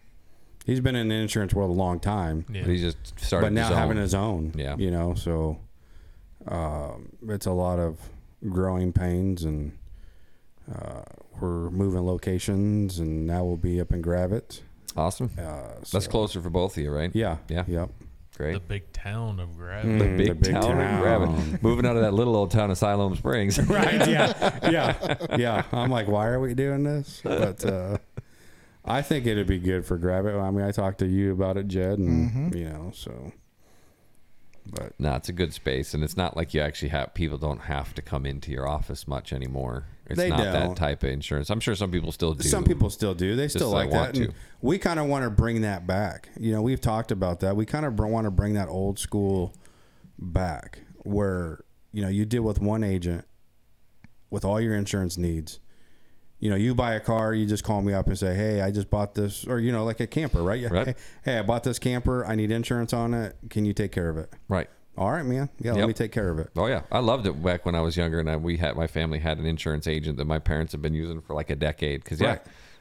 he's 0.68 0.80
been 0.80 0.96
in 0.96 1.08
the 1.08 1.16
insurance 1.16 1.54
world 1.56 1.72
a 1.72 1.74
long 1.74 2.00
time. 2.00 2.46
Yeah. 2.52 2.62
But 2.62 2.70
he 2.70 2.78
just 2.80 2.98
started. 3.20 3.48
but 3.48 3.54
now 3.54 3.70
his 3.70 3.78
having 3.78 3.98
own. 3.98 4.04
his 4.04 4.14
own, 4.14 4.52
Yeah. 4.56 4.76
you 4.78 4.92
know, 4.92 5.16
so 5.16 5.58
um, 6.48 7.10
it's 7.28 7.46
a 7.48 7.52
lot 7.52 7.80
of 7.80 7.98
growing 8.48 8.94
pains, 8.94 9.44
and 9.44 9.72
uh, 10.74 11.02
we're 11.40 11.70
moving 11.72 12.06
locations, 12.06 13.00
and 13.00 13.26
now 13.26 13.44
we'll 13.44 13.58
be 13.58 13.82
up 13.82 13.92
in 13.92 14.02
Gravette. 14.02 14.62
awesome. 14.96 15.32
Uh, 15.40 15.80
That's 15.92 16.08
closer 16.08 16.42
for 16.42 16.50
both 16.50 16.78
of 16.78 16.84
you, 16.84 16.92
right? 16.92 17.12
Yeah, 17.14 17.38
Yeah. 17.50 17.64
yep. 17.68 17.90
Great. 18.36 18.54
The 18.54 18.60
big 18.60 18.92
town 18.94 19.40
of 19.40 19.58
Gravity. 19.58 19.90
Mm, 19.90 19.98
The 20.00 20.06
the 20.06 20.18
big, 20.34 20.42
big 20.44 20.54
town, 20.54 20.62
town. 20.62 20.80
of 20.80 21.02
Gravette. 21.02 21.64
Moving 21.64 21.88
out 21.88 21.96
of 21.96 22.04
that 22.04 22.14
little 22.14 22.36
old 22.36 22.52
town 22.52 22.70
of 22.70 22.78
Siloam 22.78 23.16
Springs. 23.16 23.58
right 23.68 24.08
yeah 24.08 24.60
yeah 24.70 25.16
yeah 25.38 25.64
i'm 25.72 25.90
like 25.90 26.08
why 26.08 26.28
are 26.28 26.40
we 26.40 26.54
doing 26.54 26.84
this 26.84 27.20
but 27.24 27.66
uh 27.66 27.98
i 28.88 29.02
think 29.02 29.26
it'd 29.26 29.48
be 29.48 29.60
good 29.60 29.86
for 29.86 29.98
Gravette. 29.98 30.40
i 30.42 30.52
mean 30.52 30.66
i 30.66 30.72
talked 30.72 31.00
to 31.00 31.08
you 31.08 31.32
about 31.32 31.58
it 31.58 31.68
jed 31.68 32.00
and 32.00 32.32
mm-hmm. 32.32 32.58
you 32.58 32.70
know 32.70 32.92
so 32.94 33.32
but 34.72 34.94
no, 35.00 35.16
it's 35.16 35.30
a 35.30 35.34
good 35.34 35.54
space, 35.54 35.94
and 35.94 36.04
it's 36.04 36.18
not 36.18 36.36
like 36.36 36.54
you 36.54 36.62
actually 36.62 36.90
have 36.90 37.14
people 37.14 37.38
don't 37.38 37.62
have 37.62 37.94
to 37.96 38.02
come 38.02 38.26
into 38.26 38.52
your 38.52 38.68
office 38.68 39.08
much 39.08 39.32
anymore. 39.32 39.86
It's 40.08 40.18
They 40.18 40.30
not 40.30 40.38
don't. 40.38 40.54
that 40.54 40.76
type 40.76 41.04
of 41.04 41.10
insurance. 41.10 41.50
I'm 41.50 41.60
sure 41.60 41.76
some 41.76 41.92
people 41.92 42.12
still 42.12 42.34
do. 42.34 42.48
some 42.48 42.64
people 42.64 42.90
still 42.90 43.14
do 43.14 43.36
they 43.36 43.48
still 43.48 43.72
like 43.72 43.92
that 43.92 44.18
and 44.18 44.30
to. 44.30 44.34
we 44.62 44.78
kind 44.78 45.00
of 45.00 45.08
want 45.08 45.24
to 45.26 45.30
bring 45.30 45.62
that 45.62 45.86
back 45.86 46.30
you 46.40 46.52
know 46.54 46.62
we've 46.62 46.80
talked 46.80 47.12
about 47.12 47.42
that 47.42 47.56
we 47.56 47.66
kind 47.66 47.86
of 47.86 48.00
want 48.00 48.26
to 48.26 48.32
bring 48.32 48.54
that 48.54 48.70
old 48.70 48.98
school 48.98 49.54
back 50.18 50.80
where 51.00 51.60
you 51.92 52.02
know 52.02 52.08
you 52.08 52.26
deal 52.26 52.44
with 52.44 52.62
one 52.62 52.84
agent 52.84 53.26
with 54.30 54.46
all 54.46 54.62
your 54.62 54.76
insurance 54.76 55.18
needs 55.18 55.60
you 56.40 56.50
know, 56.50 56.56
you 56.56 56.76
buy 56.76 56.94
a 56.94 57.00
car, 57.00 57.34
you 57.34 57.46
just 57.46 57.64
call 57.64 57.82
me 57.82 57.94
up 57.94 58.08
and 58.08 58.18
say, 58.18 58.36
"Hey, 58.36 58.62
I 58.62 58.72
just 58.72 58.90
bought 58.90 59.16
this," 59.16 59.46
or 59.48 59.60
you 59.60 59.72
know, 59.72 59.84
like 59.86 60.00
a 60.00 60.08
camper, 60.08 60.44
right? 60.44 60.60
Yeah. 60.60 60.70
Right. 60.70 60.88
Hey, 60.88 60.96
hey, 61.24 61.38
I 61.40 61.42
bought 61.42 61.64
this 61.64 61.80
camper. 61.80 62.26
I 62.26 62.36
need 62.36 62.52
insurance 62.52 62.94
on 62.94 63.14
it. 63.14 63.36
Can 63.50 63.66
you 63.66 63.74
take 63.74 63.92
care 63.92 64.10
of 64.10 64.18
it? 64.18 64.32
right. 64.48 64.70
All 64.98 65.12
right, 65.12 65.24
man. 65.24 65.50
Yeah, 65.60 65.74
Yep. 65.74 65.78
let 65.78 65.88
me 65.90 65.94
take 65.94 66.12
care 66.12 66.30
of 66.30 66.40
it. 66.40 66.50
Oh 66.56 66.66
yeah, 66.66 66.82
I 66.92 66.98
loved 67.00 67.28
it 67.28 67.44
back 67.44 67.68
when 67.68 67.76
I 67.76 67.82
was 67.82 67.96
younger, 67.96 68.20
and 68.20 68.28
I, 68.28 68.36
we 68.36 68.58
had 68.58 68.76
my 68.76 68.88
family 68.88 69.20
had 69.20 69.38
an 69.38 69.46
insurance 69.46 69.88
agent 69.88 70.18
that 70.18 70.26
my 70.26 70.40
parents 70.40 70.72
have 70.72 70.82
been 70.82 70.96
using 70.96 71.22
for 71.22 71.36
like 71.36 71.52
a 71.52 71.56
decade. 71.56 72.04
Because 72.04 72.20
yeah, 72.20 72.40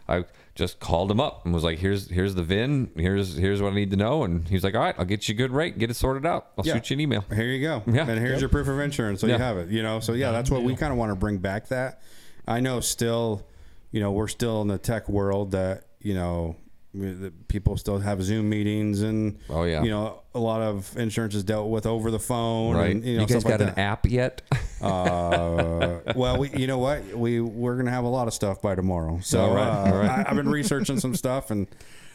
I 0.08 0.24
just 0.54 0.80
called 0.80 1.10
him 1.10 1.20
up 1.20 1.44
and 1.44 1.52
was 1.52 1.62
like, 1.62 1.78
"Here's 1.78 2.08
here's 2.08 2.34
the 2.34 2.42
VIN. 2.42 2.90
Here's 2.96 3.36
here's 3.36 3.60
what 3.60 3.72
I 3.72 3.76
need 3.76 3.90
to 3.90 3.98
know." 3.98 4.24
And 4.24 4.48
he's 4.48 4.64
like, 4.64 4.74
"All 4.74 4.80
right, 4.80 4.94
I'll 4.98 5.04
get 5.04 5.28
you 5.28 5.34
a 5.34 5.36
good 5.36 5.50
rate. 5.50 5.78
Get 5.78 5.90
it 5.90 5.94
sorted 5.94 6.24
out. 6.24 6.46
I'll 6.56 6.66
Yeah. 6.66 6.72
shoot 6.76 6.88
you 6.88 6.94
an 6.94 7.00
email." 7.00 7.24
Here 7.34 7.44
you 7.44 7.60
go. 7.60 7.82
Yeah. 7.86 8.08
And 8.08 8.18
here's 8.18 8.32
Yep. 8.32 8.40
your 8.40 8.48
proof 8.48 8.68
of 8.68 8.80
insurance, 8.80 9.20
so 9.20 9.26
you 9.26 9.34
have 9.34 9.58
it. 9.58 9.68
You 9.68 9.82
know, 9.82 10.00
so 10.00 10.14
yeah, 10.14 10.30
that's 10.32 10.50
what 10.50 10.62
we 10.62 10.74
kind 10.74 10.92
of 10.92 10.98
want 10.98 11.10
to 11.12 11.16
bring 11.16 11.36
back. 11.36 11.68
That 11.68 12.00
I 12.46 12.60
know 12.60 12.80
still, 12.80 13.46
you 13.90 14.00
know, 14.00 14.12
we're 14.12 14.28
still 14.28 14.62
in 14.62 14.68
the 14.68 14.78
tech 14.78 15.08
world 15.08 15.52
that 15.52 15.84
you 16.00 16.14
know. 16.14 16.56
the 16.94 17.32
People 17.48 17.76
still 17.76 17.98
have 17.98 18.22
Zoom 18.22 18.48
meetings, 18.48 19.02
and 19.02 19.38
Oh, 19.50 19.64
yeah. 19.64 19.82
you 19.82 19.90
know 19.90 20.22
a 20.34 20.38
lot 20.38 20.60
of 20.62 20.96
insurance 20.98 21.34
is 21.34 21.44
dealt 21.44 21.68
with 21.70 21.86
over 21.86 22.10
the 22.10 22.18
phone. 22.18 22.74
Right. 22.76 22.90
and, 22.92 23.04
you, 23.04 23.12
you, 23.12 23.18
know, 23.18 23.26
guys 23.26 23.40
stuff 23.40 23.50
got 23.50 23.60
like 23.60 23.68
an 23.70 23.74
that. 23.74 23.78
app 23.80 24.06
yet? 24.10 24.42
Uh, 24.80 25.98
well, 26.16 26.38
we, 26.38 26.50
you 26.50 26.66
know 26.66 26.78
what? 26.78 27.04
We 27.14 27.40
we're 27.40 27.76
gonna 27.76 27.90
have 27.90 28.04
a 28.04 28.08
lot 28.08 28.28
of 28.28 28.34
stuff 28.34 28.60
by 28.62 28.74
tomorrow. 28.74 29.20
So 29.22 29.40
All 29.40 29.54
right, 29.54 29.68
uh, 29.68 29.90
all 29.92 29.98
right. 29.98 30.10
I, 30.10 30.24
I've 30.30 30.36
been 30.36 30.48
researching 30.48 30.98
some 31.00 31.14
stuff, 31.14 31.50
and 31.50 31.66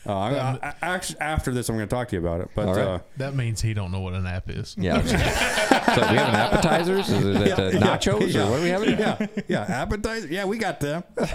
uh, 0.06 0.12
I, 0.14 0.30
I, 0.32 0.74
I, 0.82 0.88
actually 0.96 1.20
after 1.20 1.52
this, 1.52 1.70
I'm 1.70 1.76
going 1.76 1.88
to 1.88 1.94
talk 1.96 2.08
to 2.10 2.16
you 2.16 2.22
about 2.26 2.42
it. 2.42 2.50
But 2.56 2.68
All 2.68 2.76
right. 2.76 2.86
uh, 2.86 3.00
That 3.18 3.36
means 3.36 3.62
he 3.62 3.74
don't 3.74 3.92
know 3.92 4.00
what 4.00 4.14
an 4.14 4.26
app 4.26 4.50
is. 4.50 4.76
yeah. 4.78 5.02
so 5.06 5.14
we 5.14 6.18
having 6.18 6.36
appetizers? 6.36 7.10
Is 7.10 7.26
it 7.26 7.36
at, 7.48 7.60
uh, 7.60 7.72
nachos 7.80 8.34
yeah, 8.34 8.48
or 8.48 8.52
what 8.52 8.60
are 8.60 8.64
we 8.64 8.70
having? 8.70 8.98
yeah, 9.00 9.28
yeah, 9.48 9.62
appetizer. 9.62 10.28
Yeah, 10.28 10.46
we 10.46 10.58
got 10.58 10.80
them. 10.80 11.04
We're 11.18 11.26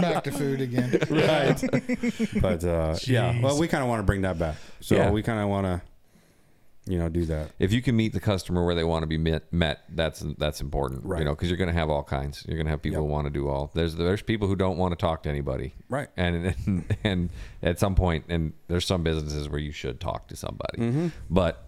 back 0.00 0.24
to 0.24 0.30
food 0.32 0.60
again. 0.60 0.90
right. 1.10 1.60
But 2.40 2.64
uh, 2.64 2.96
yeah, 3.04 3.40
well, 3.40 3.58
we 3.58 3.66
kind 3.68 3.82
of 3.82 3.88
want 3.88 4.00
to 4.00 4.04
bring 4.06 4.22
that 4.22 4.38
back. 4.38 4.56
So 4.80 4.94
Yeah. 4.94 5.10
we 5.10 5.22
kind 5.22 5.40
of 5.40 5.48
want 5.48 5.66
to, 5.66 5.82
you 6.88 6.98
know, 6.98 7.08
do 7.08 7.24
that. 7.26 7.50
If 7.58 7.72
you 7.72 7.82
can 7.82 7.96
meet 7.96 8.12
the 8.12 8.20
customer 8.20 8.64
where 8.64 8.74
they 8.74 8.84
want 8.84 9.02
to 9.02 9.06
be 9.06 9.18
met, 9.18 9.52
met 9.52 9.80
that's 9.88 10.20
that's 10.38 10.60
important, 10.60 11.04
Right. 11.04 11.18
You 11.18 11.24
know, 11.24 11.32
because 11.34 11.48
you're 11.48 11.56
going 11.58 11.68
to 11.68 11.74
have 11.74 11.90
all 11.90 12.02
kinds. 12.04 12.44
You're 12.46 12.56
going 12.56 12.66
to 12.66 12.70
have 12.70 12.80
people 12.82 13.00
Yep. 13.02 13.06
who 13.08 13.12
want 13.12 13.26
to 13.26 13.30
do 13.30 13.48
all. 13.48 13.70
There's 13.74 13.94
there's 13.96 14.22
people 14.22 14.46
who 14.48 14.56
don't 14.56 14.78
want 14.78 14.92
to 14.92 14.96
talk 14.96 15.22
to 15.24 15.28
anybody, 15.28 15.74
Right. 15.88 16.08
And 16.16 16.54
and, 16.66 16.94
and 17.04 17.30
at 17.62 17.78
some 17.78 17.94
point, 17.94 18.24
and 18.28 18.52
there's 18.68 18.86
some 18.86 19.02
businesses 19.02 19.48
where 19.48 19.58
you 19.60 19.72
should 19.72 20.00
talk 20.00 20.28
to 20.28 20.36
somebody, 20.36 20.78
Mm-hmm. 20.78 21.08
but 21.28 21.62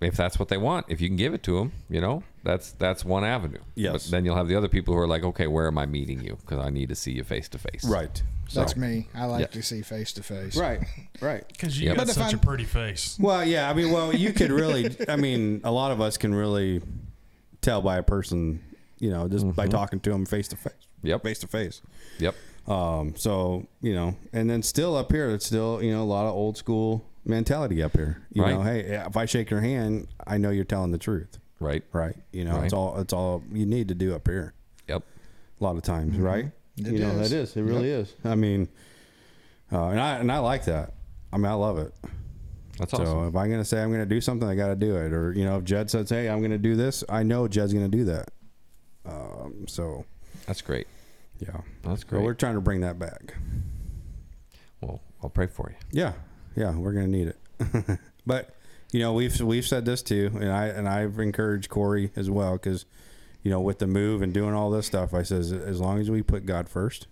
if 0.00 0.16
that's 0.16 0.38
what 0.38 0.48
they 0.48 0.58
want, 0.58 0.86
if 0.88 1.00
you 1.00 1.08
can 1.08 1.16
give 1.16 1.32
it 1.32 1.42
to 1.44 1.58
them, 1.58 1.72
you 1.88 2.00
know, 2.00 2.22
that's 2.42 2.72
that's 2.72 3.04
one 3.04 3.24
avenue. 3.24 3.60
Yes. 3.74 3.92
But 4.06 4.10
then 4.10 4.24
you'll 4.26 4.36
have 4.36 4.48
the 4.48 4.56
other 4.56 4.68
people 4.68 4.92
who 4.92 5.00
are 5.00 5.06
like, 5.06 5.22
okay, 5.22 5.46
where 5.46 5.66
am 5.66 5.78
I 5.78 5.86
meeting 5.86 6.20
you? 6.22 6.36
Because 6.40 6.58
I 6.58 6.68
need 6.68 6.90
to 6.90 6.94
see 6.94 7.12
you 7.12 7.24
face 7.24 7.48
to 7.50 7.58
face. 7.58 7.84
Right. 7.84 8.22
That's 8.52 8.76
me. 8.76 9.08
I 9.14 9.24
like 9.26 9.40
Yeah. 9.40 9.46
to 9.46 9.62
see 9.62 9.82
face 9.82 10.12
to 10.14 10.22
face. 10.22 10.56
Right. 10.56 10.80
Right. 11.20 11.44
Because 11.52 11.78
you 11.80 11.86
Yep. 11.88 11.96
got 11.96 12.02
But 12.06 12.08
if 12.10 12.14
such 12.16 12.32
a 12.32 12.36
I'm- 12.36 12.38
pretty 12.40 12.64
face. 12.64 13.16
Well, 13.20 13.44
yeah. 13.44 13.70
I 13.70 13.74
mean, 13.74 13.92
well, 13.92 14.14
you 14.14 14.32
could 14.32 14.50
really. 14.50 14.94
I 15.08 15.16
mean, 15.16 15.60
a 15.64 15.70
lot 15.72 15.90
of 15.92 16.00
us 16.00 16.16
can 16.16 16.34
really 16.34 16.82
tell 17.60 17.80
by 17.82 17.96
a 17.96 18.02
person, 18.02 18.60
you 18.98 19.10
know, 19.10 19.28
just 19.28 19.54
by 19.56 19.66
talking 19.66 20.00
to 20.00 20.10
them 20.10 20.26
face 20.26 20.48
to 20.48 20.56
face. 20.56 20.72
Yep. 21.02 21.22
Face 21.22 21.38
to 21.40 21.46
face. 21.48 21.80
Yep. 22.18 22.34
Um, 22.66 23.14
so 23.16 23.66
you 23.82 23.94
know, 23.94 24.16
and 24.32 24.48
then 24.48 24.62
still 24.62 24.96
up 24.96 25.12
here, 25.12 25.30
it's 25.30 25.46
still 25.46 25.82
you 25.82 25.92
know 25.92 26.02
a 26.02 26.04
lot 26.04 26.26
of 26.26 26.34
old 26.34 26.56
school 26.56 27.04
mentality 27.26 27.82
up 27.82 27.92
here. 27.96 28.22
You 28.32 28.42
Right. 28.42 28.54
know, 28.54 28.62
hey, 28.62 28.80
if 28.80 29.16
I 29.16 29.24
shake 29.26 29.50
your 29.50 29.60
hand, 29.60 30.08
I 30.26 30.38
know 30.38 30.50
you're 30.50 30.64
telling 30.64 30.90
the 30.90 30.98
truth, 30.98 31.38
Right. 31.60 31.82
right? 31.92 32.16
You 32.32 32.44
know, 32.44 32.56
Right. 32.56 32.64
it's 32.64 32.72
all 32.74 32.98
it's 33.00 33.12
all 33.12 33.42
you 33.52 33.66
need 33.66 33.88
to 33.88 33.94
do 33.94 34.14
up 34.14 34.26
here. 34.28 34.54
Yep. 34.88 35.02
A 35.60 35.64
lot 35.64 35.76
of 35.76 35.82
times, 35.82 36.16
right? 36.18 36.50
It 36.76 36.86
you 36.86 36.98
know, 36.98 37.10
is. 37.10 37.30
that 37.30 37.36
is. 37.36 37.56
It 37.56 37.62
really 37.62 37.90
is. 37.90 38.14
I 38.24 38.34
mean, 38.34 38.68
uh, 39.72 39.88
and 39.88 40.00
I 40.00 40.16
and 40.16 40.30
I 40.30 40.38
like 40.38 40.64
that. 40.64 40.94
I 41.32 41.36
mean, 41.36 41.46
I 41.46 41.54
love 41.54 41.78
it. 41.78 41.92
That's 42.78 42.92
awesome. 42.92 43.06
So 43.06 43.12
awesome. 43.12 43.28
if 43.28 43.36
I'm 43.36 43.50
gonna 43.50 43.64
say 43.64 43.82
I'm 43.82 43.90
gonna 43.92 44.06
do 44.06 44.20
something, 44.20 44.48
I 44.48 44.54
got 44.54 44.68
to 44.68 44.76
do 44.76 44.96
it. 44.96 45.12
Or 45.12 45.32
you 45.32 45.44
know, 45.44 45.58
if 45.58 45.64
Jed 45.64 45.90
says, 45.90 46.10
"Hey, 46.10 46.28
I'm 46.28 46.42
gonna 46.42 46.58
do 46.58 46.74
this," 46.74 47.04
I 47.08 47.22
know 47.22 47.46
Jed's 47.46 47.72
gonna 47.72 47.88
do 47.88 48.04
that. 48.04 48.30
Um, 49.06 49.66
so 49.68 50.04
That's 50.46 50.62
great. 50.62 50.86
yeah, 51.38 51.60
That's 51.82 52.04
great. 52.04 52.22
we're 52.22 52.34
trying 52.34 52.54
to 52.54 52.60
bring 52.60 52.80
that 52.80 52.98
back. 52.98 53.34
well, 54.80 55.00
I'll 55.22 55.30
pray 55.30 55.46
for 55.46 55.70
you. 55.70 55.76
Yeah, 55.92 56.14
yeah, 56.56 56.74
we're 56.74 56.92
gonna 56.92 57.06
need 57.06 57.28
it. 57.28 57.98
but 58.26 58.54
you 58.92 59.00
know, 59.00 59.12
we've 59.12 59.38
we've 59.40 59.66
said 59.66 59.84
this 59.84 60.02
too, 60.02 60.30
and 60.34 60.50
I 60.50 60.66
and 60.66 60.88
I've 60.88 61.18
encouraged 61.18 61.68
Corey 61.68 62.10
as 62.16 62.30
well 62.30 62.52
because 62.54 62.86
you 63.44 63.50
know, 63.52 63.60
with 63.60 63.78
the 63.78 63.86
move 63.86 64.20
and 64.22 64.32
doing 64.34 64.54
all 64.54 64.70
this 64.70 64.86
stuff, 64.86 65.14
I 65.14 65.22
says 65.22 65.52
as 65.52 65.80
long 65.80 66.00
as 66.00 66.10
we 66.10 66.22
put 66.22 66.44
God 66.46 66.68
first, 66.68 67.06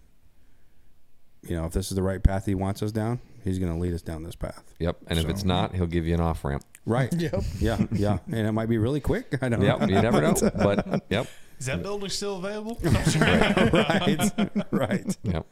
you 1.42 1.56
know, 1.56 1.64
if 1.66 1.72
this 1.72 1.90
is 1.90 1.94
the 1.94 2.02
right 2.02 2.22
path 2.22 2.46
He 2.46 2.54
wants 2.56 2.82
us 2.82 2.90
down, 2.92 3.20
He's 3.44 3.58
gonna 3.58 3.78
lead 3.78 3.92
us 3.94 4.02
down 4.02 4.22
this 4.24 4.34
path. 4.36 4.62
Yep. 4.80 4.96
And 5.08 5.18
if 5.18 5.28
it's 5.28 5.44
not, 5.44 5.74
he'll 5.74 5.86
give 5.86 6.06
you 6.06 6.14
an 6.14 6.20
off 6.20 6.44
ramp. 6.44 6.64
Right. 6.86 7.12
Yep. 7.18 7.42
Yeah. 7.60 7.86
Yeah. 7.92 8.18
And 8.26 8.46
it 8.46 8.52
might 8.52 8.68
be 8.68 8.78
really 8.78 9.00
quick. 9.00 9.38
I 9.42 9.48
don't 9.48 9.60
know. 9.60 9.78
Yep. 9.78 9.90
You 9.90 10.02
never 10.02 10.20
know. 10.20 10.34
But 10.56 11.04
yep. 11.10 11.26
Is 11.58 11.66
that 11.66 11.82
building 11.82 12.08
still 12.08 12.38
available? 12.38 12.76
right. 12.84 14.30
Right. 14.72 15.16
Yep. 15.22 15.46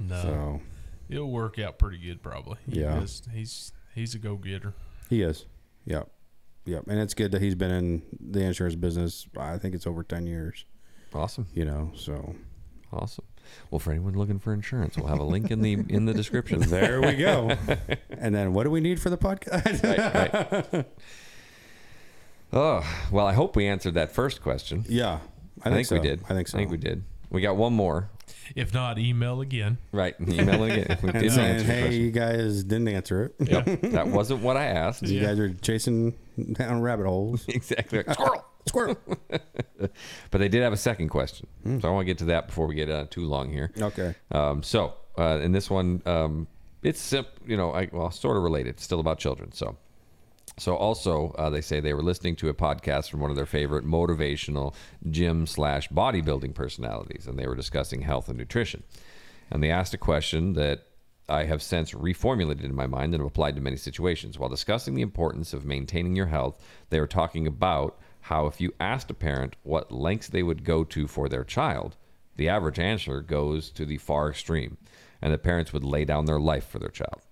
no, 0.00 0.22
So 0.22 0.60
it'll 1.08 1.30
work 1.30 1.58
out 1.58 1.78
pretty 1.78 1.98
good 1.98 2.22
probably. 2.22 2.56
He 2.68 2.80
Yeah. 2.80 3.00
is- 3.00 3.22
he's 3.32 3.72
he's 3.94 4.14
a 4.14 4.18
go 4.18 4.36
getter. 4.36 4.74
he 5.08 5.22
is. 5.22 5.44
Yep. 5.86 6.08
Yep. 6.70 6.84
And 6.88 6.98
it's 7.00 7.14
good 7.14 7.32
that 7.32 7.42
he's 7.42 7.54
been 7.54 7.70
in 7.70 8.02
the 8.20 8.40
insurance 8.40 8.74
business. 8.76 9.26
I 9.36 9.58
think 9.58 9.74
it's 9.74 9.86
over 9.86 10.02
10 10.02 10.26
years, 10.26 10.64
Awesome. 11.14 11.46
you 11.54 11.64
know, 11.64 11.90
so 11.96 12.34
Awesome. 12.92 13.24
Well, 13.70 13.78
for 13.78 13.90
anyone 13.90 14.14
looking 14.14 14.38
for 14.38 14.52
insurance, 14.52 14.96
we'll 14.96 15.06
have 15.08 15.18
a 15.20 15.24
link 15.24 15.50
in 15.50 15.60
the 15.62 15.72
in 15.88 16.04
the 16.06 16.12
description. 16.14 16.60
there 16.68 17.00
we 17.00 17.14
go. 17.14 17.56
and 18.10 18.34
then 18.34 18.52
what 18.52 18.64
do 18.64 18.70
we 18.70 18.80
need 18.80 19.00
for 19.00 19.10
the 19.10 19.16
podcast? 19.18 19.82
right, 19.82 20.72
right. 20.72 20.86
Oh 22.52 22.84
well, 23.12 23.26
I 23.26 23.32
hope 23.32 23.54
we 23.56 23.66
answered 23.68 23.94
that 23.94 24.12
first 24.12 24.42
question. 24.42 24.84
yeah. 24.88 25.20
I 25.62 25.68
I 25.68 25.72
think, 25.72 25.74
think, 25.74 25.86
so. 25.88 25.94
we 25.96 26.00
did. 26.00 26.20
I 26.28 26.34
think 26.34 26.48
so. 26.48 26.56
I 26.56 26.60
think 26.60 26.70
we 26.70 26.78
did. 26.78 27.04
We 27.30 27.40
got 27.40 27.56
one 27.56 27.72
more. 27.72 28.10
If 28.56 28.74
not, 28.74 28.98
email 28.98 29.40
again. 29.40 29.78
Right. 29.92 30.14
Email 30.20 30.64
again. 30.64 30.86
If 30.90 31.02
we 31.02 31.10
And 31.10 31.20
didn't 31.20 31.30
saying, 31.34 31.50
answer 31.56 31.64
your 31.66 31.74
hey, 31.74 31.80
question. 31.82 32.02
you 32.02 32.10
guys 32.10 32.64
didn't 32.64 32.88
answer 32.88 33.24
it. 33.38 33.48
Yep. 33.48 33.80
that 33.92 34.08
wasn't 34.08 34.42
what 34.42 34.56
I 34.56 34.66
asked. 34.66 35.02
You 35.02 35.20
Yeah. 35.20 35.26
guys 35.28 35.38
are 35.38 35.52
chasing 35.54 36.16
down 36.52 36.80
rabbit 36.80 37.06
holes. 37.06 37.44
exactly. 37.48 38.02
Squirrel. 38.12 38.44
Squirrel. 38.66 38.96
But 40.30 40.38
they 40.38 40.48
did 40.48 40.62
have 40.62 40.72
a 40.74 40.76
second 40.76 41.08
question, 41.08 41.48
so 41.80 41.88
I 41.88 41.90
want 41.90 42.02
to 42.02 42.04
get 42.04 42.18
to 42.18 42.26
that 42.26 42.48
before 42.48 42.66
we 42.66 42.74
get 42.74 42.90
uh, 42.90 43.06
too 43.08 43.24
long 43.24 43.50
here. 43.50 43.72
Okay. 43.80 44.14
Um, 44.30 44.62
so, 44.62 44.92
uh, 45.18 45.38
in 45.42 45.52
this 45.52 45.70
one, 45.70 46.02
um, 46.04 46.46
it's 46.82 47.00
simple, 47.00 47.32
you 47.46 47.56
know, 47.56 47.72
I, 47.72 47.88
well, 47.90 48.10
sort 48.10 48.36
of 48.36 48.42
related, 48.42 48.78
still 48.78 49.00
about 49.00 49.18
children. 49.18 49.52
So, 49.52 49.76
so 50.60 50.76
also, 50.76 51.32
uh, 51.38 51.48
they 51.50 51.60
say 51.60 51.80
they 51.80 51.94
were 51.94 52.02
listening 52.02 52.36
to 52.36 52.48
a 52.48 52.54
podcast 52.54 53.10
from 53.10 53.20
one 53.20 53.30
of 53.30 53.36
their 53.36 53.46
favorite 53.46 53.86
motivational 53.86 54.74
gym 55.10 55.46
slash 55.46 55.88
bodybuilding 55.88 56.54
personalities, 56.54 57.26
and 57.26 57.38
they 57.38 57.46
were 57.46 57.54
discussing 57.54 58.02
health 58.02 58.28
and 58.28 58.38
nutrition. 58.38 58.82
And 59.50 59.62
they 59.62 59.70
asked 59.70 59.94
a 59.94 59.98
question 59.98 60.52
that 60.54 60.86
I 61.30 61.44
have 61.44 61.62
since 61.62 61.92
reformulated 61.92 62.64
in 62.64 62.74
my 62.74 62.86
mind 62.86 63.14
and 63.14 63.22
have 63.22 63.30
applied 63.30 63.54
to 63.56 63.62
many 63.62 63.76
situations. 63.76 64.38
While 64.38 64.48
discussing 64.50 64.94
the 64.94 65.02
importance 65.02 65.52
of 65.52 65.64
maintaining 65.64 66.16
your 66.16 66.26
health, 66.26 66.62
they 66.90 67.00
were 67.00 67.06
talking 67.06 67.46
about 67.46 67.98
how 68.22 68.46
if 68.46 68.60
you 68.60 68.74
asked 68.80 69.10
a 69.10 69.14
parent 69.14 69.56
what 69.62 69.92
lengths 69.92 70.28
they 70.28 70.42
would 70.42 70.64
go 70.64 70.84
to 70.84 71.06
for 71.06 71.28
their 71.28 71.44
child, 71.44 71.96
the 72.36 72.48
average 72.48 72.78
answer 72.78 73.20
goes 73.22 73.70
to 73.70 73.86
the 73.86 73.98
far 73.98 74.30
extreme, 74.30 74.76
and 75.22 75.32
the 75.32 75.38
parents 75.38 75.72
would 75.72 75.84
lay 75.84 76.04
down 76.04 76.26
their 76.26 76.40
life 76.40 76.66
for 76.66 76.78
their 76.78 76.90
child. 76.90 77.22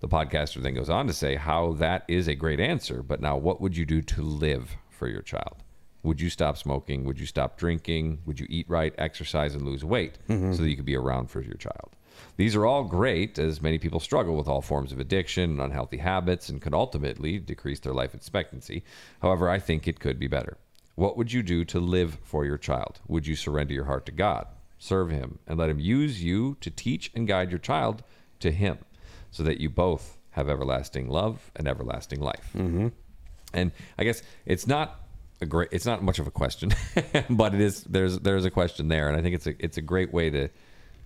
The 0.00 0.08
podcaster 0.08 0.62
then 0.62 0.74
goes 0.74 0.90
on 0.90 1.08
to 1.08 1.12
say 1.12 1.34
how 1.34 1.72
that 1.74 2.04
is 2.06 2.28
a 2.28 2.36
great 2.36 2.60
answer, 2.60 3.02
but 3.02 3.20
now 3.20 3.36
what 3.36 3.60
would 3.60 3.76
you 3.76 3.84
do 3.84 4.00
to 4.02 4.22
live 4.22 4.76
for 4.90 5.08
your 5.08 5.22
child? 5.22 5.64
Would 6.04 6.20
you 6.20 6.30
stop 6.30 6.56
smoking? 6.56 7.04
Would 7.04 7.18
you 7.18 7.26
stop 7.26 7.58
drinking? 7.58 8.20
Would 8.24 8.38
you 8.38 8.46
eat 8.48 8.70
right, 8.70 8.94
exercise, 8.96 9.56
and 9.56 9.66
lose 9.66 9.84
weight 9.84 10.18
mm-hmm. 10.28 10.52
so 10.52 10.62
that 10.62 10.70
you 10.70 10.76
could 10.76 10.84
be 10.84 10.96
around 10.96 11.30
for 11.30 11.40
your 11.40 11.56
child? 11.56 11.96
These 12.36 12.54
are 12.54 12.64
all 12.64 12.84
great, 12.84 13.38
as 13.38 13.60
many 13.60 13.78
people 13.78 13.98
struggle 13.98 14.36
with 14.36 14.46
all 14.46 14.62
forms 14.62 14.92
of 14.92 15.00
addiction 15.00 15.50
and 15.50 15.60
unhealthy 15.60 15.98
habits 15.98 16.48
and 16.48 16.62
could 16.62 16.74
ultimately 16.74 17.38
decrease 17.38 17.80
their 17.80 17.92
life 17.92 18.14
expectancy. 18.14 18.84
However, 19.20 19.48
I 19.48 19.58
think 19.58 19.88
it 19.88 19.98
could 19.98 20.18
be 20.18 20.28
better. 20.28 20.58
What 20.94 21.16
would 21.16 21.32
you 21.32 21.42
do 21.42 21.64
to 21.66 21.80
live 21.80 22.18
for 22.22 22.44
your 22.44 22.58
child? 22.58 23.00
Would 23.08 23.26
you 23.26 23.34
surrender 23.34 23.74
your 23.74 23.84
heart 23.84 24.06
to 24.06 24.12
God, 24.12 24.46
serve 24.78 25.10
Him, 25.10 25.40
and 25.46 25.58
let 25.58 25.70
Him 25.70 25.80
use 25.80 26.22
you 26.22 26.56
to 26.60 26.70
teach 26.70 27.10
and 27.14 27.26
guide 27.26 27.50
your 27.50 27.60
child 27.60 28.04
to 28.40 28.52
Him 28.52 28.78
so 29.30 29.42
that 29.44 29.60
you 29.60 29.68
both 29.70 30.16
have 30.30 30.48
everlasting 30.48 31.08
love 31.08 31.50
and 31.56 31.66
everlasting 31.68 32.20
life? 32.20 32.50
Mm-hmm. 32.56 32.88
And 33.54 33.72
I 33.98 34.04
guess 34.04 34.22
it's 34.46 34.66
not 34.66 35.00
a 35.40 35.46
great, 35.46 35.68
it's 35.72 35.86
not 35.86 36.02
much 36.02 36.18
of 36.18 36.26
a 36.26 36.30
question, 36.30 36.72
but 37.30 37.54
it 37.54 37.60
is. 37.60 37.84
There's 37.84 38.18
there's 38.18 38.44
a 38.44 38.50
question 38.50 38.88
there, 38.88 39.08
and 39.08 39.16
I 39.16 39.22
think 39.22 39.34
it's 39.34 39.46
a 39.46 39.54
it's 39.64 39.76
a 39.78 39.82
great 39.82 40.12
way 40.12 40.30
to 40.30 40.48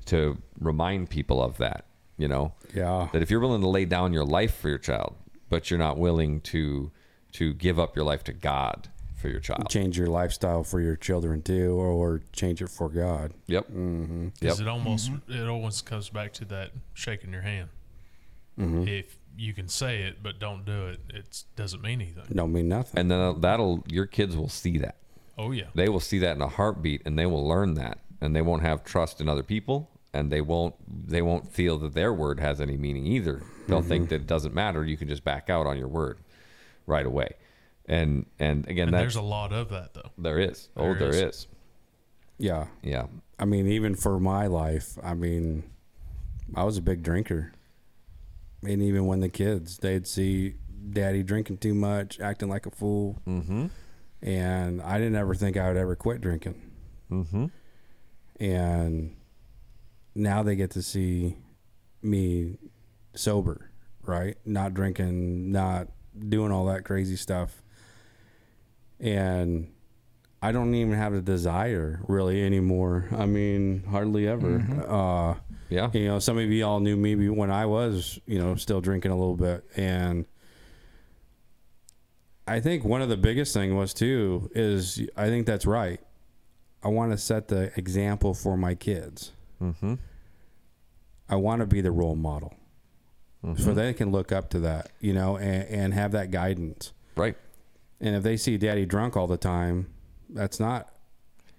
to 0.06 0.38
remind 0.58 1.10
people 1.10 1.42
of 1.42 1.58
that. 1.58 1.86
You 2.18 2.28
know, 2.28 2.52
Yeah. 2.74 3.08
that 3.12 3.22
if 3.22 3.30
you're 3.30 3.40
willing 3.40 3.62
to 3.62 3.68
lay 3.68 3.84
down 3.84 4.12
your 4.12 4.24
life 4.24 4.54
for 4.56 4.68
your 4.68 4.78
child, 4.78 5.14
but 5.48 5.70
you're 5.70 5.78
not 5.78 5.98
willing 5.98 6.40
to 6.42 6.90
to 7.32 7.54
give 7.54 7.78
up 7.78 7.96
your 7.96 8.04
life 8.04 8.22
to 8.24 8.32
God 8.32 8.88
for 9.16 9.28
your 9.28 9.40
child. 9.40 9.68
Change 9.70 9.96
your 9.96 10.08
lifestyle 10.08 10.62
for 10.62 10.80
your 10.80 10.94
children 10.96 11.42
too, 11.42 11.74
or, 11.80 11.86
or 11.86 12.20
change 12.32 12.60
it 12.60 12.68
for 12.68 12.88
God. 12.88 13.32
Yep. 13.46 13.68
Mm-hmm. 13.68 14.24
Yep. 14.24 14.32
Because 14.40 14.60
it 14.60 14.68
almost 14.68 15.10
it 15.28 15.48
always 15.48 15.80
comes 15.80 16.10
back 16.10 16.32
to 16.34 16.44
that 16.46 16.70
shaking 16.94 17.32
your 17.32 17.42
hand. 17.42 17.68
Mm-hmm. 18.58 18.86
If 18.88 19.16
you 19.36 19.54
can 19.54 19.68
say 19.68 20.02
it 20.02 20.22
but 20.22 20.38
don't 20.38 20.64
do 20.64 20.86
it, 20.88 21.00
it 21.12 21.44
doesn't 21.56 21.82
mean 21.82 22.00
anything. 22.00 22.24
Don't 22.34 22.52
mean 22.52 22.68
nothing. 22.68 23.00
And 23.00 23.10
then 23.10 23.40
that'll 23.40 23.84
your 23.88 24.06
kids 24.06 24.36
will 24.36 24.48
see 24.48 24.78
that. 24.78 24.96
Oh 25.38 25.50
yeah, 25.50 25.64
They 25.74 25.88
will 25.88 26.00
see 26.00 26.18
that 26.18 26.36
in 26.36 26.42
a 26.42 26.48
heartbeat, 26.48 27.02
and 27.06 27.18
they 27.18 27.24
will 27.26 27.46
learn 27.48 27.74
that, 27.74 27.98
and 28.20 28.36
they 28.36 28.42
won't 28.42 28.62
have 28.62 28.84
trust 28.84 29.20
in 29.20 29.28
other 29.28 29.42
people, 29.42 29.90
and 30.12 30.30
they 30.30 30.42
won't 30.42 30.74
they 31.08 31.22
won't 31.22 31.48
feel 31.50 31.78
that 31.78 31.94
their 31.94 32.12
word 32.12 32.38
has 32.38 32.60
any 32.60 32.76
meaning 32.76 33.06
either. 33.06 33.42
They'll 33.66 33.80
think 33.80 34.10
that 34.10 34.16
it 34.16 34.26
doesn't 34.26 34.54
matter. 34.54 34.84
You 34.84 34.96
can 34.98 35.08
just 35.08 35.24
back 35.24 35.48
out 35.48 35.66
on 35.66 35.78
your 35.78 35.88
word 35.88 36.18
right 36.86 37.06
away. 37.06 37.30
And 37.86 38.26
and 38.38 38.68
again, 38.68 38.88
and 38.88 38.94
that's 38.94 39.02
there's 39.02 39.16
a 39.16 39.22
lot 39.22 39.52
of 39.52 39.70
that 39.70 39.94
though. 39.94 40.10
there 40.18 40.38
is. 40.38 40.68
oh, 40.76 40.82
There 40.94 41.10
there 41.10 41.28
is. 41.28 41.36
is. 41.36 41.46
yeah. 42.38 42.66
Yeah. 42.82 43.06
I 43.38 43.44
mean, 43.46 43.66
even 43.66 43.94
for 43.94 44.20
my 44.20 44.46
life, 44.46 44.98
I 45.02 45.14
mean, 45.14 45.64
I 46.54 46.64
was 46.64 46.76
a 46.76 46.82
big 46.82 47.02
drinker. 47.02 47.52
And 48.62 48.82
even 48.82 49.06
when 49.06 49.20
the 49.20 49.28
kids, 49.28 49.78
they'd 49.78 50.06
see 50.06 50.54
daddy 50.90 51.22
drinking 51.22 51.58
too 51.58 51.74
much, 51.74 52.20
acting 52.20 52.48
like 52.48 52.66
a 52.66 52.70
fool. 52.70 53.18
Mm-hmm. 53.26 53.66
And 54.22 54.82
I 54.82 54.98
didn't 54.98 55.16
ever 55.16 55.34
think 55.34 55.56
I 55.56 55.68
would 55.68 55.76
ever 55.76 55.96
quit 55.96 56.20
drinking. 56.20 56.60
Mm-hmm. 57.10 57.46
And 58.40 59.16
now 60.14 60.42
they 60.42 60.56
get 60.56 60.70
to 60.72 60.82
see 60.82 61.36
me 62.02 62.58
sober, 63.14 63.70
right? 64.04 64.36
Not 64.44 64.74
drinking, 64.74 65.50
not 65.50 65.88
doing 66.28 66.52
all 66.52 66.66
that 66.66 66.84
crazy 66.84 67.16
stuff. 67.16 67.62
And 69.00 69.72
I 70.40 70.52
don't 70.52 70.74
even 70.74 70.94
have 70.94 71.14
a 71.14 71.20
desire 71.20 72.00
really 72.06 72.44
anymore. 72.44 73.08
I 73.16 73.26
mean, 73.26 73.84
hardly 73.90 74.28
ever. 74.28 74.58
Uh, 74.88 75.34
Yeah. 75.72 75.90
you 75.92 76.06
know, 76.06 76.18
some 76.18 76.38
of 76.38 76.44
you 76.50 76.64
all 76.66 76.80
knew 76.80 76.96
me 76.96 77.28
when 77.28 77.50
I 77.50 77.66
was, 77.66 78.18
you 78.26 78.38
know, 78.38 78.54
still 78.56 78.80
drinking 78.80 79.10
a 79.10 79.16
little 79.16 79.36
bit. 79.36 79.64
And 79.76 80.26
I 82.46 82.60
think 82.60 82.84
one 82.84 83.02
of 83.02 83.08
the 83.08 83.16
biggest 83.16 83.54
thing 83.54 83.76
was 83.76 83.94
too 83.94 84.50
is 84.54 85.00
I 85.16 85.26
think 85.26 85.46
that's 85.46 85.66
right. 85.66 86.00
I 86.82 86.88
want 86.88 87.12
to 87.12 87.18
set 87.18 87.48
the 87.48 87.72
example 87.76 88.34
for 88.34 88.56
my 88.56 88.74
kids. 88.74 89.32
Mm-hmm. 89.62 89.94
I 91.28 91.36
want 91.36 91.60
to 91.60 91.66
be 91.66 91.80
the 91.80 91.92
role 91.92 92.16
model, 92.16 92.54
Mm-hmm. 93.44 93.60
so 93.60 93.74
they 93.74 93.92
can 93.92 94.12
look 94.12 94.30
up 94.30 94.50
to 94.50 94.60
that, 94.60 94.90
you 95.00 95.12
know, 95.12 95.36
and, 95.36 95.64
and 95.68 95.94
have 95.94 96.12
that 96.12 96.30
guidance. 96.30 96.92
Right. 97.16 97.34
And 98.00 98.14
if 98.14 98.22
they 98.22 98.36
see 98.36 98.56
daddy 98.56 98.86
drunk 98.86 99.16
all 99.16 99.26
the 99.26 99.36
time, 99.36 99.88
that's 100.28 100.60
not 100.60 100.92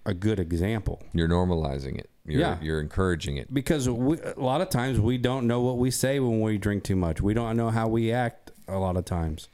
a 0.06 0.14
good 0.14 0.38
example. 0.40 1.02
You're 1.12 1.28
normalizing 1.28 1.98
it. 1.98 2.08
You're, 2.26 2.40
Yeah. 2.40 2.58
You're 2.62 2.80
encouraging 2.80 3.36
it. 3.36 3.52
Because 3.52 3.88
we, 3.88 4.18
a 4.20 4.40
lot 4.40 4.60
of 4.60 4.70
times 4.70 4.98
we 5.00 5.18
don't 5.18 5.46
know 5.46 5.60
what 5.60 5.78
we 5.78 5.90
say 5.90 6.20
when 6.20 6.40
we 6.40 6.58
drink 6.58 6.84
too 6.84 6.96
much. 6.96 7.20
We 7.20 7.34
don't 7.34 7.56
know 7.56 7.70
how 7.70 7.88
we 7.88 8.12
act 8.12 8.50
a 8.66 8.78
lot 8.78 8.96
of 8.96 9.04
times. 9.04 9.48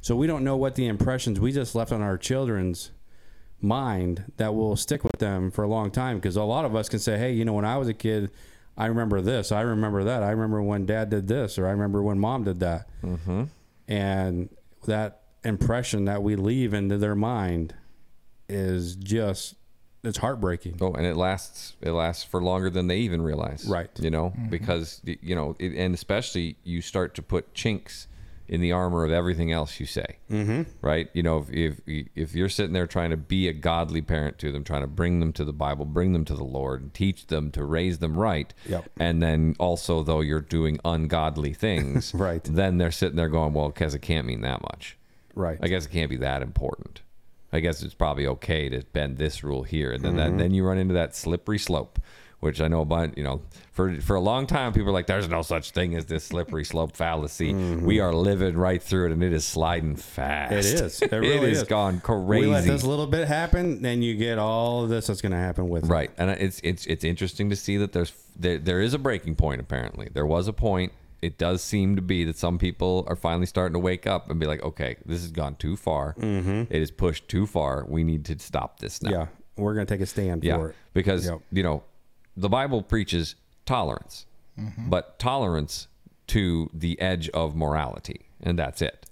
So 0.00 0.16
we 0.16 0.26
don't 0.26 0.44
know 0.44 0.56
what 0.56 0.74
the 0.74 0.86
impressions 0.86 1.40
we 1.40 1.52
just 1.52 1.74
left 1.74 1.92
on 1.92 2.02
our 2.02 2.18
children's 2.18 2.90
mind 3.60 4.32
that 4.36 4.54
will 4.54 4.76
stick 4.76 5.02
with 5.02 5.18
them 5.18 5.50
for 5.50 5.64
a 5.64 5.68
long 5.68 5.90
time. 5.90 6.16
Because 6.16 6.36
a 6.36 6.42
lot 6.42 6.64
of 6.64 6.74
us 6.74 6.88
can 6.88 6.98
say, 6.98 7.18
hey, 7.18 7.32
you 7.32 7.44
know, 7.44 7.52
when 7.52 7.64
I 7.64 7.76
was 7.76 7.88
a 7.88 7.94
kid, 7.94 8.30
I 8.76 8.86
remember 8.86 9.20
this, 9.20 9.50
I 9.50 9.62
remember 9.62 10.04
that, 10.04 10.22
I 10.22 10.30
remember 10.30 10.62
when 10.62 10.86
dad 10.86 11.10
did 11.10 11.26
this, 11.26 11.58
or 11.58 11.66
I 11.66 11.70
remember 11.70 12.00
when 12.00 12.20
mom 12.20 12.44
did 12.44 12.60
that. 12.60 12.88
Mm-hmm. 13.02 13.44
And 13.88 14.48
that 14.86 15.22
impression 15.42 16.04
that 16.04 16.22
we 16.22 16.36
leave 16.36 16.74
into 16.74 16.96
their 16.96 17.16
mind 17.16 17.74
is 18.48 18.94
just, 18.94 19.56
it's 20.04 20.18
heartbreaking. 20.18 20.78
Oh, 20.80 20.92
and 20.92 21.06
it 21.06 21.16
lasts. 21.16 21.74
It 21.80 21.90
lasts 21.90 22.24
for 22.24 22.42
longer 22.42 22.70
than 22.70 22.86
they 22.86 22.98
even 22.98 23.22
realize. 23.22 23.66
Right. 23.66 23.90
You 23.98 24.10
know, 24.10 24.32
because 24.48 25.00
you 25.04 25.34
know, 25.34 25.56
it, 25.58 25.74
and 25.74 25.94
especially 25.94 26.56
you 26.64 26.82
start 26.82 27.14
to 27.16 27.22
put 27.22 27.52
chinks 27.54 28.06
in 28.48 28.62
the 28.62 28.72
armor 28.72 29.04
of 29.04 29.12
everything 29.12 29.52
else 29.52 29.78
you 29.78 29.86
say. 29.86 30.16
Mm-hmm. 30.30 30.62
Right. 30.80 31.10
You 31.12 31.22
know, 31.22 31.46
if, 31.50 31.80
if 31.86 32.06
if 32.14 32.34
you're 32.34 32.48
sitting 32.48 32.72
there 32.72 32.86
trying 32.86 33.10
to 33.10 33.16
be 33.16 33.48
a 33.48 33.52
godly 33.52 34.00
parent 34.00 34.38
to 34.38 34.52
them, 34.52 34.64
trying 34.64 34.82
to 34.82 34.86
bring 34.86 35.20
them 35.20 35.32
to 35.34 35.44
the 35.44 35.52
Bible, 35.52 35.84
bring 35.84 36.12
them 36.12 36.24
to 36.26 36.34
the 36.34 36.44
Lord, 36.44 36.80
and 36.80 36.94
teach 36.94 37.26
them 37.26 37.50
to 37.52 37.64
raise 37.64 37.98
them 37.98 38.16
right. 38.16 38.52
Yep. 38.68 38.90
And 38.98 39.22
then 39.22 39.54
also, 39.58 40.02
though 40.02 40.20
you're 40.20 40.40
doing 40.40 40.78
ungodly 40.84 41.52
things, 41.52 42.14
Right. 42.18 42.42
Then 42.44 42.78
they're 42.78 42.90
sitting 42.90 43.16
there 43.16 43.28
going, 43.28 43.52
"Well, 43.52 43.68
because 43.68 43.94
it 43.94 44.02
can't 44.02 44.26
mean 44.26 44.40
that 44.42 44.62
much." 44.62 44.96
Right. 45.34 45.58
I 45.62 45.68
guess 45.68 45.86
it 45.86 45.90
can't 45.90 46.10
be 46.10 46.16
that 46.18 46.42
important. 46.42 47.02
I 47.52 47.60
guess 47.60 47.82
it's 47.82 47.94
probably 47.94 48.26
okay 48.26 48.68
to 48.68 48.82
bend 48.92 49.16
this 49.16 49.42
rule 49.42 49.62
here, 49.62 49.92
and 49.92 50.04
then 50.04 50.16
that, 50.16 50.28
mm-hmm. 50.28 50.38
then 50.38 50.54
you 50.54 50.64
run 50.64 50.78
into 50.78 50.94
that 50.94 51.16
slippery 51.16 51.58
slope, 51.58 51.98
which 52.40 52.60
I 52.60 52.68
know 52.68 52.82
about. 52.82 53.16
You 53.16 53.24
know, 53.24 53.40
for 53.72 53.98
for 54.02 54.16
a 54.16 54.20
long 54.20 54.46
time, 54.46 54.74
people 54.74 54.90
are 54.90 54.92
like, 54.92 55.06
"There's 55.06 55.28
no 55.28 55.40
such 55.40 55.70
thing 55.70 55.94
as 55.94 56.06
this 56.06 56.24
slippery 56.24 56.64
slope 56.64 56.94
fallacy." 56.94 57.54
Mm-hmm. 57.54 57.86
We 57.86 58.00
are 58.00 58.12
living 58.12 58.54
right 58.54 58.82
through 58.82 59.06
it, 59.06 59.12
and 59.12 59.22
it 59.22 59.32
is 59.32 59.46
sliding 59.46 59.96
fast. 59.96 60.52
It 60.52 60.64
is. 60.66 61.02
It 61.02 61.12
It 61.12 61.16
really 61.16 61.48
has 61.48 61.62
is. 61.62 61.68
gone 61.68 62.02
We 62.06 62.46
let 62.46 62.64
crazy. 62.64 62.70
this 62.70 62.84
little 62.84 63.06
bit 63.06 63.26
happen, 63.28 63.80
then 63.80 64.02
you 64.02 64.14
get 64.14 64.38
all 64.38 64.84
of 64.84 64.90
this 64.90 65.06
that's 65.06 65.22
going 65.22 65.32
to 65.32 65.38
happen 65.38 65.70
with 65.70 65.84
it. 65.84 65.88
Right, 65.88 66.10
and 66.18 66.30
it's 66.30 66.60
it's 66.62 66.84
it's 66.84 67.02
interesting 67.02 67.48
to 67.48 67.56
see 67.56 67.78
that 67.78 67.92
there's 67.92 68.12
there, 68.36 68.58
there 68.58 68.82
is 68.82 68.92
a 68.92 68.98
breaking 68.98 69.36
point. 69.36 69.62
Apparently, 69.62 70.10
there 70.12 70.26
was 70.26 70.48
a 70.48 70.52
point. 70.52 70.92
It 71.20 71.36
does 71.38 71.62
seem 71.62 71.96
to 71.96 72.02
be 72.02 72.24
that 72.24 72.36
some 72.36 72.58
people 72.58 73.04
are 73.08 73.16
finally 73.16 73.46
starting 73.46 73.72
to 73.72 73.78
wake 73.80 74.06
up 74.06 74.30
and 74.30 74.38
be 74.38 74.46
like, 74.46 74.62
"Okay, 74.62 74.96
this 75.04 75.22
has 75.22 75.32
gone 75.32 75.56
too 75.56 75.76
far. 75.76 76.14
Mm-hmm. 76.14 76.72
is 76.72 76.90
pushed 76.90 77.28
too 77.28 77.46
far. 77.46 77.84
We 77.88 78.04
need 78.04 78.24
to 78.26 78.38
stop 78.38 78.78
this 78.80 79.02
now." 79.02 79.10
Yeah, 79.10 79.26
we're 79.56 79.74
going 79.74 79.86
to 79.86 79.92
take 79.94 80.00
a 80.00 80.06
stand 80.06 80.44
Yeah, 80.44 80.56
for 80.58 80.70
it. 80.70 80.76
because 80.94 81.26
Yep. 81.26 81.40
you 81.52 81.62
know, 81.62 81.82
the 82.36 82.48
Bible 82.48 82.82
preaches 82.82 83.34
tolerance, 83.66 84.26
but 84.88 85.18
tolerance 85.18 85.88
to 86.28 86.70
the 86.74 87.00
edge 87.00 87.28
of 87.30 87.56
morality, 87.56 88.26
and 88.40 88.58
that's 88.58 88.80
it. 88.82 89.06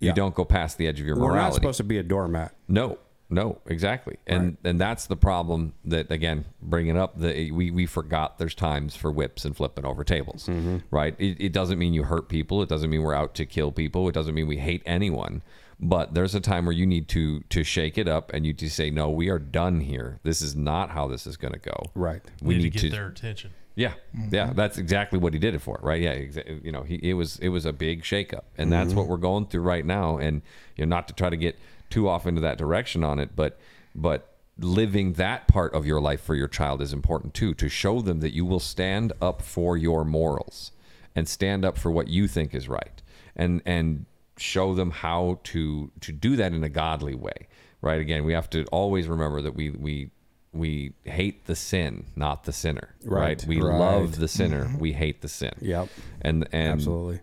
You 0.00 0.08
Yeah. 0.08 0.14
don't 0.14 0.34
go 0.34 0.44
past 0.44 0.78
the 0.78 0.86
edge 0.86 1.00
of 1.00 1.06
your 1.06 1.16
morality. 1.16 1.36
We're 1.38 1.42
not 1.42 1.54
supposed 1.54 1.76
to 1.78 1.84
be 1.84 1.98
a 1.98 2.02
doormat. 2.02 2.54
No, 2.68 2.98
no, 3.28 3.58
exactly, 3.66 4.18
and 4.26 4.56
and 4.62 4.80
that's 4.80 5.06
the 5.06 5.16
problem. 5.16 5.74
That 5.84 6.10
again, 6.12 6.44
bringing 6.62 6.96
up 6.96 7.18
the 7.18 7.50
we 7.50 7.70
we 7.70 7.86
forgot 7.86 8.38
there's 8.38 8.54
times 8.54 8.94
for 8.94 9.10
whips 9.10 9.44
and 9.44 9.56
flipping 9.56 9.84
over 9.84 10.04
tables, 10.04 10.46
mm-hmm. 10.46 10.78
right? 10.90 11.14
It, 11.18 11.36
it 11.40 11.52
doesn't 11.52 11.78
mean 11.78 11.92
you 11.92 12.04
hurt 12.04 12.28
people. 12.28 12.62
It 12.62 12.68
doesn't 12.68 12.88
mean 12.88 13.02
we're 13.02 13.14
out 13.14 13.34
to 13.34 13.46
kill 13.46 13.72
people. 13.72 14.08
It 14.08 14.12
doesn't 14.12 14.34
mean 14.34 14.46
we 14.46 14.58
hate 14.58 14.82
anyone. 14.86 15.42
But 15.78 16.14
there's 16.14 16.34
a 16.34 16.40
time 16.40 16.64
where 16.64 16.72
you 16.72 16.86
need 16.86 17.08
to 17.08 17.40
to 17.40 17.62
shake 17.62 17.98
it 17.98 18.08
up 18.08 18.32
and 18.32 18.46
you 18.46 18.54
to 18.54 18.70
say, 18.70 18.90
no, 18.90 19.10
we 19.10 19.28
are 19.28 19.38
done 19.38 19.80
here. 19.80 20.20
This 20.22 20.40
is 20.40 20.56
not 20.56 20.90
how 20.90 21.06
this 21.06 21.26
is 21.26 21.36
going 21.36 21.52
to 21.52 21.58
go. 21.58 21.90
Right. 21.94 22.22
We 22.40 22.54
need, 22.54 22.62
need 22.62 22.72
to 22.72 22.78
get 22.78 22.80
to 22.80 22.90
their 22.90 23.08
attention. 23.08 23.50
yeah, 23.74 23.92
mm-hmm. 24.16 24.34
yeah, 24.34 24.52
that's 24.54 24.78
exactly 24.78 25.18
what 25.18 25.34
he 25.34 25.38
did 25.38 25.54
it 25.54 25.60
for, 25.60 25.78
right? 25.82 26.00
Yeah, 26.00 26.14
exa- 26.14 26.64
you 26.64 26.72
know, 26.72 26.82
he 26.82 26.94
it 27.02 27.12
was 27.12 27.38
it 27.40 27.50
was 27.50 27.66
a 27.66 27.74
big 27.74 28.04
shakeup, 28.04 28.44
and 28.56 28.72
that's 28.72 28.88
mm-hmm. 28.88 29.00
what 29.00 29.08
we're 29.08 29.18
going 29.18 29.46
through 29.48 29.62
right 29.62 29.84
now. 29.84 30.16
And 30.16 30.40
you 30.76 30.86
know, 30.86 30.96
not 30.96 31.08
to 31.08 31.14
try 31.14 31.28
to 31.28 31.36
get 31.36 31.58
too 31.90 32.08
off 32.08 32.26
into 32.26 32.40
that 32.40 32.58
direction 32.58 33.04
on 33.04 33.18
it, 33.18 33.30
but 33.34 33.58
but 33.94 34.32
living 34.58 35.14
that 35.14 35.46
part 35.48 35.74
of 35.74 35.84
your 35.84 36.00
life 36.00 36.20
for 36.22 36.34
your 36.34 36.48
child 36.48 36.80
is 36.80 36.92
important 36.92 37.34
too, 37.34 37.54
to 37.54 37.68
show 37.68 38.00
them 38.00 38.20
that 38.20 38.32
you 38.32 38.44
will 38.44 38.60
stand 38.60 39.12
up 39.20 39.42
for 39.42 39.76
your 39.76 40.04
morals 40.04 40.72
and 41.14 41.28
stand 41.28 41.64
up 41.64 41.76
for 41.78 41.90
what 41.90 42.08
you 42.08 42.26
think 42.28 42.54
is 42.54 42.68
right, 42.68 43.02
and 43.34 43.62
and 43.66 44.06
show 44.38 44.74
them 44.74 44.90
how 44.90 45.40
to 45.44 45.90
to 46.00 46.12
do 46.12 46.36
that 46.36 46.52
in 46.52 46.62
a 46.62 46.68
godly 46.68 47.14
way, 47.14 47.48
right? 47.80 48.00
Again, 48.00 48.24
we 48.24 48.32
have 48.32 48.50
to 48.50 48.64
always 48.66 49.08
remember 49.08 49.42
that 49.42 49.54
we 49.54 49.70
we 49.70 50.10
we 50.52 50.92
hate 51.04 51.46
the 51.46 51.54
sin, 51.56 52.06
not 52.16 52.44
the 52.44 52.52
sinner. 52.52 52.94
Right. 53.04 53.20
Right, 53.20 53.44
We 53.46 53.60
right. 53.60 53.78
love 53.78 54.18
the 54.18 54.28
sinner. 54.28 54.64
Mm-hmm. 54.64 54.78
We 54.78 54.92
hate 54.92 55.20
the 55.20 55.28
sin. 55.28 55.52
Yep. 55.60 55.88
And 56.22 56.48
and 56.52 56.72
Absolutely. 56.74 57.20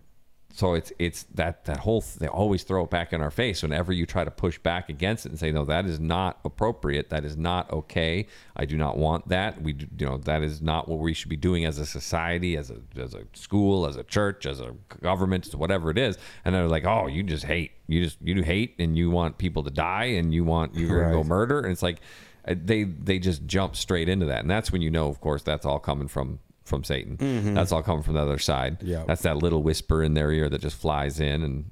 So 0.54 0.74
it's 0.74 0.92
it's 1.00 1.24
that 1.34 1.64
that 1.64 1.78
whole 1.78 2.00
th- 2.00 2.14
they 2.14 2.28
always 2.28 2.62
throw 2.62 2.84
it 2.84 2.90
back 2.90 3.12
in 3.12 3.20
our 3.20 3.32
face 3.32 3.60
whenever 3.64 3.92
you 3.92 4.06
try 4.06 4.22
to 4.22 4.30
push 4.30 4.56
back 4.56 4.88
against 4.88 5.26
it 5.26 5.30
and 5.30 5.38
say 5.38 5.50
no 5.50 5.64
that 5.64 5.84
is 5.84 5.98
not 5.98 6.38
appropriate. 6.44 7.10
That 7.10 7.24
is 7.24 7.36
not 7.36 7.72
okay. 7.72 8.28
I 8.54 8.64
do 8.64 8.76
not 8.76 8.96
want 8.96 9.28
that. 9.30 9.60
We 9.60 9.72
do- 9.72 9.88
you 9.98 10.06
know 10.06 10.18
that 10.18 10.42
is 10.42 10.62
not 10.62 10.88
what 10.88 11.00
we 11.00 11.12
should 11.12 11.28
be 11.28 11.36
doing 11.36 11.64
as 11.64 11.78
a 11.78 11.86
society 11.86 12.56
as 12.56 12.70
a 12.70 12.76
as 12.96 13.14
a 13.14 13.24
school 13.32 13.84
as 13.84 13.96
a 13.96 14.04
church 14.04 14.46
as 14.46 14.60
a 14.60 14.76
government 15.02 15.52
whatever 15.56 15.90
it 15.90 15.98
is. 15.98 16.18
And 16.44 16.54
they're 16.54 16.68
like 16.68 16.84
oh 16.84 17.08
you 17.08 17.24
just 17.24 17.44
hate. 17.44 17.72
You 17.88 18.04
just 18.04 18.18
you 18.22 18.34
do 18.36 18.42
hate 18.42 18.76
and 18.78 18.96
you 18.96 19.10
want 19.10 19.38
people 19.38 19.64
to 19.64 19.70
die 19.70 20.04
and 20.04 20.32
you 20.32 20.44
want 20.44 20.76
you 20.76 20.86
to 20.86 21.10
go 21.10 21.24
murder. 21.24 21.58
And 21.58 21.72
it's 21.72 21.82
like 21.82 21.98
uh, 22.46 22.54
they 22.56 22.84
they 22.84 23.18
just 23.18 23.44
jump 23.46 23.74
straight 23.74 24.08
into 24.08 24.26
that. 24.26 24.42
And 24.42 24.50
that's 24.50 24.70
when 24.70 24.82
you 24.82 24.90
know 24.92 25.08
of 25.08 25.20
course 25.20 25.42
that's 25.42 25.66
all 25.66 25.80
coming 25.80 26.06
from 26.06 26.38
from 26.64 26.82
Satan. 26.82 27.16
Mm-hmm. 27.18 27.54
That's 27.54 27.72
all 27.72 27.82
coming 27.82 28.02
from 28.02 28.14
the 28.14 28.22
other 28.22 28.38
side. 28.38 28.82
Yeah. 28.82 29.04
that's 29.06 29.22
that 29.22 29.36
little 29.36 29.62
whisper 29.62 30.02
in 30.02 30.14
their 30.14 30.32
ear 30.32 30.48
that 30.48 30.60
just 30.60 30.76
flies 30.76 31.20
in 31.20 31.42
and 31.42 31.70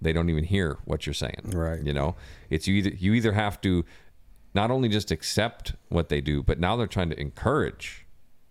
they 0.00 0.12
don't 0.12 0.28
even 0.28 0.44
hear 0.44 0.78
what 0.84 1.06
you're 1.06 1.14
saying 1.14 1.52
Right. 1.54 1.80
you 1.82 1.92
know? 1.92 2.16
It's 2.50 2.66
you 2.66 2.74
either 2.74 2.90
you 2.90 3.14
either 3.14 3.32
have 3.32 3.60
to 3.62 3.84
not 4.54 4.70
only 4.70 4.88
just 4.88 5.10
accept 5.10 5.74
what 5.88 6.08
they 6.08 6.20
do 6.20 6.42
but 6.42 6.58
now 6.58 6.76
they're 6.76 6.86
trying 6.86 7.10
to 7.10 7.20
encourage 7.20 8.04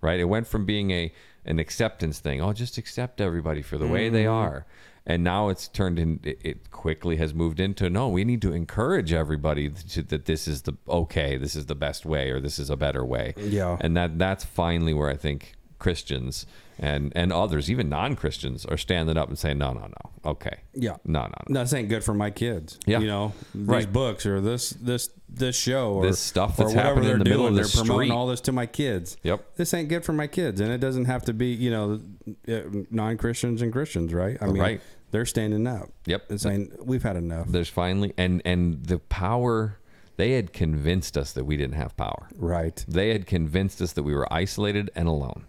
right? 0.03 0.19
It 0.19 0.25
went 0.25 0.47
from 0.47 0.65
being 0.65 0.91
a 0.91 1.11
an 1.45 1.57
acceptance 1.59 2.19
thing 2.19 2.39
oh 2.41 2.53
just 2.53 2.77
accept 2.77 3.19
everybody 3.19 3.61
for 3.63 3.77
the 3.77 3.87
way 3.87 4.09
they 4.09 4.23
mm-hmm. 4.23 4.33
are. 4.33 4.65
And 5.03 5.23
now 5.23 5.49
it's 5.49 5.67
turned 5.67 5.97
in 5.97 6.19
it, 6.23 6.39
it 6.43 6.71
quickly 6.71 7.17
has 7.17 7.33
moved 7.33 7.59
into 7.59 7.89
no 7.89 8.07
we 8.07 8.23
need 8.23 8.41
to 8.43 8.53
encourage 8.53 9.11
everybody 9.11 9.69
to, 9.69 10.03
that 10.03 10.25
this 10.25 10.47
is 10.47 10.61
the 10.61 10.73
okay 10.87 11.37
this 11.37 11.55
is 11.55 11.65
the 11.65 11.75
best 11.75 12.05
way 12.05 12.29
or 12.29 12.39
this 12.39 12.59
is 12.59 12.69
a 12.69 12.77
better 12.77 13.03
way. 13.03 13.33
Yeah. 13.37 13.77
and 13.81 13.97
that 13.97 14.17
that's 14.19 14.45
finally 14.45 14.93
where 14.93 15.09
i 15.09 15.15
think 15.17 15.55
christians 15.81 16.45
and 16.79 17.11
and 17.15 17.33
others 17.33 17.69
even 17.69 17.89
non-christians 17.89 18.65
are 18.65 18.77
standing 18.77 19.17
up 19.17 19.27
and 19.27 19.37
saying 19.37 19.57
no 19.57 19.73
no 19.73 19.81
no 19.81 20.29
okay 20.31 20.57
Yeah. 20.73 20.97
no 21.05 21.23
no 21.23 21.33
no 21.49 21.61
This 21.61 21.73
ain't 21.73 21.89
good 21.89 22.03
for 22.03 22.13
my 22.13 22.29
kids. 22.29 22.77
Yeah. 22.85 22.99
You 22.99 23.07
know, 23.07 23.33
these 23.55 23.67
Right. 23.67 23.91
books 23.91 24.25
or 24.25 24.39
this 24.41 24.69
this 24.71 25.09
this 25.27 25.55
show 25.55 25.93
or 25.93 26.05
This 26.05 26.19
stuff 26.19 26.59
or 26.59 26.63
that's 26.65 26.75
whatever 26.75 26.95
happening 26.95 27.03
in 27.03 27.09
they're 27.09 27.17
the 27.19 27.29
middle 27.31 27.47
doing, 27.49 27.59
of 27.59 27.65
the 27.71 27.75
they're 27.77 27.85
promoting 27.85 28.11
all 28.11 28.27
this 28.27 28.41
to 28.41 28.51
my 28.51 28.65
kids. 28.67 29.17
Yep. 29.23 29.55
This 29.55 29.73
ain't 29.73 29.89
good 29.89 30.03
for 30.05 30.13
my 30.13 30.27
kids, 30.27 30.59
and 30.61 30.71
it 30.71 30.77
doesn't 30.79 31.05
have 31.05 31.23
to 31.25 31.33
be 31.33 31.47
you 31.47 31.71
know 31.71 31.99
uh, 32.47 32.61
non 32.91 33.17
Christians 33.17 33.61
and 33.63 33.71
Christians, 33.73 34.13
right? 34.13 34.37
I 34.41 34.45
mean, 34.47 34.61
Right. 34.61 34.81
they're 35.11 35.25
standing 35.25 35.65
up. 35.67 35.89
Yep. 36.05 36.29
and 36.29 36.39
saying 36.39 36.71
we've 36.83 37.03
had 37.03 37.15
enough. 37.15 37.47
there's 37.47 37.69
finally 37.69 38.13
and 38.17 38.41
and 38.45 38.85
the 38.85 38.99
power 38.99 39.77
they 40.17 40.31
had 40.33 40.53
convinced 40.53 41.17
us 41.17 41.31
that 41.33 41.45
we 41.45 41.57
didn't 41.57 41.75
have 41.83 41.95
power 41.97 42.27
Right. 42.35 42.83
they 42.87 43.09
had 43.09 43.25
convinced 43.25 43.81
us 43.81 43.93
that 43.93 44.03
we 44.03 44.13
were 44.13 44.31
isolated 44.31 44.91
and 44.95 45.07
alone 45.07 45.45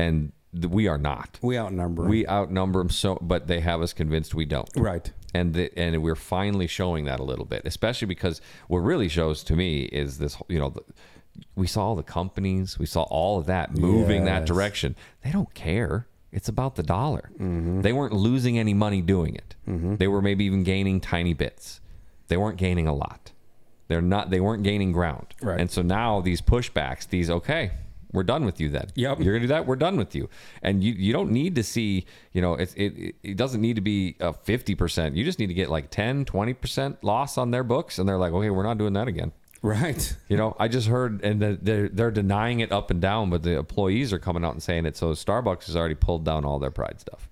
and 0.00 0.32
th- 0.54 0.66
we 0.78 0.88
are 0.88 0.98
not 0.98 1.38
We 1.42 1.58
outnumber. 1.58 2.02
'em. 2.04 2.08
we 2.10 2.26
outnumber 2.26 2.80
them 2.80 2.90
so 2.90 3.18
but 3.20 3.46
they 3.46 3.60
have 3.60 3.80
us 3.82 3.92
convinced 3.92 4.34
we 4.34 4.44
don't 4.44 4.68
right. 4.76 5.12
and 5.34 5.54
the, 5.54 5.64
and 5.78 6.02
we're 6.02 6.14
finally 6.36 6.66
showing 6.66 7.04
that 7.04 7.20
a 7.20 7.24
little 7.24 7.44
bit 7.44 7.62
especially 7.64 8.06
because 8.06 8.40
what 8.68 8.78
really 8.78 9.08
shows 9.08 9.42
to 9.44 9.54
me 9.56 9.82
is 10.02 10.18
this 10.18 10.36
you 10.48 10.58
know 10.58 10.70
the, 10.70 10.82
we 11.54 11.66
saw 11.66 11.82
all 11.88 11.94
the 11.96 12.02
companies 12.20 12.78
we 12.78 12.86
saw 12.86 13.02
all 13.04 13.38
of 13.38 13.46
that 13.46 13.76
moving 13.76 14.24
that 14.24 14.40
Yes. 14.40 14.48
direction 14.48 14.96
they 15.22 15.30
don't 15.30 15.52
care 15.54 16.06
it's 16.32 16.48
about 16.48 16.76
the 16.76 16.82
dollar 16.82 17.30
Mm-hmm. 17.38 17.80
they 17.82 17.92
weren't 17.92 18.12
losing 18.14 18.58
any 18.58 18.74
money 18.74 19.00
doing 19.02 19.34
it 19.34 19.54
they 19.98 20.08
were 20.08 20.20
maybe 20.22 20.44
even 20.44 20.62
gaining 20.64 21.00
tiny 21.00 21.34
bits 21.34 21.80
they 22.28 22.36
weren't 22.36 22.58
gaining 22.58 22.86
a 22.88 22.94
lot 22.94 23.32
they're 23.88 24.02
not 24.02 24.30
they 24.30 24.40
weren't 24.40 24.62
gaining 24.64 24.90
ground 24.92 25.26
Right. 25.40 25.60
and 25.60 25.70
so 25.70 25.82
now 25.82 26.20
these 26.20 26.40
pushbacks 26.42 27.08
these 27.08 27.30
okay 27.30 27.70
we're 28.12 28.22
done 28.24 28.44
with 28.44 28.60
you 28.60 28.68
then 28.68 28.86
Yep. 28.94 29.20
you're 29.20 29.32
gonna 29.34 29.44
do 29.44 29.48
that 29.48 29.66
we're 29.66 29.76
done 29.76 29.96
with 29.96 30.14
you 30.14 30.28
and 30.62 30.82
you 30.82 30.92
you 30.92 31.12
don't 31.12 31.30
need 31.30 31.54
to 31.54 31.62
see 31.62 32.04
you 32.32 32.40
know 32.42 32.54
it 32.54 32.72
it, 32.76 33.14
it 33.22 33.36
doesn't 33.36 33.60
need 33.60 33.76
to 33.76 33.82
be 33.82 34.16
a 34.20 34.32
50% 34.32 35.14
you 35.16 35.24
just 35.24 35.38
need 35.38 35.46
to 35.48 35.54
get 35.54 35.70
like 35.70 35.90
10 35.90 36.24
20% 36.24 36.96
loss 37.02 37.38
on 37.38 37.50
their 37.50 37.62
books 37.64 37.98
and 37.98 38.08
they're 38.08 38.18
like 38.18 38.32
okay 38.32 38.50
we're 38.50 38.62
not 38.64 38.78
doing 38.78 38.92
that 38.94 39.08
again 39.08 39.32
Right. 39.62 40.16
you 40.28 40.36
know 40.36 40.56
i 40.58 40.68
just 40.68 40.88
heard 40.88 41.22
and 41.22 41.40
they're 41.40 41.88
they're 41.88 42.10
denying 42.10 42.60
it 42.60 42.72
up 42.72 42.90
and 42.90 43.00
down 43.00 43.28
but 43.30 43.42
the 43.42 43.58
employees 43.58 44.12
are 44.12 44.18
coming 44.18 44.44
out 44.44 44.52
and 44.54 44.62
saying 44.62 44.86
it 44.86 44.96
so 44.96 45.12
starbucks 45.12 45.66
has 45.66 45.76
already 45.76 45.94
pulled 45.94 46.24
down 46.24 46.44
all 46.44 46.58
their 46.58 46.70
pride 46.70 46.98
stuff 47.00 47.28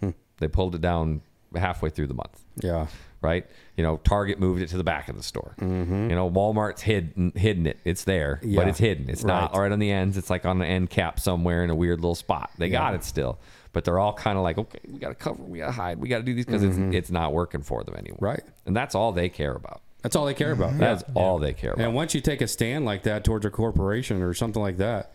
Hmm. 0.00 0.10
they 0.38 0.48
pulled 0.48 0.74
it 0.74 0.80
down 0.80 1.20
halfway 1.54 1.90
through 1.90 2.06
the 2.06 2.14
month 2.14 2.42
Yeah. 2.62 2.86
right? 3.22 3.44
You 3.80 3.86
know, 3.86 3.96
Target 3.96 4.38
moved 4.38 4.60
it 4.60 4.68
to 4.68 4.76
the 4.76 4.84
back 4.84 5.08
of 5.08 5.16
the 5.16 5.22
store. 5.22 5.54
Mm-hmm. 5.58 6.10
You 6.10 6.14
know, 6.16 6.30
Walmart's 6.30 6.82
hidden 6.82 7.32
hidden 7.34 7.66
it. 7.66 7.78
It's 7.86 8.04
there, 8.04 8.38
but 8.42 8.68
it's 8.68 8.78
hidden. 8.78 9.08
It's 9.08 9.24
not 9.24 9.52
Right. 9.52 9.62
right 9.62 9.72
on 9.72 9.78
the 9.78 9.90
ends. 9.90 10.18
It's 10.18 10.28
like 10.28 10.44
on 10.44 10.58
the 10.58 10.66
end 10.66 10.90
cap 10.90 11.18
somewhere 11.18 11.64
in 11.64 11.70
a 11.70 11.74
weird 11.74 12.00
little 12.00 12.14
spot. 12.14 12.50
They 12.58 12.68
got 12.68 12.92
it 12.94 13.04
still, 13.04 13.38
but 13.72 13.86
they're 13.86 13.98
all 13.98 14.12
kind 14.12 14.36
of 14.36 14.44
like, 14.44 14.58
okay, 14.58 14.80
we 14.86 14.98
got 14.98 15.08
to 15.08 15.14
cover, 15.14 15.42
we 15.42 15.60
got 15.60 15.66
to 15.68 15.72
hide, 15.72 15.98
we 15.98 16.10
got 16.10 16.18
to 16.18 16.24
do 16.24 16.34
these 16.34 16.44
because 16.44 16.62
it's 16.62 16.76
mm-hmm. 16.76 16.92
it's 16.92 17.10
not 17.10 17.32
working 17.32 17.62
for 17.62 17.82
them 17.84 17.94
anymore. 17.94 18.18
Right. 18.20 18.42
and 18.66 18.76
that's 18.76 18.94
all 18.94 19.12
they 19.12 19.30
care 19.30 19.54
about. 19.54 19.80
That's 20.02 20.14
all 20.14 20.26
they 20.26 20.34
care 20.34 20.52
about. 20.52 20.76
That's 20.76 21.02
all 21.14 21.38
they 21.38 21.54
care 21.54 21.72
about. 21.72 21.84
And 21.86 21.94
once 21.94 22.14
you 22.14 22.20
take 22.20 22.42
a 22.42 22.48
stand 22.48 22.84
like 22.84 23.04
that 23.04 23.24
towards 23.24 23.46
a 23.46 23.50
corporation 23.50 24.20
or 24.20 24.34
something 24.34 24.60
like 24.60 24.76
that, 24.76 25.12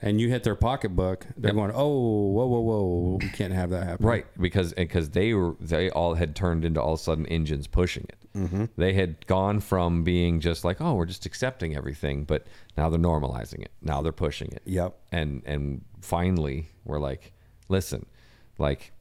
and 0.00 0.20
you 0.20 0.28
hit 0.28 0.44
their 0.44 0.54
pocketbook, 0.54 1.26
they're 1.36 1.52
going, 1.52 1.72
"Oh, 1.74 1.88
whoa, 1.88 2.46
whoa, 2.46 2.60
whoa, 2.60 3.18
we 3.20 3.28
can't 3.30 3.52
have 3.52 3.70
that 3.70 3.84
happen." 3.86 4.06
Right, 4.06 4.26
because 4.40 4.72
because 4.74 5.10
they 5.10 5.34
were 5.34 5.56
they 5.60 5.90
all 5.90 6.14
had 6.14 6.36
turned 6.36 6.64
into 6.64 6.80
all 6.80 6.94
of 6.94 7.00
a 7.00 7.02
sudden 7.02 7.26
engines 7.26 7.66
pushing 7.66 8.04
it. 8.08 8.16
Mm-hmm. 8.36 8.64
They 8.76 8.92
had 8.92 9.26
gone 9.26 9.58
from 9.60 10.04
being 10.04 10.38
just 10.40 10.64
like, 10.64 10.80
oh, 10.80 10.94
we're 10.94 11.06
just 11.06 11.26
accepting 11.26 11.74
everything, 11.76 12.24
but 12.24 12.46
now 12.76 12.88
they're 12.90 13.00
normalizing 13.00 13.62
it. 13.62 13.72
Now 13.82 14.00
they're 14.02 14.12
pushing 14.12 14.52
it. 14.52 14.62
Yep. 14.66 14.96
And 15.10 15.42
and 15.44 15.84
finally, 16.00 16.68
we're 16.84 17.00
like, 17.00 17.32
listen, 17.68 18.06
like, 18.58 18.92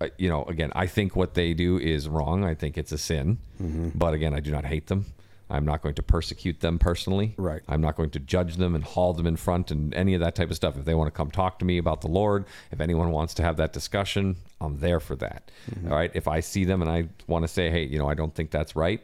uh, 0.00 0.08
you 0.16 0.30
know, 0.30 0.44
again, 0.44 0.72
I 0.74 0.86
think 0.86 1.14
what 1.14 1.34
they 1.34 1.52
do 1.52 1.78
is 1.78 2.08
wrong. 2.08 2.44
I 2.44 2.54
think 2.54 2.78
it's 2.78 2.92
a 2.92 2.98
sin, 2.98 3.38
Mm-hmm. 3.60 3.90
but 3.94 4.14
again, 4.14 4.32
I 4.34 4.40
do 4.40 4.50
not 4.50 4.64
hate 4.64 4.86
them. 4.86 5.04
I'm 5.50 5.64
not 5.64 5.82
going 5.82 5.94
to 5.96 6.02
persecute 6.02 6.60
them 6.60 6.78
personally. 6.78 7.34
Right. 7.36 7.62
I'm 7.68 7.80
not 7.80 7.96
going 7.96 8.10
to 8.10 8.20
judge 8.20 8.56
them 8.56 8.74
and 8.74 8.84
haul 8.84 9.12
them 9.12 9.26
in 9.26 9.36
front 9.36 9.70
and 9.70 9.92
any 9.94 10.14
of 10.14 10.20
that 10.20 10.34
type 10.34 10.50
of 10.50 10.56
stuff. 10.56 10.76
If 10.76 10.84
they 10.84 10.94
want 10.94 11.08
to 11.08 11.16
come 11.16 11.30
talk 11.30 11.58
to 11.58 11.64
me 11.64 11.78
about 11.78 12.00
the 12.00 12.08
Lord, 12.08 12.44
if 12.70 12.80
anyone 12.80 13.10
wants 13.10 13.34
to 13.34 13.42
have 13.42 13.56
that 13.56 13.72
discussion, 13.72 14.36
I'm 14.60 14.78
there 14.78 15.00
for 15.00 15.16
that. 15.16 15.50
Mm-hmm. 15.70 15.90
All 15.90 15.98
right. 15.98 16.10
If 16.14 16.28
I 16.28 16.40
see 16.40 16.64
them 16.64 16.82
and 16.82 16.90
I 16.90 17.08
want 17.26 17.44
to 17.44 17.48
say, 17.48 17.70
hey, 17.70 17.84
you 17.84 17.98
know, 17.98 18.08
I 18.08 18.14
don't 18.14 18.34
think 18.34 18.50
that's 18.50 18.76
right. 18.76 19.02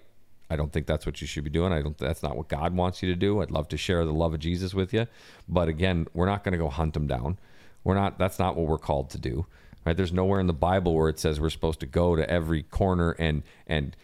I 0.48 0.56
don't 0.56 0.72
think 0.72 0.86
that's 0.86 1.06
what 1.06 1.20
you 1.20 1.26
should 1.26 1.44
be 1.44 1.50
doing. 1.50 1.72
I 1.72 1.82
don't. 1.82 1.98
That's 1.98 2.22
not 2.22 2.36
what 2.36 2.48
God 2.48 2.74
wants 2.76 3.02
you 3.02 3.08
to 3.10 3.16
do. 3.16 3.42
I'd 3.42 3.50
love 3.50 3.68
to 3.68 3.76
share 3.76 4.04
the 4.04 4.12
love 4.12 4.32
of 4.32 4.40
Jesus 4.40 4.74
with 4.74 4.94
you, 4.94 5.06
but 5.48 5.68
again, 5.68 6.06
we're 6.14 6.26
not 6.26 6.44
going 6.44 6.52
to 6.52 6.58
go 6.58 6.68
hunt 6.68 6.94
them 6.94 7.06
down. 7.06 7.38
We're 7.82 7.94
not. 7.94 8.18
That's 8.18 8.38
not 8.38 8.56
what 8.56 8.66
we're 8.66 8.78
called 8.78 9.10
to 9.10 9.18
do. 9.18 9.46
Right? 9.84 9.96
There's 9.96 10.12
nowhere 10.12 10.40
in 10.40 10.46
the 10.46 10.52
Bible 10.52 10.94
where 10.94 11.08
it 11.08 11.18
says 11.18 11.40
we're 11.40 11.50
supposed 11.50 11.80
to 11.80 11.86
go 11.86 12.16
to 12.16 12.28
every 12.30 12.62
corner 12.62 13.12
and 13.18 13.42
and 13.66 13.96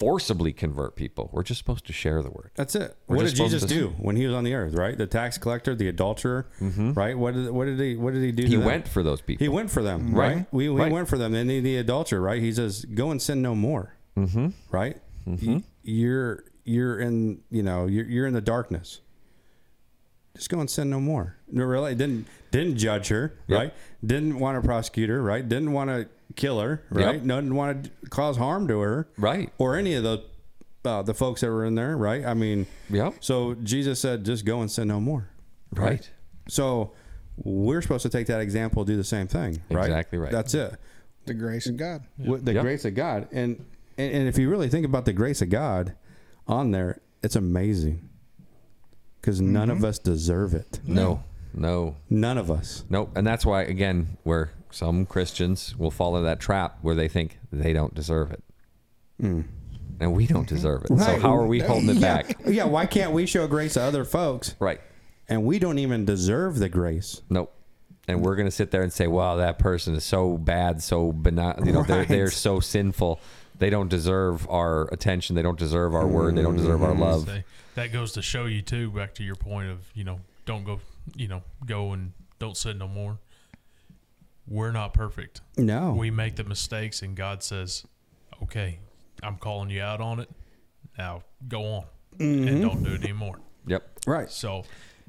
forcibly 0.00 0.52
convert 0.52 0.96
people. 0.96 1.28
We're 1.32 1.42
just 1.44 1.58
supposed 1.58 1.86
to 1.86 1.92
share 1.92 2.22
the 2.22 2.30
word. 2.30 2.50
That's 2.56 2.74
it. 2.74 2.96
We're 3.06 3.16
what 3.18 3.26
did 3.26 3.36
Jesus 3.36 3.62
to- 3.62 3.68
do 3.68 3.88
when 3.98 4.16
he 4.16 4.26
was 4.26 4.34
on 4.34 4.42
the 4.44 4.54
earth? 4.54 4.74
Right, 4.74 4.96
the 4.98 5.06
tax 5.06 5.38
collector, 5.38 5.74
the 5.76 5.88
adulterer. 5.88 6.46
Right. 6.60 7.16
What 7.16 7.34
did 7.34 7.50
what 7.50 7.66
did 7.66 7.78
he 7.78 7.96
what 7.96 8.14
did 8.14 8.22
he 8.24 8.32
do? 8.32 8.42
Mm-hmm. 8.44 8.50
He 8.52 8.56
went 8.58 8.88
for 8.88 9.02
those 9.02 9.20
people. 9.20 9.44
He 9.44 9.48
went 9.48 9.70
for 9.70 9.82
them. 9.82 10.12
Right. 10.14 10.36
Right. 10.36 10.46
We, 10.52 10.68
we 10.70 10.80
Right. 10.80 10.90
went 10.90 11.08
for 11.08 11.18
them. 11.18 11.34
And 11.34 11.48
the, 11.48 11.60
the 11.60 11.76
adulterer. 11.76 12.20
Right. 12.20 12.40
He 12.42 12.52
says, 12.52 12.84
"Go 12.86 13.10
and 13.10 13.20
sin 13.22 13.42
no 13.42 13.54
more." 13.54 13.94
Mm-hmm. 14.16 14.48
Right. 14.72 14.96
Y- 15.26 15.62
You're 15.82 16.44
you're 16.64 16.98
in 16.98 17.42
you 17.50 17.62
know 17.62 17.86
you're 17.86 18.06
you're 18.06 18.26
in 18.26 18.34
the 18.34 18.40
darkness. 18.40 19.00
Just 20.36 20.48
go 20.48 20.60
and 20.60 20.70
sin 20.70 20.88
no 20.90 21.00
more. 21.00 21.36
No, 21.50 21.64
really 21.64 21.94
didn't 21.94 22.26
didn't 22.52 22.76
judge 22.78 23.08
her. 23.08 23.34
Yep. 23.48 23.58
Right. 23.58 23.74
Didn't 24.04 24.38
want 24.38 24.60
to 24.60 24.66
prosecute 24.66 25.10
her. 25.10 25.20
Right. 25.22 25.46
Didn't 25.46 25.72
want 25.72 25.90
to 25.90 26.08
kill 26.36 26.60
her. 26.60 26.82
Right. 26.90 27.16
Yep. 27.16 27.22
No, 27.24 27.40
didn't 27.40 27.54
want 27.54 27.84
to 27.84 28.10
cause 28.10 28.36
harm 28.36 28.68
to 28.68 28.80
her. 28.80 29.08
Right. 29.16 29.50
Or 29.58 29.76
any 29.76 29.94
of 29.94 30.02
the 30.02 30.22
uh, 30.84 31.02
the 31.02 31.14
folks 31.14 31.40
that 31.42 31.48
were 31.48 31.64
in 31.64 31.74
there. 31.74 31.96
Right. 31.96 32.24
I 32.24 32.34
mean. 32.34 32.66
Yep. 32.88 33.16
So 33.20 33.54
Jesus 33.54 34.00
said, 34.00 34.24
"Just 34.24 34.44
go 34.44 34.60
and 34.60 34.70
sin 34.70 34.88
no 34.88 35.00
more." 35.00 35.28
Right. 35.74 36.08
So 36.48 36.92
we're 37.42 37.80
supposed 37.82 38.02
to 38.02 38.08
take 38.08 38.26
that 38.26 38.40
example, 38.40 38.84
do 38.84 38.96
the 38.96 39.04
same 39.04 39.26
thing, 39.28 39.62
right? 39.70 39.84
Exactly 39.86 40.18
right. 40.18 40.32
That's 40.32 40.52
it. 40.54 40.74
The 41.26 41.34
grace 41.34 41.66
of 41.66 41.76
God. 41.76 42.02
With 42.18 42.44
the 42.44 42.54
Yep. 42.54 42.62
grace 42.62 42.84
of 42.84 42.94
God, 42.94 43.28
and, 43.30 43.64
and 43.98 44.12
and 44.12 44.28
if 44.28 44.36
you 44.38 44.48
really 44.50 44.68
think 44.68 44.84
about 44.86 45.04
the 45.04 45.12
grace 45.12 45.40
of 45.42 45.48
God 45.50 45.94
on 46.48 46.70
there, 46.72 47.00
it's 47.22 47.36
amazing 47.36 48.08
because 49.20 49.40
none 49.40 49.68
Mm-hmm. 49.68 49.78
of 49.78 49.84
us 49.84 49.98
deserve 49.98 50.54
it. 50.54 50.80
No. 50.86 51.22
No. 51.54 51.96
None 52.08 52.38
of 52.38 52.50
us. 52.50 52.84
Nope. 52.88 53.12
And 53.16 53.26
that's 53.26 53.44
why, 53.44 53.62
again, 53.62 54.16
where 54.22 54.52
some 54.70 55.06
Christians 55.06 55.76
will 55.76 55.90
fall 55.90 56.16
into 56.16 56.26
that 56.26 56.40
trap 56.40 56.78
where 56.82 56.94
they 56.94 57.08
think 57.08 57.38
they 57.52 57.72
don't 57.72 57.94
deserve 57.94 58.30
it. 58.32 58.42
Mm. 59.20 59.44
And 60.00 60.14
we 60.14 60.26
don't 60.26 60.48
deserve 60.48 60.84
it. 60.84 60.98
So 60.98 61.18
how 61.18 61.36
are 61.36 61.46
we 61.46 61.60
holding 61.60 61.90
it 61.90 61.96
yeah, 61.96 62.22
back? 62.22 62.36
yeah. 62.46 62.64
Why 62.64 62.86
can't 62.86 63.12
we 63.12 63.26
show 63.26 63.46
grace 63.46 63.74
to 63.74 63.82
other 63.82 64.04
folks, 64.04 64.54
Right. 64.58 64.80
and 65.28 65.44
we 65.44 65.58
don't 65.58 65.78
even 65.78 66.06
deserve 66.06 66.58
the 66.58 66.70
grace? 66.70 67.20
Nope. 67.28 67.52
And 68.08 68.22
we're 68.22 68.34
gonna 68.34 68.50
sit 68.50 68.70
there 68.70 68.82
and 68.82 68.92
say, 68.92 69.06
"Wow, 69.06 69.36
that 69.36 69.58
person 69.58 69.94
is 69.94 70.04
so 70.04 70.38
bad, 70.38 70.82
so 70.82 71.12
benign. 71.12 71.66
You 71.66 71.72
know, 71.72 71.82
they're 71.82 72.06
they're 72.06 72.30
so 72.30 72.58
sinful. 72.58 73.20
They 73.58 73.68
don't 73.68 73.88
deserve 73.88 74.48
our 74.48 74.88
attention. 74.92 75.36
They 75.36 75.42
don't 75.42 75.58
deserve 75.58 75.94
our 75.94 76.06
word. 76.06 76.34
They 76.34 76.42
don't 76.42 76.54
mm-hmm. 76.54 76.62
deserve 76.62 76.82
our 76.82 76.94
love." 76.94 77.30
That 77.74 77.92
goes 77.92 78.12
to 78.12 78.22
show 78.22 78.46
you 78.46 78.62
too. 78.62 78.90
Back 78.90 79.14
to 79.16 79.22
your 79.22 79.36
point 79.36 79.70
of 79.70 79.78
you 79.94 80.04
know 80.04 80.20
don't 80.46 80.64
go 80.64 80.80
you 81.14 81.28
know 81.28 81.42
go 81.66 81.92
and 81.92 82.12
don't 82.38 82.56
sin 82.56 82.78
no 82.78 82.88
more. 82.88 83.18
We're 84.46 84.72
not 84.72 84.94
perfect. 84.94 85.42
No. 85.56 85.92
We 85.92 86.10
make 86.10 86.36
the 86.36 86.44
mistakes, 86.44 87.02
and 87.02 87.16
God 87.16 87.42
says, 87.42 87.84
"Okay, 88.42 88.80
I'm 89.22 89.36
calling 89.36 89.70
you 89.70 89.82
out 89.82 90.00
on 90.00 90.20
it. 90.20 90.28
Now 90.98 91.22
go 91.46 91.64
on 91.64 91.84
and 92.18 92.48
mm-hmm. 92.48 92.60
don't 92.62 92.82
do 92.82 92.94
it 92.94 93.04
anymore." 93.04 93.38
Yep. 93.66 94.00
right. 94.06 94.30
So 94.30 94.64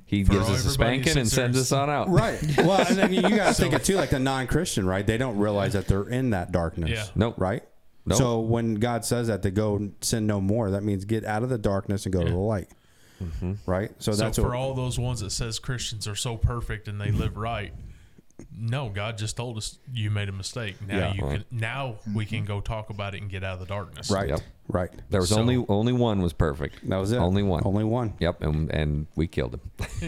He 0.06 0.23
For 0.23 0.34
gives 0.34 0.49
us 0.49 0.65
a 0.65 0.69
spanking 0.72 1.18
and 1.18 1.28
sends 1.28 1.57
us 1.57 1.72
on 1.72 1.90
out. 1.90 2.10
Right. 2.10 2.40
Well, 2.57 2.86
and 2.86 2.98
then 2.98 3.14
you 3.14 3.22
got 3.22 3.48
to 3.48 3.53
think 3.53 3.73
it 3.73 3.84
too, 3.84 3.95
like 3.95 4.10
the 4.10 4.19
non-Christian, 4.19 4.86
right? 4.86 5.07
They 5.07 5.18
don't 5.18 5.38
realize 5.38 5.73
that 5.73 5.88
they're 5.88 6.07
in 6.07 6.32
that 6.32 6.52
darkness. 6.52 6.91
Yeah. 6.91 7.06
Nope. 7.15 7.36
Right. 7.40 7.64
Nope. 8.06 8.18
So 8.18 8.40
when 8.40 8.76
God 8.76 9.06
says 9.06 9.28
that 9.28 9.41
to 9.44 9.52
go 9.52 9.91
sin 10.02 10.28
no 10.28 10.41
more, 10.41 10.72
that 10.72 10.84
means 10.84 11.06
get 11.06 11.23
out 11.23 11.44
of 11.44 11.49
the 11.49 11.57
darkness 11.57 12.06
and 12.06 12.14
go 12.14 12.23
to 12.23 12.30
the 12.30 12.38
light. 12.38 12.68
Mm-hmm. 13.22 13.53
Right. 13.65 13.91
So 13.99 14.11
So 14.14 14.23
that's 14.23 14.38
for 14.38 14.49
what, 14.49 14.56
all 14.57 14.73
those 14.73 14.98
ones 14.99 15.19
that 15.22 15.31
says 15.31 15.60
Christians 15.60 16.07
are 16.07 16.15
so 16.15 16.38
perfect 16.38 16.88
and 16.88 16.99
they 16.99 17.11
live 17.11 17.38
right, 17.38 17.73
no, 18.57 18.89
God 18.89 19.18
just 19.18 19.38
told 19.38 19.57
us 19.57 19.77
you 19.93 20.10
made 20.10 20.27
a 20.30 20.31
mistake. 20.31 20.76
Now 20.88 20.98
Yeah. 20.98 21.14
you 21.14 21.22
can 21.22 21.45
now 21.52 21.95
we 22.15 22.26
can 22.26 22.43
go 22.45 22.60
talk 22.60 22.89
about 22.89 23.14
it 23.15 23.22
and 23.22 23.30
get 23.30 23.43
out 23.43 23.53
of 23.53 23.60
the 23.60 23.65
darkness. 23.68 24.10
right. 24.10 24.30
Yep. 24.30 24.39
Right. 24.68 24.90
There 25.10 25.20
was 25.20 25.30
So- 25.30 25.40
only 25.40 25.66
only 25.68 25.92
one 25.94 26.22
was 26.22 26.32
perfect. 26.34 26.88
That 26.88 26.98
was 26.98 27.12
it. 27.12 27.18
Only 27.18 27.44
one. 27.44 27.62
Only 27.66 27.84
one. 27.84 28.14
Yep. 28.20 28.42
And 28.42 28.72
and 28.72 29.08
we 29.16 29.28
killed 29.28 29.56
him. 29.56 29.62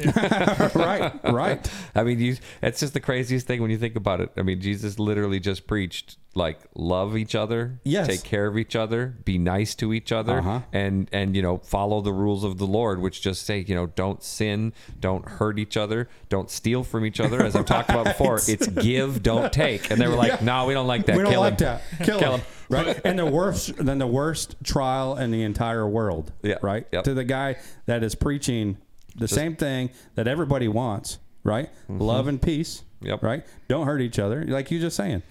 right. 0.76 1.14
Right. 1.24 1.72
I 1.96 2.04
mean, 2.04 2.20
you. 2.20 2.38
It's 2.62 2.80
just 2.80 2.94
the 2.94 3.00
craziest 3.00 3.46
thing 3.48 3.62
when 3.62 3.72
you 3.72 3.78
think 3.78 3.96
about 3.96 4.22
it. 4.22 4.32
I 4.38 4.42
mean, 4.42 4.62
Jesus 4.62 5.00
literally 5.00 5.40
just 5.40 5.68
preached 5.68 6.18
like 6.36 6.60
love 6.74 7.16
each 7.16 7.36
other, 7.36 7.80
Yes. 7.84 8.08
take 8.08 8.24
care 8.24 8.48
of 8.48 8.58
each 8.58 8.76
other, 8.76 9.16
be 9.24 9.38
nice 9.38 9.76
to 9.76 9.94
each 9.94 10.12
other, 10.12 10.40
Uh-huh. 10.40 10.62
and 10.72 11.08
and 11.12 11.36
you 11.36 11.44
know 11.44 11.58
follow 11.60 12.02
the 12.02 12.12
rules 12.14 12.44
of 12.44 12.58
the 12.58 12.66
Lord, 12.66 13.00
which 13.02 13.22
just 13.22 13.46
say 13.46 13.64
you 13.68 13.76
know 13.76 13.86
don't 13.88 14.24
sin, 14.24 14.74
don't 15.00 15.28
hurt 15.28 15.60
each 15.60 15.78
other, 15.78 16.10
don't 16.30 16.50
steal 16.50 16.84
from 16.84 17.06
each 17.06 17.20
other. 17.20 17.44
As 17.44 17.56
I've 17.56 17.66
talked 17.66 17.90
about 17.92 18.06
before, 18.18 18.40
it's 18.48 18.66
give, 18.68 19.22
don't 19.22 19.54
take. 19.54 19.92
And 19.92 20.02
they 20.02 20.08
were 20.08 20.16
like, 20.16 20.42
no, 20.42 20.66
we 20.66 20.74
don't 20.74 20.88
like 20.88 21.06
that. 21.06 21.18
we 21.18 21.24
don't 21.24 21.32
Kill 21.32 21.42
like 21.42 21.60
him. 21.60 21.66
that. 21.68 21.82
Kill, 22.04 22.20
Kill 22.20 22.38
him. 22.38 22.42
Him. 22.69 22.85
Right. 22.88 23.02
and 23.06 23.19
the 23.19 23.26
worst, 23.26 23.76
then 23.77 23.98
the 23.99 24.07
worst 24.07 24.56
trial 24.64 25.18
in 25.18 25.31
the 25.31 25.44
entire 25.44 25.88
world. 25.88 26.31
Yeah. 26.41 26.56
Right. 26.61 26.88
Yep. 26.91 27.03
To 27.06 27.14
the 27.14 27.23
guy 27.23 27.57
that 27.85 28.03
is 28.03 28.15
preaching 28.15 28.77
the 29.15 29.27
same 29.27 29.56
thing 29.56 29.90
that 30.15 30.27
everybody 30.27 30.68
wants. 30.68 31.19
Right. 31.44 31.69
Love 31.90 32.27
and 32.27 32.41
peace. 32.41 32.84
Mm-hmm. 32.98 33.07
Yep. 33.07 33.23
Right. 33.23 33.45
Don't 33.68 33.85
hurt 33.85 34.02
each 34.02 34.18
other, 34.19 34.45
like 34.45 34.72
you 34.72 34.80
just 34.80 34.95
saying. 34.95 35.23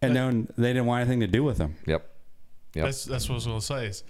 And 0.00 0.14
then 0.14 0.48
they 0.56 0.68
didn't 0.72 0.86
want 0.86 1.00
anything 1.02 1.20
to 1.20 1.26
do 1.26 1.42
with 1.42 1.58
him. 1.58 1.74
Yep. 1.86 2.08
Yep. 2.74 2.84
That's 2.84 3.04
that's 3.04 3.28
what 3.28 3.34
I 3.34 3.36
was 3.36 3.46
gonna 3.46 3.60
say 3.60 3.86
is 3.86 4.04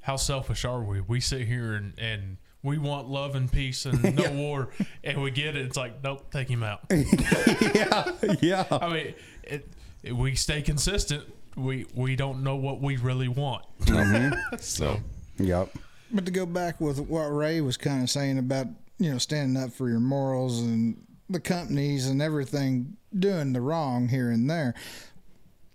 how 0.00 0.16
selfish 0.16 0.64
are 0.64 0.82
we? 0.82 1.00
We 1.02 1.20
sit 1.20 1.46
here 1.46 1.74
and, 1.74 1.92
and 1.98 2.38
we 2.62 2.78
want 2.78 3.08
love 3.08 3.34
and 3.34 3.50
peace 3.52 3.84
and 3.84 4.14
no 4.16 4.30
war 4.32 4.70
and 5.02 5.20
we 5.22 5.30
get 5.30 5.56
it, 5.56 5.66
it's 5.66 5.76
like, 5.76 6.02
nope, 6.02 6.30
take 6.30 6.48
him 6.48 6.62
out. 6.62 6.80
yeah. 6.90 8.10
Yeah. 8.40 8.64
I 8.70 8.88
mean 8.88 9.14
it, 9.42 9.68
it- 10.02 10.12
we 10.16 10.34
stay 10.34 10.62
consistent. 10.62 11.24
We 11.56 11.86
we 11.94 12.16
don't 12.16 12.42
know 12.42 12.56
what 12.56 12.80
we 12.80 12.96
really 12.96 13.28
want. 13.28 13.64
Mm-hmm. 13.86 14.56
so 14.60 15.00
Yep. 15.38 15.70
But 16.12 16.26
to 16.26 16.32
go 16.32 16.46
back 16.46 16.80
with 16.80 17.00
what 17.00 17.26
Ray 17.26 17.60
was 17.60 17.76
kind 17.76 18.02
of 18.02 18.10
saying 18.10 18.38
about, 18.38 18.66
you 18.98 19.10
know, 19.10 19.18
standing 19.18 19.62
up 19.62 19.72
for 19.72 19.88
your 19.88 20.00
morals 20.00 20.60
and 20.60 21.02
the 21.28 21.40
companies 21.40 22.06
and 22.06 22.22
everything 22.22 22.96
doing 23.18 23.52
the 23.52 23.60
wrong 23.60 24.08
here 24.08 24.30
and 24.30 24.48
there, 24.48 24.74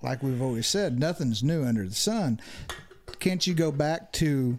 like 0.02 0.24
we've 0.24 0.42
always 0.42 0.68
said, 0.68 1.00
nothing's 1.00 1.44
new 1.44 1.64
under 1.64 1.88
the 1.88 1.96
sun. 1.96 2.40
Can't 3.20 3.46
you 3.46 3.54
go 3.54 3.72
back 3.72 4.14
to 4.14 4.58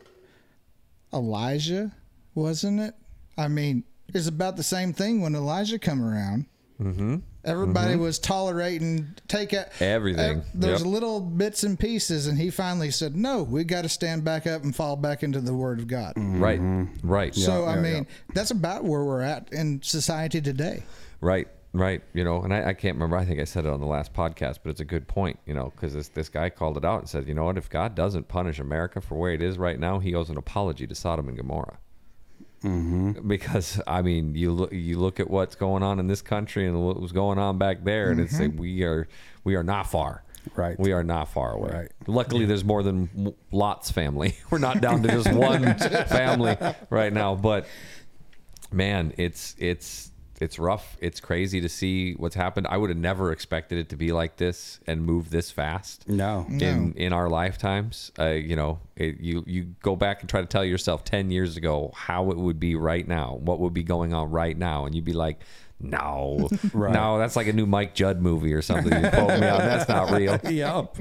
Elijah, 1.13 1.93
wasn't 2.35 2.81
it? 2.81 2.95
I 3.39 3.49
mean, 3.49 3.85
it's 4.09 4.27
about 4.27 4.57
the 4.57 4.63
same 4.63 4.93
thing 4.93 5.23
when 5.23 5.35
Elijah 5.35 5.79
come 5.79 6.03
around. 6.03 6.47
Mm-hmm. 6.81 7.17
Everybody 7.45 7.95
mm-hmm. 7.95 8.03
was 8.03 8.19
tolerating 8.19 9.15
take 9.29 9.53
a, 9.53 9.69
Everything. 9.83 10.39
Uh, 10.39 10.45
there's 10.55 10.81
Yep. 10.83 10.91
little 10.91 11.21
bits 11.21 11.63
and 11.63 11.79
pieces, 11.79 12.27
and 12.27 12.39
he 12.39 12.51
finally 12.51 12.91
said, 12.91 13.17
"No, 13.17 13.43
we 13.43 13.65
got 13.65 13.83
to 13.83 13.89
stand 13.89 14.25
back 14.25 14.47
up 14.47 14.63
and 14.63 14.75
fall 14.75 14.97
back 14.97 15.23
into 15.23 15.41
the 15.41 15.55
Word 15.55 15.79
of 15.79 15.87
God." 15.87 16.15
Mm-hmm. 16.17 16.43
Right. 16.43 16.89
Right. 17.03 17.35
So 17.35 17.65
I 17.65 17.77
yeah, 17.77 17.81
mean, 17.81 18.07
that's 18.35 18.51
about 18.51 18.85
where 18.85 19.05
we're 19.05 19.23
at 19.23 19.53
in 19.53 19.83
society 19.83 20.41
today. 20.41 20.83
Right. 21.21 21.49
right. 21.73 22.03
You 22.15 22.25
know, 22.25 22.43
and 22.43 22.53
I, 22.53 22.69
I 22.69 22.73
can't 22.75 22.97
remember. 22.97 23.17
I 23.17 23.25
think 23.25 23.41
I 23.41 23.45
said 23.45 23.65
it 23.65 23.71
on 23.71 23.81
the 23.81 23.87
last 23.87 24.13
podcast, 24.13 24.59
but 24.63 24.71
it's 24.71 24.81
a 24.81 24.87
good 24.87 25.07
point. 25.09 25.39
You 25.47 25.55
know, 25.55 25.73
because 25.75 25.95
this 25.95 26.09
this 26.09 26.29
guy 26.29 26.51
called 26.51 26.77
it 26.77 26.85
out 26.85 27.01
and 27.01 27.09
said, 27.09 27.29
you 27.29 27.35
know 27.35 27.45
what? 27.45 27.59
If 27.59 27.71
God 27.71 27.95
doesn't 27.95 28.29
punish 28.29 28.59
America 28.59 29.01
for 29.01 29.17
where 29.17 29.33
it 29.33 29.43
is 29.43 29.59
right 29.59 29.79
now, 29.79 29.99
He 29.99 30.15
owes 30.15 30.31
an 30.31 30.37
apology 30.37 30.87
to 30.87 30.95
Sodom 30.95 31.29
and 31.29 31.37
Gomorrah. 31.37 31.79
Mm-hmm. 32.65 33.27
Because 33.27 33.81
I 33.87 34.03
mean, 34.03 34.35
you 34.35 34.53
look 34.53 34.73
you 34.73 34.99
look 34.99 35.19
at 35.19 35.31
what's 35.31 35.55
going 35.55 35.83
on 35.83 35.99
in 35.99 36.07
this 36.07 36.23
country 36.23 36.67
and 36.67 36.85
what 36.85 37.01
was 37.01 37.13
going 37.13 37.39
on 37.39 37.59
back 37.59 37.85
there, 37.85 38.11
and 38.11 38.21
it's 38.21 38.39
like 38.39 38.53
we 38.59 38.83
are 38.83 39.09
we 39.45 39.55
are 39.55 39.63
not 39.63 39.91
far. 39.91 40.23
Right. 40.57 40.79
We 40.79 40.93
are 40.93 41.05
not 41.05 41.29
far 41.29 41.53
away. 41.53 41.71
Right. 41.71 41.93
Luckily, 42.07 42.45
there's 42.47 42.65
more 42.65 42.83
than 42.83 43.35
Lot's 43.53 43.91
family. 43.91 44.37
We're 44.51 44.59
not 44.59 44.81
down 44.81 45.03
to 45.03 45.09
just 45.09 45.33
one 45.33 45.75
family 45.79 46.57
right 46.89 47.13
now. 47.13 47.35
But 47.35 47.67
man, 48.73 49.13
it's 49.17 49.55
it's 49.59 50.10
it's 50.41 50.59
rough. 50.59 50.97
It's 51.01 51.21
crazy 51.21 51.61
to 51.61 51.69
see 51.69 52.15
what's 52.15 52.35
happened. 52.35 52.67
I 52.69 52.77
would 52.77 52.91
have 52.91 52.99
never 52.99 53.31
expected 53.33 53.79
it 53.79 53.89
to 53.91 53.97
be 53.97 54.13
like 54.13 54.37
this 54.37 54.81
and 54.87 55.05
move 55.05 55.31
this 55.31 55.51
fast 55.51 56.09
No. 56.09 56.47
in 56.49 56.95
in 56.95 57.13
our 57.13 57.29
lifetimes. 57.29 58.11
Uh, 58.19 58.29
you 58.31 58.57
know, 58.57 58.79
it, 58.97 59.21
you 59.21 59.45
you 59.47 59.75
go 59.83 59.97
back 59.97 60.21
and 60.21 60.29
try 60.29 60.41
to 60.41 60.47
tell 60.47 60.65
yourself 60.65 61.05
ten 61.05 61.31
years 61.31 61.57
ago 61.57 61.93
how 61.95 62.31
it 62.31 62.37
would 62.37 62.59
be 62.61 62.75
right 62.75 63.07
now, 63.07 63.37
what 63.41 63.61
would 63.61 63.75
be 63.75 63.83
going 63.83 64.13
on 64.15 64.31
right 64.31 64.57
now, 64.57 64.87
and 64.87 64.95
you'd 64.95 65.05
be 65.05 65.13
like, 65.13 65.41
no, 65.79 66.49
Right. 66.75 66.93
no, 66.93 67.19
that's 67.19 67.37
like 67.37 67.47
a 67.47 67.53
new 67.53 67.67
Mike 67.67 67.95
Judge 67.95 68.19
movie 68.19 68.53
or 68.53 68.63
something. 68.63 68.93
You 68.93 69.09
quote 69.11 69.41
me 69.41 69.49
on 69.49 69.59
that's 69.61 69.89
not 69.89 70.11
real, 70.11 70.39
Yep. 70.51 70.97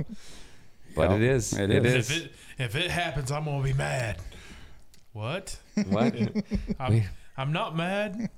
but 0.96 1.12
Yep, 1.12 1.12
it 1.12 1.22
is. 1.22 1.54
it 1.54 1.70
it 1.70 1.86
is. 1.86 2.10
is. 2.10 2.12
If 2.12 2.26
it 2.26 2.32
if 2.60 2.76
it 2.76 2.92
happens, 2.92 3.32
I'm 3.32 3.46
gonna 3.46 3.64
be 3.64 3.74
mad. 3.74 4.18
What? 5.14 5.58
What? 5.90 6.14
I'm 6.80 7.04
I'm 7.38 7.52
not 7.52 7.76
mad. 7.76 8.30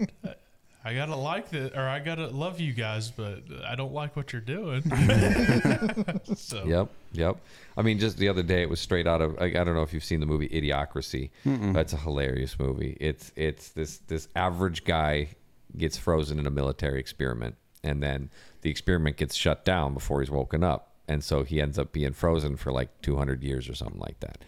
I 0.84 0.96
gotta 0.96 1.16
like 1.16 1.50
the 1.50 1.78
or 1.80 1.88
I 1.88 2.00
gotta 2.00 2.28
love 2.28 2.60
you 2.60 2.74
guys, 2.74 3.12
but 3.12 3.44
I 3.66 3.76
don't 3.76 3.94
like 3.94 4.16
what 4.16 4.34
you're 4.34 4.42
doing. 4.42 4.82
so 6.36 6.64
Yep, 6.66 6.90
yep. 7.12 7.38
I 7.78 7.82
mean, 7.84 8.00
just 8.00 8.18
the 8.18 8.30
other 8.30 8.42
day, 8.42 8.64
it 8.64 8.70
was 8.70 8.80
straight 8.80 9.06
out 9.06 9.22
of. 9.22 9.38
I, 9.40 9.46
I 9.46 9.64
don't 9.64 9.76
know 9.76 9.84
if 9.84 9.94
you've 9.94 10.04
seen 10.04 10.20
the 10.20 10.26
movie 10.26 10.50
Idiocracy. 10.50 11.30
That's 11.46 11.94
a 11.94 11.98
hilarious 11.98 12.58
movie. 12.58 12.98
It's 13.00 13.32
it's 13.36 13.70
this 13.70 14.00
this 14.08 14.28
average 14.36 14.84
guy 14.84 15.30
gets 15.78 15.98
frozen 15.98 16.40
in 16.40 16.48
a 16.48 16.52
military 16.52 17.00
experiment, 17.00 17.56
and 17.84 18.02
then 18.02 18.32
the 18.62 18.70
experiment 18.72 19.18
gets 19.18 19.36
shut 19.36 19.64
down 19.64 19.94
before 19.94 20.22
he's 20.22 20.32
woken 20.32 20.64
up, 20.64 20.96
and 21.08 21.24
so 21.24 21.44
he 21.44 21.62
ends 21.62 21.78
up 21.78 21.92
being 21.92 22.14
frozen 22.14 22.58
for 22.58 22.72
like 22.72 22.90
200 23.02 23.44
years 23.44 23.70
or 23.70 23.76
something 23.76 24.00
like 24.00 24.20
that. 24.22 24.40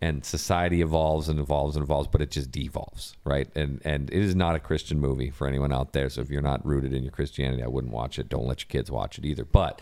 And 0.00 0.24
society 0.24 0.82
evolves 0.82 1.28
and 1.28 1.40
evolves 1.40 1.74
and 1.74 1.82
evolves, 1.82 2.06
but 2.08 2.20
it 2.20 2.30
just 2.30 2.50
devolves, 2.50 3.16
right? 3.24 3.48
And 3.54 3.80
and 3.84 4.10
it 4.10 4.22
is 4.22 4.34
not 4.34 4.54
a 4.54 4.58
Christian 4.58 5.00
movie 5.00 5.30
for 5.30 5.46
anyone 5.46 5.72
out 5.72 5.92
there. 5.92 6.10
So 6.10 6.20
if 6.20 6.30
you're 6.30 6.42
not 6.42 6.64
rooted 6.66 6.92
in 6.92 7.02
your 7.02 7.12
Christianity, 7.12 7.62
I 7.62 7.68
wouldn't 7.68 7.94
watch 7.94 8.18
it. 8.18 8.28
Don't 8.28 8.46
let 8.46 8.60
your 8.60 8.68
kids 8.68 8.90
watch 8.90 9.18
it 9.18 9.24
either. 9.24 9.44
But 9.44 9.80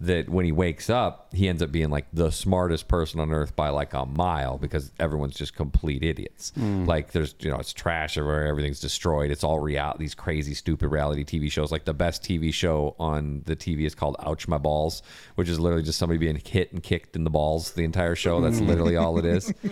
that 0.00 0.30
when 0.30 0.46
he 0.46 0.52
wakes 0.52 0.88
up, 0.88 1.28
he 1.34 1.46
ends 1.46 1.62
up 1.62 1.70
being 1.70 1.90
like 1.90 2.06
the 2.12 2.30
smartest 2.30 2.88
person 2.88 3.20
on 3.20 3.30
earth 3.32 3.54
by 3.54 3.68
like 3.68 3.92
a 3.92 4.06
mile 4.06 4.56
because 4.56 4.92
everyone's 4.98 5.34
just 5.34 5.54
complete 5.54 6.02
idiots. 6.02 6.52
Hmm. 6.54 6.86
Like 6.86 7.12
there's 7.12 7.34
you 7.40 7.50
know 7.50 7.58
it's 7.58 7.74
trash 7.74 8.16
everywhere, 8.16 8.46
everything's 8.46 8.80
destroyed. 8.80 9.30
It's 9.30 9.44
all 9.44 9.60
real 9.60 9.94
these 9.98 10.14
crazy 10.14 10.54
stupid 10.54 10.88
reality 10.88 11.24
TV 11.24 11.50
shows. 11.50 11.70
Like 11.70 11.84
the 11.84 11.94
best 11.94 12.22
TV 12.22 12.52
show 12.52 12.96
on 12.98 13.42
the 13.44 13.54
TV 13.54 13.86
is 13.86 13.94
called 13.94 14.16
Ouch 14.20 14.48
My 14.48 14.58
Balls, 14.58 15.02
which 15.34 15.48
is 15.48 15.60
literally 15.60 15.84
just 15.84 15.98
somebody 15.98 16.18
being 16.18 16.40
hit 16.44 16.72
and 16.72 16.82
kicked 16.82 17.14
in 17.14 17.24
the 17.24 17.30
balls 17.30 17.72
the 17.72 17.84
entire 17.84 18.14
show. 18.14 18.40
That's 18.40 18.58
hmm. 18.58 18.66
literally 18.66 18.96
all 18.96 19.18
it 19.18 19.24
is. 19.26 19.52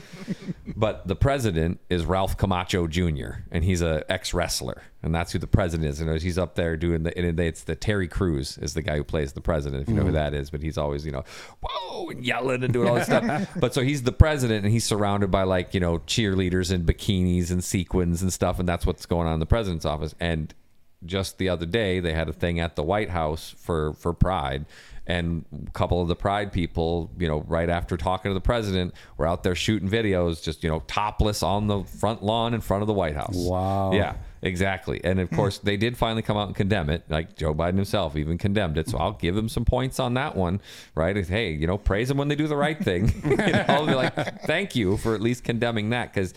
But 0.79 1.09
the 1.09 1.17
president 1.17 1.81
is 1.91 2.05
Ralph 2.05 2.37
Camacho 2.37 2.87
Jr. 2.87 3.41
and 3.51 3.65
he's 3.65 3.83
a 3.83 4.05
ex 4.09 4.33
wrestler, 4.33 4.83
and 5.03 5.15
that's 5.15 5.33
who 5.33 5.39
the 5.39 5.47
president 5.47 5.89
is. 5.89 6.01
And 6.01 6.21
he's 6.21 6.39
up 6.39 6.57
there 6.57 6.77
doing 6.77 7.05
the. 7.05 7.17
And 7.17 7.39
it's 7.39 7.63
the 7.63 7.77
Terry 7.77 8.09
Crews 8.09 8.59
is 8.59 8.75
the 8.75 8.83
guy 8.83 8.97
who 8.97 9.05
plays 9.05 9.33
the 9.33 9.41
president, 9.41 9.83
if 9.83 9.89
you 9.89 9.95
know 9.95 10.03
who 10.03 10.09
mm-hmm. 10.09 10.15
that 10.15 10.35
is. 10.35 10.51
But 10.51 10.63
he's 10.63 10.77
always 10.77 11.07
you 11.07 11.13
know, 11.13 11.25
whoa 11.61 12.09
and 12.11 12.25
yelling 12.25 12.65
and 12.65 12.73
doing 12.73 12.89
all 12.89 12.97
this 12.97 13.07
stuff. 13.07 13.49
But 13.57 13.75
so 13.75 13.83
he's 13.83 14.03
the 14.03 14.13
president, 14.13 14.65
and 14.65 14.73
he's 14.73 14.85
surrounded 14.85 15.31
by 15.31 15.45
like 15.45 15.73
you 15.73 15.81
know 15.81 15.99
cheerleaders 16.01 16.73
in 16.73 16.85
bikinis 16.85 17.51
and 17.51 17.63
sequins 17.63 18.23
and 18.23 18.33
stuff, 18.33 18.59
and 18.59 18.69
that's 18.69 18.87
what's 18.87 19.07
going 19.07 19.27
on 19.27 19.35
in 19.35 19.41
the 19.41 19.47
president's 19.47 19.85
office. 19.85 20.15
And 20.19 20.53
just 21.05 21.39
the 21.39 21.49
other 21.49 21.67
day 21.67 22.01
they 22.01 22.13
had 22.13 22.29
a 22.29 22.33
thing 22.33 22.59
at 22.59 22.75
the 22.75 22.83
White 22.83 23.11
House 23.11 23.55
for 23.57 23.93
for 23.95 24.13
Pride 24.13 24.67
and 25.09 25.45
a 25.67 25.71
couple 25.71 26.03
of 26.03 26.09
the 26.09 26.15
Pride 26.15 26.53
people, 26.53 27.11
you 27.19 27.27
know, 27.27 27.41
right 27.49 27.71
after 27.71 27.97
talking 27.97 28.29
to 28.29 28.35
the 28.35 28.43
president, 28.43 28.93
were 29.17 29.27
out 29.27 29.43
there 29.43 29.55
shooting 29.55 29.89
videos, 29.89 30.43
just 30.43 30.63
you 30.63 30.69
know, 30.69 30.83
topless 30.87 31.43
on 31.43 31.67
the 31.67 31.83
front 31.85 32.23
lawn 32.23 32.53
in 32.53 32.61
front 32.61 32.83
of 32.83 32.87
the 32.87 32.93
White 32.93 33.17
House. 33.17 33.35
Wow. 33.35 33.93
Yeah, 33.93 34.17
exactly. 34.43 35.01
And 35.05 35.21
of 35.21 35.29
hmm. 35.29 35.37
course, 35.37 35.59
they 35.59 35.77
did 35.77 35.97
finally 35.97 36.23
come 36.23 36.37
out 36.37 36.47
and 36.49 36.57
condemn 36.57 36.91
it. 36.91 37.05
Like 37.09 37.37
Joe 37.37 37.55
Biden 37.55 37.77
himself 37.77 38.17
even 38.17 38.39
condemned 38.39 38.79
it. 38.79 38.89
So 38.89 38.99
I'll 38.99 39.13
give 39.13 39.37
him 39.37 39.49
some 39.49 39.65
points 39.65 39.99
on 40.01 40.15
that 40.15 40.37
one. 40.37 40.61
Right? 40.95 41.17
Hey, 41.27 41.53
you 41.53 41.67
know, 41.67 41.79
praise 41.79 42.09
them 42.09 42.19
when 42.19 42.29
they 42.29 42.37
do 42.37 42.47
the 42.47 42.57
right 42.57 42.79
thing. 42.79 43.13
you 43.25 43.37
know, 43.37 43.65
I'll 43.69 43.87
be 43.87 43.95
like, 43.95 44.43
thank 44.43 44.77
you 44.77 44.97
for 44.97 45.15
at 45.15 45.21
least 45.21 45.45
condemning 45.45 45.91
that 45.91 46.13
because 46.13 46.35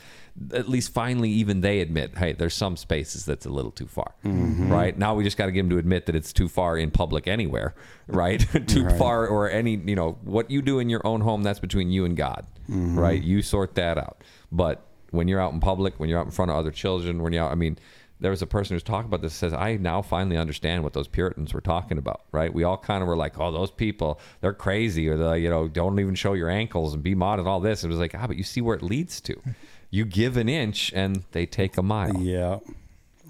at 0.54 0.70
least 0.70 0.94
finally 0.94 1.30
even 1.30 1.62
they 1.62 1.80
admit, 1.82 2.18
hey, 2.18 2.34
there's 2.34 2.54
some 2.54 2.78
spaces 2.78 3.26
that's 3.26 3.46
a 3.46 3.50
little 3.50 3.72
too 3.72 3.88
far. 3.88 4.14
Mm-hmm. 4.26 4.72
Right? 4.72 4.98
Now 4.98 5.14
we 5.14 5.24
just 5.24 5.38
got 5.38 5.48
to 5.48 5.52
get 5.52 5.62
them 5.62 5.70
to 5.72 5.78
admit 5.78 6.06
that 6.06 6.16
it's 6.16 6.34
too 6.34 6.48
far 6.48 6.78
in 6.78 6.92
public 6.92 7.28
anywhere. 7.28 7.74
Right? 8.08 8.46
too 8.68 8.90
far 8.98 9.26
or 9.26 9.50
any, 9.50 9.78
you 9.78 9.96
know, 9.96 10.18
what 10.24 10.52
you 10.52 10.62
do 10.62 10.80
in 10.80 10.90
your 10.90 11.00
own 11.08 11.22
home, 11.22 11.44
that's 11.44 11.60
between 11.60 11.92
you 11.92 12.04
and 12.04 12.18
God. 12.18 12.46
Mm-hmm. 12.64 13.00
Right? 13.00 13.24
You 13.24 13.42
sort 13.42 13.76
that 13.76 13.98
out. 13.98 14.22
But 14.52 14.86
when 15.12 15.28
you're 15.28 15.40
out 15.40 15.54
in 15.54 15.60
public, 15.60 16.00
when 16.00 16.10
you're 16.10 16.20
out 16.20 16.26
in 16.26 16.32
front 16.32 16.52
of 16.52 16.58
other 16.58 16.72
children, 16.72 17.22
when 17.22 17.34
you're 17.34 17.44
out, 17.44 17.52
I 17.52 17.56
mean, 17.56 17.78
there 18.20 18.32
was 18.32 18.42
a 18.42 18.48
person 18.48 18.76
who's 18.76 18.84
talking 18.84 19.08
about 19.08 19.22
this 19.22 19.34
says, 19.34 19.54
I 19.54 19.78
now 19.78 20.02
finally 20.02 20.38
understand 20.38 20.84
what 20.84 20.94
those 20.94 21.08
Puritans 21.08 21.54
were 21.54 21.62
talking 21.62 21.98
about, 21.98 22.22
right? 22.32 22.54
We 22.54 22.64
all 22.64 22.78
kind 22.78 23.02
of 23.02 23.08
were 23.08 23.18
like, 23.18 23.40
oh, 23.40 23.52
those 23.52 23.72
people, 23.72 24.20
they're 24.42 24.54
crazy, 24.54 25.10
or 25.10 25.18
the, 25.18 25.34
you 25.34 25.50
know, 25.50 25.68
don't 25.68 26.00
even 26.00 26.16
show 26.16 26.34
your 26.34 26.50
ankles 26.50 26.94
and 26.94 27.02
be 27.04 27.16
modest, 27.16 27.48
all 27.48 27.60
this. 27.60 27.84
It 27.84 27.88
was 27.88 27.98
like, 27.98 28.16
ah, 28.16 28.28
but 28.28 28.38
you 28.38 28.44
see 28.44 28.62
where 28.62 28.76
it 28.76 28.84
leads 28.84 29.22
to. 29.22 29.42
You 29.90 30.06
give 30.06 30.38
an 30.38 30.48
inch 30.48 30.94
and 30.94 31.24
they 31.32 31.46
take 31.46 31.78
a 31.78 31.84
mile. 31.84 32.18
Yeah. 32.18 32.60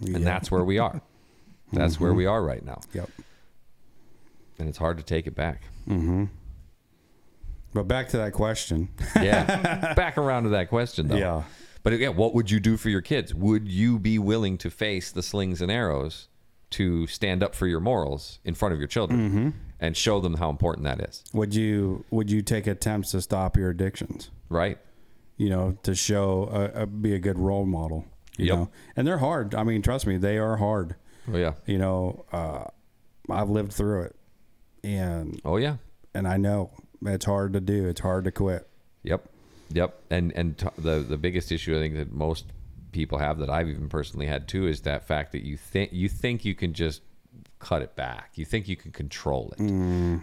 And 0.01 0.25
that's 0.27 0.51
where 0.51 0.63
we 0.63 0.77
are. 0.77 1.01
That's 1.71 1.99
where 1.99 2.13
we 2.13 2.25
are 2.25 2.43
right 2.43 2.63
now. 2.63 2.81
Yep. 2.93 3.09
And 4.59 4.67
it's 4.67 4.77
hard 4.77 4.97
to 4.97 5.03
take 5.03 5.25
it 5.25 5.35
back. 5.35 5.63
Mm-hmm 5.87 6.25
but 7.73 7.87
back 7.87 8.09
to 8.09 8.17
that 8.17 8.33
question. 8.33 8.89
Yeah. 9.15 9.93
Back 9.95 10.17
around 10.17 10.43
to 10.43 10.49
that 10.49 10.69
question, 10.69 11.07
though. 11.07 11.15
Yeah. 11.15 11.43
But 11.83 11.93
again, 11.93 12.15
what 12.15 12.33
would 12.35 12.51
you 12.51 12.59
do 12.59 12.77
for 12.77 12.89
your 12.89 13.01
kids? 13.01 13.33
Would 13.33 13.67
you 13.67 13.97
be 13.99 14.19
willing 14.19 14.57
to 14.59 14.69
face 14.69 15.11
the 15.11 15.23
slings 15.23 15.61
and 15.61 15.71
arrows 15.71 16.27
to 16.71 17.07
stand 17.07 17.43
up 17.43 17.53
for 17.55 17.67
your 17.67 17.79
morals 17.79 18.39
in 18.45 18.53
front 18.53 18.73
of 18.73 18.79
your 18.79 18.87
children 18.87 19.53
and 19.79 19.97
show 19.97 20.19
them 20.21 20.35
how 20.35 20.49
important 20.49 20.85
that 20.85 20.99
is? 21.01 21.23
Would 21.33 21.53
you 21.55 22.05
would 22.11 22.29
you 22.31 22.41
take 22.41 22.67
attempts 22.67 23.11
to 23.11 23.21
stop 23.21 23.57
your 23.57 23.69
addictions? 23.71 24.29
Right? 24.49 24.77
You 25.37 25.49
know, 25.49 25.77
to 25.83 25.95
show 25.95 26.43
uh, 26.51 26.81
uh, 26.81 26.85
be 26.85 27.15
a 27.15 27.19
good 27.19 27.39
role 27.39 27.65
model. 27.65 28.05
You 28.37 28.45
Yep. 28.45 28.55
know, 28.57 28.69
and 28.95 29.07
they're 29.07 29.17
hard. 29.17 29.53
I 29.55 29.63
mean, 29.63 29.81
trust 29.81 30.05
me, 30.07 30.17
they 30.17 30.37
are 30.37 30.57
hard. 30.57 30.95
Oh 31.31 31.37
yeah. 31.37 31.53
You 31.65 31.77
know, 31.79 32.25
uh, 32.31 32.65
I've 33.29 33.49
lived 33.49 33.73
through 33.73 34.03
it, 34.03 34.15
and 34.83 35.39
Oh 35.43 35.57
yeah. 35.57 35.77
and 36.13 36.27
I 36.27 36.37
know 36.37 36.71
it's 37.05 37.25
hard 37.25 37.53
to 37.53 37.59
do. 37.59 37.87
It's 37.87 38.01
hard 38.01 38.23
to 38.25 38.31
quit. 38.31 38.67
Yep. 39.03 39.27
Yep. 39.73 40.01
And 40.09 40.31
and 40.35 40.57
t- 40.57 40.67
the 40.77 40.99
the 40.99 41.17
biggest 41.17 41.51
issue 41.51 41.75
I 41.75 41.79
think 41.79 41.95
that 41.95 42.11
most 42.11 42.45
people 42.91 43.17
have 43.17 43.39
that 43.39 43.49
I've 43.49 43.69
even 43.69 43.87
personally 43.89 44.25
had 44.27 44.47
too 44.47 44.67
is 44.67 44.81
that 44.81 45.07
fact 45.07 45.31
that 45.31 45.43
you 45.43 45.57
think 45.57 45.93
you 45.93 46.09
think 46.09 46.43
you 46.45 46.55
can 46.55 46.73
just 46.73 47.01
cut 47.59 47.81
it 47.81 47.95
back. 47.95 48.31
You 48.35 48.45
think 48.45 48.67
you 48.67 48.75
can 48.75 48.91
control 48.91 49.53
it. 49.57 49.61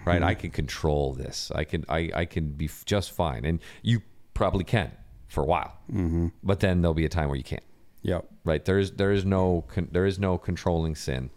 Right? 0.05 0.23
I 0.23 0.35
can 0.35 0.51
control 0.51 1.15
this. 1.15 1.51
I 1.55 1.65
can 1.65 1.85
I 1.89 2.11
I 2.15 2.25
can 2.25 2.51
be 2.53 2.67
f- 2.67 2.85
just 2.85 3.11
fine. 3.13 3.45
And 3.45 3.61
you 3.83 4.03
probably 4.35 4.65
can 4.65 4.91
for 5.29 5.43
a 5.43 5.47
while. 5.47 5.77
Mm-hmm. 5.91 6.29
But 6.43 6.61
then 6.61 6.83
there'll 6.83 6.95
be 6.95 7.05
a 7.05 7.09
time 7.09 7.29
where 7.29 7.37
you 7.37 7.45
can't. 7.45 7.63
Yep. 8.03 8.27
Right? 8.45 8.65
There 8.65 8.79
is 8.79 8.93
there 8.93 9.13
is 9.13 9.25
no 9.25 9.65
con- 9.69 9.89
there 9.93 10.07
is 10.07 10.19
no 10.19 10.39
controlling 10.39 10.95
sin. 10.95 11.31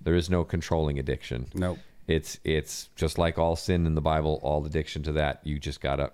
There 0.00 0.14
is 0.14 0.28
no 0.30 0.44
controlling 0.44 0.98
addiction. 0.98 1.46
Nope. 1.54 1.78
It's 2.06 2.38
it's 2.44 2.88
just 2.94 3.18
like 3.18 3.38
all 3.38 3.56
sin 3.56 3.86
in 3.86 3.94
the 3.94 4.00
Bible, 4.00 4.38
all 4.42 4.64
addiction 4.64 5.02
to 5.04 5.12
that. 5.12 5.40
You 5.44 5.58
just 5.58 5.80
gotta 5.80 6.12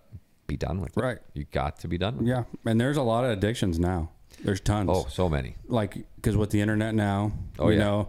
be 0.53 0.57
done 0.57 0.81
with 0.81 0.97
it. 0.97 1.01
Right. 1.01 1.19
You 1.35 1.45
got 1.51 1.79
to 1.81 1.89
be 1.89 1.99
done 1.99 2.17
with 2.19 2.27
it. 2.27 2.31
Yeah, 2.31 2.45
and 2.67 2.81
there's 2.81 2.97
a 2.99 3.03
lot 3.03 3.25
of 3.25 3.31
addictions 3.31 3.79
now. 3.79 4.11
There's 4.45 4.61
tons. 4.61 4.91
Oh, 4.93 5.07
so 5.09 5.29
many. 5.29 5.57
like 5.69 5.95
because 6.17 6.37
with 6.37 6.51
the 6.51 6.61
internet 6.61 6.95
now, 6.95 7.33
Oh, 7.59 7.69
you 7.69 7.79
yeah. 7.79 7.85
know, 7.85 8.09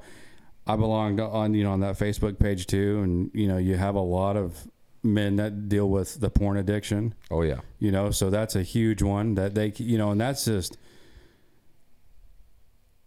I 0.68 0.76
belong 0.76 1.18
to, 1.18 1.24
on 1.26 1.54
you 1.54 1.64
know 1.64 1.72
on 1.72 1.80
that 1.82 1.98
Facebook 1.98 2.40
page 2.40 2.68
too, 2.68 3.02
and 3.04 3.32
you 3.34 3.48
know 3.48 3.58
you 3.58 3.76
have 3.78 3.96
a 3.96 4.02
lot 4.02 4.36
of 4.38 4.68
men 5.06 5.36
that 5.36 5.68
deal 5.70 5.90
with 5.90 6.20
the 6.22 6.30
porn 6.30 6.58
addiction. 6.58 7.14
Oh 7.30 7.42
yeah. 7.44 7.60
You 7.80 7.92
know, 7.92 8.12
so 8.12 8.30
that's 8.30 8.56
a 8.56 8.64
huge 8.64 9.02
one 9.02 9.36
that 9.36 9.54
they 9.56 9.74
you 9.78 9.98
know, 9.98 10.12
and 10.12 10.20
that's 10.22 10.46
just 10.46 10.78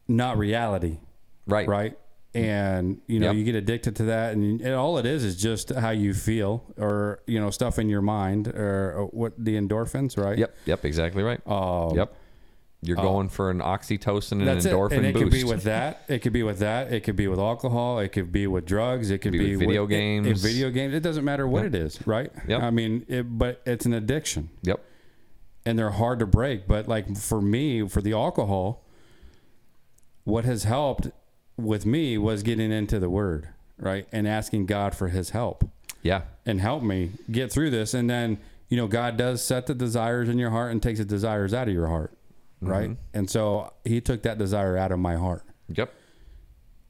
not 0.08 0.38
reality, 0.38 0.98
Right. 1.46 1.66
right? 1.68 1.98
And 2.36 3.00
you 3.06 3.18
know, 3.20 3.26
Yep. 3.28 3.36
you 3.36 3.44
get 3.44 3.54
addicted 3.54 3.96
to 3.96 4.02
that, 4.04 4.34
and, 4.34 4.60
and 4.60 4.74
all 4.74 4.98
it 4.98 5.06
is 5.06 5.24
is 5.24 5.36
just 5.40 5.70
how 5.72 5.90
you 5.90 6.12
feel, 6.12 6.64
or 6.76 7.20
you 7.26 7.40
know, 7.40 7.50
stuff 7.50 7.78
in 7.78 7.88
your 7.88 8.02
mind, 8.02 8.48
or, 8.48 8.92
or 8.94 9.06
what 9.06 9.32
the 9.38 9.56
endorphins, 9.56 10.22
right? 10.22 10.36
Yep. 10.38 10.54
Yep. 10.66 10.84
Exactly 10.84 11.22
right. 11.22 11.40
Um, 11.46 11.96
yep. 11.96 12.14
You're 12.82 12.96
going 12.96 13.30
for 13.30 13.50
an 13.50 13.60
oxytocin 13.60 14.32
and 14.32 14.42
an 14.42 14.46
That's 14.46 14.66
it. 14.66 14.72
endorphin 14.72 14.98
And 14.98 15.06
it 15.06 15.14
boost. 15.14 15.24
could 15.24 15.32
be 15.32 15.44
with 15.44 15.62
that. 15.64 16.02
It 16.08 16.18
could 16.20 16.32
be 16.34 16.42
with 16.44 16.58
that. 16.60 16.92
It 16.92 17.00
could 17.04 17.16
be 17.16 17.26
with 17.26 17.38
alcohol. 17.40 17.98
It 17.98 18.10
could 18.10 18.30
be 18.30 18.46
with 18.46 18.64
drugs. 18.66 19.10
It 19.10 19.18
could 19.22 19.32
Be 19.32 19.38
be, 19.38 19.50
with 19.56 19.60
video 19.66 19.82
it- 19.82 19.86
it- 19.86 19.88
games. 19.90 20.42
video 20.42 20.70
games. 20.70 20.94
It 20.94 21.02
doesn't 21.02 21.24
matter 21.24 21.48
what 21.48 21.64
it 21.64 21.74
is, 21.74 21.98
right? 22.06 22.30
Yep. 22.46 22.62
I 22.62 22.70
mean, 22.70 23.04
it, 23.08 23.22
but 23.38 23.60
it's 23.66 23.86
an 23.86 23.94
addiction, 23.94 24.50
yep. 24.62 24.84
and 25.64 25.76
they're 25.78 25.90
hard 25.90 26.18
to 26.20 26.26
break. 26.26 26.68
But 26.68 26.86
like 26.86 27.16
for 27.16 27.40
me, 27.40 27.88
for 27.88 28.02
the 28.02 28.12
alcohol, 28.12 28.84
what 30.24 30.44
has 30.44 30.64
helped 30.64 31.10
with 31.56 31.86
me 31.86 32.18
was 32.18 32.42
getting 32.42 32.70
into 32.70 32.98
the 32.98 33.08
Word, 33.10 33.48
right, 33.78 34.06
and 34.12 34.28
asking 34.28 34.66
God 34.66 34.94
for 34.94 35.08
His 35.08 35.30
help 35.30 35.68
Yeah. 36.02 36.22
and 36.44 36.60
help 36.60 36.82
me 36.82 37.12
get 37.30 37.50
through 37.52 37.70
this. 37.70 37.94
And 37.94 38.08
then, 38.10 38.38
you 38.68 38.76
know, 38.76 38.86
God 38.86 39.16
does 39.16 39.42
set 39.42 39.66
the 39.66 39.74
desires 39.74 40.28
in 40.28 40.38
your 40.38 40.50
heart 40.50 40.72
and 40.72 40.82
takes 40.82 40.98
the 40.98 41.04
desires 41.04 41.54
out 41.54 41.68
of 41.68 41.74
your 41.74 41.86
heart, 41.86 42.12
mm-hmm. 42.62 42.68
right? 42.68 42.96
And 43.14 43.30
so 43.30 43.72
He 43.84 44.00
took 44.00 44.22
that 44.22 44.38
desire 44.38 44.76
out 44.76 44.92
of 44.92 44.98
my 44.98 45.16
heart. 45.16 45.44
Yep. 45.68 45.92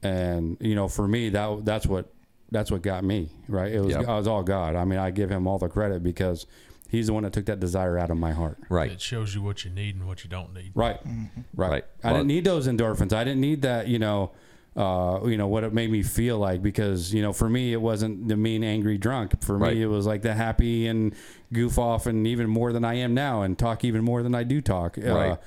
And 0.03 0.57
you 0.59 0.75
know, 0.75 0.87
for 0.87 1.07
me, 1.07 1.29
that 1.29 1.65
that's 1.65 1.85
what 1.87 2.13
that's 2.51 2.71
what 2.71 2.81
got 2.81 3.03
me 3.03 3.29
right. 3.47 3.71
It 3.71 3.79
was 3.81 3.91
Yep. 3.93 4.03
it 4.03 4.07
was 4.07 4.27
all 4.27 4.43
God. 4.43 4.75
I 4.75 4.85
mean, 4.85 4.99
I 4.99 5.11
give 5.11 5.29
Him 5.29 5.47
all 5.47 5.57
the 5.57 5.67
credit 5.69 6.03
because 6.03 6.45
He's 6.89 7.07
the 7.07 7.13
one 7.13 7.23
that 7.23 7.33
took 7.33 7.45
that 7.47 7.59
desire 7.59 7.97
out 7.97 8.11
of 8.11 8.17
my 8.17 8.31
heart. 8.31 8.57
Right. 8.69 8.91
It 8.91 9.01
shows 9.01 9.35
you 9.35 9.41
what 9.41 9.65
you 9.65 9.71
need 9.71 9.95
and 9.95 10.07
what 10.07 10.23
you 10.23 10.29
don't 10.29 10.53
need. 10.53 10.71
Right, 10.73 11.03
mm-hmm. 11.03 11.41
right. 11.55 11.69
Right. 11.71 11.83
I 12.03 12.07
Well- 12.07 12.17
didn't 12.17 12.27
need 12.27 12.45
those 12.45 12.67
endorphins. 12.67 13.11
I 13.11 13.23
didn't 13.23 13.41
need 13.41 13.61
that. 13.63 13.87
You 13.87 13.99
know. 13.99 14.31
Uh, 14.77 15.25
you 15.25 15.37
know 15.37 15.47
what 15.47 15.63
it 15.63 15.73
made 15.73 15.89
me 15.89 16.03
feel 16.03 16.37
like 16.37 16.61
because 16.61 17.11
you 17.11 17.23
know 17.23 17.33
for 17.33 17.49
me 17.49 17.73
it 17.73 17.81
wasn't 17.81 18.27
the 18.27 18.37
mean 18.37 18.63
angry 18.63 18.95
drunk 18.95 19.41
for 19.43 19.57
Right. 19.57 19.75
me 19.75 19.81
it 19.81 19.87
was 19.87 20.05
like 20.05 20.21
the 20.21 20.35
happy 20.35 20.85
and 20.85 21.15
goof 21.51 21.79
off 21.79 22.05
and 22.05 22.27
even 22.27 22.47
more 22.47 22.71
than 22.71 22.85
I 22.85 22.93
am 22.95 23.15
now 23.15 23.41
and 23.41 23.57
talk 23.57 23.83
even 23.83 24.03
more 24.03 24.21
than 24.21 24.35
I 24.35 24.43
do 24.43 24.61
talk 24.61 24.99
uh, 24.99 25.11
Right. 25.11 25.37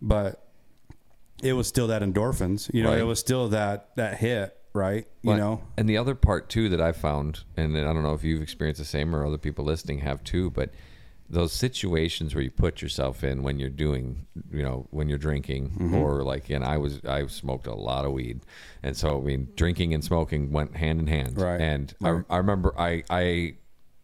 but 0.00 0.46
it 1.42 1.52
was 1.52 1.66
still 1.68 1.88
that 1.88 2.00
endorphins 2.00 2.72
you 2.72 2.82
know 2.82 2.88
Right. 2.92 3.00
it 3.00 3.04
was 3.04 3.18
still 3.20 3.48
that 3.48 3.90
that 3.96 4.16
hit 4.16 4.56
right 4.72 5.06
you 5.20 5.36
know 5.36 5.60
And 5.76 5.86
the 5.86 5.98
other 5.98 6.14
part 6.14 6.48
too 6.48 6.70
that 6.70 6.80
I 6.80 6.92
found, 6.92 7.40
and 7.58 7.76
I 7.76 7.82
don't 7.92 8.02
know 8.02 8.14
if 8.14 8.24
you've 8.24 8.40
experienced 8.40 8.78
the 8.80 8.86
same 8.86 9.14
or 9.14 9.26
other 9.26 9.36
people 9.38 9.64
listening 9.66 9.98
have 9.98 10.24
too, 10.24 10.48
but 10.50 10.70
those 11.30 11.52
situations 11.52 12.34
where 12.34 12.42
you 12.42 12.50
put 12.50 12.82
yourself 12.82 13.22
in 13.22 13.42
when 13.44 13.58
you're 13.60 13.70
doing, 13.70 14.26
you 14.52 14.62
know, 14.62 14.88
when 14.90 15.08
you're 15.08 15.16
drinking 15.18 15.70
Mm-hmm. 15.70 15.94
or 15.94 16.24
like, 16.24 16.50
and 16.50 16.64
I 16.64 16.76
was, 16.76 17.00
I 17.04 17.26
smoked 17.28 17.66
a 17.68 17.74
lot 17.74 18.04
of 18.04 18.12
weed. 18.12 18.40
And 18.82 18.96
so, 18.96 19.18
I 19.18 19.20
mean, 19.22 19.48
drinking 19.54 19.94
and 19.94 20.02
smoking 20.02 20.50
went 20.50 20.76
hand 20.76 20.98
in 21.00 21.06
hand. 21.06 21.38
Right. 21.40 21.60
And 21.60 21.94
Right. 22.00 22.24
I, 22.28 22.34
I 22.34 22.38
remember 22.38 22.74
I, 22.78 23.04
I, 23.08 23.54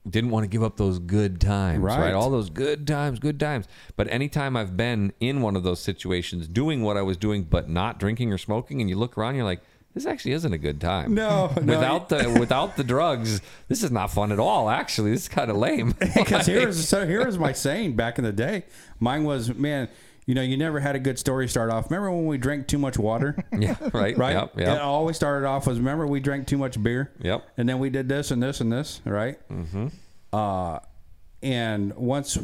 didn't 0.08 0.30
want 0.30 0.44
to 0.44 0.48
give 0.48 0.62
up 0.62 0.76
those 0.76 1.00
good 1.00 1.40
times, 1.40 1.80
right. 1.82 1.98
Right. 1.98 2.14
All 2.14 2.30
those 2.30 2.48
good 2.48 2.86
times, 2.86 3.18
good 3.18 3.40
times. 3.40 3.66
But 3.96 4.06
anytime 4.08 4.56
I've 4.56 4.76
been 4.76 5.12
in 5.18 5.42
one 5.42 5.56
of 5.56 5.64
those 5.64 5.80
situations, 5.80 6.46
doing 6.46 6.82
what 6.84 6.96
I 6.96 7.02
was 7.02 7.16
doing, 7.16 7.42
but 7.42 7.68
not 7.68 7.98
drinking 7.98 8.32
or 8.32 8.38
smoking, 8.38 8.80
and 8.80 8.88
you 8.88 8.94
look 8.94 9.18
around, 9.18 9.34
you're 9.34 9.42
like, 9.44 9.62
this 9.96 10.04
actually 10.04 10.32
isn't 10.32 10.52
a 10.52 10.58
good 10.58 10.78
time. 10.78 11.14
No, 11.14 11.50
no. 11.62 11.74
without 11.74 12.10
the 12.10 12.36
without 12.38 12.76
the 12.76 12.84
drugs, 12.84 13.40
this 13.68 13.82
is 13.82 13.90
not 13.90 14.10
fun 14.10 14.30
at 14.30 14.38
all. 14.38 14.68
Actually, 14.68 15.12
this 15.12 15.22
is 15.22 15.28
kind 15.28 15.50
of 15.50 15.56
lame. 15.56 15.92
because 16.14 16.46
here's 16.46 16.86
so 16.86 17.06
here's 17.06 17.38
my 17.38 17.52
saying 17.52 17.96
back 17.96 18.18
in 18.18 18.24
the 18.24 18.32
day 18.32 18.64
mine 19.00 19.24
was 19.24 19.54
man 19.54 19.88
you 20.26 20.34
know 20.34 20.42
you 20.42 20.56
never 20.56 20.80
had 20.80 20.96
a 20.96 20.98
good 20.98 21.18
story 21.18 21.48
start 21.48 21.70
off 21.70 21.90
remember 21.90 22.10
when 22.10 22.26
we 22.26 22.36
drank 22.36 22.66
too 22.66 22.78
much 22.78 22.98
water 22.98 23.36
yeah, 23.58 23.76
right, 23.92 24.18
right 24.18 24.34
Yep, 24.34 24.58
it 24.58 24.68
always 24.80 25.16
started 25.16 25.46
off 25.46 25.66
was 25.66 25.78
remember 25.78 26.06
we 26.06 26.20
drank 26.20 26.46
too 26.46 26.58
much 26.58 26.82
beer 26.82 27.12
Yep. 27.20 27.46
and 27.56 27.68
then 27.68 27.78
we 27.78 27.90
did 27.90 28.08
this 28.08 28.30
and 28.30 28.42
this 28.42 28.60
and 28.60 28.70
this 28.72 29.00
right 29.04 29.38
mm-hmm. 29.48 29.86
uh 30.32 30.80
and 31.42 31.94
once 31.94 32.36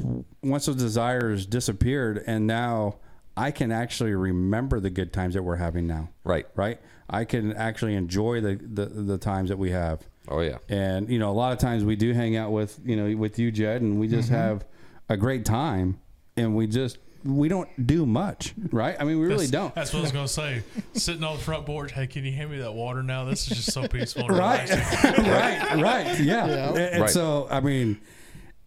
once 0.43 0.67
those 0.67 0.77
desires 0.77 1.45
disappeared 1.45 2.23
and 2.27 2.47
now 2.47 2.97
i 3.37 3.51
can 3.51 3.73
actually 3.73 4.15
remember 4.15 4.79
the 4.79 4.91
good 4.91 5.13
times 5.13 5.35
that 5.35 5.43
we're 5.43 5.57
having 5.57 5.87
now 5.87 6.09
right. 6.25 6.47
right 6.55 6.81
i 7.13 7.25
can 7.25 7.53
actually 7.55 7.95
enjoy 7.95 8.41
the 8.41 8.55
the, 8.57 8.87
the 8.87 9.19
times 9.19 9.49
that 9.51 9.59
we 9.59 9.71
have 9.71 10.01
Oh 10.29 10.41
yeah, 10.41 10.59
and 10.69 11.09
you 11.11 11.19
know 11.19 11.31
a 11.31 11.35
lot 11.35 11.53
of 11.53 11.59
times 11.59 11.85
we 11.85 11.97
do 11.97 12.13
hang 12.13 12.37
out 12.37 12.53
with 12.53 12.79
you 12.85 12.95
know 12.97 13.17
with 13.17 13.39
you 13.41 13.51
jed 13.51 13.83
and 13.83 13.99
we 13.99 14.07
just 14.09 14.29
have 14.29 14.65
a 15.09 15.17
great 15.17 15.45
time 15.45 15.99
and 16.37 16.55
we 16.55 16.69
just 16.69 16.99
we 17.25 17.49
don't 17.49 17.69
do 17.87 18.07
much 18.07 18.55
right 18.71 18.95
i 19.01 19.05
mean 19.05 19.19
we 19.19 19.27
really 19.27 19.47
That's- 19.47 19.51
don't 19.51 19.75
That's 19.75 19.93
what 19.93 19.99
I 19.99 20.03
was 20.03 20.13
gonna 20.13 20.29
say. 20.29 20.63
Sitting 20.95 21.25
on 21.25 21.37
the 21.37 21.43
front 21.43 21.67
porch, 21.67 21.91
hey, 21.93 22.07
can 22.07 22.25
you 22.25 22.33
hand 22.33 22.51
me 22.53 22.59
that 22.59 22.73
water 22.73 23.03
now? 23.03 23.25
This 23.25 23.51
is 23.51 23.57
just 23.59 23.73
so 23.73 23.87
peaceful. 23.89 24.29
Right 24.29 24.69
right 24.71 25.81
right 25.83 26.21
yeah, 26.21 26.47
Yeah. 26.47 26.69
And, 26.69 26.79
and 26.79 27.01
Right. 27.03 27.11
so 27.11 27.49
i 27.51 27.59
mean 27.61 28.01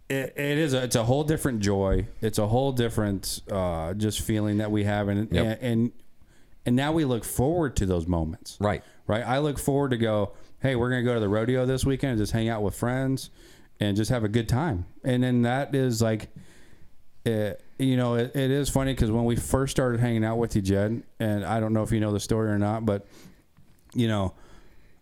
it, 0.10 0.34
it 0.38 0.58
is 0.58 0.74
a, 0.74 0.84
it's 0.84 0.96
a 0.96 1.04
whole 1.04 1.24
different 1.24 1.62
joy 1.62 2.06
it's 2.22 2.38
a 2.38 2.48
whole 2.48 2.72
different 2.74 3.42
uh 3.50 3.94
just 3.94 4.22
feeling 4.22 4.58
that 4.58 4.72
we 4.72 4.84
have 4.84 5.08
and 5.08 5.32
Yep. 5.32 5.46
and, 5.46 5.62
and 5.82 5.92
and 6.66 6.76
now 6.76 6.92
we 6.92 7.06
look 7.06 7.24
forward 7.24 7.76
to 7.78 7.86
those 7.86 8.08
moments 8.08 8.58
right. 8.60 8.84
right? 9.08 9.24
I 9.26 9.40
look 9.40 9.60
forward 9.60 9.92
to 9.92 9.98
go, 9.98 10.34
hey, 10.60 10.76
we're 10.76 10.90
going 10.90 11.04
to 11.04 11.08
go 11.08 11.14
to 11.14 11.20
the 11.20 11.30
rodeo 11.30 11.66
this 11.66 11.86
weekend 11.86 12.12
and 12.14 12.20
just 12.20 12.32
hang 12.32 12.50
out 12.50 12.64
with 12.64 12.76
friends 12.76 13.30
and 13.80 13.96
just 13.96 14.10
have 14.10 14.24
a 14.24 14.28
good 14.28 14.50
time. 14.50 14.86
And 15.04 15.24
then 15.24 15.44
that 15.44 15.76
is 15.76 16.02
like, 16.02 16.30
it, 17.26 17.62
you 17.78 17.98
know, 17.98 18.16
it, 18.16 18.36
it 18.36 18.52
is 18.52 18.70
funny 18.70 18.94
because 18.94 19.12
when 19.12 19.26
we 19.26 19.36
first 19.36 19.72
started 19.72 20.00
hanging 20.00 20.24
out 20.24 20.38
with 20.38 20.56
you, 20.56 20.62
Jed, 20.62 21.04
and 21.20 21.46
I 21.46 21.60
don't 21.60 21.74
know 21.74 21.84
if 21.84 21.92
you 21.92 22.00
know 22.00 22.12
the 22.12 22.20
story 22.20 22.50
or 22.50 22.58
not, 22.58 22.86
but, 22.86 23.06
you 23.94 24.08
know, 24.08 24.34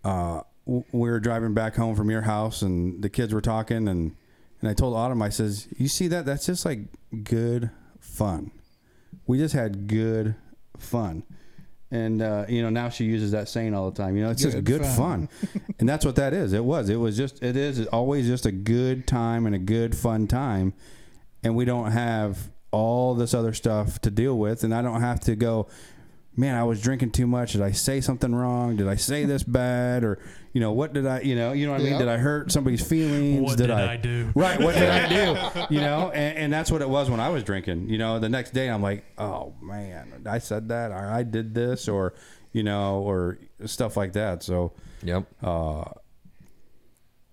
uh, 0.04 0.42
we 0.66 0.84
were 0.92 1.20
driving 1.20 1.54
back 1.54 1.76
home 1.76 1.96
from 1.96 2.10
your 2.10 2.22
house 2.22 2.62
and 2.62 3.02
the 3.02 3.10
kids 3.10 3.34
were 3.34 3.42
talking 3.42 3.88
and, 3.88 4.16
and 4.62 4.70
I 4.70 4.74
told 4.74 4.96
Autumn, 4.96 5.22
I 5.22 5.30
says, 5.30 5.68
you 5.78 5.90
see 5.90 6.08
that? 6.08 6.26
That's 6.26 6.46
just 6.46 6.66
like 6.66 6.80
good 7.24 7.70
fun. 8.00 8.52
We 9.28 9.38
just 9.38 9.54
had 9.54 9.88
good 9.88 10.36
fun. 10.78 11.24
And 11.94 12.24
uh, 12.24 12.46
you 12.50 12.64
know 12.64 12.72
now 12.72 12.90
she 12.90 13.06
uses 13.06 13.32
that 13.34 13.48
saying 13.48 13.76
all 13.76 13.92
the 13.92 13.96
time. 13.96 14.18
You 14.18 14.24
know, 14.24 14.32
it's 14.32 14.42
just 14.42 14.56
Good 14.56 14.66
good 14.66 14.82
fun. 14.82 15.28
fun, 15.28 15.64
and 15.80 15.88
that's 15.88 16.04
what 16.04 16.16
that 16.16 16.34
is. 16.34 16.52
It 16.52 16.66
was. 16.66 16.90
It 16.90 16.96
was 16.96 17.16
just. 17.16 17.44
It 17.44 17.56
is 17.56 17.86
always 17.88 18.26
just 18.26 18.48
a 18.48 18.52
good 18.52 19.06
time 19.06 19.46
and 19.46 19.54
a 19.54 19.60
good 19.60 19.96
fun 19.96 20.26
time, 20.26 20.74
and 21.44 21.56
we 21.56 21.66
don't 21.66 21.92
have 21.92 22.50
all 22.72 23.14
this 23.14 23.36
other 23.36 23.54
stuff 23.54 24.00
to 24.02 24.10
deal 24.10 24.40
with. 24.40 24.64
And 24.64 24.74
I 24.74 24.82
don't 24.82 25.02
have 25.02 25.20
to 25.22 25.36
go, 25.36 25.68
man, 26.36 26.56
I 26.56 26.64
was 26.64 26.82
drinking 26.82 27.12
too 27.12 27.28
much. 27.28 27.54
Did 27.54 27.62
I 27.62 27.72
say 27.72 28.02
something 28.02 28.34
wrong? 28.34 28.76
Did 28.76 28.88
I 28.88 28.96
say 28.96 29.26
this 29.26 29.44
bad? 29.44 30.04
Or 30.04 30.20
you 30.54 30.62
know, 30.62 30.72
what 30.72 30.94
did 30.94 31.06
I? 31.06 31.22
You 31.22 31.36
know, 31.36 31.54
you 31.54 31.66
know 31.66 31.74
what 31.74 31.82
I 31.82 31.84
mean? 31.84 31.94
Yeah. 31.94 32.00
Did 32.00 32.08
I 32.08 32.18
hurt 32.18 32.52
somebody's 32.52 32.86
feelings? 32.86 33.42
What 33.42 33.58
did 33.58 33.72
I 33.72 33.98
do? 33.98 34.32
Right. 34.36 34.60
What 34.60 34.76
did 34.76 34.90
I 34.90 35.08
do? 35.10 35.34
You 35.74 35.82
know, 35.82 36.12
and, 36.12 36.38
and 36.38 36.54
that's 36.54 36.72
what 36.72 36.82
it 36.82 36.90
was 36.90 37.10
when 37.10 37.20
I 37.20 37.30
was 37.30 37.44
drinking. 37.44 37.90
You 37.90 37.98
know, 37.98 38.20
the 38.20 38.30
next 38.30 38.52
day 38.52 38.70
I'm 38.70 38.82
like, 38.82 39.06
oh 39.18 39.54
man, 39.62 40.24
I 40.26 40.40
said 40.40 40.70
that, 40.70 40.92
or 40.92 41.10
I 41.10 41.24
did 41.24 41.56
this, 41.56 41.88
or 41.88 42.14
you 42.52 42.64
know, 42.64 43.00
or 43.02 43.40
stuff 43.66 43.98
like 43.98 44.14
that. 44.14 44.44
So 44.44 44.74
Yep. 45.04 45.26
Uh, 45.42 45.84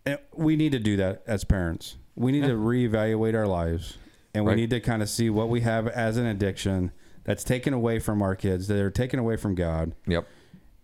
and 0.07 0.19
we 0.35 0.57
need 0.57 0.73
to 0.73 0.79
do 0.79 0.97
that 0.97 1.23
as 1.27 1.45
parents. 1.45 1.97
We 2.17 2.33
need 2.33 2.45
to 2.45 2.55
reevaluate 2.55 3.35
our 3.35 3.47
lives, 3.47 3.97
and 4.35 4.45
we 4.45 4.55
need 4.55 4.71
to 4.71 4.81
kind 4.81 5.03
of 5.03 5.09
see 5.09 5.31
what 5.31 5.49
we 5.49 5.61
have 5.61 5.87
as 5.87 6.17
an 6.17 6.27
addiction 6.27 6.93
that's 7.25 7.45
taken 7.45 7.73
away 7.75 7.99
from 7.99 8.23
our 8.23 8.35
kids, 8.35 8.67
They're 8.69 8.91
taken 8.91 9.19
away 9.19 9.37
from 9.37 9.55
God, 9.55 9.93
Yep. 10.07 10.27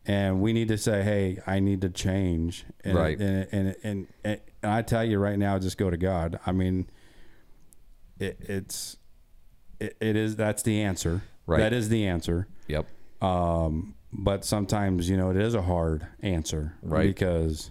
and 0.07 0.41
we 0.41 0.53
need 0.53 0.69
to 0.69 0.79
say, 0.79 1.03
"Hey, 1.03 1.41
I 1.47 1.59
need 1.61 1.81
to 1.83 1.89
change." 1.89 2.65
And, 2.85 2.95
Right. 2.95 3.19
And 3.21 3.49
and, 3.53 3.77
and 3.83 4.07
and 4.25 4.41
and 4.63 4.73
I 4.73 4.83
tell 4.83 5.05
you 5.05 5.19
right 5.19 5.39
now, 5.39 5.59
just 5.59 5.79
go 5.79 5.91
to 5.91 5.97
God. 5.97 6.39
I 6.47 6.53
mean, 6.53 6.89
it, 8.19 8.37
it's 8.41 8.97
it, 9.81 9.97
it 10.01 10.17
is 10.17 10.37
that's 10.37 10.63
the 10.63 10.83
answer. 10.83 11.23
Right. 11.47 11.59
That 11.59 11.73
is 11.73 11.89
the 11.89 12.07
answer. 12.07 12.49
Yep. 12.69 12.87
Um, 13.23 13.95
but 14.13 14.45
sometimes 14.45 15.09
you 15.09 15.17
know 15.17 15.31
it 15.31 15.37
is 15.37 15.55
a 15.55 15.63
hard 15.63 16.07
answer, 16.21 16.75
Right. 16.83 17.07
Because 17.07 17.71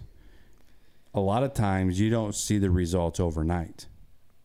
a 1.14 1.20
lot 1.20 1.42
of 1.42 1.54
times 1.54 1.98
you 2.00 2.10
don't 2.10 2.34
see 2.34 2.58
the 2.58 2.70
results 2.70 3.18
overnight. 3.20 3.86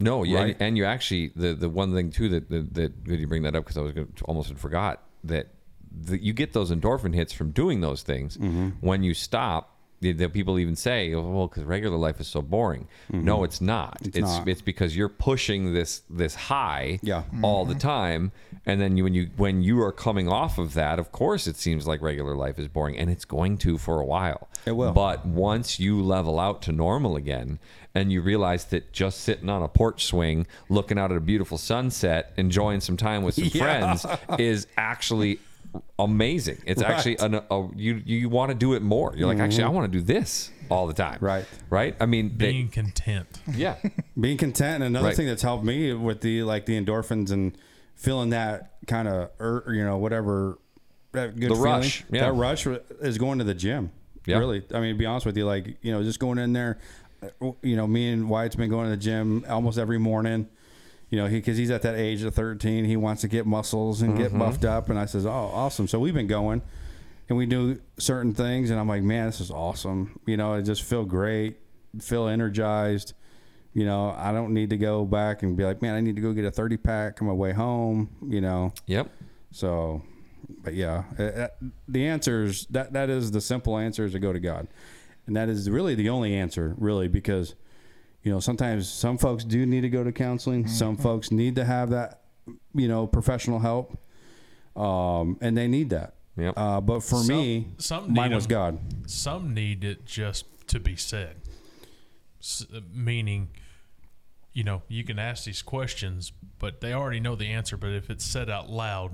No, 0.02 0.24
yeah, 0.24 0.40
Right. 0.40 0.54
and, 0.54 0.62
and 0.62 0.78
you 0.78 0.86
actually 0.86 1.32
the 1.36 1.54
the 1.54 1.70
one 1.70 1.94
thing 1.94 2.12
too 2.12 2.30
that 2.30 2.50
that, 2.50 2.74
that 2.74 3.04
good 3.04 3.20
you 3.20 3.28
bring 3.28 3.44
that 3.44 3.56
up 3.56 3.64
because 3.64 3.78
I 3.78 3.82
was 3.82 3.94
gonna, 3.94 4.08
almost 4.26 4.50
had 4.50 4.60
forgot 4.60 5.04
that 5.24 5.48
the, 5.92 6.22
you 6.24 6.34
get 6.34 6.54
those 6.54 6.72
endorphin 6.72 7.14
hits 7.14 7.34
from 7.34 7.52
doing 7.52 7.82
those 7.82 8.02
things. 8.02 8.38
Mm-hmm. 8.38 8.70
When 8.80 9.04
you 9.04 9.14
stop, 9.14 9.78
the, 10.00 10.14
the 10.14 10.30
people 10.30 10.58
even 10.58 10.76
say, 10.76 11.14
oh, 11.14 11.22
"Well, 11.30 11.48
because 11.48 11.64
regular 11.64 11.98
life 11.98 12.20
is 12.20 12.28
so 12.28 12.42
boring." 12.42 12.88
No, 13.12 13.44
it's 13.44 13.62
not. 13.62 13.98
It's 14.02 14.18
it's, 14.18 14.30
Mm-hmm. 14.32 14.50
not. 14.50 14.66
because 14.66 14.96
you're 14.98 15.10
pushing 15.10 15.74
this 15.74 16.02
this 16.10 16.34
high 16.34 17.00
Yeah. 17.04 17.24
all 17.44 17.66
the 17.66 17.76
time, 17.76 18.32
and 18.66 18.80
then 18.82 18.98
you, 18.98 19.04
when 19.04 19.14
you 19.14 19.30
when 19.38 19.62
you 19.62 19.82
are 19.84 19.92
coming 19.92 20.28
off 20.28 20.58
of 20.58 20.74
that, 20.76 20.98
of 20.98 21.12
course, 21.12 21.46
it 21.46 21.56
seems 21.58 21.86
like 21.88 22.02
regular 22.02 22.36
life 22.36 22.58
is 22.58 22.68
boring, 22.68 22.98
and 22.98 23.12
it's 23.12 23.26
going 23.26 23.58
to 23.60 23.78
for 23.78 24.00
a 24.00 24.06
while. 24.06 24.48
It 24.66 24.72
will. 24.72 24.92
But 24.94 25.26
once 25.26 25.80
you 25.80 26.02
level 26.02 26.40
out 26.40 26.62
to 26.64 26.72
normal 26.72 27.16
again 27.16 27.60
and 27.94 28.12
you 28.12 28.22
realize 28.22 28.66
that 28.66 28.94
just 28.94 29.22
sitting 29.22 29.50
on 29.50 29.62
a 29.64 29.68
porch 29.68 30.06
swing, 30.06 30.48
looking 30.70 30.98
out 30.98 31.12
at 31.12 31.18
a 31.18 31.22
beautiful 31.22 31.58
sunset, 31.58 32.32
enjoying 32.38 32.80
some 32.82 32.98
time 32.98 33.24
with 33.24 33.36
some 33.36 33.50
Yeah. 33.54 33.62
friends 33.96 34.06
is 34.40 34.68
actually 34.78 35.40
amazing. 36.00 36.58
It's 36.66 36.82
actually 36.82 37.18
an, 37.20 37.36
a, 37.36 37.68
you 37.76 38.02
you 38.06 38.30
want 38.30 38.50
to 38.50 38.56
do 38.56 38.74
it 38.74 38.82
more. 38.82 39.14
You're 39.16 39.28
like, 39.28 39.40
actually, 39.40 39.64
I 39.64 39.70
want 39.70 39.92
to 39.92 39.98
do 40.00 40.04
this 40.04 40.52
all 40.70 40.88
the 40.88 40.94
time. 40.94 41.16
Mm-hmm. 41.16 41.26
Right. 41.26 41.46
Right. 41.70 41.96
I 42.00 42.06
mean, 42.06 42.34
they- 42.38 42.52
Being 42.52 42.70
content. 42.70 43.28
yeah. 43.54 43.76
Being 44.20 44.38
content, 44.38 44.76
and 44.84 44.96
another 44.96 45.08
Right. 45.08 45.16
thing 45.16 45.28
that's 45.28 45.42
helped 45.42 45.64
me 45.64 45.94
with 45.94 46.22
the 46.22 46.44
like 46.44 46.66
the 46.66 46.80
endorphins 46.84 47.32
and 47.32 47.58
feeling 47.96 48.30
that 48.32 48.72
kind 48.88 49.08
of, 49.08 49.30
er, 49.40 49.64
you 49.74 49.84
know, 49.84 49.98
whatever, 49.98 50.58
that 51.12 51.36
good 51.40 51.52
The 51.52 51.56
feeling, 51.56 51.72
rush, 51.72 52.04
yeah. 52.10 52.22
that 52.22 52.34
rush 52.34 52.66
is 52.68 53.18
going 53.18 53.38
to 53.40 53.44
the 53.44 53.54
gym. 53.54 53.92
Yeah. 54.26 54.38
Really, 54.38 54.64
I 54.74 54.80
mean, 54.80 54.94
to 54.94 55.00
be 55.00 55.06
honest 55.06 55.26
with 55.26 55.36
you, 55.38 55.46
like 55.46 55.78
you 55.82 55.92
know, 55.92 56.04
just 56.04 56.20
going 56.20 56.38
in 56.38 56.54
there, 56.54 56.78
you 57.62 57.76
know, 57.76 57.88
me 57.88 58.10
and 58.12 58.30
Wyatt's 58.30 58.56
been 58.56 58.70
going 58.70 58.86
to 58.86 58.92
the 58.92 58.98
gym 59.02 59.46
almost 59.50 59.78
every 59.78 59.98
morning. 60.00 60.48
You 61.10 61.18
know, 61.18 61.28
because 61.28 61.58
he's 61.58 61.72
at 61.72 61.82
that 61.82 61.96
age 61.96 62.24
of 62.24 62.34
13, 62.34 62.86
he 62.86 62.96
wants 62.96 63.22
to 63.22 63.28
get 63.28 63.46
muscles 63.46 64.02
and 64.02 64.14
Mm-hmm. 64.14 64.22
get 64.24 64.38
buffed 64.40 64.64
up, 64.64 64.90
and 64.90 64.98
I 64.98 65.06
says, 65.06 65.26
"Oh, 65.26 65.30
awesome!" 65.30 65.88
So 65.90 66.00
we've 66.00 66.14
been 66.14 66.28
going, 66.28 66.62
and 67.28 67.38
we 67.38 67.46
do 67.46 67.82
certain 68.00 68.34
things, 68.34 68.70
and 68.70 68.80
I'm 68.80 68.88
like, 68.88 69.04
"Man, 69.04 69.26
this 69.26 69.42
is 69.42 69.52
awesome!" 69.52 70.18
You 70.26 70.38
know, 70.38 70.54
I 70.54 70.62
just 70.62 70.84
feel 70.84 71.04
great, 71.04 71.58
feel 72.00 72.28
energized. 72.30 73.14
You 73.74 73.86
know, 73.86 74.16
I 74.18 74.32
don't 74.32 74.54
need 74.54 74.70
to 74.70 74.78
go 74.78 75.04
back 75.06 75.44
and 75.44 75.58
be 75.58 75.66
like, 75.66 75.82
"Man, 75.82 75.96
I 75.96 76.00
need 76.02 76.16
to 76.16 76.22
go 76.22 76.32
get 76.32 76.46
a 76.46 76.52
30 76.52 76.78
pack 76.78 77.22
on 77.22 77.28
my 77.28 77.34
way 77.34 77.52
home." 77.52 78.10
You 78.26 78.40
know, 78.40 78.74
Yep. 78.88 79.12
so, 79.52 80.02
but 80.64 80.76
yeah, 80.76 81.04
uh, 81.20 81.24
uh, 81.24 81.48
the 81.90 82.08
answers 82.08 82.68
that 82.68 82.94
that 82.94 83.10
is 83.10 83.32
the 83.32 83.42
simple 83.42 83.78
answer 83.78 84.06
is 84.06 84.14
to 84.14 84.20
go 84.20 84.32
to 84.32 84.40
God, 84.40 84.70
and 85.32 85.38
that 85.38 85.48
is 85.48 85.70
really 85.70 85.96
the 85.96 86.10
only 86.10 86.36
answer, 86.36 86.76
really, 86.78 87.08
because 87.08 87.56
you 88.22 88.30
know 88.34 88.42
sometimes 88.42 88.90
some 88.90 89.18
folks 89.18 89.46
do 89.46 89.66
need 89.66 89.80
to 89.80 89.90
go 89.90 90.04
to 90.04 90.12
counseling, 90.12 90.68
some 90.68 90.98
folks 90.98 91.32
need 91.32 91.56
to 91.56 91.64
have 91.64 91.90
that, 91.92 92.20
you 92.76 92.90
know, 92.90 93.08
professional 93.08 93.60
help, 93.60 93.98
um, 94.76 95.38
and 95.40 95.58
they 95.58 95.70
need 95.70 95.90
that. 95.92 96.16
Yep. 96.36 96.54
Uh, 96.58 96.82
but 96.82 97.00
for 97.00 97.20
Some- 97.20 97.28
me, 97.28 97.68
some 97.78 98.14
mine 98.14 98.30
need 98.32 98.36
was 98.36 98.44
'em. 98.46 98.50
God. 98.50 98.80
Some 99.10 99.54
need 99.54 99.86
it 99.86 100.06
just 100.06 100.44
to 100.68 100.82
be 100.82 100.98
said. 100.98 101.38
S- 102.42 102.66
meaning, 102.94 103.52
you 104.52 104.66
know, 104.66 104.82
you 104.90 105.06
can 105.06 105.18
ask 105.18 105.46
these 105.46 105.62
questions, 105.62 106.34
but 106.60 106.82
they 106.82 106.92
already 106.92 107.22
know 107.22 107.38
the 107.38 107.48
answer. 107.48 107.78
But 107.78 107.92
if 107.92 108.10
it's 108.10 108.26
said 108.26 108.50
out 108.50 108.70
loud, 108.70 109.12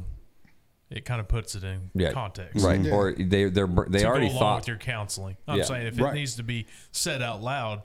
it 0.89 1.03
kind 1.05 1.19
of 1.19 1.27
puts 1.27 1.55
it 1.55 1.63
in 1.63 1.91
Yeah. 1.93 2.11
context. 2.11 2.63
Right. 2.63 2.79
Yeah. 2.81 2.93
Or 2.93 3.13
they 3.13 3.45
they're 3.45 3.67
they 3.67 3.99
to 3.99 4.05
already 4.05 4.27
go 4.27 4.33
along 4.33 4.39
thought 4.39 4.59
with 4.61 4.67
your 4.69 4.77
counseling. 4.77 5.37
I'm 5.47 5.57
Yeah. 5.59 5.63
saying 5.65 5.87
if 5.87 5.99
it 5.99 6.03
Right. 6.03 6.13
needs 6.13 6.35
to 6.35 6.43
be 6.43 6.65
said 6.91 7.21
out 7.21 7.41
loud, 7.41 7.83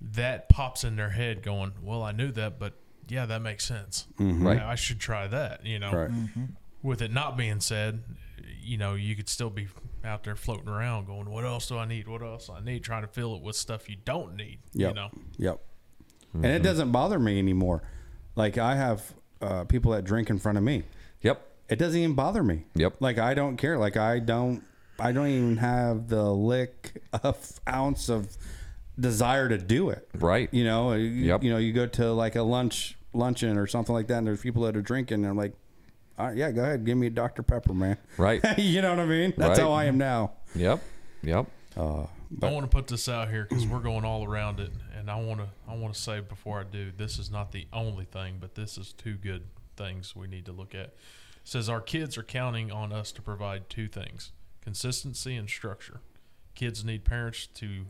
that 0.00 0.48
pops 0.48 0.84
in 0.84 0.96
their 0.96 1.10
head, 1.10 1.42
going, 1.42 1.72
"Well, 1.82 2.02
I 2.02 2.12
knew 2.12 2.30
that, 2.32 2.58
but 2.58 2.74
yeah, 3.08 3.24
that 3.26 3.40
makes 3.40 3.64
sense. 3.64 4.06
Mm-hmm. 4.18 4.46
Right. 4.46 4.60
I 4.60 4.74
should 4.74 5.00
try 5.00 5.26
that." 5.28 5.64
You 5.64 5.78
know, 5.78 5.92
Right. 5.92 6.10
Mm-hmm. 6.10 6.44
with 6.82 7.00
it 7.00 7.10
not 7.10 7.36
being 7.36 7.60
said, 7.60 8.02
you 8.60 8.76
know, 8.76 8.94
you 8.94 9.16
could 9.16 9.28
still 9.28 9.50
be 9.50 9.68
out 10.04 10.24
there 10.24 10.36
floating 10.36 10.68
around, 10.68 11.06
going, 11.06 11.30
"What 11.30 11.44
else 11.44 11.66
do 11.68 11.78
I 11.78 11.86
need? 11.86 12.06
What 12.08 12.20
else 12.22 12.48
do 12.48 12.52
I 12.52 12.60
need?" 12.60 12.84
Trying 12.84 13.02
to 13.02 13.08
fill 13.08 13.34
it 13.36 13.42
with 13.42 13.56
stuff 13.56 13.88
you 13.88 13.96
don't 14.04 14.36
need. 14.36 14.58
Yep. 14.74 14.90
You 14.90 14.94
know, 14.94 15.10
Yep. 15.38 15.60
And 16.34 16.44
it 16.44 16.48
mm-hmm. 16.48 16.64
doesn't 16.64 16.92
bother 16.92 17.18
me 17.18 17.38
anymore. 17.38 17.82
Like 18.36 18.58
I 18.58 18.74
have 18.74 19.14
uh, 19.40 19.64
people 19.64 19.92
that 19.92 20.04
drink 20.04 20.28
in 20.28 20.38
front 20.38 20.58
of 20.58 20.64
me. 20.64 20.82
Yep. 21.22 21.40
It 21.68 21.76
doesn't 21.78 21.98
even 21.98 22.14
bother 22.14 22.42
me. 22.42 22.64
Yep. 22.74 22.96
Like 23.00 23.18
I 23.18 23.34
don't 23.34 23.56
care. 23.56 23.78
Like 23.78 23.96
I 23.96 24.18
don't. 24.18 24.62
I 24.98 25.10
don't 25.12 25.26
even 25.28 25.56
have 25.56 26.08
the 26.08 26.30
lick 26.32 27.02
of 27.12 27.60
ounce 27.68 28.08
of 28.08 28.36
desire 28.98 29.48
to 29.48 29.58
do 29.58 29.90
it. 29.90 30.08
Right. 30.14 30.48
You 30.52 30.64
know. 30.64 30.92
Yep. 30.94 31.42
you 31.42 31.50
know. 31.50 31.58
You 31.58 31.72
go 31.72 31.86
to 31.86 32.12
like 32.12 32.36
a 32.36 32.42
lunch 32.42 32.96
luncheon 33.12 33.56
or 33.56 33.66
something 33.66 33.94
like 33.94 34.06
that, 34.08 34.18
and 34.18 34.26
there's 34.26 34.40
people 34.40 34.62
that 34.62 34.76
are 34.76 34.82
drinking, 34.82 35.22
and 35.22 35.26
I'm 35.26 35.36
like, 35.36 35.54
All 36.18 36.26
right, 36.26 36.36
yeah, 36.36 36.50
go 36.50 36.62
ahead, 36.62 36.84
give 36.84 36.96
me 36.98 37.06
a 37.08 37.10
Dr 37.10 37.42
Pepper, 37.42 37.72
man. 37.74 37.96
Right. 38.16 38.42
you 38.58 38.82
know 38.82 38.90
what 38.90 39.00
I 39.00 39.06
mean? 39.06 39.34
That's 39.36 39.58
Right. 39.58 39.66
how 39.66 39.72
I 39.72 39.84
am 39.84 39.98
now. 39.98 40.32
Yep. 40.54 40.82
Yep. 41.22 41.46
Uh, 41.76 42.06
I 42.42 42.50
want 42.50 42.62
to 42.64 42.68
put 42.68 42.86
this 42.88 43.08
out 43.08 43.30
here 43.30 43.46
because 43.48 43.66
we're 43.66 43.78
going 43.80 44.04
all 44.04 44.24
around 44.24 44.58
it, 44.60 44.70
and 44.98 45.10
I 45.10 45.16
want 45.20 45.40
to 45.40 45.48
I 45.68 45.74
want 45.76 45.94
to 45.94 46.00
say 46.00 46.20
before 46.20 46.60
I 46.60 46.64
do, 46.64 46.90
this 46.96 47.18
is 47.18 47.30
not 47.30 47.52
the 47.52 47.66
only 47.72 48.04
thing, 48.04 48.36
but 48.40 48.54
this 48.54 48.76
is 48.78 48.92
two 48.92 49.14
good 49.14 49.42
things 49.76 50.14
we 50.14 50.26
need 50.26 50.46
to 50.46 50.52
look 50.52 50.74
at. 50.74 50.94
It 51.44 51.48
says 51.48 51.68
our 51.68 51.80
kids 51.80 52.16
are 52.16 52.22
counting 52.22 52.72
on 52.72 52.92
us 52.92 53.12
to 53.12 53.22
provide 53.22 53.68
two 53.68 53.86
things: 53.88 54.32
consistency 54.62 55.36
and 55.36 55.48
structure. 55.48 56.00
Kids 56.54 56.84
need 56.84 57.04
parents 57.04 57.46
to 57.54 57.86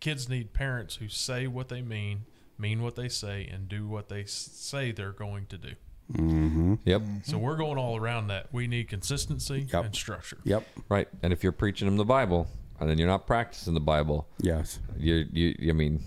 kids 0.00 0.28
need 0.28 0.52
parents 0.54 0.96
who 0.96 1.08
say 1.08 1.46
what 1.46 1.68
they 1.68 1.82
mean, 1.82 2.24
mean 2.58 2.82
what 2.82 2.96
they 2.96 3.08
say, 3.08 3.46
and 3.52 3.68
do 3.68 3.86
what 3.86 4.08
they 4.08 4.24
say 4.24 4.92
they're 4.92 5.12
going 5.12 5.44
to 5.46 5.58
do. 5.58 5.72
Mm-hmm. 6.12 6.74
Yep. 6.86 7.02
So 7.24 7.38
we're 7.38 7.56
going 7.56 7.78
all 7.78 7.96
around 7.96 8.28
that. 8.28 8.48
We 8.52 8.66
need 8.66 8.88
consistency 8.88 9.68
Yep. 9.72 9.84
and 9.84 9.94
structure. 9.94 10.38
yep. 10.44 10.66
Right. 10.88 11.06
And 11.22 11.32
if 11.32 11.42
you're 11.44 11.52
preaching 11.52 11.86
them 11.86 11.98
the 11.98 12.04
Bible 12.04 12.48
and 12.80 12.88
then 12.90 12.98
you're 12.98 13.06
not 13.06 13.26
practicing 13.26 13.74
the 13.74 13.80
Bible, 13.80 14.26
Yes. 14.40 14.80
you 14.98 15.26
you 15.32 15.70
I 15.70 15.74
mean, 15.74 16.02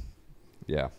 yeah. 0.68 0.90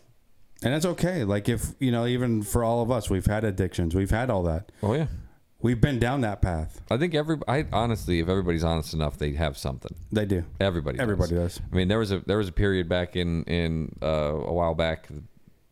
And 0.63 0.73
that's 0.73 0.87
okay. 0.87 1.25
Like 1.25 1.49
if 1.49 1.67
you 1.81 1.91
know, 1.91 2.07
even 2.07 2.43
for 2.43 2.63
all 2.65 2.81
of 2.81 2.91
us, 2.91 3.11
we've 3.11 3.27
had 3.27 3.45
addictions, 3.45 3.95
we've 3.95 4.11
had 4.11 4.31
all 4.31 4.45
that. 4.45 4.71
Oh 4.83 4.95
yeah. 4.95 5.09
We've 5.65 5.81
been 5.81 5.99
down 5.99 6.21
that 6.21 6.43
path. 6.43 6.83
I 6.91 6.99
think 6.99 7.15
every 7.15 7.39
I 7.49 7.65
honestly, 7.73 8.21
if 8.21 8.29
everybody's 8.29 8.65
honest 8.65 8.93
enough, 8.93 9.17
they 9.17 9.33
have 9.33 9.57
something. 9.57 9.95
They 10.13 10.27
do. 10.27 10.45
Everybody. 10.61 10.99
Everybody 11.01 11.37
does. 11.37 11.59
I 11.73 11.75
mean, 11.75 11.89
there 11.89 11.99
was 11.99 12.13
a 12.13 12.19
there 12.19 12.37
was 12.37 12.49
a 12.49 12.53
period 12.53 12.87
back 12.87 13.17
in 13.17 13.45
in 13.45 13.97
uh, 14.03 14.07
a 14.07 14.53
while 14.53 14.75
back 14.75 15.09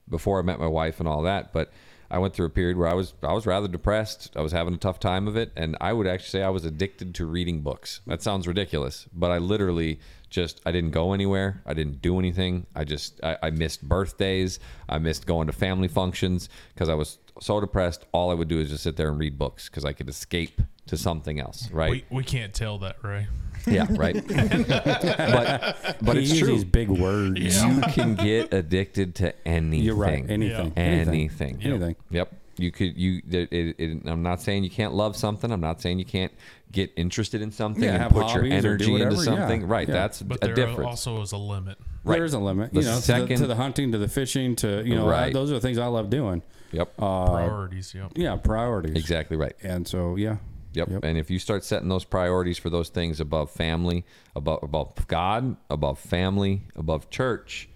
before 0.09 0.39
I 0.39 0.43
met 0.43 0.59
my 0.59 0.67
wife 0.67 0.99
and 0.99 1.07
all 1.07 1.21
that, 1.25 1.53
but 1.53 1.73
I 2.11 2.19
went 2.19 2.33
through 2.33 2.47
a 2.47 2.51
period 2.51 2.79
where 2.79 2.89
I 2.89 2.95
was 2.95 3.13
I 3.23 3.35
was 3.35 3.45
rather 3.45 3.69
depressed. 3.69 4.35
I 4.35 4.41
was 4.41 4.53
having 4.53 4.73
a 4.73 4.79
tough 4.79 4.99
time 4.99 5.29
of 5.29 5.37
it, 5.37 5.53
and 5.57 5.77
I 5.79 5.93
would 5.93 6.07
actually 6.07 6.31
say 6.31 6.43
I 6.43 6.49
was 6.49 6.65
addicted 6.65 7.15
to 7.17 7.27
reading 7.27 7.61
books. 7.61 8.01
That 8.07 8.23
sounds 8.23 8.49
ridiculous, 8.49 9.07
but 9.13 9.31
I 9.31 9.37
literally 9.37 10.01
just 10.31 10.63
I 10.65 10.73
didn't 10.73 10.93
go 10.93 11.13
anywhere. 11.13 11.63
I 11.67 11.75
didn't 11.75 12.01
do 12.01 12.19
anything. 12.19 12.67
I 12.75 12.85
just 12.85 13.23
I, 13.23 13.37
I 13.43 13.51
missed 13.51 13.87
birthdays. 13.87 14.59
I 14.89 14.99
missed 14.99 15.27
going 15.27 15.49
to 15.49 15.53
family 15.53 15.89
functions 15.89 16.49
because 16.75 16.89
I 16.89 16.95
was 16.95 17.19
so 17.41 17.61
depressed. 17.61 18.05
All 18.13 18.31
I 18.31 18.35
would 18.35 18.49
do 18.49 18.59
is 18.61 18.69
just 18.71 18.83
sit 18.85 18.97
there 18.97 19.09
and 19.09 19.19
read 19.19 19.39
books 19.39 19.69
because 19.69 19.85
I 19.85 19.93
could 19.93 20.09
escape 20.09 20.61
to 20.87 20.97
something 20.97 21.41
else. 21.41 21.71
Right? 21.71 21.91
We, 21.91 22.05
we 22.19 22.25
can't 22.25 22.53
tell 22.53 22.79
that, 22.79 22.97
Ray. 23.03 23.27
yeah. 23.67 23.87
Right. 23.91 24.15
but 24.27 25.97
but 26.03 26.17
He 26.17 26.23
it's 26.23 26.31
uses 26.33 26.39
true. 26.41 26.49
these 26.55 26.65
big 26.65 26.89
words. 26.89 27.41
You 27.63 27.81
can 27.93 28.15
get 28.15 28.53
addicted 28.53 29.15
to 29.17 29.35
anything. 29.47 29.85
You're 29.85 29.95
right. 29.95 30.25
Anything. 30.29 30.73
Anything. 30.77 31.59
Anything. 31.63 31.97
Yep. 32.11 32.33
You 32.59 32.71
could. 32.71 32.97
You. 32.99 33.23
It, 33.31 33.53
it, 33.53 33.77
it- 33.79 34.03
I'm 34.07 34.23
not 34.23 34.41
saying 34.43 34.65
you 34.65 34.71
can't 34.71 34.93
love 34.93 35.17
something. 35.17 35.51
I'm 35.51 35.61
not 35.61 35.81
saying 35.81 35.99
you 35.99 36.05
can't 36.05 36.33
get 36.71 36.93
interested 36.97 37.41
in 37.43 37.51
something 37.51 37.83
Yeah, 37.85 38.05
and 38.05 38.13
put 38.13 38.33
your 38.35 38.45
hobbies 38.45 38.65
or 38.65 38.77
do 38.77 38.85
energy 38.85 38.85
into 38.85 38.93
whatever, 39.05 39.15
yeah. 39.17 39.23
something. 39.39 39.67
Right. 39.69 39.89
Yeah. 39.89 39.95
That's 39.95 40.23
But 40.23 40.39
a 40.43 40.47
there 40.47 40.55
difference. 40.55 40.87
also 40.89 41.23
is 41.23 41.33
a 41.33 41.37
limit. 41.39 41.79
Right. 42.05 42.17
There 42.17 42.25
is 42.25 42.35
a 42.35 42.39
limit. 42.39 42.73
The 42.73 42.81
you 42.81 42.87
know, 42.87 43.01
to, 43.01 43.13
the, 43.27 43.37
to 43.37 43.47
the 43.47 43.55
hunting, 43.57 43.93
to 43.93 43.99
the 43.99 44.09
fishing, 44.09 44.57
to 44.57 44.83
you 44.85 44.95
know, 44.97 45.07
Right. 45.09 45.31
uh, 45.31 45.39
those 45.39 45.51
are 45.51 45.55
the 45.55 45.61
things 45.61 45.79
I 45.79 45.87
love 45.87 46.11
doing. 46.11 46.43
Yep. 46.73 46.93
Uh, 46.99 47.31
Priorities. 47.31 47.95
Yep. 47.95 48.13
yeah, 48.17 48.37
priorities. 48.37 48.97
exactly 48.97 49.37
right. 49.37 49.55
And 49.63 49.87
so, 49.87 50.17
yeah. 50.17 50.37
Yep. 50.75 50.89
Yep. 50.89 51.05
And 51.05 51.19
if 51.19 51.31
you 51.31 51.39
start 51.39 51.65
setting 51.65 51.89
those 51.91 52.05
priorities 52.05 52.57
for 52.59 52.71
those 52.71 52.89
things 52.89 53.21
above 53.21 53.51
family, 53.51 54.05
above 54.35 54.63
above 54.63 55.07
God, 55.07 55.57
above 55.69 55.99
family, 55.99 56.63
above 56.77 57.11
church, 57.11 57.69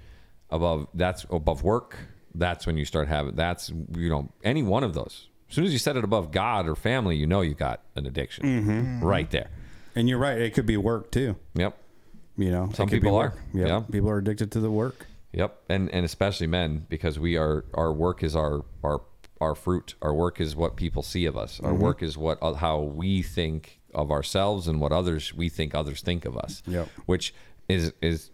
above 0.50 0.86
that's 0.94 1.26
above 1.30 1.62
work, 1.62 1.96
that's 2.34 2.66
when 2.66 2.76
you 2.78 2.86
start 2.86 3.08
having 3.08 3.34
that's 3.34 3.70
you 3.96 4.08
know 4.08 4.30
any 4.42 4.62
one 4.62 4.82
of 4.82 4.94
those. 4.94 5.28
As 5.50 5.54
soon 5.54 5.64
as 5.64 5.72
you 5.74 5.78
set 5.78 5.96
it 5.98 6.04
above 6.04 6.32
God 6.32 6.66
or 6.66 6.74
family, 6.74 7.16
you 7.16 7.26
know 7.26 7.42
you 7.42 7.54
got 7.54 7.82
an 7.96 8.06
addiction 8.06 8.44
Mm-hmm. 8.44 9.04
right 9.04 9.30
there. 9.30 9.50
And 9.94 10.08
you're 10.08 10.18
right. 10.18 10.38
It 10.38 10.54
could 10.54 10.66
be 10.66 10.76
work 10.78 11.10
too. 11.10 11.36
Yep. 11.54 11.76
You 12.38 12.50
know, 12.50 12.70
Some 12.74 12.88
it 12.88 12.90
could 12.90 12.96
be 12.96 13.00
people 13.06 13.16
work. 13.16 13.34
are. 13.54 13.58
Yep. 13.58 13.68
Yeah. 13.68 13.80
People 13.92 14.08
are 14.10 14.18
addicted 14.18 14.50
to 14.52 14.60
the 14.60 14.70
work. 14.70 15.06
Yep. 15.36 15.56
And 15.68 15.88
and 15.90 16.04
especially 16.04 16.48
men 16.48 16.86
because 16.88 17.18
we 17.18 17.36
are 17.36 17.64
our 17.74 17.92
work 17.92 18.22
is 18.24 18.34
our 18.34 18.64
our 18.82 19.02
our 19.40 19.54
fruit. 19.54 19.94
Our 20.02 20.12
work 20.14 20.40
is 20.40 20.56
what 20.56 20.76
people 20.76 21.02
see 21.02 21.26
of 21.26 21.36
us. 21.36 21.60
Our 21.60 21.72
Mm-hmm. 21.72 21.82
work 21.82 22.02
is 22.02 22.16
what 22.18 22.38
uh, 22.42 22.54
how 22.54 22.80
we 22.80 23.22
think 23.22 23.80
of 23.94 24.10
ourselves 24.10 24.66
and 24.66 24.80
what 24.80 24.92
others 24.92 25.32
we 25.34 25.48
think 25.48 25.74
others 25.74 26.00
think 26.00 26.24
of 26.24 26.36
us. 26.36 26.62
Yep. 26.66 26.88
Which 27.06 27.32
is 27.68 27.92
is 28.02 28.30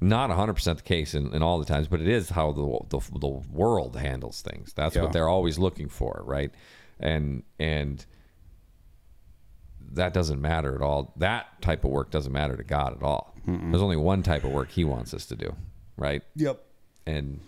not 0.00 0.30
100% 0.30 0.76
the 0.76 0.82
case 0.82 1.14
in, 1.14 1.32
in 1.32 1.42
all 1.44 1.60
the 1.60 1.64
times, 1.64 1.86
but 1.86 2.00
it 2.00 2.08
is 2.08 2.30
how 2.30 2.50
the, 2.50 2.78
the, 2.88 3.18
the 3.20 3.28
world 3.52 3.94
handles 3.96 4.42
things. 4.42 4.72
That's 4.72 4.96
Yeah. 4.96 5.02
what 5.02 5.12
they're 5.12 5.28
always 5.28 5.60
looking 5.60 5.88
for, 5.88 6.22
right? 6.26 6.50
And 6.98 7.44
and 7.60 8.04
that 9.92 10.14
doesn't 10.14 10.40
matter 10.40 10.74
at 10.74 10.80
all. 10.82 11.12
That 11.16 11.60
type 11.60 11.84
of 11.84 11.90
work 11.90 12.10
doesn't 12.10 12.32
matter 12.32 12.56
to 12.56 12.64
God 12.64 12.96
at 12.96 13.02
all. 13.02 13.34
There's 13.46 13.82
only 13.82 13.96
one 13.96 14.22
type 14.22 14.44
of 14.44 14.50
work 14.50 14.70
He 14.70 14.84
wants 14.84 15.12
us 15.12 15.26
to 15.26 15.36
do, 15.36 15.54
right? 16.02 16.22
Yep. 16.36 16.62
And 17.06 17.40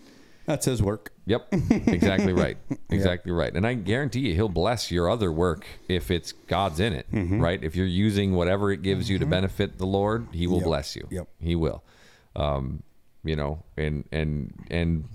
That's 0.45 0.65
his 0.65 0.81
work. 0.81 1.11
yep, 1.25 1.47
exactly 1.51 2.33
right, 2.45 2.57
exactly 2.89 3.31
right. 3.31 3.53
And 3.53 3.65
I 3.67 3.73
guarantee 3.73 4.21
you, 4.21 4.33
He'll 4.35 4.49
bless 4.49 4.91
your 4.91 5.09
other 5.09 5.31
work 5.31 5.65
if 5.87 6.11
it's 6.11 6.31
God's 6.31 6.79
in 6.79 6.93
it, 6.93 7.11
Mm-hmm. 7.11 7.39
right? 7.41 7.63
If 7.63 7.75
you're 7.75 7.85
using 7.87 8.33
whatever 8.33 8.71
it 8.71 8.81
gives 8.81 9.09
you 9.09 9.17
to 9.19 9.25
benefit 9.25 9.77
the 9.77 9.85
Lord, 9.87 10.27
He 10.31 10.45
will 10.47 10.57
Yep. 10.59 10.65
bless 10.65 10.95
you. 10.95 11.07
Yep. 11.09 11.27
He 11.39 11.55
will. 11.55 11.83
Um, 12.35 12.83
you 13.23 13.35
know, 13.35 13.63
and 13.77 14.03
and 14.11 14.53
and 14.69 15.05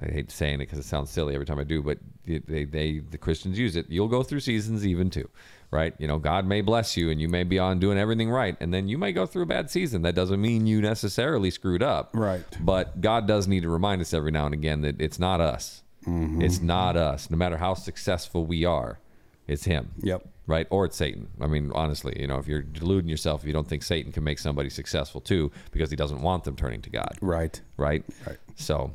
I 0.00 0.06
hate 0.12 0.30
saying 0.30 0.54
it 0.56 0.58
because 0.66 0.78
it 0.78 0.84
sounds 0.84 1.10
silly 1.10 1.34
every 1.34 1.46
time 1.46 1.58
I 1.58 1.64
do, 1.64 1.82
but 1.82 1.98
they, 2.26 2.64
they 2.64 2.98
the 3.00 3.18
Christians 3.18 3.58
use 3.58 3.76
it. 3.76 3.86
You'll 3.90 4.08
go 4.08 4.22
through 4.22 4.40
seasons 4.40 4.86
even 4.86 5.10
too, 5.10 5.28
right? 5.76 5.94
You 5.98 6.08
know, 6.08 6.18
God 6.18 6.46
may 6.46 6.62
bless 6.62 6.96
you 6.96 7.10
and 7.10 7.20
you 7.20 7.28
may 7.28 7.44
be 7.44 7.58
on 7.58 7.78
doing 7.78 7.98
everything 7.98 8.30
right, 8.30 8.56
and 8.60 8.72
then 8.72 8.88
you 8.88 8.96
may 8.96 9.12
go 9.12 9.26
through 9.26 9.42
a 9.42 9.46
bad 9.46 9.70
season. 9.70 10.02
That 10.02 10.14
doesn't 10.14 10.40
mean 10.40 10.66
you 10.66 10.80
necessarily 10.80 11.50
screwed 11.50 11.82
up, 11.82 12.10
Right. 12.14 12.42
But 12.60 13.00
God 13.00 13.26
does 13.26 13.46
need 13.46 13.60
to 13.62 13.68
remind 13.68 14.00
us 14.00 14.14
every 14.14 14.30
now 14.30 14.46
and 14.46 14.54
again 14.54 14.80
that 14.82 15.00
it's 15.00 15.18
not 15.18 15.40
us. 15.40 15.82
Mm-hmm. 16.06 16.40
It's 16.40 16.60
not 16.60 16.96
us. 16.96 17.30
No 17.30 17.36
matter 17.36 17.58
how 17.58 17.74
successful 17.74 18.46
we 18.46 18.64
are, 18.64 18.98
it's 19.46 19.64
him. 19.64 19.92
Yep. 20.02 20.26
Right? 20.46 20.66
Or 20.70 20.84
it's 20.84 20.96
Satan. 20.96 21.28
I 21.40 21.46
mean, 21.46 21.72
honestly, 21.74 22.16
you 22.18 22.26
know, 22.26 22.38
if 22.38 22.46
you're 22.46 22.62
deluding 22.62 23.10
yourself, 23.10 23.42
if 23.42 23.46
you 23.46 23.52
don't 23.52 23.68
think 23.68 23.82
Satan 23.82 24.12
can 24.12 24.24
make 24.24 24.38
somebody 24.38 24.70
successful 24.70 25.20
too, 25.20 25.50
because 25.72 25.90
he 25.90 25.96
doesn't 25.96 26.22
want 26.22 26.44
them 26.44 26.56
turning 26.56 26.82
to 26.82 26.90
God. 26.90 27.18
Right. 27.20 27.60
Right? 27.76 28.04
Right. 28.26 28.38
So 28.54 28.92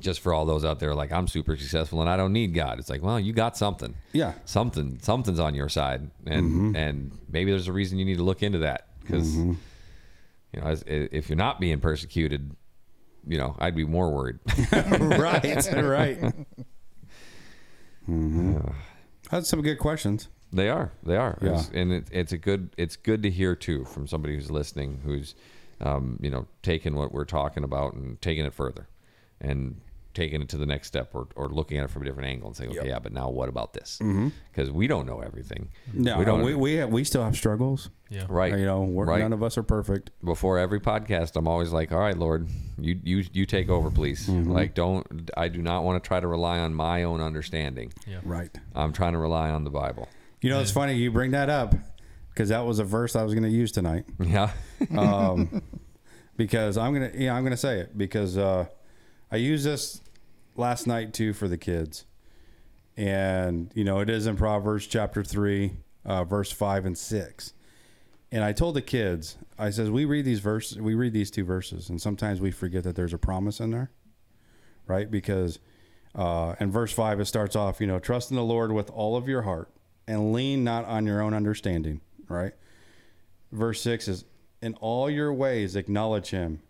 just 0.00 0.20
for 0.20 0.34
all 0.34 0.44
those 0.44 0.64
out 0.64 0.80
there 0.80 0.94
like 0.94 1.12
I'm 1.12 1.28
super 1.28 1.56
successful 1.56 2.00
and 2.00 2.10
I 2.10 2.16
don't 2.16 2.32
need 2.32 2.54
God. 2.54 2.78
It's 2.78 2.90
like, 2.90 3.02
well, 3.02 3.18
you 3.18 3.32
got 3.32 3.56
something. 3.56 3.94
Yeah. 4.12 4.34
Something 4.44 4.98
something's 5.00 5.40
on 5.40 5.54
your 5.54 5.68
side 5.68 6.10
and 6.26 6.46
mm-hmm. 6.46 6.76
and 6.76 7.18
maybe 7.28 7.50
there's 7.50 7.68
a 7.68 7.72
reason 7.72 7.98
you 7.98 8.04
need 8.04 8.18
to 8.18 8.24
look 8.24 8.42
into 8.42 8.58
that 8.58 8.88
because 9.00 9.28
mm-hmm. 9.30 9.54
you 10.52 10.60
know, 10.60 10.66
as, 10.66 10.84
if 10.86 11.28
you're 11.28 11.36
not 11.36 11.60
being 11.60 11.80
persecuted, 11.80 12.54
you 13.26 13.38
know, 13.38 13.56
I'd 13.58 13.74
be 13.74 13.84
more 13.84 14.10
worried. 14.10 14.38
right. 14.72 15.44
right. 15.76 16.34
Mm-hmm. 18.08 18.58
That's 19.30 19.48
some 19.48 19.62
good 19.62 19.78
questions. 19.78 20.28
They 20.52 20.68
are. 20.68 20.92
They 21.02 21.16
are. 21.16 21.38
Yeah. 21.40 21.48
It's- 21.48 21.70
and 21.74 21.92
it, 21.92 22.06
it's 22.12 22.32
a 22.32 22.38
good. 22.38 22.70
It's 22.76 22.96
good 22.96 23.22
to 23.24 23.30
hear 23.30 23.56
too 23.56 23.84
from 23.84 24.06
somebody 24.06 24.34
who's 24.34 24.50
listening, 24.50 25.00
who's, 25.04 25.34
um, 25.80 26.18
you 26.22 26.30
know, 26.30 26.46
taking 26.62 26.94
what 26.94 27.12
we're 27.12 27.24
talking 27.24 27.64
about 27.64 27.94
and 27.94 28.20
taking 28.20 28.44
it 28.44 28.54
further, 28.54 28.86
and 29.40 29.80
taking 30.14 30.40
it 30.40 30.48
to 30.48 30.56
the 30.56 30.66
next 30.66 30.86
step, 30.86 31.12
or, 31.12 31.26
or 31.34 31.48
looking 31.48 31.76
at 31.76 31.84
it 31.84 31.90
from 31.90 32.02
a 32.02 32.04
different 32.04 32.28
angle 32.28 32.46
and 32.46 32.56
saying, 32.56 32.70
okay, 32.70 32.88
yeah, 32.88 33.00
but 33.00 33.12
now 33.12 33.28
what 33.28 33.48
about 33.48 33.72
this? 33.72 33.98
Because 34.52 34.70
we 34.70 34.86
don't 34.86 35.06
know 35.06 35.20
everything. 35.20 35.70
No, 35.92 36.18
we 36.18 36.24
don't. 36.24 36.42
we 36.42 36.54
we, 36.54 36.74
have, 36.74 36.90
we 36.90 37.04
still 37.04 37.24
have 37.24 37.36
struggles. 37.36 37.90
Yeah. 38.10 38.26
right. 38.28 38.56
You 38.56 38.64
know, 38.64 38.82
we're, 38.82 39.06
right. 39.06 39.20
none 39.20 39.32
of 39.32 39.42
us 39.42 39.58
are 39.58 39.64
perfect. 39.64 40.10
Before 40.22 40.58
every 40.58 40.78
podcast, 40.78 41.34
I'm 41.36 41.48
always 41.48 41.72
like, 41.72 41.90
all 41.90 41.98
right, 41.98 42.16
Lord, 42.16 42.48
you 42.78 42.98
you 43.02 43.24
you 43.32 43.44
take 43.44 43.68
over, 43.68 43.90
please. 43.90 44.28
Like, 44.28 44.74
don't. 44.74 45.30
I 45.36 45.48
do 45.48 45.60
not 45.60 45.82
want 45.82 46.02
to 46.02 46.06
try 46.06 46.20
to 46.20 46.28
rely 46.28 46.60
on 46.60 46.74
my 46.74 47.02
own 47.02 47.20
understanding. 47.20 47.92
Yeah. 48.06 48.20
Right. 48.22 48.56
I'm 48.74 48.92
trying 48.92 49.12
to 49.12 49.18
rely 49.18 49.50
on 49.50 49.64
the 49.64 49.70
Bible. 49.70 50.08
You 50.40 50.50
know, 50.50 50.60
it's 50.60 50.70
funny 50.70 50.94
you 50.94 51.10
bring 51.10 51.32
that 51.32 51.50
up 51.50 51.74
because 52.28 52.50
that 52.50 52.66
was 52.66 52.78
a 52.78 52.84
verse 52.84 53.16
I 53.16 53.22
was 53.22 53.32
going 53.32 53.44
to 53.44 53.50
use 53.50 53.72
tonight. 53.72 54.04
Yeah. 54.20 54.50
Um, 54.96 55.62
because 56.36 56.76
I'm 56.76 56.92
gonna, 56.92 57.12
yeah, 57.14 57.34
I'm 57.34 57.44
gonna 57.44 57.56
say 57.56 57.78
it 57.78 57.96
because 57.96 58.36
uh, 58.36 58.66
I 59.34 59.38
used 59.38 59.66
this 59.66 60.00
last 60.54 60.86
night 60.86 61.12
too 61.12 61.32
for 61.32 61.48
the 61.48 61.58
kids, 61.58 62.04
and 62.96 63.68
you 63.74 63.82
know, 63.82 63.98
it 63.98 64.08
is 64.08 64.28
in 64.28 64.36
Proverbs 64.36 64.86
chapter 64.86 65.24
three, 65.24 65.72
uh, 66.04 66.22
verse 66.22 66.52
five 66.52 66.86
and 66.86 66.96
six. 66.96 67.52
And 68.30 68.44
I 68.44 68.52
told 68.52 68.76
the 68.76 68.80
kids, 68.80 69.36
I 69.58 69.70
says, 69.70 69.90
we 69.90 70.04
read 70.04 70.24
these 70.24 70.38
verses, 70.38 70.78
we 70.78 70.94
read 70.94 71.12
these 71.12 71.32
two 71.32 71.42
verses, 71.42 71.88
and 71.88 72.00
sometimes 72.00 72.40
we 72.40 72.52
forget 72.52 72.84
that 72.84 72.94
there's 72.94 73.12
a 73.12 73.18
promise 73.18 73.58
in 73.58 73.72
there, 73.72 73.90
right? 74.86 75.10
Because 75.10 75.58
uh, 76.14 76.54
in 76.60 76.70
verse 76.70 76.92
five, 76.92 77.18
it 77.18 77.24
starts 77.24 77.56
off, 77.56 77.80
you 77.80 77.88
know, 77.88 77.98
trust 77.98 78.30
in 78.30 78.36
the 78.36 78.44
Lord 78.44 78.70
with 78.70 78.88
all 78.90 79.16
of 79.16 79.26
your 79.26 79.42
heart 79.42 79.68
and 80.06 80.32
lean 80.32 80.62
not 80.62 80.84
on 80.84 81.06
your 81.06 81.20
own 81.20 81.34
understanding, 81.34 82.02
right? 82.28 82.52
Verse 83.50 83.80
six 83.80 84.06
is, 84.06 84.26
in 84.62 84.74
all 84.74 85.10
your 85.10 85.32
ways 85.32 85.74
acknowledge 85.74 86.30
him, 86.30 86.60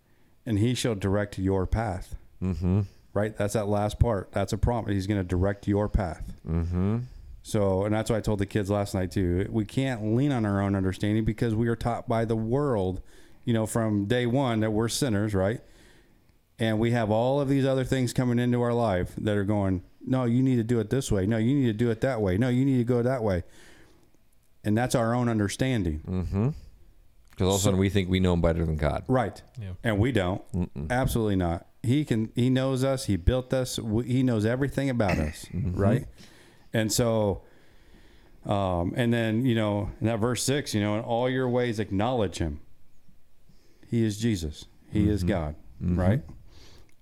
and 0.47 0.59
he 0.61 0.73
shall 0.73 0.95
direct 0.95 1.39
your 1.39 1.67
path. 1.67 2.17
Mm-hmm. 2.45 2.81
Right? 3.13 3.37
That's 3.37 3.55
that 3.55 3.69
last 3.69 3.99
part. 4.01 4.33
That's 4.33 4.53
a 4.53 4.59
prompt. 4.59 4.91
He's 4.91 5.07
going 5.07 5.21
to 5.21 5.25
direct 5.25 5.69
your 5.69 5.89
path. 5.89 6.33
Mm-hmm. 6.49 6.99
So, 7.43 7.85
and 7.85 7.95
that's 7.95 8.11
what 8.11 8.17
I 8.17 8.21
told 8.21 8.39
the 8.41 8.47
kids 8.47 8.71
last 8.71 8.95
night 8.95 9.13
too. 9.13 9.47
We 9.51 9.65
can't 9.65 10.17
lean 10.17 10.33
on 10.33 10.45
our 10.47 10.61
own 10.61 10.75
understanding 10.75 11.25
because 11.25 11.55
we 11.55 11.69
are 11.69 11.77
taught 11.77 12.09
by 12.09 12.25
the 12.25 12.35
world, 12.35 13.03
you 13.45 13.53
know, 13.53 13.67
from 13.67 14.07
day 14.07 14.27
one 14.27 14.61
that 14.61 14.71
we're 14.71 14.89
sinners, 14.89 15.35
right? 15.35 15.61
And 16.59 16.79
we 16.79 16.93
have 16.93 17.11
all 17.11 17.41
of 17.41 17.49
these 17.49 17.67
other 17.67 17.85
things 17.85 18.13
coming 18.13 18.39
into 18.39 18.63
our 18.63 18.73
life 18.73 19.13
that 19.19 19.37
are 19.37 19.45
going, 19.45 19.83
no, 20.07 20.25
you 20.25 20.43
need 20.43 20.57
to 20.57 20.65
do 20.65 20.81
it 20.81 20.89
this 20.89 21.13
way. 21.13 21.27
No, 21.27 21.37
you 21.37 21.55
need 21.55 21.67
to 21.67 21.73
do 21.73 21.91
it 21.91 22.01
that 22.01 22.21
way. 22.21 22.39
No, 22.39 22.49
you 22.49 22.65
need 22.65 22.79
to 22.79 22.85
go 22.85 23.03
that 23.03 23.23
way. 23.23 23.43
And 24.65 24.77
that's 24.77 24.95
our 24.95 25.15
own 25.15 25.29
understanding. 25.29 26.01
Mm-hmm. 26.07 26.49
Because 27.31 27.47
all 27.47 27.55
of 27.57 27.61
a 27.61 27.65
sudden 27.65 27.79
we 27.79 27.91
think 27.91 28.09
we 28.09 28.21
know 28.21 28.33
him 28.33 28.41
better 28.41 28.65
than 28.65 28.77
God. 28.77 29.05
Right. 29.09 29.43
Yeah. 29.61 29.73
And 29.83 29.99
we 29.99 30.13
don't. 30.13 30.43
Absolutely 30.89 31.37
not. 31.37 31.67
He 31.85 32.05
can. 32.05 32.33
He 32.35 32.51
knows 32.51 32.83
us. 32.83 33.05
He 33.05 33.17
built 33.17 33.53
us. 33.53 33.79
He 34.07 34.23
knows 34.23 34.47
everything 34.47 34.91
about 34.91 35.19
us. 35.19 35.47
Right. 35.55 36.07
And 36.73 36.93
so, 36.93 37.43
um, 38.47 38.95
and 38.97 39.13
then 39.13 39.45
you 39.45 39.55
know, 39.55 39.91
in 40.01 40.07
that 40.07 40.19
verse 40.19 40.43
six, 40.43 40.75
you 40.75 40.81
know, 40.81 40.97
in 40.97 41.03
all 41.03 41.29
your 41.29 41.49
ways 41.49 41.79
acknowledge 41.79 42.39
Him. 42.39 42.61
He 43.89 44.05
is 44.05 44.19
Jesus. 44.19 44.65
He 44.91 45.09
is 45.09 45.23
God. 45.23 45.55
Right. 45.81 46.23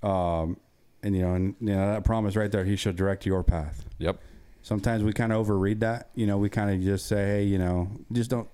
Um, 0.03 0.59
and 1.03 1.17
you 1.17 1.23
know, 1.23 1.35
and 1.35 1.55
you 1.61 1.75
know 1.75 1.93
that 1.93 2.05
promise 2.05 2.37
right 2.37 2.51
there. 2.51 2.65
He 2.65 2.77
shall 2.77 2.93
direct 2.93 3.25
your 3.25 3.43
path. 3.43 3.85
Yep. 3.99 4.21
Sometimes 4.63 5.03
we 5.03 5.13
kind 5.13 5.33
of 5.33 5.47
overread 5.47 5.81
that. 5.81 6.11
You 6.15 6.27
know, 6.27 6.39
we 6.39 6.49
kind 6.49 6.71
of 6.71 6.81
just 6.81 7.07
say, 7.07 7.25
hey, 7.27 7.45
you 7.45 7.59
know, 7.59 7.89
just 8.13 8.31
don't 8.31 8.49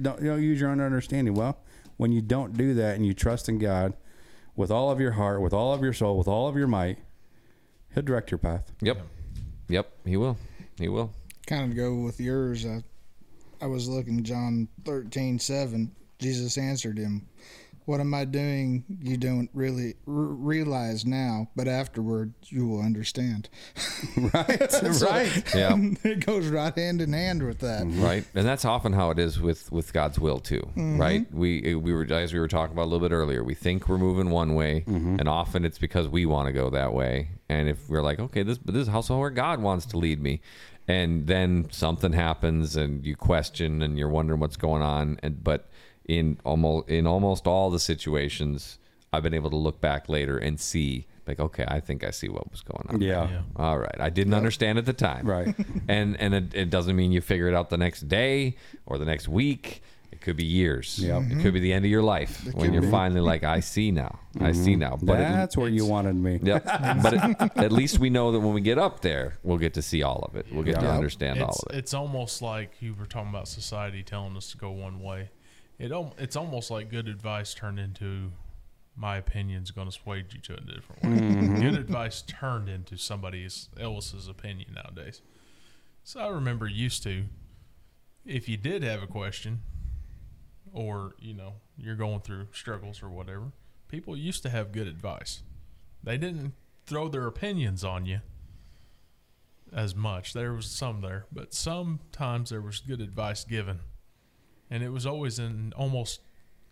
don't 0.00 0.20
you 0.20 0.28
know 0.28 0.36
use 0.36 0.60
your 0.60 0.70
own 0.70 0.80
understanding. 0.80 1.34
Well, 1.34 1.58
when 1.96 2.12
you 2.12 2.20
don't 2.20 2.56
do 2.56 2.74
that 2.74 2.96
and 2.96 3.06
you 3.06 3.14
trust 3.14 3.48
in 3.48 3.58
God 3.58 3.94
with 4.58 4.70
all 4.70 4.90
of 4.90 5.00
your 5.00 5.12
heart, 5.12 5.40
with 5.40 5.54
all 5.54 5.72
of 5.72 5.82
your 5.82 5.92
soul, 5.94 6.18
with 6.18 6.28
all 6.28 6.48
of 6.48 6.56
your 6.56 6.66
might, 6.66 6.98
He'll 7.94 8.02
direct 8.02 8.30
your 8.30 8.38
path. 8.38 8.70
Yep. 8.82 9.00
Yep. 9.68 9.90
He 10.04 10.16
will. 10.18 10.36
He 10.78 10.88
will. 10.88 11.12
kind 11.46 11.70
of 11.70 11.76
go 11.76 11.94
with 11.94 12.20
yours. 12.20 12.66
I, 12.66 12.82
I 13.62 13.66
was 13.66 13.88
looking 13.88 14.22
John 14.24 14.68
thirteen 14.84 15.38
seven. 15.38 15.92
Jesus 16.18 16.58
answered 16.58 16.98
him, 16.98 17.26
"What 17.88 18.00
am 18.00 18.12
I 18.14 18.24
doing? 18.24 18.84
You 19.02 19.16
don't 19.16 19.50
really 19.52 19.94
r- 20.06 20.12
realize 20.14 21.04
now, 21.04 21.48
but 21.56 21.66
afterward 21.66 22.34
you 22.44 22.66
will 22.66 22.80
understand." 22.80 23.48
right. 24.16 24.72
right. 25.02 25.54
Yeah. 25.54 25.76
it 26.04 26.24
goes 26.24 26.46
right 26.48 26.74
hand 26.74 27.00
in 27.00 27.12
hand 27.12 27.42
with 27.42 27.58
that. 27.60 27.82
Mm-hmm. 27.82 28.02
right 28.02 28.24
and 28.34 28.46
that's 28.46 28.64
often 28.64 28.92
how 28.92 29.10
it 29.10 29.18
is 29.18 29.40
with 29.40 29.70
with 29.72 29.92
god's 29.92 30.18
will 30.18 30.38
too 30.38 30.60
mm-hmm. 30.60 31.00
right 31.00 31.32
we 31.32 31.62
eh, 31.64 31.74
we 31.74 31.92
were 31.92 32.06
as 32.12 32.32
we 32.32 32.38
were 32.38 32.48
talking 32.48 32.72
about 32.72 32.84
a 32.84 32.90
little 32.90 33.06
bit 33.06 33.14
earlier 33.14 33.42
we 33.42 33.54
think 33.54 33.88
we're 33.88 33.98
moving 33.98 34.30
one 34.30 34.54
way 34.54 34.84
mm-hmm. 34.86 35.16
and 35.18 35.28
often 35.28 35.64
it's 35.64 35.78
because 35.78 36.08
we 36.08 36.26
want 36.26 36.46
to 36.46 36.52
go 36.52 36.70
that 36.70 36.92
way 36.92 37.30
and 37.48 37.68
if 37.68 37.88
we're 37.88 38.02
like 38.02 38.18
okay 38.18 38.42
this 38.42 38.58
this 38.64 38.82
is 38.82 38.88
also 38.88 39.18
where 39.18 39.30
god 39.30 39.60
wants 39.60 39.86
to 39.86 39.98
lead 39.98 40.20
me 40.20 40.40
and 40.86 41.26
then 41.26 41.66
something 41.70 42.12
happens 42.12 42.76
and 42.76 43.04
you 43.04 43.14
question 43.14 43.82
and 43.82 43.98
you're 43.98 44.08
wondering 44.08 44.40
what's 44.40 44.56
going 44.56 44.82
on 44.82 45.18
and 45.22 45.42
but 45.42 45.68
in 46.08 46.38
almost 46.44 46.88
in 46.88 47.06
almost 47.06 47.46
all 47.46 47.70
the 47.70 47.78
situations 47.78 48.78
i've 49.12 49.22
been 49.22 49.34
able 49.34 49.50
to 49.50 49.56
look 49.56 49.80
back 49.80 50.08
later 50.08 50.38
and 50.38 50.58
see 50.58 51.06
like 51.26 51.38
okay 51.38 51.64
i 51.68 51.78
think 51.78 52.02
i 52.02 52.10
see 52.10 52.28
what 52.28 52.50
was 52.50 52.62
going 52.62 52.86
on. 52.88 53.00
Yeah. 53.00 53.28
Yeah. 53.30 53.42
all 53.56 53.78
right 53.78 54.00
i 54.00 54.08
didn't 54.10 54.34
understand 54.34 54.78
at 54.78 54.86
the 54.86 54.92
time 54.94 55.26
Right. 55.26 55.54
and 55.88 56.16
and 56.20 56.34
it, 56.34 56.54
it 56.54 56.70
doesn't 56.70 56.96
mean 56.96 57.12
you 57.12 57.20
figure 57.20 57.48
it 57.48 57.54
out 57.54 57.68
the 57.70 57.76
next 57.76 58.08
day 58.08 58.56
or 58.86 58.98
the 58.98 59.04
next 59.04 59.28
week. 59.28 59.82
It 60.10 60.22
could 60.22 60.36
be 60.36 60.44
years. 60.44 60.98
Yep. 60.98 61.22
It 61.30 61.42
could 61.42 61.52
be 61.52 61.60
the 61.60 61.72
end 61.72 61.84
of 61.84 61.90
your 61.90 62.02
life 62.02 62.42
when 62.54 62.72
you're 62.72 62.90
finally 62.90 63.20
like, 63.20 63.44
I 63.44 63.60
see 63.60 63.90
now. 63.90 64.18
I 64.40 64.52
see 64.52 64.70
mm-hmm. 64.72 64.80
now. 64.80 64.98
But 65.00 65.20
it- 65.20 65.28
That's 65.34 65.56
where 65.56 65.68
you 65.68 65.84
wanted 65.84 66.16
me. 66.16 66.40
Yep. 66.42 66.64
but 67.02 67.12
it, 67.12 67.52
at 67.56 67.72
least 67.72 67.98
we 67.98 68.08
know 68.08 68.32
that 68.32 68.40
when 68.40 68.54
we 68.54 68.62
get 68.62 68.78
up 68.78 69.00
there, 69.00 69.34
we'll 69.42 69.58
get 69.58 69.74
to 69.74 69.82
see 69.82 70.02
all 70.02 70.20
of 70.28 70.34
it. 70.34 70.46
We'll 70.50 70.64
get 70.64 70.76
to 70.80 70.86
Yeah. 70.86 70.94
understand 70.96 71.42
all 71.42 71.50
of 71.50 71.74
it. 71.74 71.78
it's 71.78 71.92
almost 71.92 72.40
like 72.40 72.80
you 72.80 72.94
were 72.98 73.04
talking 73.06 73.28
about 73.28 73.48
society 73.48 74.02
telling 74.02 74.34
us 74.36 74.50
to 74.52 74.56
go 74.56 74.70
one 74.70 75.02
way. 75.02 75.28
It 75.78 75.92
it's 76.18 76.36
almost 76.36 76.70
like 76.70 76.90
good 76.90 77.08
advice 77.08 77.54
turned 77.54 77.78
into 77.78 78.32
my 78.96 79.16
opinion's 79.16 79.70
going 79.70 79.86
to 79.86 79.92
sway 79.92 80.24
you 80.32 80.40
to 80.40 80.54
a 80.54 80.60
different 80.60 81.02
way. 81.04 81.10
Mm-hmm. 81.10 81.60
Good 81.60 81.78
advice 81.78 82.22
turned 82.22 82.68
into 82.68 82.96
somebody 82.96 83.46
else's 83.78 84.26
opinion 84.26 84.74
nowadays. 84.74 85.22
So 86.02 86.20
I 86.20 86.28
remember 86.28 86.66
used 86.66 87.04
to, 87.04 87.26
if 88.26 88.48
you 88.48 88.56
did 88.56 88.82
have 88.82 89.02
a 89.02 89.06
question, 89.06 89.60
or 90.72 91.14
you 91.18 91.34
know 91.34 91.54
you're 91.76 91.94
going 91.94 92.20
through 92.20 92.48
struggles 92.52 93.02
or 93.02 93.08
whatever, 93.08 93.52
people 93.86 94.16
used 94.16 94.42
to 94.42 94.50
have 94.50 94.72
good 94.72 94.88
advice. 94.88 95.42
They 96.02 96.18
didn't 96.18 96.54
throw 96.86 97.08
their 97.08 97.26
opinions 97.26 97.84
on 97.84 98.06
you 98.06 98.20
as 99.72 99.94
much. 99.94 100.32
There 100.32 100.52
was 100.52 100.66
some 100.66 101.02
there, 101.02 101.26
but 101.30 101.54
sometimes 101.54 102.50
there 102.50 102.60
was 102.60 102.80
good 102.80 103.00
advice 103.00 103.44
given, 103.44 103.80
and 104.70 104.82
it 104.82 104.90
was 104.90 105.06
always 105.06 105.38
in 105.38 105.72
almost 105.76 106.20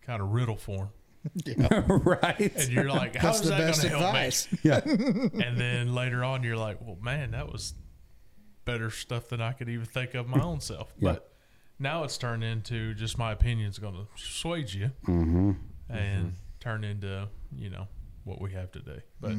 kind 0.02 0.20
of 0.23 0.31
riddle 0.32 0.56
form. 0.56 0.90
right. 1.47 2.39
And 2.56 2.68
you're 2.73 2.89
like, 2.89 3.16
"How's 3.16 3.40
That's 3.43 3.43
the 3.43 3.48
that 3.51 3.56
going 3.59 3.68
best 3.68 3.81
to 3.82 3.89
help 3.89 4.02
advice. 4.02 4.52
me?" 4.52 4.59
Yeah. 4.62 4.81
And 4.85 5.59
then 5.60 5.94
later 5.94 6.23
on, 6.23 6.43
you're 6.44 6.56
like, 6.56 6.81
"Well, 6.81 6.97
man, 7.02 7.32
that 7.32 7.51
was 7.51 7.74
better 8.64 8.90
stuff 8.90 9.28
than 9.28 9.40
I 9.40 9.52
could 9.52 9.68
even 9.68 9.86
think 9.86 10.14
of 10.14 10.28
my 10.28 10.40
own 10.40 10.60
self." 10.60 10.93
Yeah. 10.98 11.14
But 11.14 11.32
now 11.81 12.05
it's 12.05 12.16
turned 12.16 12.44
into 12.44 12.94
just 12.94 13.18
my 13.18 13.32
opinion's 13.32 13.78
going 13.78 13.94
to 13.94 14.06
sway 14.16 14.64
you 14.68 14.93
Mm-hmm. 15.09 15.51
and 15.90 16.35
turn 16.60 16.85
into 16.85 17.28
you 17.56 17.70
know 17.70 17.89
what 18.24 18.40
we 18.40 18.52
have 18.52 18.70
today. 18.70 19.02
But 19.20 19.32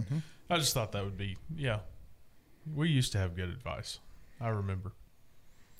I 0.49 0.57
just 0.57 0.73
thought 0.73 0.91
that 0.91 1.03
would 1.05 1.17
be 1.17 1.37
yeah. 1.55 1.79
We 2.75 2.89
used 2.89 3.13
to 3.13 3.17
have 3.17 3.33
good 3.33 3.49
advice. 3.49 3.99
I 4.41 4.49
remember. 4.49 4.91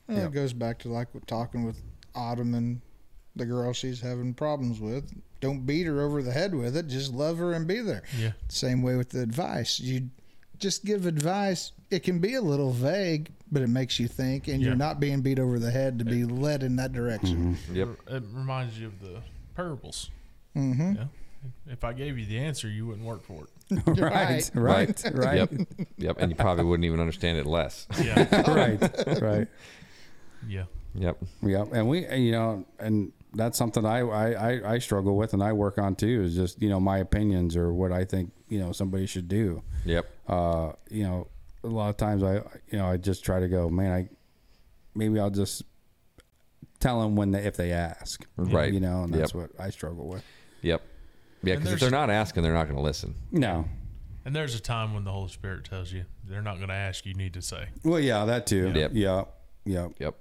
Well, 0.07 0.17
Yeah. 0.19 0.25
It 0.27 0.31
goes 0.31 0.53
back 0.53 0.79
to 0.79 0.87
like 0.89 1.09
talking 1.25 1.65
with 1.65 1.81
Autumn 2.18 2.56
and 2.56 2.81
the 3.35 3.45
girl 3.45 3.72
she's 3.72 4.02
having 4.02 4.34
problems 4.34 4.80
with. 4.80 5.11
Don't 5.39 5.65
beat 5.65 5.85
her 5.85 6.02
over 6.02 6.23
the 6.23 6.31
head 6.31 6.56
with 6.56 6.76
it. 6.76 6.88
Just 6.88 7.14
love 7.14 7.38
her 7.38 7.53
and 7.53 7.68
be 7.68 7.80
there. 7.80 8.02
Yeah. 8.18 8.31
Same 8.49 8.81
way 8.81 8.95
with 8.95 9.10
the 9.10 9.22
advice. 9.22 9.80
You 9.80 10.10
just 10.57 10.84
give 10.84 11.06
advice, 11.06 11.72
it 11.91 11.99
can 12.02 12.18
be 12.18 12.34
a 12.34 12.41
little 12.41 12.72
vague, 12.72 13.30
but 13.52 13.61
it 13.61 13.68
makes 13.69 13.99
you 13.99 14.07
think, 14.07 14.48
and 14.48 14.60
Yeah. 14.60 14.69
you're 14.69 14.76
not 14.76 14.99
being 14.99 15.22
beat 15.22 15.38
over 15.38 15.60
the 15.60 15.69
head 15.69 15.99
to 15.99 16.06
be 16.06 16.26
led 16.26 16.64
in 16.64 16.76
that 16.77 16.94
direction. 16.94 17.57
Yep. 17.72 17.89
It 18.07 18.23
reminds 18.34 18.80
you 18.80 18.88
of 18.88 18.99
the 18.99 19.22
parables. 19.56 20.10
Mm-hmm. 20.56 20.94
Yeah. 20.95 21.06
If 21.68 21.84
I 21.84 21.94
gave 21.94 22.18
you 22.18 22.26
the 22.26 22.39
answer, 22.39 22.68
you 22.68 22.88
wouldn't 22.88 23.06
work 23.06 23.23
for 23.23 23.44
it. 23.44 23.81
right, 23.85 24.49
right, 24.56 25.03
right, 25.14 25.35
Yep. 25.38 25.53
Yep. 25.98 26.15
And 26.19 26.31
you 26.31 26.35
probably 26.35 26.64
wouldn't 26.64 26.85
even 26.85 26.99
understand 26.99 27.38
it 27.38 27.45
less. 27.45 27.85
Yeah. 28.02 28.52
right, 28.52 29.22
right. 29.22 29.48
yeah. 30.48 30.64
Yep. 30.97 31.17
Yep. 31.43 31.67
And 31.73 31.87
we, 31.87 32.07
you 32.15 32.31
know, 32.31 32.65
and 32.79 33.11
that's 33.33 33.57
something 33.57 33.85
I, 33.85 33.99
I, 33.99 34.31
I, 34.31 34.73
I 34.73 34.79
struggle 34.79 35.15
with 35.15 35.33
and 35.33 35.43
I 35.43 35.53
work 35.53 35.77
on 35.77 35.95
too 35.95 36.23
is 36.23 36.35
just, 36.35 36.61
you 36.61 36.69
know, 36.69 36.79
my 36.79 36.97
opinions 36.99 37.55
or 37.55 37.71
what 37.73 37.91
I 37.91 38.03
think, 38.05 38.31
you 38.49 38.59
know, 38.59 38.71
somebody 38.71 39.05
should 39.05 39.27
do. 39.27 39.61
Yep. 39.85 40.09
Uh, 40.27 40.71
you 40.89 41.03
know, 41.03 41.27
a 41.63 41.67
lot 41.67 41.89
of 41.89 41.97
times 41.97 42.23
I, 42.23 42.35
you 42.71 42.77
know, 42.79 42.87
I 42.87 42.97
just 42.97 43.23
try 43.23 43.39
to 43.39 43.47
go, 43.47 43.69
man, 43.69 43.91
I, 43.91 44.09
maybe 44.95 45.19
I'll 45.19 45.29
just 45.29 45.63
tell 46.79 47.01
them 47.01 47.15
when 47.15 47.31
they, 47.31 47.43
if 47.43 47.55
they 47.57 47.71
ask, 47.71 48.25
Right. 48.37 48.73
you 48.73 48.79
know, 48.79 49.03
and 49.03 49.13
that's 49.13 49.33
Yep. 49.33 49.41
what 49.41 49.51
I 49.59 49.69
struggle 49.69 50.07
with. 50.07 50.23
Yep. 50.61 50.81
Yeah, 51.43 51.55
because 51.55 51.73
if 51.73 51.79
they're 51.79 51.91
not 51.91 52.09
asking, 52.09 52.41
they're 52.43 52.53
not 52.53 52.63
going 52.65 52.77
to 52.77 52.81
listen. 52.81 53.13
No. 53.31 53.65
And 54.25 54.35
there's 54.35 54.55
a 54.55 54.59
time 54.59 54.93
when 54.93 55.03
the 55.03 55.11
Holy 55.11 55.29
Spirit 55.29 55.63
tells 55.65 55.91
you 55.91 56.05
they're 56.23 56.41
not 56.41 56.57
going 56.57 56.69
to 56.69 56.73
ask. 56.73 57.05
You 57.05 57.13
need 57.13 57.33
to 57.35 57.41
say. 57.41 57.67
Well, 57.83 57.99
yeah, 57.99 58.25
that 58.25 58.47
too. 58.47 58.71
Yep. 58.75 58.91
Yep. 58.93 59.33
Yep. 59.65 59.91
Yep. 59.99 60.15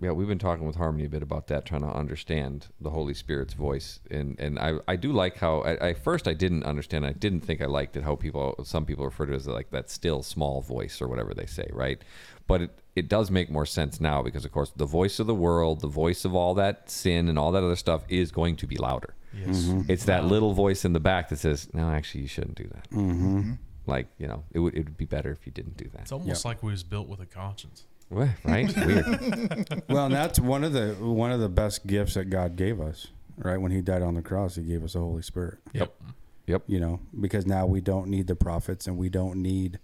Yeah, 0.00 0.12
we've 0.12 0.28
been 0.28 0.38
talking 0.38 0.64
with 0.64 0.76
Harmony 0.76 1.06
a 1.06 1.08
bit 1.08 1.24
about 1.24 1.48
that, 1.48 1.64
trying 1.64 1.80
to 1.80 1.88
understand 1.88 2.68
the 2.80 2.90
Holy 2.90 3.14
Spirit's 3.14 3.54
voice, 3.54 3.98
and 4.10 4.38
and 4.38 4.56
I 4.56 4.74
I 4.86 4.94
do 4.94 5.10
like 5.12 5.38
how 5.38 5.62
I, 5.62 5.88
I 5.88 5.94
first 5.94 6.28
I 6.28 6.34
didn't 6.34 6.62
understand, 6.62 7.04
I 7.04 7.12
didn't 7.12 7.40
think 7.40 7.60
I 7.60 7.66
liked 7.66 7.96
it 7.96 8.04
how 8.04 8.14
people 8.14 8.54
some 8.62 8.84
people 8.84 9.04
refer 9.04 9.26
to 9.26 9.32
it 9.32 9.36
as 9.36 9.48
like 9.48 9.70
that 9.70 9.90
still 9.90 10.22
small 10.22 10.60
voice 10.60 11.02
or 11.02 11.08
whatever 11.08 11.34
they 11.34 11.46
say, 11.46 11.68
right? 11.72 12.00
But 12.46 12.62
it 12.62 12.78
it 12.94 13.08
does 13.08 13.28
make 13.30 13.50
more 13.50 13.66
sense 13.66 14.00
now 14.00 14.22
because 14.22 14.44
of 14.44 14.52
course 14.52 14.72
the 14.76 14.86
voice 14.86 15.18
of 15.18 15.26
the 15.26 15.34
world, 15.34 15.80
the 15.80 15.88
voice 15.88 16.24
of 16.24 16.32
all 16.32 16.54
that 16.54 16.88
sin 16.88 17.28
and 17.28 17.36
all 17.36 17.50
that 17.50 17.64
other 17.64 17.76
stuff 17.76 18.04
is 18.08 18.30
going 18.30 18.54
to 18.56 18.68
be 18.68 18.76
louder. 18.76 19.14
Yes. 19.34 19.62
Mm-hmm. 19.62 19.80
Mm-hmm. 19.80 19.92
It's 19.92 20.04
that 20.04 20.24
little 20.26 20.52
voice 20.52 20.84
in 20.84 20.92
the 20.92 21.00
back 21.00 21.28
that 21.30 21.40
says, 21.40 21.68
"No, 21.74 21.90
actually, 21.90 22.22
you 22.22 22.28
shouldn't 22.28 22.56
do 22.56 22.68
that." 22.68 22.88
Mm-hmm. 22.90 23.38
mm-hmm. 23.38 23.52
Like 23.88 24.06
you 24.18 24.28
know, 24.28 24.44
it 24.52 24.60
would 24.60 24.74
it 24.74 24.84
would 24.84 24.96
be 24.96 25.06
better 25.06 25.32
if 25.32 25.44
you 25.44 25.50
didn't 25.50 25.76
do 25.76 25.88
that. 25.94 26.02
It's 26.02 26.12
almost 26.12 26.44
like 26.44 26.62
we 26.62 26.70
was 26.70 26.84
built 26.84 27.08
with 27.08 27.20
a 27.20 27.26
conscience. 27.26 27.84
Well, 28.10 28.30
right? 28.44 28.74
Weird. 28.76 29.82
well, 29.88 30.06
and 30.06 30.14
that's 30.14 30.40
one 30.40 30.64
of 30.64 30.72
the 30.72 30.94
one 30.98 31.30
of 31.30 31.40
the 31.40 31.48
best 31.48 31.86
gifts 31.86 32.14
that 32.14 32.26
God 32.26 32.56
gave 32.56 32.80
us. 32.80 33.08
Right 33.36 33.58
when 33.58 33.70
He 33.70 33.80
died 33.82 34.02
on 34.02 34.14
the 34.14 34.22
cross, 34.22 34.56
He 34.56 34.62
gave 34.62 34.82
us 34.82 34.94
the 34.94 35.00
Holy 35.00 35.22
Spirit. 35.22 35.58
Yep. 35.72 35.94
Yep. 36.46 36.62
You 36.66 36.80
know, 36.80 37.00
because 37.20 37.46
now 37.46 37.66
we 37.66 37.80
don't 37.80 38.08
need 38.08 38.26
the 38.26 38.34
prophets 38.34 38.86
and 38.86 38.96
we 38.96 39.10
don't 39.10 39.42
need, 39.42 39.78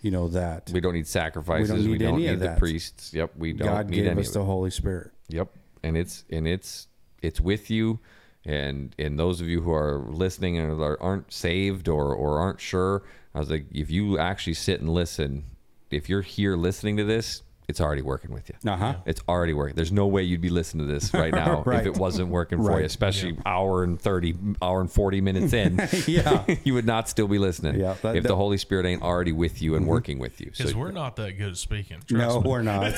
you 0.00 0.10
know, 0.10 0.26
that 0.28 0.70
We 0.74 0.80
don't 0.80 0.94
need 0.94 1.06
sacrifices. 1.06 1.86
We 1.86 1.92
need 1.92 1.98
don't 1.98 2.14
any 2.14 2.22
need, 2.24 2.28
of 2.30 2.40
the 2.40 2.46
that. 2.48 2.58
priests. 2.58 3.14
Yep, 3.14 3.32
we 3.36 3.52
don't 3.52 3.68
God 3.68 3.88
need 3.88 3.96
gave 3.96 4.06
any 4.08 4.20
us 4.20 4.32
the. 4.32 4.44
Holy 4.44 4.70
Spirit. 4.70 5.12
Yep, 5.28 5.48
and 5.84 5.96
it's 5.96 6.24
and 6.28 6.48
it's 6.48 6.88
it's 7.22 7.40
with 7.40 7.70
you, 7.70 8.00
and 8.44 8.94
and 8.98 9.16
those 9.18 9.40
of 9.40 9.46
you 9.46 9.60
who 9.62 9.72
are 9.72 10.04
listening 10.08 10.58
and 10.58 10.82
are, 10.82 11.00
aren't 11.00 11.32
saved 11.32 11.88
or 11.88 12.12
or 12.12 12.40
aren't 12.40 12.60
sure, 12.60 13.04
I 13.32 13.38
was 13.38 13.48
like, 13.50 13.66
if 13.70 13.88
you 13.88 14.18
actually 14.18 14.54
sit 14.54 14.80
and 14.80 14.90
listen, 14.90 15.44
if 15.90 16.08
you're 16.08 16.22
here 16.22 16.56
listening 16.56 16.96
to 16.96 17.04
this, 17.04 17.42
it's 17.68 17.80
already 17.80 18.02
working 18.02 18.32
with 18.32 18.48
you. 18.48 18.70
Uh 18.70 18.76
huh. 18.76 18.94
It's 19.06 19.20
already 19.28 19.52
working. 19.54 19.76
There's 19.76 19.92
no 19.92 20.06
way 20.06 20.22
you'd 20.24 20.40
be 20.40 20.50
listening 20.50 20.86
to 20.86 20.92
this 20.92 21.14
right 21.14 21.32
now 21.32 21.62
Right. 21.64 21.80
if 21.80 21.86
it 21.86 21.96
wasn't 21.96 22.28
working 22.28 22.62
for 22.62 22.78
you, 22.80 22.84
especially 22.84 23.36
hour 23.46 23.84
and 23.84 24.00
30, 24.00 24.34
hour 24.60 24.80
and 24.80 24.90
40 24.90 25.20
minutes 25.20 25.52
in. 25.52 25.80
Yeah. 26.06 26.44
you 26.64 26.74
would 26.74 26.86
not 26.86 27.08
still 27.08 27.28
be 27.28 27.38
listening 27.38 27.78
Yeah, 27.80 27.94
that- 28.02 28.16
if 28.16 28.22
that- 28.24 28.28
the 28.28 28.36
Holy 28.36 28.58
Spirit 28.58 28.84
ain't 28.86 29.02
already 29.02 29.32
with 29.32 29.62
you 29.62 29.74
and 29.76 29.86
working 29.86 30.18
with 30.18 30.40
you. 30.40 30.50
Because 30.50 30.72
So, 30.72 30.78
we're 30.78 30.90
not 30.92 31.16
that 31.16 31.32
good 31.38 31.50
at 31.52 31.56
speaking. 31.56 31.98
No, 32.10 32.40
me. 32.40 32.50
we're 32.50 32.62
not. 32.62 32.92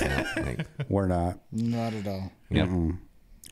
we're 0.89 1.07
not. 1.07 1.39
Not 1.53 1.93
at 1.95 2.07
all. 2.07 2.33
Yep. 2.51 2.69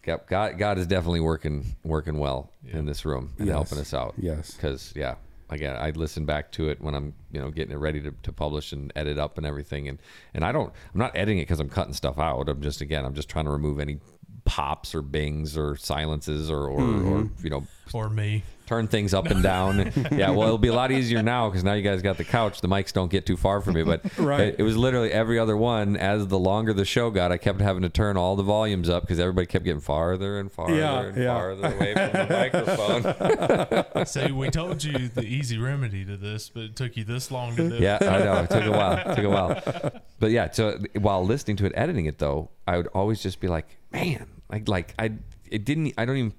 Yep. 0.06 0.28
God, 0.28 0.58
God 0.58 0.78
is 0.78 0.86
definitely 0.86 1.20
working, 1.20 1.76
working 1.84 2.18
well 2.18 2.50
Yeah. 2.64 2.78
in 2.78 2.86
this 2.86 3.04
room 3.04 3.30
and 3.38 3.46
Yes. 3.46 3.54
helping 3.54 3.78
us 3.78 3.94
out. 3.94 4.14
Yes. 4.18 4.52
Because 4.54 4.92
yeah, 4.96 5.14
again, 5.52 5.76
I 5.76 5.90
listen 5.90 6.24
back 6.24 6.52
to 6.52 6.68
it 6.68 6.80
when 6.80 6.94
I'm, 6.94 7.14
you 7.30 7.40
know, 7.40 7.50
getting 7.50 7.72
it 7.72 7.78
ready 7.78 8.00
to, 8.02 8.12
to 8.22 8.32
publish 8.32 8.72
and 8.72 8.92
edit 8.96 9.18
up 9.18 9.38
and 9.38 9.46
everything. 9.46 9.88
And 9.88 9.98
and 10.34 10.44
I 10.44 10.52
don't, 10.52 10.72
I'm 10.92 10.98
not 10.98 11.16
editing 11.16 11.38
it 11.38 11.42
because 11.42 11.60
I'm 11.60 11.68
cutting 11.68 11.94
stuff 11.94 12.18
out. 12.18 12.48
I'm 12.48 12.62
just 12.62 12.80
again, 12.80 13.04
I'm 13.04 13.14
just 13.14 13.28
trying 13.28 13.44
to 13.46 13.50
remove 13.50 13.80
any 13.80 13.98
pops 14.44 14.94
or 14.94 15.02
bings 15.02 15.56
or 15.56 15.76
silences 15.76 16.50
or 16.50 16.66
or, 16.66 16.80
or 16.80 17.22
mm-hmm. 17.22 17.44
you 17.44 17.50
know 17.50 17.66
Or 17.92 18.08
me. 18.08 18.42
Turn 18.66 18.86
things 18.88 19.12
up 19.14 19.26
and 19.26 19.42
down. 19.42 19.92
yeah, 20.12 20.30
well, 20.30 20.42
it'll 20.44 20.58
be 20.58 20.68
a 20.68 20.74
lot 20.74 20.90
easier 20.90 21.22
now 21.22 21.48
because 21.48 21.64
now 21.64 21.72
you 21.74 21.82
guys 21.82 22.02
got 22.02 22.16
the 22.16 22.24
couch. 22.24 22.60
The 22.60 22.68
mics 22.68 22.92
don't 22.92 23.10
get 23.10 23.26
too 23.26 23.36
far 23.36 23.60
from 23.60 23.74
me, 23.74 23.82
but 23.82 24.00
Right. 24.18 24.40
it, 24.48 24.56
it 24.58 24.62
was 24.62 24.76
literally 24.76 25.12
every 25.12 25.38
other 25.38 25.56
one. 25.56 25.96
As 25.96 26.26
the 26.28 26.38
longer 26.38 26.72
the 26.72 26.84
show 26.84 27.10
got, 27.10 27.32
I 27.32 27.36
kept 27.38 27.60
having 27.60 27.82
to 27.82 27.88
turn 27.88 28.16
all 28.16 28.36
the 28.36 28.42
volumes 28.42 28.88
up 28.88 29.02
because 29.02 29.18
everybody 29.20 29.46
kept 29.46 29.64
getting 29.64 29.80
farther 29.80 30.38
and 30.38 30.50
farther 30.50 30.74
Yeah, 30.76 31.00
and 31.02 31.16
yeah. 31.16 31.34
farther 31.34 31.66
away 31.76 31.94
from 31.94 32.12
the 32.12 32.26
microphone. 32.30 34.06
See, 34.06 34.32
we 34.32 34.50
told 34.50 34.82
you 34.84 35.08
the 35.08 35.22
easy 35.24 35.58
remedy 35.58 36.04
to 36.04 36.16
this, 36.16 36.48
but 36.48 36.62
it 36.64 36.76
took 36.76 36.96
you 36.96 37.04
this 37.04 37.30
long 37.30 37.56
to 37.56 37.68
do. 37.68 37.76
yeah, 37.76 37.98
I 38.00 38.18
know. 38.24 38.36
It 38.42 38.50
took 38.50 38.64
a 38.64 38.70
while. 38.70 38.96
It 38.98 39.14
took 39.16 39.24
a 39.24 39.28
while. 39.30 40.00
But 40.18 40.30
yeah, 40.30 40.50
so 40.50 40.78
while 41.00 41.24
listening 41.24 41.56
to 41.58 41.66
it, 41.66 41.72
editing 41.74 42.06
it 42.06 42.18
though, 42.18 42.50
I 42.66 42.76
would 42.76 42.86
always 42.88 43.22
just 43.22 43.40
be 43.40 43.48
like, 43.48 43.66
man, 43.92 44.26
like 44.50 44.68
like 44.68 44.94
I 44.98 45.12
it 45.50 45.64
didn't. 45.64 45.94
I 45.98 46.04
don't 46.04 46.16
even 46.16 46.32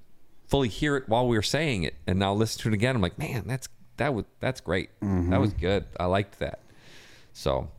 fully 0.54 0.70
hear 0.70 0.96
it 0.98 1.10
while 1.10 1.28
we 1.28 1.36
were 1.36 1.42
saying 1.42 1.82
it, 1.82 1.96
and 2.06 2.20
now 2.20 2.32
listen 2.32 2.62
to 2.62 2.68
it 2.68 2.76
again. 2.76 2.96
I'm 2.96 3.02
like, 3.02 3.18
man, 3.18 3.46
that's 3.48 3.68
that 3.98 4.14
was 4.14 4.26
that's 4.40 4.62
great. 4.62 4.92
That 5.02 5.40
was 5.42 5.52
good. 5.52 5.86
I 6.00 6.06
liked 6.06 6.38
that. 6.40 6.60
So 7.34 7.70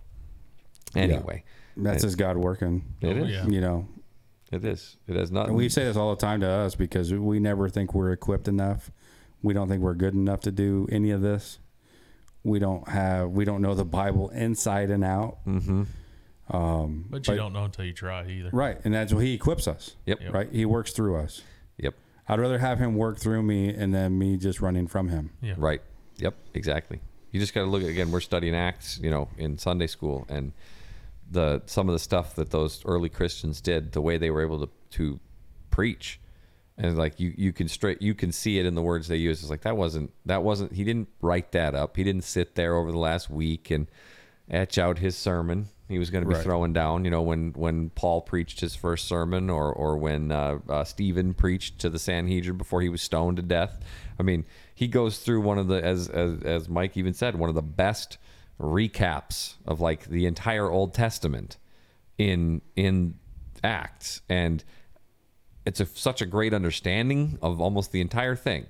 anyway, 0.96 1.44
That's 1.76 2.02
It- 2.02 2.06
just 2.08 2.18
God 2.18 2.36
working. 2.36 2.84
It 3.00 3.16
Oh, 3.16 3.24
yeah. 3.24 3.46
You 3.46 3.60
know, 3.60 3.86
it 4.50 4.64
is. 4.64 4.96
It 5.06 5.14
has 5.14 5.30
not. 5.30 5.52
we 5.52 5.68
say 5.68 5.84
this 5.84 5.96
all 5.96 6.10
the 6.10 6.20
time 6.20 6.40
to 6.40 6.48
us 6.48 6.74
because 6.74 7.14
we 7.14 7.38
never 7.38 7.68
think 7.68 7.94
we're 7.94 8.10
equipped 8.10 8.48
enough. 8.48 8.90
We 9.40 9.54
don't 9.54 9.68
think 9.68 9.80
we're 9.80 9.94
good 9.94 10.14
enough 10.14 10.40
to 10.40 10.50
do 10.50 10.88
any 10.90 11.12
of 11.12 11.20
this. 11.20 11.60
We 12.42 12.58
don't 12.58 12.88
have. 12.88 13.30
We 13.30 13.44
don't 13.44 13.62
know 13.62 13.74
the 13.74 13.84
Bible 13.84 14.30
inside 14.30 14.90
and 14.90 15.04
out. 15.04 15.38
hmm 15.44 15.84
Um, 16.50 17.06
But 17.08 17.26
you 17.28 17.36
don't 17.36 17.52
know 17.52 17.64
until 17.66 17.84
you 17.84 17.92
try 17.92 18.26
either. 18.28 18.50
Right, 18.52 18.78
and 18.84 18.92
that's 18.92 19.12
what 19.14 19.22
He 19.22 19.32
equips 19.34 19.68
us. 19.68 19.94
Yep. 20.06 20.22
Yep. 20.22 20.34
Right, 20.34 20.48
He 20.50 20.64
works 20.66 20.92
through 20.92 21.18
us. 21.18 21.42
Yep. 21.78 21.94
I'd 22.28 22.40
rather 22.40 22.58
have 22.58 22.78
Him 22.78 22.94
work 22.94 23.18
through 23.18 23.42
me 23.42 23.68
and 23.68 23.94
then 23.94 24.18
me 24.18 24.36
just 24.36 24.60
running 24.60 24.86
from 24.86 25.08
Him. 25.08 25.30
Yeah. 25.40 25.54
Right. 25.56 25.82
Yep. 26.16 26.34
Exactly. 26.54 27.00
You 27.30 27.40
just 27.40 27.52
got 27.52 27.62
to 27.62 27.66
look 27.66 27.82
at 27.82 27.88
again. 27.88 28.12
We're 28.12 28.20
studying 28.20 28.54
Acts, 28.54 29.00
you 29.02 29.10
know, 29.10 29.28
in 29.36 29.58
Sunday 29.58 29.88
school, 29.88 30.24
and 30.28 30.52
the 31.30 31.62
some 31.66 31.88
of 31.88 31.92
the 31.92 31.98
stuff 31.98 32.36
that 32.36 32.50
those 32.50 32.84
early 32.84 33.08
Christians 33.08 33.60
did, 33.60 33.92
the 33.92 34.00
way 34.00 34.18
they 34.18 34.30
were 34.30 34.42
able 34.42 34.64
to 34.66 34.72
to 34.90 35.18
preach, 35.70 36.20
and 36.78 36.96
like 36.96 37.18
you 37.18 37.34
you 37.36 37.52
can 37.52 37.66
straight 37.66 38.00
you 38.00 38.14
can 38.14 38.30
see 38.30 38.60
it 38.60 38.66
in 38.66 38.76
the 38.76 38.82
words 38.82 39.08
they 39.08 39.16
use. 39.16 39.40
It's 39.40 39.50
like 39.50 39.62
that 39.62 39.76
wasn't 39.76 40.12
that 40.26 40.44
wasn't 40.44 40.74
he 40.74 40.84
didn't 40.84 41.08
write 41.20 41.50
that 41.52 41.74
up. 41.74 41.96
He 41.96 42.04
didn't 42.04 42.22
sit 42.22 42.54
there 42.54 42.76
over 42.76 42.92
the 42.92 42.98
last 42.98 43.28
week 43.28 43.68
and 43.68 43.88
etch 44.48 44.78
out 44.78 44.98
his 44.98 45.16
sermon. 45.16 45.70
He 45.88 45.98
was 45.98 46.08
going 46.10 46.24
to 46.24 46.28
be 46.28 46.34
Right. 46.34 46.42
throwing 46.42 46.72
down, 46.72 47.04
you 47.04 47.10
know, 47.10 47.20
when 47.20 47.52
when 47.52 47.90
Paul 47.90 48.22
preached 48.22 48.60
his 48.60 48.74
first 48.74 49.06
sermon, 49.06 49.50
or 49.50 49.70
or 49.72 49.98
when 49.98 50.32
uh, 50.32 50.58
uh, 50.68 50.84
Stephen 50.84 51.34
preached 51.34 51.78
to 51.80 51.90
the 51.90 51.98
Sanhedrin 51.98 52.56
before 52.56 52.80
he 52.80 52.88
was 52.88 53.02
stoned 53.02 53.36
to 53.36 53.42
death. 53.42 53.80
I 54.18 54.22
mean, 54.22 54.46
he 54.74 54.88
goes 54.88 55.18
through 55.18 55.42
one 55.42 55.58
of 55.58 55.68
the, 55.68 55.84
as 55.84 56.08
as 56.08 56.42
as 56.42 56.68
Mike 56.68 56.96
even 56.96 57.12
said, 57.12 57.36
one 57.36 57.50
of 57.50 57.54
the 57.54 57.62
best 57.62 58.16
recaps 58.58 59.54
of 59.66 59.80
like 59.80 60.06
the 60.06 60.24
entire 60.26 60.70
Old 60.70 60.94
Testament 60.94 61.58
in 62.16 62.62
in 62.76 63.14
Acts, 63.62 64.22
and 64.28 64.64
it's 65.66 65.80
a, 65.80 65.86
such 65.86 66.22
a 66.22 66.26
great 66.26 66.54
understanding 66.54 67.38
of 67.42 67.60
almost 67.60 67.92
the 67.92 68.00
entire 68.00 68.36
thing. 68.36 68.66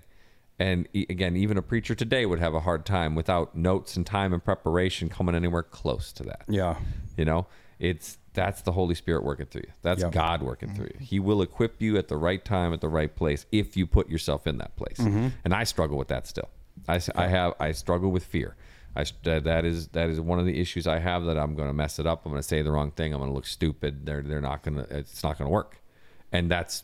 And 0.59 0.89
again, 0.95 1.37
even 1.37 1.59
a 1.59 1.63
preacher 1.63 1.95
today 1.95 2.27
would 2.27 2.39
have 2.39 2.55
a 2.55 2.61
hard 2.61 2.87
time 2.87 3.15
without 3.15 3.57
notes 3.57 3.97
and 3.97 4.07
time 4.07 4.33
and 4.33 4.45
preparation 4.45 5.09
coming 5.09 5.35
anywhere 5.35 5.65
close 5.65 6.13
to 6.13 6.23
that. 6.25 6.45
Yeah, 6.49 6.77
You 7.17 7.25
know, 7.25 7.47
it's 7.79 8.19
that's 8.35 8.63
the 8.63 8.73
Holy 8.73 8.95
Spirit 8.95 9.25
working 9.25 9.47
through 9.47 9.63
you. 9.67 9.73
That's 9.83 10.03
Yeah. 10.03 10.11
God 10.11 10.43
working 10.43 10.75
through 10.75 10.87
mm-hmm. 10.87 11.03
you. 11.03 11.07
He 11.07 11.21
will 11.21 11.43
equip 11.43 11.81
you 11.81 11.97
at 11.97 12.09
the 12.09 12.17
right 12.17 12.45
time, 12.45 12.73
at 12.73 12.81
the 12.81 12.89
right 12.89 13.15
place, 13.15 13.47
if 13.53 13.77
you 13.77 13.87
put 13.87 14.09
yourself 14.09 14.47
in 14.47 14.59
that 14.59 14.77
place. 14.77 14.99
Mm-hmm. 14.99 15.29
And 15.45 15.55
I 15.55 15.65
struggle 15.65 15.99
with 15.99 16.09
that 16.09 16.27
still. 16.27 16.49
I, 16.89 17.01
I 17.15 17.29
have 17.29 17.55
I 17.59 17.73
struggle 17.73 18.11
with 18.11 18.25
fear. 18.25 18.57
I 18.97 19.05
that 19.25 19.65
is 19.65 19.89
that 19.89 20.09
is 20.09 20.21
one 20.21 20.39
of 20.39 20.47
the 20.47 20.61
issues 20.61 20.87
I 20.87 20.99
have 20.99 21.25
that 21.25 21.37
I'm 21.37 21.55
going 21.55 21.69
to 21.69 21.75
mess 21.75 21.99
it 21.99 22.07
up. 22.07 22.25
I'm 22.25 22.33
going 22.33 22.43
to 22.43 22.47
say 22.47 22.63
the 22.63 22.71
wrong 22.71 22.93
thing. 22.93 23.13
I'm 23.13 23.19
going 23.19 23.31
to 23.31 23.35
look 23.35 23.47
stupid. 23.47 24.07
They're 24.07 24.23
they're 24.23 24.41
not 24.41 24.63
going 24.63 24.77
to. 24.77 24.97
It's 24.97 25.23
not 25.23 25.39
going 25.39 25.49
to 25.49 25.53
work. 25.53 25.81
And 26.33 26.51
that's 26.51 26.83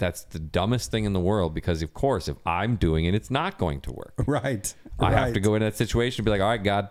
that's 0.00 0.24
the 0.24 0.40
dumbest 0.40 0.90
thing 0.90 1.04
in 1.04 1.12
the 1.12 1.20
world 1.20 1.54
because 1.54 1.80
of 1.82 1.94
course 1.94 2.26
if 2.26 2.36
I'm 2.44 2.74
doing 2.76 3.04
it, 3.04 3.14
it's 3.14 3.30
not 3.30 3.56
going 3.58 3.80
to 3.82 3.92
work. 3.92 4.14
right. 4.26 4.74
I 4.98 5.12
have 5.12 5.32
to 5.34 5.40
go 5.40 5.54
in 5.54 5.60
that 5.62 5.76
situation 5.76 6.22
and 6.22 6.24
be 6.24 6.30
like, 6.32 6.40
all 6.40 6.48
right, 6.48 6.62
God, 6.62 6.88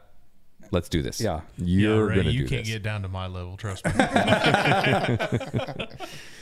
let's 0.72 0.88
do 0.88 1.02
this. 1.02 1.20
Yeah. 1.20 1.42
you're 1.58 2.06
yeah, 2.06 2.10
Ray, 2.10 2.16
gonna 2.16 2.30
you 2.32 2.44
do 2.44 2.48
can't 2.48 2.64
this. 2.66 2.74
get 2.76 2.84
down 2.84 3.02
to 3.02 3.08
my 3.10 3.28
level. 3.28 3.58
Trust 3.58 3.84
me. 3.86 3.92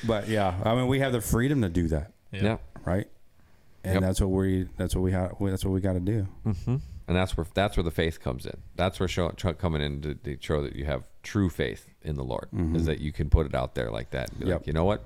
But 0.06 0.27
yeah, 0.30 0.56
I 0.64 0.76
mean, 0.76 0.88
we 0.88 0.99
have 0.99 1.11
the 1.11 1.22
freedom 1.22 1.61
to 1.64 1.69
do 1.69 1.88
that, 1.88 2.11
Yeah. 2.31 2.44
yeah. 2.44 2.57
right? 2.85 3.07
and 3.84 3.95
Yep. 3.95 4.02
that's 4.03 4.19
what 4.22 4.27
we 4.31 4.68
that's 4.76 4.95
what 4.95 5.02
we 5.02 5.11
have 5.14 5.35
that's 5.39 5.64
what 5.64 5.72
we 5.72 5.80
got 5.81 5.94
to 5.94 5.99
do. 5.99 6.27
hmm 6.44 6.76
And 7.07 7.15
that's 7.15 7.38
where 7.38 7.45
that's 7.53 7.77
where 7.77 7.84
the 7.84 7.91
faith 7.91 8.19
comes 8.19 8.45
in. 8.45 8.57
That's 8.76 8.99
where 8.99 9.07
show, 9.07 9.30
coming 9.30 9.81
in 9.81 10.02
to, 10.02 10.15
to 10.15 10.38
show 10.41 10.61
that 10.64 10.76
you 10.76 10.85
have 10.85 11.03
true 11.23 11.49
faith 11.49 11.88
in 12.02 12.15
the 12.15 12.23
Lord 12.23 12.49
is 12.76 12.85
that 12.85 12.99
you 12.99 13.11
can 13.11 13.30
put 13.30 13.45
it 13.45 13.56
out 13.56 13.76
there 13.76 13.89
like 13.91 14.11
that. 14.11 14.30
And 14.31 14.39
be 14.39 14.45
Mm-hmm. 14.45 14.49
Yep. 14.52 14.60
like, 14.61 14.68
you 14.68 14.73
know 14.73 14.85
what? 14.85 15.06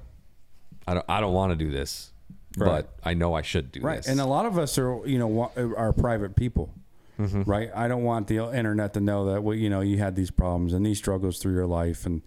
I 0.88 0.94
don't 0.96 1.06
I 1.10 1.22
don't 1.22 1.34
want 1.34 1.52
to 1.52 1.56
do 1.66 1.72
this, 1.72 2.12
Right. 2.58 2.86
but 2.86 2.90
I 3.04 3.14
know 3.14 3.34
I 3.34 3.42
should 3.44 3.72
do 3.72 3.82
Right, 3.82 3.98
this. 3.98 4.08
and 4.08 4.20
a 4.20 4.26
lot 4.26 4.46
of 4.46 4.58
us 4.58 4.78
are 4.78 5.02
you 5.06 5.20
know 5.20 5.52
uh, 5.58 5.76
are 5.76 5.94
private 5.94 6.36
people. 6.36 6.74
Mm-hmm. 7.20 7.44
Right, 7.44 7.70
I 7.76 7.88
don't 7.88 8.04
want 8.04 8.28
the 8.28 8.38
internet 8.56 8.94
to 8.96 9.00
know 9.00 9.32
that 9.32 9.44
we, 9.44 9.60
you 9.60 9.70
know 9.70 9.82
you 9.82 9.98
had 10.00 10.16
these 10.16 10.32
problems 10.32 10.74
and 10.74 10.84
these 10.86 10.98
struggles 10.98 11.38
through 11.40 11.54
your 11.54 11.68
life 11.68 12.06
and 12.06 12.22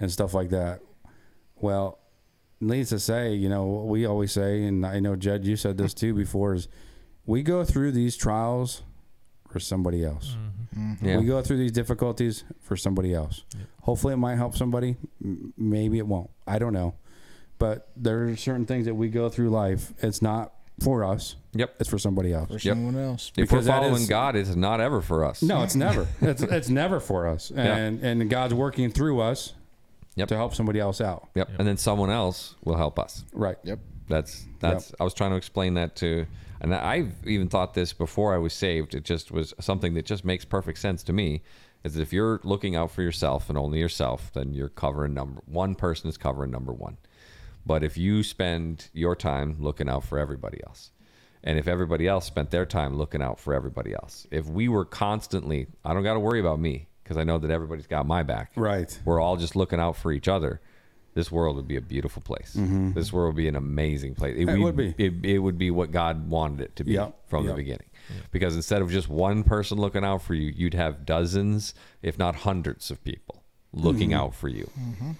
and 0.00 0.10
stuff 0.10 0.32
like 0.32 0.48
that. 0.50 0.80
Well, 1.56 1.98
needless 2.60 2.88
to 2.90 2.98
say, 2.98 3.34
you 3.34 3.48
know 3.48 3.66
what 3.66 3.86
we 3.88 4.06
always 4.06 4.32
say, 4.32 4.64
and 4.64 4.86
I 4.86 5.00
know 5.00 5.16
Jed, 5.16 5.44
you 5.44 5.56
said 5.56 5.76
this 5.76 5.92
too 5.92 6.14
before, 6.14 6.54
is 6.54 6.68
we 7.26 7.42
go 7.42 7.62
through 7.64 7.92
these 7.92 8.16
trials 8.16 8.82
for 9.50 9.60
somebody 9.60 10.04
else. 10.04 10.36
Mm-hmm. 10.76 11.06
yeah. 11.06 11.18
We 11.18 11.26
go 11.26 11.42
through 11.42 11.58
these 11.58 11.72
difficulties 11.72 12.44
for 12.60 12.76
somebody 12.76 13.12
else. 13.12 13.44
Hopefully, 13.82 14.14
it 14.14 14.18
might 14.18 14.36
help 14.36 14.56
somebody. 14.56 14.96
M- 15.22 15.52
Maybe 15.58 15.98
it 15.98 16.06
won't. 16.06 16.30
I 16.46 16.58
don't 16.58 16.72
know. 16.72 16.94
But 17.58 17.88
there 17.96 18.28
are 18.28 18.36
certain 18.36 18.66
things 18.66 18.86
that 18.86 18.94
we 18.94 19.08
go 19.08 19.28
through 19.28 19.50
life. 19.50 19.92
It's 19.98 20.22
not 20.22 20.52
for 20.82 21.02
us. 21.04 21.34
Yep. 21.54 21.74
It's 21.80 21.88
for 21.88 21.98
somebody 21.98 22.32
else. 22.32 22.48
For 22.48 22.54
Yep. 22.54 22.62
someone 22.62 22.96
else. 22.96 23.32
If 23.36 23.48
because 23.48 23.66
we're 23.66 23.72
following 23.72 24.02
is- 24.02 24.08
God, 24.08 24.36
it's 24.36 24.54
not 24.54 24.80
ever 24.80 25.00
for 25.00 25.24
us. 25.24 25.42
No, 25.42 25.62
it's 25.64 25.74
never. 25.74 26.06
it's 26.20 26.42
it's 26.42 26.68
never 26.68 27.00
for 27.00 27.26
us. 27.26 27.50
And 27.50 28.00
and 28.04 28.30
God's 28.30 28.54
working 28.54 28.90
through 28.90 29.20
us 29.20 29.54
Yep. 30.14 30.28
to 30.28 30.36
help 30.36 30.54
somebody 30.54 30.78
else 30.80 31.00
out. 31.00 31.28
Yep. 31.34 31.50
And 31.58 31.66
then 31.66 31.76
someone 31.76 32.10
else 32.10 32.54
will 32.64 32.76
help 32.76 32.98
us. 32.98 33.24
Right. 33.32 33.56
Yep. 33.64 33.80
That's 34.08 34.46
that's. 34.60 34.92
I 35.00 35.04
was 35.04 35.14
trying 35.14 35.30
to 35.30 35.36
explain 35.36 35.74
that 35.74 35.94
to, 35.96 36.26
and 36.60 36.74
I've 36.74 37.12
even 37.26 37.48
thought 37.48 37.74
this 37.74 37.92
before 37.92 38.32
I 38.34 38.38
was 38.38 38.52
saved. 38.52 38.94
It 38.94 39.04
just 39.04 39.30
was 39.32 39.52
something 39.60 39.94
that 39.94 40.06
just 40.06 40.24
makes 40.24 40.44
perfect 40.44 40.78
sense 40.78 41.02
to 41.04 41.12
me. 41.12 41.42
Is 41.84 41.94
that 41.94 42.02
if 42.02 42.12
you're 42.12 42.40
looking 42.42 42.74
out 42.74 42.90
for 42.90 43.02
yourself 43.02 43.48
and 43.48 43.56
only 43.58 43.78
yourself, 43.78 44.32
then 44.32 44.52
you're 44.54 44.68
covering 44.68 45.12
number 45.14 45.40
one 45.46 45.74
person 45.74 46.08
is 46.08 46.16
covering 46.16 46.50
number 46.50 46.72
one. 46.72 46.96
But 47.68 47.84
if 47.84 47.98
you 47.98 48.22
spend 48.22 48.88
your 48.94 49.14
time 49.14 49.56
looking 49.60 49.88
out 49.90 50.02
for 50.02 50.18
everybody 50.18 50.58
else, 50.66 50.90
and 51.44 51.58
if 51.58 51.68
everybody 51.68 52.08
else 52.08 52.24
spent 52.24 52.50
their 52.50 52.64
time 52.64 52.96
looking 52.96 53.20
out 53.22 53.38
for 53.38 53.52
everybody 53.52 53.92
else, 53.92 54.26
if 54.30 54.46
we 54.46 54.68
were 54.68 54.86
constantly, 54.86 55.66
I 55.84 55.92
don't 55.92 56.02
got 56.02 56.14
to 56.14 56.20
worry 56.20 56.40
about 56.40 56.58
me 56.58 56.88
because 57.04 57.18
I 57.18 57.24
know 57.24 57.36
that 57.36 57.50
everybody's 57.50 57.86
got 57.86 58.06
my 58.06 58.22
back. 58.22 58.52
Right. 58.56 58.98
We're 59.04 59.20
all 59.20 59.36
just 59.36 59.54
looking 59.54 59.78
out 59.78 59.96
for 59.96 60.12
each 60.12 60.28
other. 60.28 60.60
This 61.12 61.30
world 61.30 61.56
would 61.56 61.68
be 61.68 61.76
a 61.76 61.80
beautiful 61.82 62.22
place. 62.22 62.52
This 62.94 63.12
world 63.12 63.34
would 63.34 63.38
be 63.38 63.48
an 63.48 63.56
amazing 63.56 64.14
place. 64.14 64.36
Mm-hmm. 64.38 64.48
It 64.48 64.58
would 64.64 64.76
be. 64.76 64.94
It, 64.96 65.12
it 65.24 65.38
would 65.38 65.58
be 65.58 65.70
what 65.70 65.90
God 65.90 66.30
wanted 66.30 66.60
it 66.62 66.76
to 66.76 66.84
be 66.84 66.92
Yep. 66.92 67.18
from 67.28 67.42
the 67.44 67.48
Yep. 67.50 67.56
beginning. 67.56 67.90
Because 68.30 68.56
instead 68.56 68.80
of 68.80 68.90
just 68.90 69.08
one 69.10 69.42
person 69.44 69.76
looking 69.78 70.04
out 70.04 70.22
for 70.22 70.32
you, 70.34 70.52
you'd 70.56 70.74
have 70.74 71.04
dozens, 71.04 71.74
if 72.02 72.18
not 72.18 72.34
hundreds, 72.36 72.90
of 72.90 73.02
people 73.04 73.42
looking 73.72 74.10
Mm-hmm. 74.10 74.18
out 74.20 74.34
for 74.34 74.48
you. 74.48 74.68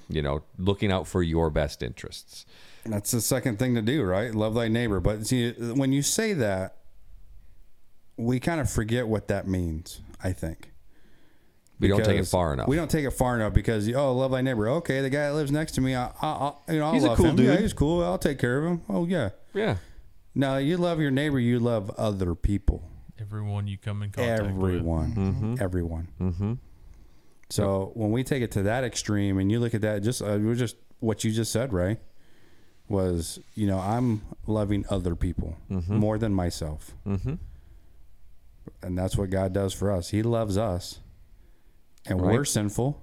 You 0.08 0.22
know, 0.22 0.42
looking 0.58 0.90
out 0.92 1.06
for 1.06 1.22
your 1.22 1.50
best 1.50 1.82
interests. 1.82 2.46
That's 2.86 3.10
the 3.10 3.20
second 3.20 3.58
thing 3.58 3.74
to 3.74 3.82
do, 3.82 4.02
right? 4.02 4.34
Love 4.34 4.54
thy 4.54 4.68
neighbor. 4.68 5.00
But 5.00 5.26
see, 5.26 5.50
when 5.52 5.92
you 5.92 6.00
say 6.02 6.32
that, 6.34 6.76
we 8.16 8.40
kind 8.40 8.60
of 8.60 8.70
forget 8.70 9.06
what 9.06 9.28
that 9.28 9.46
means. 9.46 10.00
I 10.24 10.32
think 10.32 10.72
We 11.78 11.86
don't 11.88 12.04
take 12.04 12.18
it 12.18 12.26
far 12.26 12.52
enough. 12.54 12.66
We 12.66 12.76
don't 12.76 12.90
take 12.90 13.04
it 13.04 13.10
far 13.12 13.36
enough 13.36 13.52
because 13.52 13.88
oh, 13.94 14.12
love 14.16 14.30
thy 14.32 14.40
neighbor. 14.40 14.68
Okay, 14.68 15.00
the 15.02 15.10
guy 15.10 15.28
that 15.28 15.34
lives 15.34 15.52
next 15.52 15.72
to 15.72 15.80
me, 15.80 15.94
I, 15.94 16.10
I, 16.22 16.52
I 16.66 16.72
you 16.72 16.78
know, 16.80 16.86
I'll 16.86 16.92
He's 16.94 17.04
a 17.04 17.08
love 17.08 17.18
cool 17.18 17.26
him. 17.26 17.38
Yeah, 17.40 17.56
he's 17.58 17.72
cool. 17.72 18.02
I'll 18.02 18.18
take 18.18 18.38
care 18.38 18.58
of 18.58 18.64
him. 18.64 18.82
Oh 18.88 19.04
yeah. 19.06 19.30
Yeah. 19.54 19.76
No, 20.34 20.56
you 20.56 20.76
love 20.76 21.00
your 21.00 21.10
neighbor. 21.10 21.38
You 21.38 21.58
love 21.60 21.90
other 21.98 22.34
people. 22.34 22.82
Everyone 23.20 23.66
you 23.68 23.76
come 23.78 24.02
in 24.02 24.10
contact 24.10 24.42
with. 24.42 24.50
Everyone. 24.50 25.56
Everyone. 25.60 26.08
Mm-hmm. 26.20 26.54
So 27.50 27.92
when 27.94 28.10
we 28.10 28.24
take 28.24 28.42
it 28.42 28.50
to 28.52 28.62
that 28.64 28.84
extreme, 28.84 29.38
and 29.38 29.50
you 29.50 29.58
look 29.60 29.74
at 29.74 29.80
that, 29.80 30.02
just 30.02 30.20
uh, 30.22 30.38
was 30.42 30.58
just 30.58 30.76
what 31.00 31.24
you 31.24 31.30
just 31.32 31.50
said, 31.52 31.72
right? 31.72 31.98
Was 32.88 33.38
you 33.54 33.66
know 33.66 33.78
I'm 33.78 34.22
loving 34.46 34.84
other 34.90 35.14
people 35.14 35.56
more 35.88 36.18
than 36.18 36.32
myself, 36.34 36.94
Mm-hmm. 37.06 37.34
and 38.82 38.98
that's 38.98 39.16
what 39.16 39.30
God 39.30 39.52
does 39.52 39.72
for 39.72 39.90
us. 39.92 40.08
He 40.10 40.22
loves 40.22 40.56
us, 40.56 41.00
and 42.06 42.20
Right. 42.20 42.32
we're 42.34 42.44
sinful. 42.44 43.02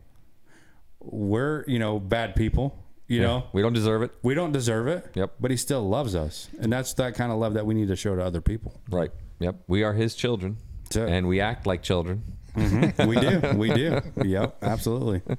We're 0.99 1.63
you 1.67 1.79
know 1.79 1.99
bad 1.99 2.35
people. 2.35 2.81
You 3.07 3.21
know 3.21 3.43
We 3.53 3.61
don't 3.61 3.73
deserve 3.73 4.01
it. 4.01 4.11
we 4.23 4.33
don't 4.33 4.51
deserve 4.51 4.87
it. 4.87 5.05
Yep. 5.13 5.35
But 5.39 5.51
He 5.51 5.57
still 5.57 5.87
loves 5.87 6.15
us, 6.15 6.49
and 6.59 6.73
that's 6.73 6.93
that 6.95 7.13
kind 7.13 7.31
of 7.31 7.37
love 7.37 7.53
that 7.53 7.65
we 7.67 7.75
need 7.75 7.87
to 7.89 7.95
show 7.95 8.15
to 8.15 8.23
other 8.23 8.41
people. 8.41 8.79
Right. 8.89 9.11
Yep. 9.39 9.55
We 9.67 9.83
are 9.83 9.93
his 9.93 10.15
children. 10.15 10.57
And 10.95 11.27
we 11.27 11.41
act 11.41 11.67
like 11.67 11.83
children. 11.83 12.23
Mm-hmm. 12.55 13.07
we 13.07 13.15
do. 13.15 13.57
We 13.57 13.73
do. 13.73 14.01
Yep. 14.23 14.57
Absolutely. 14.61 15.21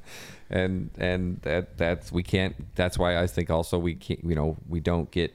and 0.50 0.90
and 0.98 1.40
that 1.42 1.76
that's 1.76 2.12
we 2.12 2.22
can't 2.22 2.54
that's 2.76 2.98
why 2.98 3.18
i 3.18 3.26
think 3.26 3.50
also 3.50 3.78
we 3.78 3.94
can't 3.94 4.22
you 4.24 4.34
know 4.34 4.56
we 4.68 4.80
don't 4.80 5.10
get 5.10 5.34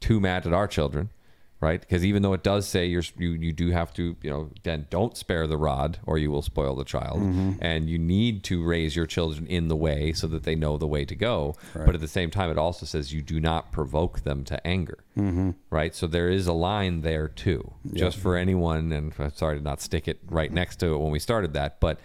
too 0.00 0.20
mad 0.20 0.46
at 0.46 0.52
our 0.52 0.66
children 0.66 1.10
right? 1.60 1.80
Because 1.80 2.04
even 2.04 2.22
though 2.22 2.32
it 2.32 2.42
does 2.42 2.68
say 2.68 2.86
you're 2.86 3.02
you, 3.16 3.30
you 3.30 3.52
do 3.52 3.70
have 3.70 3.92
to 3.94 4.16
you 4.22 4.30
know 4.30 4.50
then 4.62 4.86
don't 4.90 5.16
spare 5.16 5.46
the 5.46 5.56
rod 5.56 5.98
or 6.06 6.18
you 6.18 6.30
will 6.30 6.42
spoil 6.42 6.74
the 6.76 6.84
child. 6.84 7.20
Mm-hmm. 7.20 7.52
And 7.60 7.88
you 7.88 7.98
need 7.98 8.44
to 8.44 8.64
raise 8.64 8.94
your 8.94 9.06
children 9.06 9.46
in 9.46 9.68
the 9.68 9.76
way 9.76 10.12
so 10.12 10.26
that 10.28 10.44
they 10.44 10.54
know 10.54 10.76
the 10.78 10.86
way 10.86 11.04
to 11.04 11.14
go. 11.14 11.56
But 11.74 11.94
at 11.94 12.00
the 12.00 12.08
same 12.08 12.30
time 12.30 12.50
it 12.50 12.58
also 12.58 12.86
says 12.86 13.12
you 13.12 13.22
do 13.22 13.40
not 13.40 13.72
provoke 13.72 14.20
them 14.20 14.44
to 14.44 14.66
anger. 14.66 15.04
Mm-hmm. 15.16 15.50
Right? 15.70 15.94
So 15.94 16.06
there 16.06 16.28
is 16.28 16.46
a 16.46 16.52
line 16.52 17.00
there 17.00 17.28
too 17.28 17.72
just 17.92 18.18
for 18.18 18.36
anyone 18.36 18.92
and 18.92 19.12
I'm 19.18 19.34
sorry 19.34 19.58
to 19.58 19.64
not 19.64 19.80
stick 19.80 20.08
it 20.08 20.20
right 20.28 20.52
next 20.52 20.76
to 20.76 20.94
it 20.94 20.98
when 20.98 21.10
we 21.10 21.18
started 21.18 21.54
that 21.54 21.80
but 21.80 21.98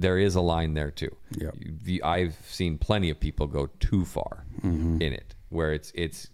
there 0.00 0.18
is 0.18 0.34
a 0.34 0.40
line 0.40 0.74
there 0.74 0.90
too. 0.90 1.14
Yep. 1.36 1.56
The, 1.82 2.02
I've 2.02 2.36
seen 2.46 2.78
plenty 2.78 3.10
of 3.10 3.20
people 3.20 3.46
go 3.46 3.66
too 3.80 4.04
far 4.04 4.44
mm-hmm. 4.62 5.00
in 5.00 5.12
it, 5.12 5.34
where 5.50 5.72
it's 5.72 5.92
it's 5.94 6.30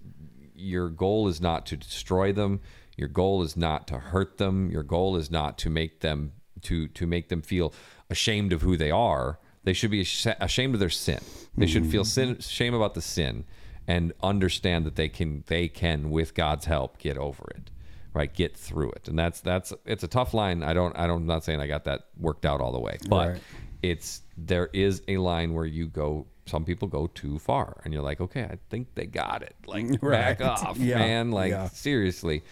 your 0.57 0.89
goal 0.89 1.29
is 1.29 1.41
not 1.41 1.67
to 1.67 1.77
destroy 1.77 2.33
them. 2.33 2.61
Your 2.97 3.09
goal 3.09 3.43
is 3.43 3.57
not 3.57 3.87
to 3.89 3.99
hurt 3.99 4.39
them. 4.39 4.71
Your 4.71 4.83
goal 4.83 5.17
is 5.17 5.31
not 5.31 5.59
to 5.59 5.71
make 5.71 6.01
them 6.01 6.33
to 6.63 6.89
to 6.89 7.07
make 7.07 7.29
them 7.29 7.43
feel 7.43 7.73
ashamed 8.11 8.53
of 8.53 8.63
who 8.63 8.77
they 8.77 8.91
are. 8.91 9.39
They 9.65 9.73
should 9.73 9.91
be 9.91 10.01
ashamed 10.01 10.75
of 10.75 10.81
their 10.81 10.91
sin. 10.91 11.21
They 11.57 11.67
should 11.67 11.87
feel 11.87 12.05
sin, 12.05 12.39
shame 12.41 12.73
about 12.75 12.95
the 12.95 13.03
sin, 13.03 13.45
and 13.89 14.13
understand 14.23 14.87
that 14.87 14.95
they 14.97 15.09
can 15.09 15.43
they 15.49 15.69
can 15.69 16.11
with 16.11 16.35
God's 16.35 16.67
help 16.67 16.99
get 16.99 17.19
over 17.19 17.45
it 17.55 17.71
right 18.15 18.33
get 18.33 18.57
through 18.57 18.91
it 18.93 19.09
and 19.09 19.19
that's 19.19 19.41
that's 19.43 19.75
it's 19.85 20.03
a 20.03 20.09
tough 20.09 20.33
line 20.33 20.63
i 20.63 20.73
don't 20.73 20.99
i 20.99 21.07
don't 21.07 21.21
I'm 21.21 21.27
not 21.27 21.45
saying 21.45 21.61
i 21.61 21.67
got 21.67 21.85
that 21.85 22.07
worked 22.19 22.47
out 22.47 22.63
all 22.63 22.73
the 22.73 22.79
way 22.81 22.97
but 23.11 23.29
Right. 23.33 23.41
it's 23.83 24.23
there 24.39 24.71
is 24.73 25.03
a 25.07 25.19
line 25.19 25.53
where 25.53 25.67
you 25.67 25.87
go 25.87 26.27
some 26.47 26.65
people 26.65 26.89
go 26.89 27.07
too 27.09 27.39
far 27.39 27.81
and 27.85 27.93
you're 27.93 28.03
like 28.03 28.21
okay 28.21 28.45
i 28.45 28.57
think 28.71 28.89
they 28.95 29.05
got 29.07 29.43
it 29.43 29.55
like 29.67 30.01
back 30.01 30.41
off 30.41 30.77
Yeah. 30.81 30.99
man 30.99 31.31
like 31.31 31.51
Yeah. 31.51 31.69
seriously 31.69 32.43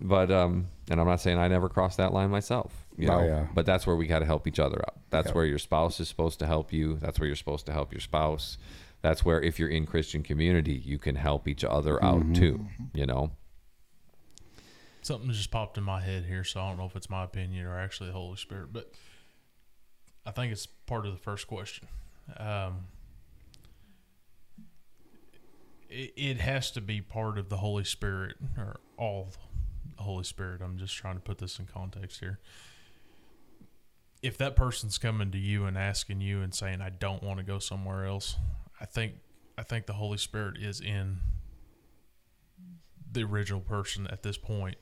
but 0.00 0.30
um 0.30 0.66
and 0.90 1.00
i'm 1.00 1.06
not 1.06 1.20
saying 1.20 1.38
i 1.38 1.46
never 1.48 1.68
crossed 1.68 1.96
that 1.98 2.12
line 2.12 2.30
myself 2.30 2.86
you 2.96 3.08
Oh, 3.10 3.24
yeah. 3.24 3.46
but 3.54 3.64
that's 3.66 3.86
where 3.86 3.96
we 3.96 4.06
got 4.06 4.18
to 4.20 4.26
help 4.26 4.46
each 4.46 4.58
other 4.58 4.78
out 4.86 4.96
that's 5.10 5.26
Yep. 5.28 5.34
where 5.34 5.44
your 5.44 5.58
spouse 5.58 6.00
is 6.00 6.08
supposed 6.08 6.38
to 6.40 6.46
help 6.46 6.72
you 6.72 6.96
that's 7.00 7.18
where 7.20 7.26
you're 7.26 7.36
supposed 7.36 7.66
to 7.66 7.72
help 7.72 7.92
your 7.92 8.00
spouse 8.00 8.58
that's 9.02 9.24
where 9.24 9.40
if 9.40 9.58
you're 9.58 9.68
in 9.68 9.86
christian 9.86 10.22
community 10.22 10.74
you 10.74 10.98
can 10.98 11.16
help 11.16 11.46
each 11.48 11.64
other 11.64 11.94
Mm-hmm. 11.94 12.30
out 12.30 12.34
too 12.36 12.66
you 12.94 13.06
know 13.06 13.30
Something 15.02 15.30
just 15.30 15.50
popped 15.50 15.78
in 15.78 15.84
my 15.84 16.00
head 16.02 16.26
here, 16.26 16.44
so 16.44 16.60
I 16.60 16.68
don't 16.68 16.76
know 16.78 16.84
if 16.84 16.94
it's 16.94 17.08
my 17.08 17.24
opinion 17.24 17.64
or 17.66 17.78
actually 17.78 18.08
the 18.08 18.12
Holy 18.12 18.36
Spirit, 18.36 18.70
but 18.70 18.92
I 20.26 20.30
think 20.30 20.52
it's 20.52 20.66
part 20.66 21.06
of 21.06 21.12
the 21.12 21.18
first 21.18 21.46
question. 21.46 21.88
Um, 22.36 22.84
it, 25.90 26.12
it 26.16 26.40
has 26.40 26.70
to 26.72 26.80
be 26.80 27.00
part 27.00 27.38
of 27.38 27.48
the 27.48 27.58
Holy 27.58 27.84
Spirit 27.84 28.36
or 28.56 28.80
all 28.96 29.28
the 29.96 30.02
Holy 30.02 30.24
Spirit. 30.24 30.60
I'm 30.62 30.78
just 30.78 30.96
trying 30.96 31.16
to 31.16 31.20
put 31.20 31.38
this 31.38 31.58
in 31.58 31.66
context 31.66 32.20
here. 32.20 32.38
If 34.22 34.38
that 34.38 34.54
person's 34.54 34.98
coming 34.98 35.30
to 35.30 35.38
you 35.38 35.64
and 35.64 35.76
asking 35.76 36.20
you 36.20 36.42
and 36.42 36.54
saying, 36.54 36.80
"I 36.80 36.90
don't 36.90 37.22
want 37.22 37.38
to 37.38 37.44
go 37.44 37.58
somewhere 37.58 38.04
else," 38.04 38.36
I 38.80 38.84
think 38.84 39.14
I 39.56 39.62
think 39.62 39.86
the 39.86 39.94
Holy 39.94 40.18
Spirit 40.18 40.58
is 40.58 40.80
in 40.80 41.20
the 43.12 43.24
original 43.24 43.60
person 43.60 44.06
at 44.06 44.22
this 44.22 44.36
point, 44.36 44.76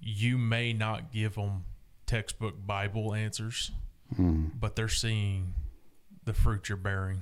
you 0.00 0.36
may 0.38 0.72
not 0.72 1.12
give 1.12 1.34
them 1.34 1.64
textbook 2.06 2.54
Bible 2.66 3.14
answers, 3.14 3.70
hmm. 4.14 4.46
but 4.58 4.76
they're 4.76 4.88
seeing 4.88 5.54
the 6.24 6.32
fruit 6.32 6.68
you're 6.68 6.76
bearing. 6.76 7.20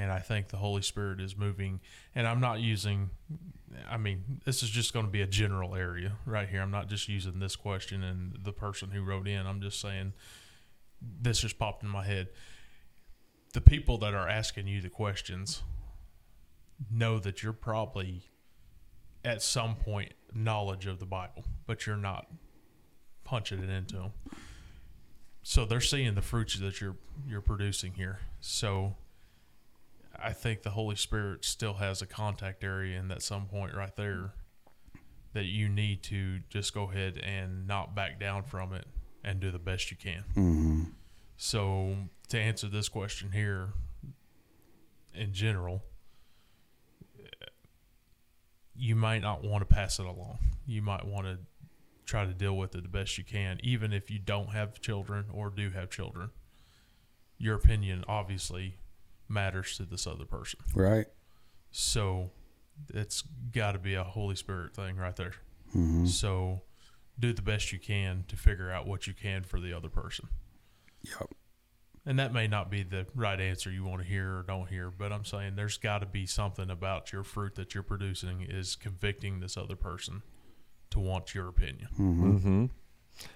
And 0.00 0.10
I 0.10 0.20
think 0.20 0.48
the 0.48 0.56
Holy 0.56 0.80
Spirit 0.80 1.20
is 1.20 1.36
moving. 1.36 1.78
And 2.14 2.26
I'm 2.26 2.40
not 2.40 2.60
using, 2.60 3.10
I 3.86 3.98
mean, 3.98 4.40
this 4.46 4.62
is 4.62 4.70
just 4.70 4.94
going 4.94 5.04
to 5.04 5.12
be 5.12 5.20
a 5.20 5.26
general 5.26 5.74
area 5.74 6.12
right 6.24 6.48
here. 6.48 6.62
I'm 6.62 6.70
not 6.70 6.88
just 6.88 7.06
using 7.06 7.38
this 7.38 7.54
question 7.54 8.02
and 8.02 8.38
the 8.42 8.52
person 8.52 8.92
who 8.92 9.04
wrote 9.04 9.28
in. 9.28 9.46
I'm 9.46 9.60
just 9.60 9.78
saying 9.78 10.14
this 11.02 11.40
just 11.40 11.58
popped 11.58 11.82
in 11.82 11.90
my 11.90 12.02
head. 12.02 12.28
The 13.52 13.60
people 13.60 13.98
that 13.98 14.14
are 14.14 14.26
asking 14.26 14.68
you 14.68 14.80
the 14.80 14.88
questions 14.88 15.60
know 16.90 17.18
that 17.18 17.42
you're 17.42 17.52
probably 17.52 18.22
at 19.22 19.42
some 19.42 19.76
point 19.76 20.14
knowledge 20.32 20.86
of 20.86 20.98
the 20.98 21.04
Bible, 21.04 21.44
but 21.66 21.86
you're 21.86 21.98
not 21.98 22.26
punching 23.24 23.62
it 23.62 23.68
into 23.68 23.96
them. 23.96 24.12
So 25.42 25.66
they're 25.66 25.78
seeing 25.82 26.14
the 26.14 26.22
fruits 26.22 26.58
that 26.58 26.80
you're 26.80 26.96
you're 27.28 27.42
producing 27.42 27.92
here. 27.92 28.20
So 28.40 28.96
I 30.22 30.32
think 30.32 30.62
the 30.62 30.70
Holy 30.70 30.96
Spirit 30.96 31.44
still 31.44 31.74
has 31.74 32.02
a 32.02 32.06
contact 32.06 32.64
area 32.64 32.98
in 32.98 33.08
that 33.08 33.22
some 33.22 33.46
point 33.46 33.74
right 33.74 33.94
there 33.96 34.32
that 35.32 35.44
you 35.44 35.68
need 35.68 36.02
to 36.04 36.40
just 36.48 36.74
go 36.74 36.90
ahead 36.90 37.18
and 37.18 37.66
not 37.66 37.94
back 37.94 38.18
down 38.18 38.42
from 38.42 38.72
it 38.72 38.86
and 39.22 39.40
do 39.40 39.50
the 39.50 39.58
best 39.58 39.90
you 39.90 39.96
can. 39.96 40.24
Mm-hmm. 40.30 40.82
So 41.36 41.94
to 42.28 42.38
answer 42.38 42.68
this 42.68 42.88
question 42.88 43.32
here, 43.32 43.68
in 45.14 45.32
general, 45.32 45.82
you 48.74 48.96
might 48.96 49.20
not 49.22 49.44
want 49.44 49.66
to 49.66 49.74
pass 49.74 49.98
it 49.98 50.06
along. 50.06 50.38
You 50.66 50.82
might 50.82 51.04
want 51.04 51.26
to 51.26 51.38
try 52.06 52.24
to 52.24 52.32
deal 52.32 52.56
with 52.56 52.74
it 52.74 52.82
the 52.82 52.88
best 52.88 53.18
you 53.18 53.24
can, 53.24 53.60
even 53.62 53.92
if 53.92 54.10
you 54.10 54.18
don't 54.18 54.50
have 54.50 54.80
children 54.80 55.26
or 55.32 55.50
do 55.50 55.70
have 55.70 55.90
children. 55.90 56.30
Your 57.38 57.54
opinion 57.54 58.04
obviously 58.08 58.76
matters 59.30 59.76
to 59.76 59.84
this 59.84 60.06
other 60.06 60.24
person. 60.24 60.60
Right. 60.74 61.06
So 61.70 62.30
it's 62.92 63.22
got 63.52 63.72
to 63.72 63.78
be 63.78 63.94
a 63.94 64.04
Holy 64.04 64.36
Spirit 64.36 64.74
thing 64.74 64.96
right 64.96 65.16
there. 65.16 65.34
Mm-hmm. 65.68 66.06
So 66.06 66.62
do 67.18 67.32
the 67.32 67.42
best 67.42 67.72
you 67.72 67.78
can 67.78 68.24
to 68.28 68.36
figure 68.36 68.70
out 68.70 68.86
what 68.86 69.06
you 69.06 69.14
can 69.14 69.42
for 69.42 69.60
the 69.60 69.72
other 69.72 69.88
person. 69.88 70.28
Yep. 71.02 71.30
And 72.06 72.18
that 72.18 72.32
may 72.32 72.48
not 72.48 72.70
be 72.70 72.82
the 72.82 73.06
right 73.14 73.38
answer 73.38 73.70
you 73.70 73.84
want 73.84 74.00
to 74.00 74.08
hear 74.08 74.38
or 74.38 74.42
don't 74.42 74.68
hear, 74.68 74.90
but 74.90 75.12
I'm 75.12 75.24
saying 75.24 75.54
there's 75.54 75.76
got 75.76 75.98
to 75.98 76.06
be 76.06 76.24
something 76.24 76.70
about 76.70 77.12
your 77.12 77.22
fruit 77.22 77.54
that 77.56 77.74
you're 77.74 77.82
producing 77.82 78.40
is 78.40 78.74
convicting 78.74 79.40
this 79.40 79.56
other 79.56 79.76
person 79.76 80.22
to 80.90 80.98
want 80.98 81.34
your 81.34 81.48
opinion. 81.48 81.88
Mm-hmm. 81.98 82.66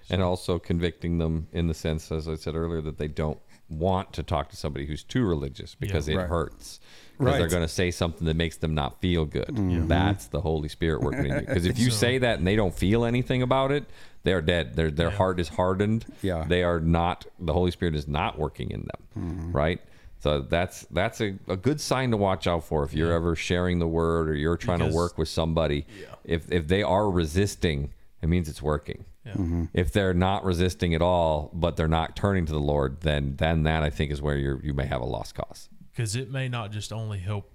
And 0.09 0.21
also 0.21 0.57
convicting 0.57 1.19
them 1.19 1.47
in 1.51 1.67
the 1.67 1.75
sense, 1.75 2.11
as 2.11 2.27
I 2.27 2.35
said 2.35 2.55
earlier, 2.55 2.81
that 2.81 2.97
they 2.97 3.07
don't 3.07 3.39
want 3.69 4.13
to 4.13 4.23
talk 4.23 4.49
to 4.49 4.55
somebody 4.55 4.85
who's 4.85 5.03
too 5.03 5.25
religious 5.25 5.75
because 5.75 6.07
it 6.07 6.15
Right. 6.15 6.27
hurts. 6.27 6.79
Because 7.17 7.37
they're 7.37 7.47
going 7.47 7.61
to 7.61 7.67
say 7.67 7.91
something 7.91 8.25
that 8.27 8.35
makes 8.35 8.57
them 8.57 8.75
not 8.75 8.99
feel 8.99 9.23
good. 9.25 9.47
Mm-hmm. 9.47 9.87
That's 9.87 10.27
the 10.27 10.41
Holy 10.41 10.67
Spirit 10.67 11.01
working 11.01 11.27
in 11.27 11.33
you. 11.35 11.39
Because 11.39 11.65
if 11.65 11.79
you 11.79 11.89
So- 11.89 11.95
say 11.97 12.17
that 12.19 12.39
and 12.39 12.47
they 12.47 12.55
don't 12.57 12.73
feel 12.75 13.05
anything 13.05 13.41
about 13.41 13.71
it, 13.71 13.85
they're 14.23 14.41
dead. 14.41 14.75
Their 14.75 14.91
their 14.91 15.09
Yeah. 15.09 15.15
heart 15.17 15.39
is 15.39 15.47
hardened. 15.49 16.05
Yeah. 16.21 16.43
They 16.47 16.63
are 16.63 16.79
not. 16.79 17.25
The 17.39 17.53
Holy 17.53 17.71
Spirit 17.71 17.95
is 17.95 18.07
not 18.07 18.37
working 18.37 18.69
in 18.71 18.81
them. 18.81 19.03
Mm-hmm. 19.17 19.51
Right. 19.51 19.81
So 20.19 20.41
that's 20.41 20.81
that's 20.91 21.21
a, 21.21 21.35
a 21.47 21.55
good 21.55 21.79
sign 21.79 22.11
to 22.11 22.17
watch 22.17 22.47
out 22.47 22.63
for 22.65 22.83
if 22.83 22.93
you're 22.93 23.13
ever 23.13 23.35
sharing 23.35 23.79
the 23.79 23.87
word 23.87 24.27
or 24.29 24.33
you're 24.35 24.57
trying 24.57 24.79
Because- 24.79 24.93
to 24.93 24.97
work 24.97 25.17
with 25.17 25.29
somebody. 25.29 25.85
Yeah. 25.99 26.07
If 26.25 26.51
if 26.51 26.67
they 26.67 26.83
are 26.83 27.09
resisting, 27.09 27.93
it 28.21 28.27
means 28.27 28.49
it's 28.49 28.61
working 28.61 29.05
Yeah. 29.25 29.65
if 29.73 29.91
they're 29.91 30.13
not 30.13 30.43
resisting 30.45 30.93
at 30.93 31.01
all, 31.01 31.49
but 31.53 31.75
they're 31.77 31.87
not 31.87 32.15
turning 32.15 32.45
to 32.45 32.51
the 32.53 32.59
Lord, 32.59 33.01
then 33.01 33.35
then 33.37 33.63
that 33.63 33.81
I 33.83 33.89
think 33.89 34.11
is 34.11 34.21
where 34.21 34.37
you 34.37 34.59
you 34.63 34.73
may 34.73 34.85
have 34.85 35.01
a 35.01 35.05
lost 35.05 35.33
cause. 35.35 35.69
Because 35.91 36.15
it 36.15 36.29
may 36.31 36.47
not 36.49 36.71
just 36.71 36.91
only 36.93 37.19
help 37.19 37.49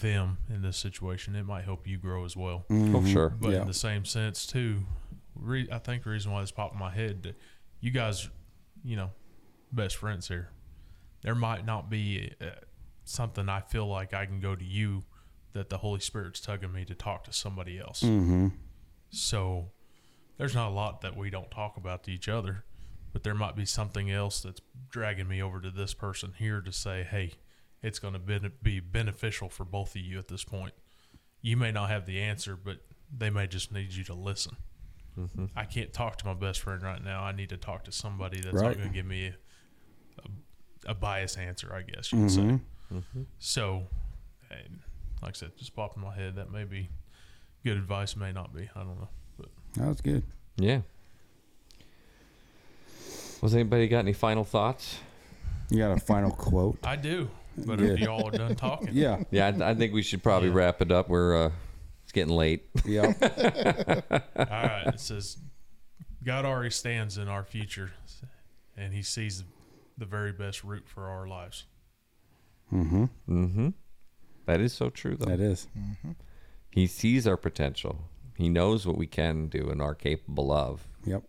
them 0.00 0.38
in 0.50 0.62
this 0.62 0.76
situation, 0.76 1.34
it 1.36 1.44
might 1.46 1.64
help 1.64 1.86
you 1.86 1.96
grow 1.96 2.24
as 2.24 2.36
well. 2.36 2.66
Oh, 2.70 3.04
sure. 3.06 3.30
But 3.30 3.52
Yeah. 3.52 3.60
in 3.62 3.66
the 3.68 3.72
same 3.74 4.04
sense, 4.04 4.44
too, 4.46 4.84
re- 5.36 5.68
I 5.70 5.78
think 5.78 6.02
the 6.02 6.10
reason 6.10 6.32
why 6.32 6.40
this 6.40 6.50
popped 6.50 6.74
in 6.74 6.80
my 6.80 6.90
head, 6.90 7.22
that 7.22 7.36
you 7.80 7.92
guys, 7.92 8.28
you 8.84 8.96
know, 8.96 9.10
best 9.72 9.96
friends 9.96 10.26
here. 10.28 10.50
There 11.22 11.34
might 11.36 11.64
not 11.64 11.88
be 11.88 12.32
uh, 12.40 12.46
something 13.04 13.48
I 13.48 13.60
feel 13.60 13.86
like 13.86 14.12
I 14.12 14.26
can 14.26 14.40
go 14.40 14.56
to 14.56 14.64
you 14.64 15.04
that 15.52 15.70
the 15.70 15.78
Holy 15.78 16.00
Spirit's 16.00 16.40
tugging 16.40 16.72
me 16.72 16.84
to 16.84 16.94
talk 16.94 17.22
to 17.24 17.32
somebody 17.32 17.78
else. 17.78 18.02
Mm-hmm. 18.02 18.48
So 19.10 19.70
there's 20.38 20.54
not 20.54 20.68
a 20.68 20.74
lot 20.74 21.00
that 21.00 21.16
we 21.16 21.30
don't 21.30 21.50
talk 21.50 21.76
about 21.76 22.04
to 22.04 22.12
each 22.12 22.28
other, 22.28 22.64
but 23.12 23.22
there 23.22 23.34
might 23.34 23.56
be 23.56 23.64
something 23.64 24.10
else 24.10 24.40
that's 24.40 24.60
dragging 24.90 25.28
me 25.28 25.42
over 25.42 25.60
to 25.60 25.70
this 25.70 25.94
person 25.94 26.34
here 26.38 26.60
to 26.60 26.72
say, 26.72 27.02
hey, 27.02 27.32
it's 27.82 27.98
going 27.98 28.14
to 28.14 28.18
be, 28.18 28.40
be 28.62 28.80
beneficial 28.80 29.48
for 29.48 29.64
both 29.64 29.94
of 29.94 30.02
you 30.02 30.18
at 30.18 30.28
this 30.28 30.44
point. 30.44 30.72
You 31.40 31.56
may 31.56 31.72
not 31.72 31.90
have 31.90 32.06
the 32.06 32.20
answer, 32.20 32.56
but 32.56 32.78
they 33.16 33.30
may 33.30 33.46
just 33.46 33.72
need 33.72 33.92
you 33.92 34.04
to 34.04 34.14
listen. 34.14 34.56
I 35.56 35.64
can't 35.64 35.92
talk 35.94 36.18
to 36.18 36.26
my 36.26 36.34
best 36.34 36.60
friend 36.60 36.82
right 36.82 37.02
now. 37.02 37.22
I 37.22 37.32
need 37.32 37.48
to 37.48 37.56
talk 37.56 37.84
to 37.84 37.92
somebody 37.92 38.40
that's 38.40 38.60
not 38.60 38.74
going 38.74 38.88
to 38.88 38.94
give 38.94 39.06
me 39.06 39.28
a, 39.28 39.34
a, 40.88 40.90
a 40.90 40.94
biased 40.94 41.38
answer, 41.38 41.72
I 41.72 41.82
guess 41.82 42.12
you 42.12 42.20
could 42.20 42.30
say. 42.30 42.40
Mm-hmm. 42.40 43.22
So, 43.38 43.84
like 45.22 45.30
I 45.30 45.32
said, 45.32 45.56
just 45.56 45.74
popped 45.74 45.96
in 45.96 46.02
my 46.02 46.14
head. 46.14 46.36
That 46.36 46.52
may 46.52 46.64
be 46.64 46.90
good 47.64 47.78
advice, 47.78 48.14
may 48.14 48.30
not 48.30 48.54
be. 48.54 48.68
I 48.74 48.80
don't 48.80 48.98
know. 49.00 49.08
But 49.76 49.82
That 49.82 49.88
was 49.88 50.00
good. 50.00 50.22
Yeah. 50.56 50.80
Was 53.42 53.54
anybody 53.54 53.88
got 53.88 54.00
any 54.00 54.12
final 54.12 54.44
thoughts? 54.44 54.98
You 55.70 55.78
got 55.78 55.92
a 55.92 56.00
final 56.00 56.30
quote? 56.36 56.78
I 56.84 56.96
do. 56.96 57.28
But 57.58 57.78
Good. 57.78 57.90
if 57.92 58.00
y'all 58.00 58.26
are 58.28 58.30
done 58.30 58.54
talking, 58.54 58.88
Yeah. 58.92 59.22
Yeah, 59.30 59.46
I, 59.60 59.70
I 59.70 59.74
think 59.74 59.92
we 59.94 60.02
should 60.02 60.22
probably 60.22 60.48
Yeah. 60.48 60.54
wrap 60.56 60.82
it 60.82 60.90
up. 60.90 61.08
We're 61.08 61.46
uh, 61.46 61.50
it's 62.02 62.12
getting 62.12 62.34
late. 62.34 62.64
Yeah. 62.84 63.06
All 64.10 64.20
right. 64.46 64.84
It 64.88 65.00
says, 65.00 65.38
God 66.24 66.44
already 66.44 66.70
stands 66.70 67.18
in 67.18 67.28
our 67.28 67.44
future, 67.44 67.92
and 68.76 68.92
He 68.92 69.02
sees 69.02 69.42
the 69.96 70.04
very 70.06 70.32
best 70.32 70.64
route 70.64 70.86
for 70.86 71.08
our 71.08 71.26
lives. 71.26 71.64
mm-hmm. 72.72 73.04
Mm-hmm. 73.28 73.68
That 74.44 74.60
is 74.60 74.72
so 74.74 74.90
true, 74.90 75.16
though. 75.16 75.24
That 75.26 75.40
is. 75.40 75.66
He 76.70 76.86
sees 76.86 77.26
our 77.26 77.36
potential. 77.38 78.04
He 78.36 78.48
knows 78.48 78.86
what 78.86 78.96
we 78.98 79.06
can 79.06 79.48
do 79.48 79.70
and 79.70 79.80
are 79.80 79.94
capable 79.94 80.52
of, 80.52 80.86
Yep. 81.04 81.24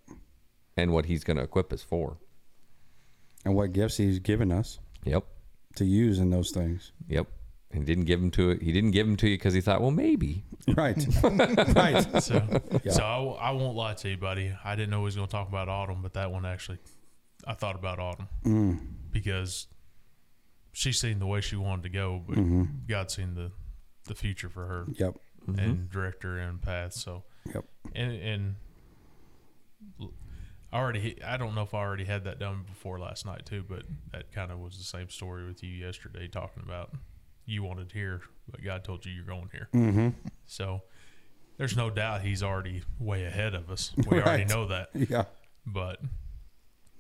and 0.75 0.91
what 0.93 1.05
He's 1.05 1.23
going 1.23 1.38
to 1.38 1.43
equip 1.43 1.71
us 1.73 1.81
for. 1.84 2.17
And 3.45 3.55
what 3.55 3.71
gifts 3.71 3.97
he's 3.97 4.19
given 4.19 4.51
us 4.51 4.79
Yep. 5.05 5.23
to 5.75 5.85
use 5.85 6.19
in 6.19 6.31
those 6.31 6.51
things. 6.51 6.91
Yep. 7.07 7.27
And 7.71 7.85
didn't 7.85 8.05
give 8.05 8.19
him 8.21 8.31
to 8.31 8.49
it. 8.49 8.61
He 8.61 8.71
didn't 8.73 8.91
give 8.91 9.07
him 9.07 9.15
to 9.17 9.27
you 9.29 9.38
because 9.38 9.53
he 9.53 9.61
thought, 9.61 9.79
well, 9.81 9.91
maybe. 9.91 10.43
Right. 10.75 10.97
right. 11.23 12.05
So, 12.23 12.61
Yeah. 12.84 12.91
so 12.91 13.03
I, 13.05 13.15
w- 13.17 13.35
I 13.35 13.51
won't 13.51 13.75
lie 13.77 13.93
to 13.93 14.09
you, 14.09 14.17
buddy. 14.17 14.53
I 14.65 14.75
didn't 14.75 14.89
know 14.89 14.99
he 14.99 15.05
was 15.05 15.15
going 15.15 15.27
to 15.27 15.31
talk 15.31 15.47
about 15.47 15.69
autumn, 15.69 16.01
but 16.01 16.13
that 16.13 16.31
one 16.31 16.45
actually, 16.45 16.79
I 17.45 17.53
thought 17.53 17.75
about 17.75 17.99
autumn 17.99 18.27
Mm. 18.43 18.79
because 19.11 19.67
she's 20.73 20.99
seen 20.99 21.19
the 21.19 21.27
way 21.27 21.39
she 21.41 21.55
wanted 21.55 21.84
to 21.84 21.89
go, 21.89 22.23
but 22.27 22.38
Mm-hmm. 22.38 22.63
God's 22.88 23.15
seen 23.15 23.35
the, 23.35 23.51
the 24.05 24.15
future 24.15 24.49
for 24.49 24.65
her 24.65 24.85
Yep. 24.93 25.17
And 25.48 25.90
director 25.90 26.38
and 26.38 26.61
path. 26.61 26.94
So, 26.94 27.24
Yep. 27.53 27.65
and 27.95 28.11
and 28.11 28.56
l- 30.02 30.14
I 30.72 30.78
already 30.80 31.22
I 31.24 31.38
don't 31.38 31.56
know 31.56 31.61
if 31.64 31.74
I 31.74 31.78
already 31.80 32.06
had 32.06 32.24
that 32.26 32.40
done 32.40 32.64
before 32.68 32.99
last 32.99 33.26
night 33.26 33.45
too, 33.45 33.64
but 33.68 33.84
that 34.11 34.32
kind 34.32 34.52
of 34.52 34.60
was 34.60 34.78
the 34.78 34.84
same 34.84 35.10
story 35.10 35.45
with 35.48 35.64
you 35.64 35.69
yesterday 35.69 36.28
talking 36.28 36.64
about 36.64 36.94
you 37.45 37.64
wanted 37.64 37.91
here, 37.94 38.22
but 38.52 38.61
God 38.64 38.84
told 38.84 39.06
you 39.06 39.14
you're 39.14 39.24
going 39.24 39.49
here. 39.53 39.69
Mm-hmm. 39.74 40.10
So 40.45 40.82
there's 41.57 41.78
no 41.78 41.90
doubt 41.90 42.22
he's 42.22 42.44
already 42.44 42.84
way 42.99 43.24
ahead 43.24 43.56
of 43.56 43.69
us. 43.72 43.94
We 44.10 44.22
already 44.22 44.45
know 44.45 44.68
that, 44.68 44.90
Yeah. 44.94 45.24
but 45.65 46.02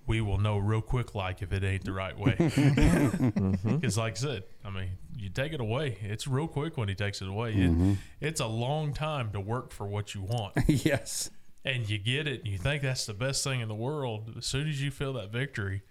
we 0.07 0.21
will 0.21 0.37
know 0.37 0.57
real 0.57 0.81
quick 0.81 1.13
like 1.15 1.41
if 1.41 1.51
it 1.51 1.65
ain't 1.65 1.83
the 1.83 1.91
right 1.91 2.17
way. 2.17 2.35
Because 3.65 3.97
like 3.97 4.13
I 4.13 4.15
said, 4.15 4.43
I 4.63 4.69
mean, 4.69 4.91
you 5.17 5.29
take 5.29 5.53
it 5.53 5.59
away, 5.59 5.97
it's 6.01 6.27
real 6.27 6.47
quick 6.47 6.77
when 6.77 6.87
he 6.89 6.95
takes 6.95 7.21
it 7.21 7.27
away. 7.27 7.53
It, 7.53 7.97
it's 8.21 8.39
a 8.39 8.47
long 8.47 8.93
time 8.93 9.31
to 9.31 9.39
work 9.39 9.71
for 9.71 9.87
what 9.87 10.13
you 10.15 10.21
want 10.21 10.53
yes. 10.67 11.29
and 11.65 11.89
you 11.89 11.97
get 11.97 12.27
it 12.27 12.39
and 12.43 12.47
you 12.47 12.57
think 12.57 12.81
that's 12.83 13.05
the 13.05 13.13
best 13.13 13.43
thing 13.43 13.59
in 13.61 13.67
the 13.67 13.75
world, 13.75 14.33
as 14.37 14.45
soon 14.45 14.67
as 14.67 14.81
you 14.81 14.91
feel 14.91 15.13
that 15.13 15.31
victory, 15.31 15.81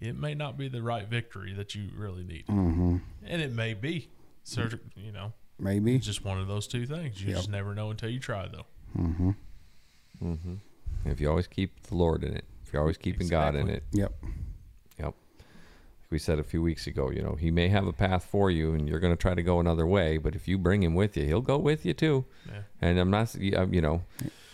it 0.00 0.16
may 0.16 0.34
not 0.34 0.56
be 0.56 0.68
the 0.68 0.80
right 0.82 1.06
victory 1.08 1.52
that 1.54 1.74
you 1.74 1.88
really 1.96 2.22
need. 2.22 2.46
Mm-hmm. 2.46 2.96
And 3.26 3.42
it 3.42 3.52
may 3.52 3.74
be. 3.74 4.10
So, 4.44 4.68
you 4.96 5.12
know, 5.12 5.32
Maybe. 5.58 5.96
it's 5.96 6.06
just 6.06 6.24
one 6.24 6.38
of 6.38 6.46
those 6.46 6.66
two 6.66 6.86
things. 6.86 7.20
You 7.20 7.28
Yep. 7.30 7.36
just 7.36 7.50
never 7.50 7.74
know 7.74 7.90
until 7.90 8.08
you 8.08 8.20
try, 8.20 8.46
though. 8.48 8.66
Mm-hmm. 8.96 9.30
Mm-hmm. 10.22 10.54
If 11.04 11.20
you 11.20 11.28
always 11.28 11.46
keep 11.46 11.82
the 11.88 11.94
Lord 11.96 12.24
in 12.24 12.34
it, 12.34 12.44
if 12.64 12.72
you're 12.72 12.80
always 12.80 12.96
keeping 12.96 13.28
God 13.28 13.54
in 13.56 13.68
it, 13.68 13.82
Yep. 13.92 14.14
Yep. 14.22 14.32
Like 16.08 16.12
we 16.12 16.18
said 16.20 16.38
a 16.38 16.42
few 16.42 16.62
weeks 16.62 16.86
ago, 16.86 17.10
you 17.10 17.20
know, 17.20 17.34
he 17.34 17.50
may 17.50 17.68
have 17.68 17.86
a 17.86 17.92
path 17.92 18.24
for 18.24 18.50
you 18.50 18.72
and 18.72 18.88
you're 18.88 18.98
going 18.98 19.12
to 19.12 19.16
try 19.20 19.34
to 19.34 19.42
go 19.42 19.60
another 19.60 19.86
way, 19.86 20.16
but 20.16 20.34
if 20.34 20.48
you 20.48 20.56
bring 20.56 20.82
him 20.82 20.94
with 20.94 21.18
you, 21.18 21.24
he'll 21.26 21.42
go 21.42 21.58
with 21.58 21.84
you 21.84 21.92
too. 21.92 22.24
Yeah. 22.46 22.60
And 22.80 22.98
I'm 22.98 23.10
not, 23.10 23.34
you 23.34 23.82
know, 23.82 24.04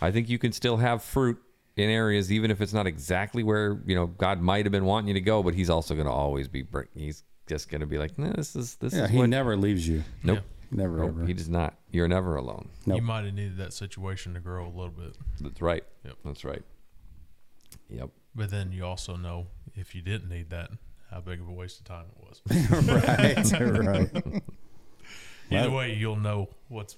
I 0.03 0.11
think 0.11 0.29
you 0.29 0.37
can 0.37 0.51
still 0.51 0.79
have 0.79 1.01
fruit 1.05 1.41
in 1.77 1.89
areas, 1.91 2.33
even 2.33 2.51
if 2.51 2.61
it's 2.61 2.73
not 2.73 2.89
exactly 2.89 3.45
where, 3.45 3.81
you 3.87 3.95
know, 3.95 4.09
God 4.09 4.41
might 4.41 4.65
have 4.65 4.73
been 4.73 4.85
wanting 4.85 5.07
you 5.07 5.15
to 5.15 5.21
go, 5.21 5.45
but 5.45 5.55
he's 5.55 5.71
also 5.71 5.95
going 5.95 6.09
to 6.09 6.13
always 6.13 6.49
be, 6.49 6.63
bring, 6.63 6.89
he's 6.93 7.23
just 7.47 7.69
going 7.69 7.83
to 7.83 7.87
be 7.87 7.99
like, 7.99 8.19
nah, 8.19 8.33
this 8.33 8.57
is, 8.57 8.75
this 8.77 8.93
Yeah. 8.93 9.05
is 9.05 9.11
He 9.11 9.19
what, 9.19 9.29
never 9.29 9.57
leaves 9.57 9.87
you. 9.87 10.03
nope, 10.25 10.41
Never 10.73 10.97
nope, 10.99 11.09
ever. 11.11 11.25
he 11.25 11.35
does 11.35 11.49
not. 11.49 11.75
You're 11.93 12.09
never 12.09 12.35
alone. 12.35 12.69
Nope. 12.85 12.97
You 12.97 13.03
might 13.03 13.27
have 13.27 13.35
needed 13.35 13.59
that 13.59 13.73
situation 13.73 14.35
to 14.35 14.41
grow 14.41 14.65
a 14.67 14.75
little 14.75 14.89
bit. 14.89 15.17
That's 15.41 15.63
right. 15.63 15.85
Yep. 16.05 16.15
That's 16.25 16.45
right. 16.45 16.63
Yep. 17.91 18.11
But 18.35 18.51
then 18.51 18.73
you 18.73 18.85
also 18.85 19.15
know 19.15 19.47
if 19.77 19.95
you 19.95 20.03
didn't 20.03 20.29
need 20.29 20.51
that, 20.51 20.71
how 21.15 21.21
big 21.21 21.41
of 21.41 21.49
a 21.49 21.53
waste 21.53 21.79
of 21.79 21.85
time 21.85 22.07
it 22.11 22.29
was. 22.29 22.43
right. 22.89 24.13
right. 24.27 24.43
Either 25.51 25.71
way, 25.71 25.95
you'll 25.95 26.17
know 26.17 26.49
what's 26.69 26.97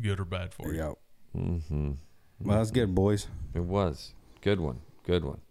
good 0.00 0.18
or 0.18 0.24
bad 0.24 0.54
for 0.54 0.72
you. 0.72 0.78
Yep. 0.78 0.94
Mm-hmm. 1.36 1.90
Well, 2.40 2.58
that's 2.58 2.70
good, 2.70 2.94
boys. 2.94 3.26
It 3.54 3.60
was 3.60 4.14
good 4.40 4.60
one, 4.60 4.80
good 5.04 5.24
one. 5.24 5.42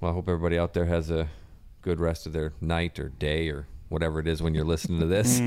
Well, 0.00 0.10
I 0.10 0.14
hope 0.14 0.28
everybody 0.28 0.58
out 0.58 0.74
there 0.74 0.86
has 0.86 1.08
a 1.08 1.28
good 1.82 2.00
rest 2.00 2.26
of 2.26 2.32
their 2.32 2.52
night 2.60 2.98
or 2.98 3.10
day 3.10 3.48
or 3.48 3.68
whatever 3.92 4.18
it 4.18 4.26
is 4.26 4.42
when 4.42 4.54
you're 4.54 4.64
listening 4.64 4.98
to 5.00 5.06
this. 5.06 5.40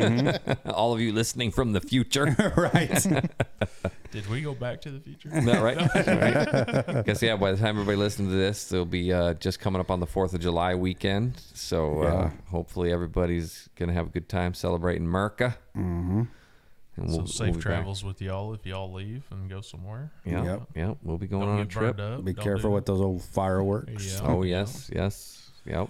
All 0.65 0.93
of 0.93 1.01
you 1.01 1.11
listening 1.11 1.51
from 1.51 1.73
the 1.73 1.81
future. 1.81 2.35
right. 2.55 3.05
Did 4.11 4.29
we 4.29 4.41
go 4.41 4.53
back 4.53 4.79
to 4.81 4.91
the 4.91 4.99
future? 5.01 5.29
Is 5.33 5.43
that 5.45 5.61
right? 5.61 5.77
right? 6.95 7.05
Guess 7.05 7.21
yeah. 7.21 7.35
By 7.35 7.51
the 7.51 7.57
time 7.57 7.69
everybody 7.75 7.97
listens 7.97 8.29
to 8.29 8.35
this, 8.35 8.69
they'll 8.69 8.85
be 8.85 9.11
uh, 9.11 9.33
just 9.33 9.59
coming 9.59 9.81
up 9.81 9.91
on 9.91 9.99
the 9.99 10.07
Fourth 10.07 10.33
of 10.33 10.39
July 10.39 10.73
weekend. 10.75 11.33
So 11.53 12.03
uh, 12.03 12.29
hopefully 12.49 12.93
everybody's 12.93 13.67
gonna 13.75 13.91
have 13.93 14.07
a 14.07 14.11
good 14.11 14.29
time 14.29 14.53
celebrating 14.53 15.05
Merca. 15.05 15.55
mm-hmm. 15.75 16.23
And 16.97 17.09
we'll- 17.09 17.27
safe 17.27 17.39
we'll 17.39 17.47
be 17.47 17.57
back. 17.57 17.61
travels 17.63 18.05
with 18.05 18.21
y'all 18.21 18.53
if 18.53 18.65
y'all 18.65 18.93
leave 18.93 19.25
and 19.31 19.49
go 19.49 19.59
somewhere. 19.59 20.13
Yeah, 20.23 20.45
Yep. 20.45 20.61
yeah. 20.75 20.93
We'll 21.03 21.17
be 21.17 21.27
going 21.27 21.41
Don't 21.45 21.55
on 21.55 21.59
a 21.59 21.65
trip. 21.65 21.97
burned 21.97 22.19
up. 22.19 22.23
Be 22.23 22.31
Don't 22.31 22.41
careful 22.43 22.71
with 22.71 22.85
those 22.85 23.01
old 23.01 23.21
fireworks. 23.21 24.13
Yeah. 24.13 24.27
Oh 24.29 24.43
yes, 24.43 24.89
yes, 24.95 25.51
yep. 25.65 25.89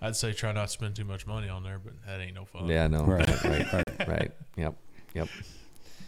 I'd 0.00 0.16
say 0.16 0.32
try 0.32 0.52
not 0.52 0.66
to 0.66 0.72
spend 0.72 0.94
too 0.96 1.04
much 1.04 1.26
money 1.26 1.48
on 1.48 1.62
there, 1.64 1.78
but 1.78 1.92
that 2.06 2.20
ain't 2.20 2.34
no 2.34 2.44
fun. 2.44 2.66
Yeah, 2.68 2.86
no, 2.86 3.04
Right. 3.04 3.44
right, 3.44 3.72
right, 3.72 4.08
right. 4.08 4.30
Yep, 4.56 4.74
yep. 5.14 5.28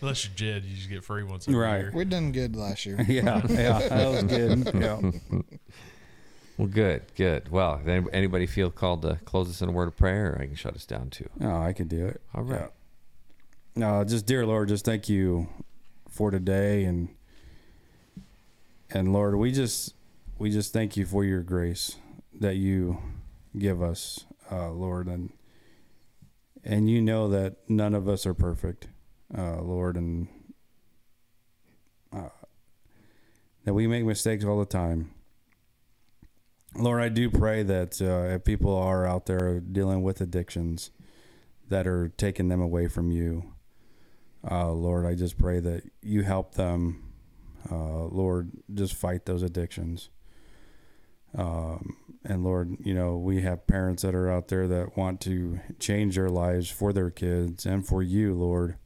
Unless 0.01 0.25
you're 0.25 0.35
Jed, 0.35 0.65
you 0.65 0.77
just 0.77 0.89
get 0.89 1.05
free 1.05 1.25
once 1.25 1.47
every 1.49 1.61
Right. 1.61 1.79
year. 1.81 1.93
We 1.95 2.05
done 2.05 2.33
good 2.33 2.57
last 2.57 2.87
year. 2.87 2.97
Yeah, 3.09 3.43
yeah, 3.49 3.79
that 3.89 4.09
was 4.11 4.23
good. 4.25 4.75
Yeah. 4.75 5.43
Well, 6.57 6.69
good, 6.69 7.03
good. 7.17 7.51
Well, 7.51 7.81
if 7.85 8.07
anybody 8.13 8.47
feel 8.47 8.71
called 8.71 9.03
to 9.03 9.19
close 9.25 9.49
us 9.49 9.63
in 9.63 9.69
a 9.71 9.73
word 9.73 9.89
of 9.89 9.97
prayer, 9.97 10.33
or 10.35 10.43
I 10.43 10.47
can 10.47 10.55
shut 10.57 10.75
us 10.75 10.85
down 10.85 11.09
too. 11.09 11.29
Oh, 11.41 11.61
I 11.63 11.73
could 11.73 11.89
do 11.89 12.07
it. 12.07 12.21
All 12.35 12.43
right. 12.43 12.61
Yeah. 12.61 12.67
No, 13.77 14.05
just 14.05 14.27
dear 14.27 14.45
Lord, 14.47 14.69
just 14.69 14.85
thank 14.85 15.09
you 15.09 15.49
for 16.11 16.31
today 16.31 16.85
and 16.85 17.09
and 18.91 19.13
Lord, 19.13 19.37
we 19.37 19.53
just 19.53 19.95
we 20.39 20.51
just 20.51 20.73
thank 20.73 20.97
you 20.99 21.07
for 21.07 21.25
your 21.25 21.43
grace 21.43 21.97
that 22.39 22.57
you 22.57 22.99
give 23.59 23.83
us, 23.83 24.27
uh, 24.51 24.71
Lord, 24.71 25.07
and 25.07 25.33
and 26.63 26.91
you 26.91 27.01
know 27.01 27.29
that 27.29 27.57
none 27.69 27.95
of 27.95 28.09
us 28.09 28.27
are 28.27 28.35
perfect, 28.35 28.89
uh, 29.37 29.63
Lord, 29.63 29.97
and 29.97 30.29
uh, 32.13 32.29
that 33.65 33.75
we 33.75 33.87
make 33.87 34.05
mistakes 34.05 34.45
all 34.45 34.59
the 34.59 34.67
time. 34.67 35.11
Lord, 36.77 37.03
I 37.03 37.09
do 37.09 37.31
pray 37.31 37.63
that 37.63 38.01
uh, 38.01 38.35
if 38.35 38.45
people 38.45 38.77
are 38.77 39.07
out 39.07 39.27
there 39.27 39.59
dealing 39.59 40.03
with 40.03 40.21
addictions 40.21 40.91
that 41.69 41.87
are 41.87 42.09
taking 42.17 42.49
them 42.49 42.61
away 42.61 42.87
from 42.87 43.11
you, 43.11 43.55
uh, 44.49 44.71
Lord, 44.71 45.05
I 45.05 45.15
just 45.15 45.37
pray 45.37 45.61
that 45.61 45.83
you 46.03 46.23
help 46.23 46.55
them, 46.55 47.13
uh, 47.71 48.05
Lord, 48.05 48.53
just 48.73 48.95
fight 48.95 49.27
those 49.27 49.43
addictions. 49.43 50.11
Um, 51.37 51.97
and 52.25 52.45
Lord, 52.45 52.77
you 52.81 52.95
know, 52.95 53.17
we 53.17 53.43
have 53.43 53.67
parents 53.67 54.03
that 54.03 54.15
are 54.15 54.31
out 54.31 54.49
there 54.49 54.69
that 54.69 54.97
want 54.97 55.21
to 55.23 55.61
change 55.79 56.17
their 56.17 56.29
lives 56.29 56.69
for 56.71 56.93
their 56.93 57.11
kids 57.11 57.65
and 57.65 57.87
for 57.87 58.03
you, 58.03 58.35
Lord, 58.35 58.77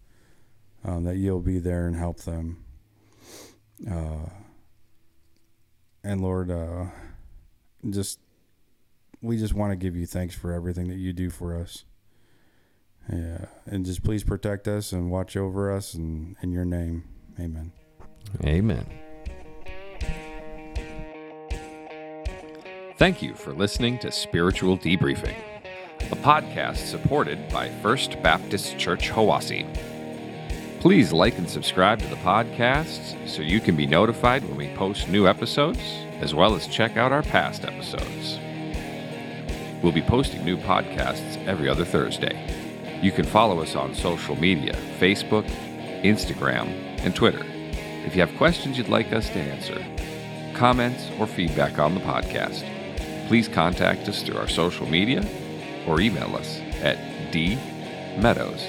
um, 0.85 1.05
that 1.05 1.16
you'll 1.16 1.40
be 1.40 1.59
there 1.59 1.86
and 1.86 1.97
help 1.97 2.20
them. 2.20 2.65
Uh, 3.90 4.28
and 6.05 6.20
Lord, 6.20 6.51
uh, 6.51 6.86
just 7.90 8.20
we 9.20 9.39
just 9.39 9.55
want 9.55 9.73
to 9.73 9.77
give 9.77 9.97
you 9.97 10.06
thanks 10.06 10.35
for 10.35 10.52
everything 10.52 10.89
that 10.89 10.98
you 10.98 11.12
do 11.12 11.31
for 11.31 11.59
us. 11.59 11.85
Yeah, 13.11 13.47
and 13.66 13.85
just 13.85 14.02
please 14.02 14.23
protect 14.23 14.69
us 14.69 14.93
and 14.93 15.11
watch 15.11 15.36
over 15.36 15.73
us, 15.73 15.94
and 15.94 16.36
in 16.40 16.52
your 16.52 16.65
name, 16.65 17.05
Amen. 17.39 17.73
Amen. 18.44 19.03
Thank 22.96 23.22
you 23.22 23.34
for 23.34 23.52
listening 23.52 23.98
to 23.98 24.12
Spiritual 24.12 24.78
Debriefing, 24.78 25.34
a 26.12 26.16
podcast 26.16 26.76
supported 26.76 27.48
by 27.48 27.68
First 27.82 28.22
Baptist 28.22 28.78
Church 28.78 29.10
Hiwasse. 29.10 29.66
Please 30.78 31.12
like 31.12 31.36
and 31.36 31.50
subscribe 31.50 31.98
to 31.98 32.06
the 32.06 32.14
podcast 32.14 33.28
so 33.28 33.42
you 33.42 33.58
can 33.58 33.74
be 33.74 33.84
notified 33.84 34.44
when 34.44 34.56
we 34.56 34.68
post 34.76 35.08
new 35.08 35.26
episodes, 35.26 35.80
as 36.20 36.36
well 36.36 36.54
as 36.54 36.68
check 36.68 36.96
out 36.96 37.10
our 37.10 37.24
past 37.24 37.64
episodes. 37.64 38.38
We'll 39.82 39.90
be 39.90 40.00
posting 40.00 40.44
new 40.44 40.56
podcasts 40.56 41.44
every 41.48 41.68
other 41.68 41.84
Thursday. 41.84 43.00
You 43.02 43.10
can 43.10 43.24
follow 43.24 43.58
us 43.58 43.74
on 43.74 43.96
social 43.96 44.36
media 44.36 44.74
Facebook, 45.00 45.50
Instagram, 46.04 46.68
and 47.04 47.12
Twitter. 47.12 47.44
If 48.06 48.14
you 48.14 48.20
have 48.24 48.36
questions 48.36 48.78
you'd 48.78 48.88
like 48.88 49.12
us 49.12 49.28
to 49.30 49.40
answer, 49.40 49.84
comments, 50.54 51.08
or 51.18 51.26
feedback 51.26 51.80
on 51.80 51.96
the 51.96 52.00
podcast, 52.00 52.70
please 53.28 53.48
contact 53.48 54.09
us 54.09 54.22
through 54.22 54.38
our 54.38 54.48
social 54.48 54.86
media 54.86 55.26
or 55.86 56.01
email 56.01 56.34
us 56.36 56.60
at 56.82 56.96
dmeadows 57.32 58.62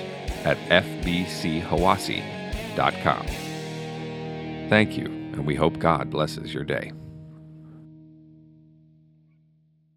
at 0.45 0.57
fbchiwasse.com. 0.69 3.25
Thank 4.69 4.97
you, 4.97 5.05
and 5.05 5.45
we 5.45 5.55
hope 5.55 5.79
God 5.79 6.09
blesses 6.09 6.53
your 6.53 6.63
day. 6.63 6.93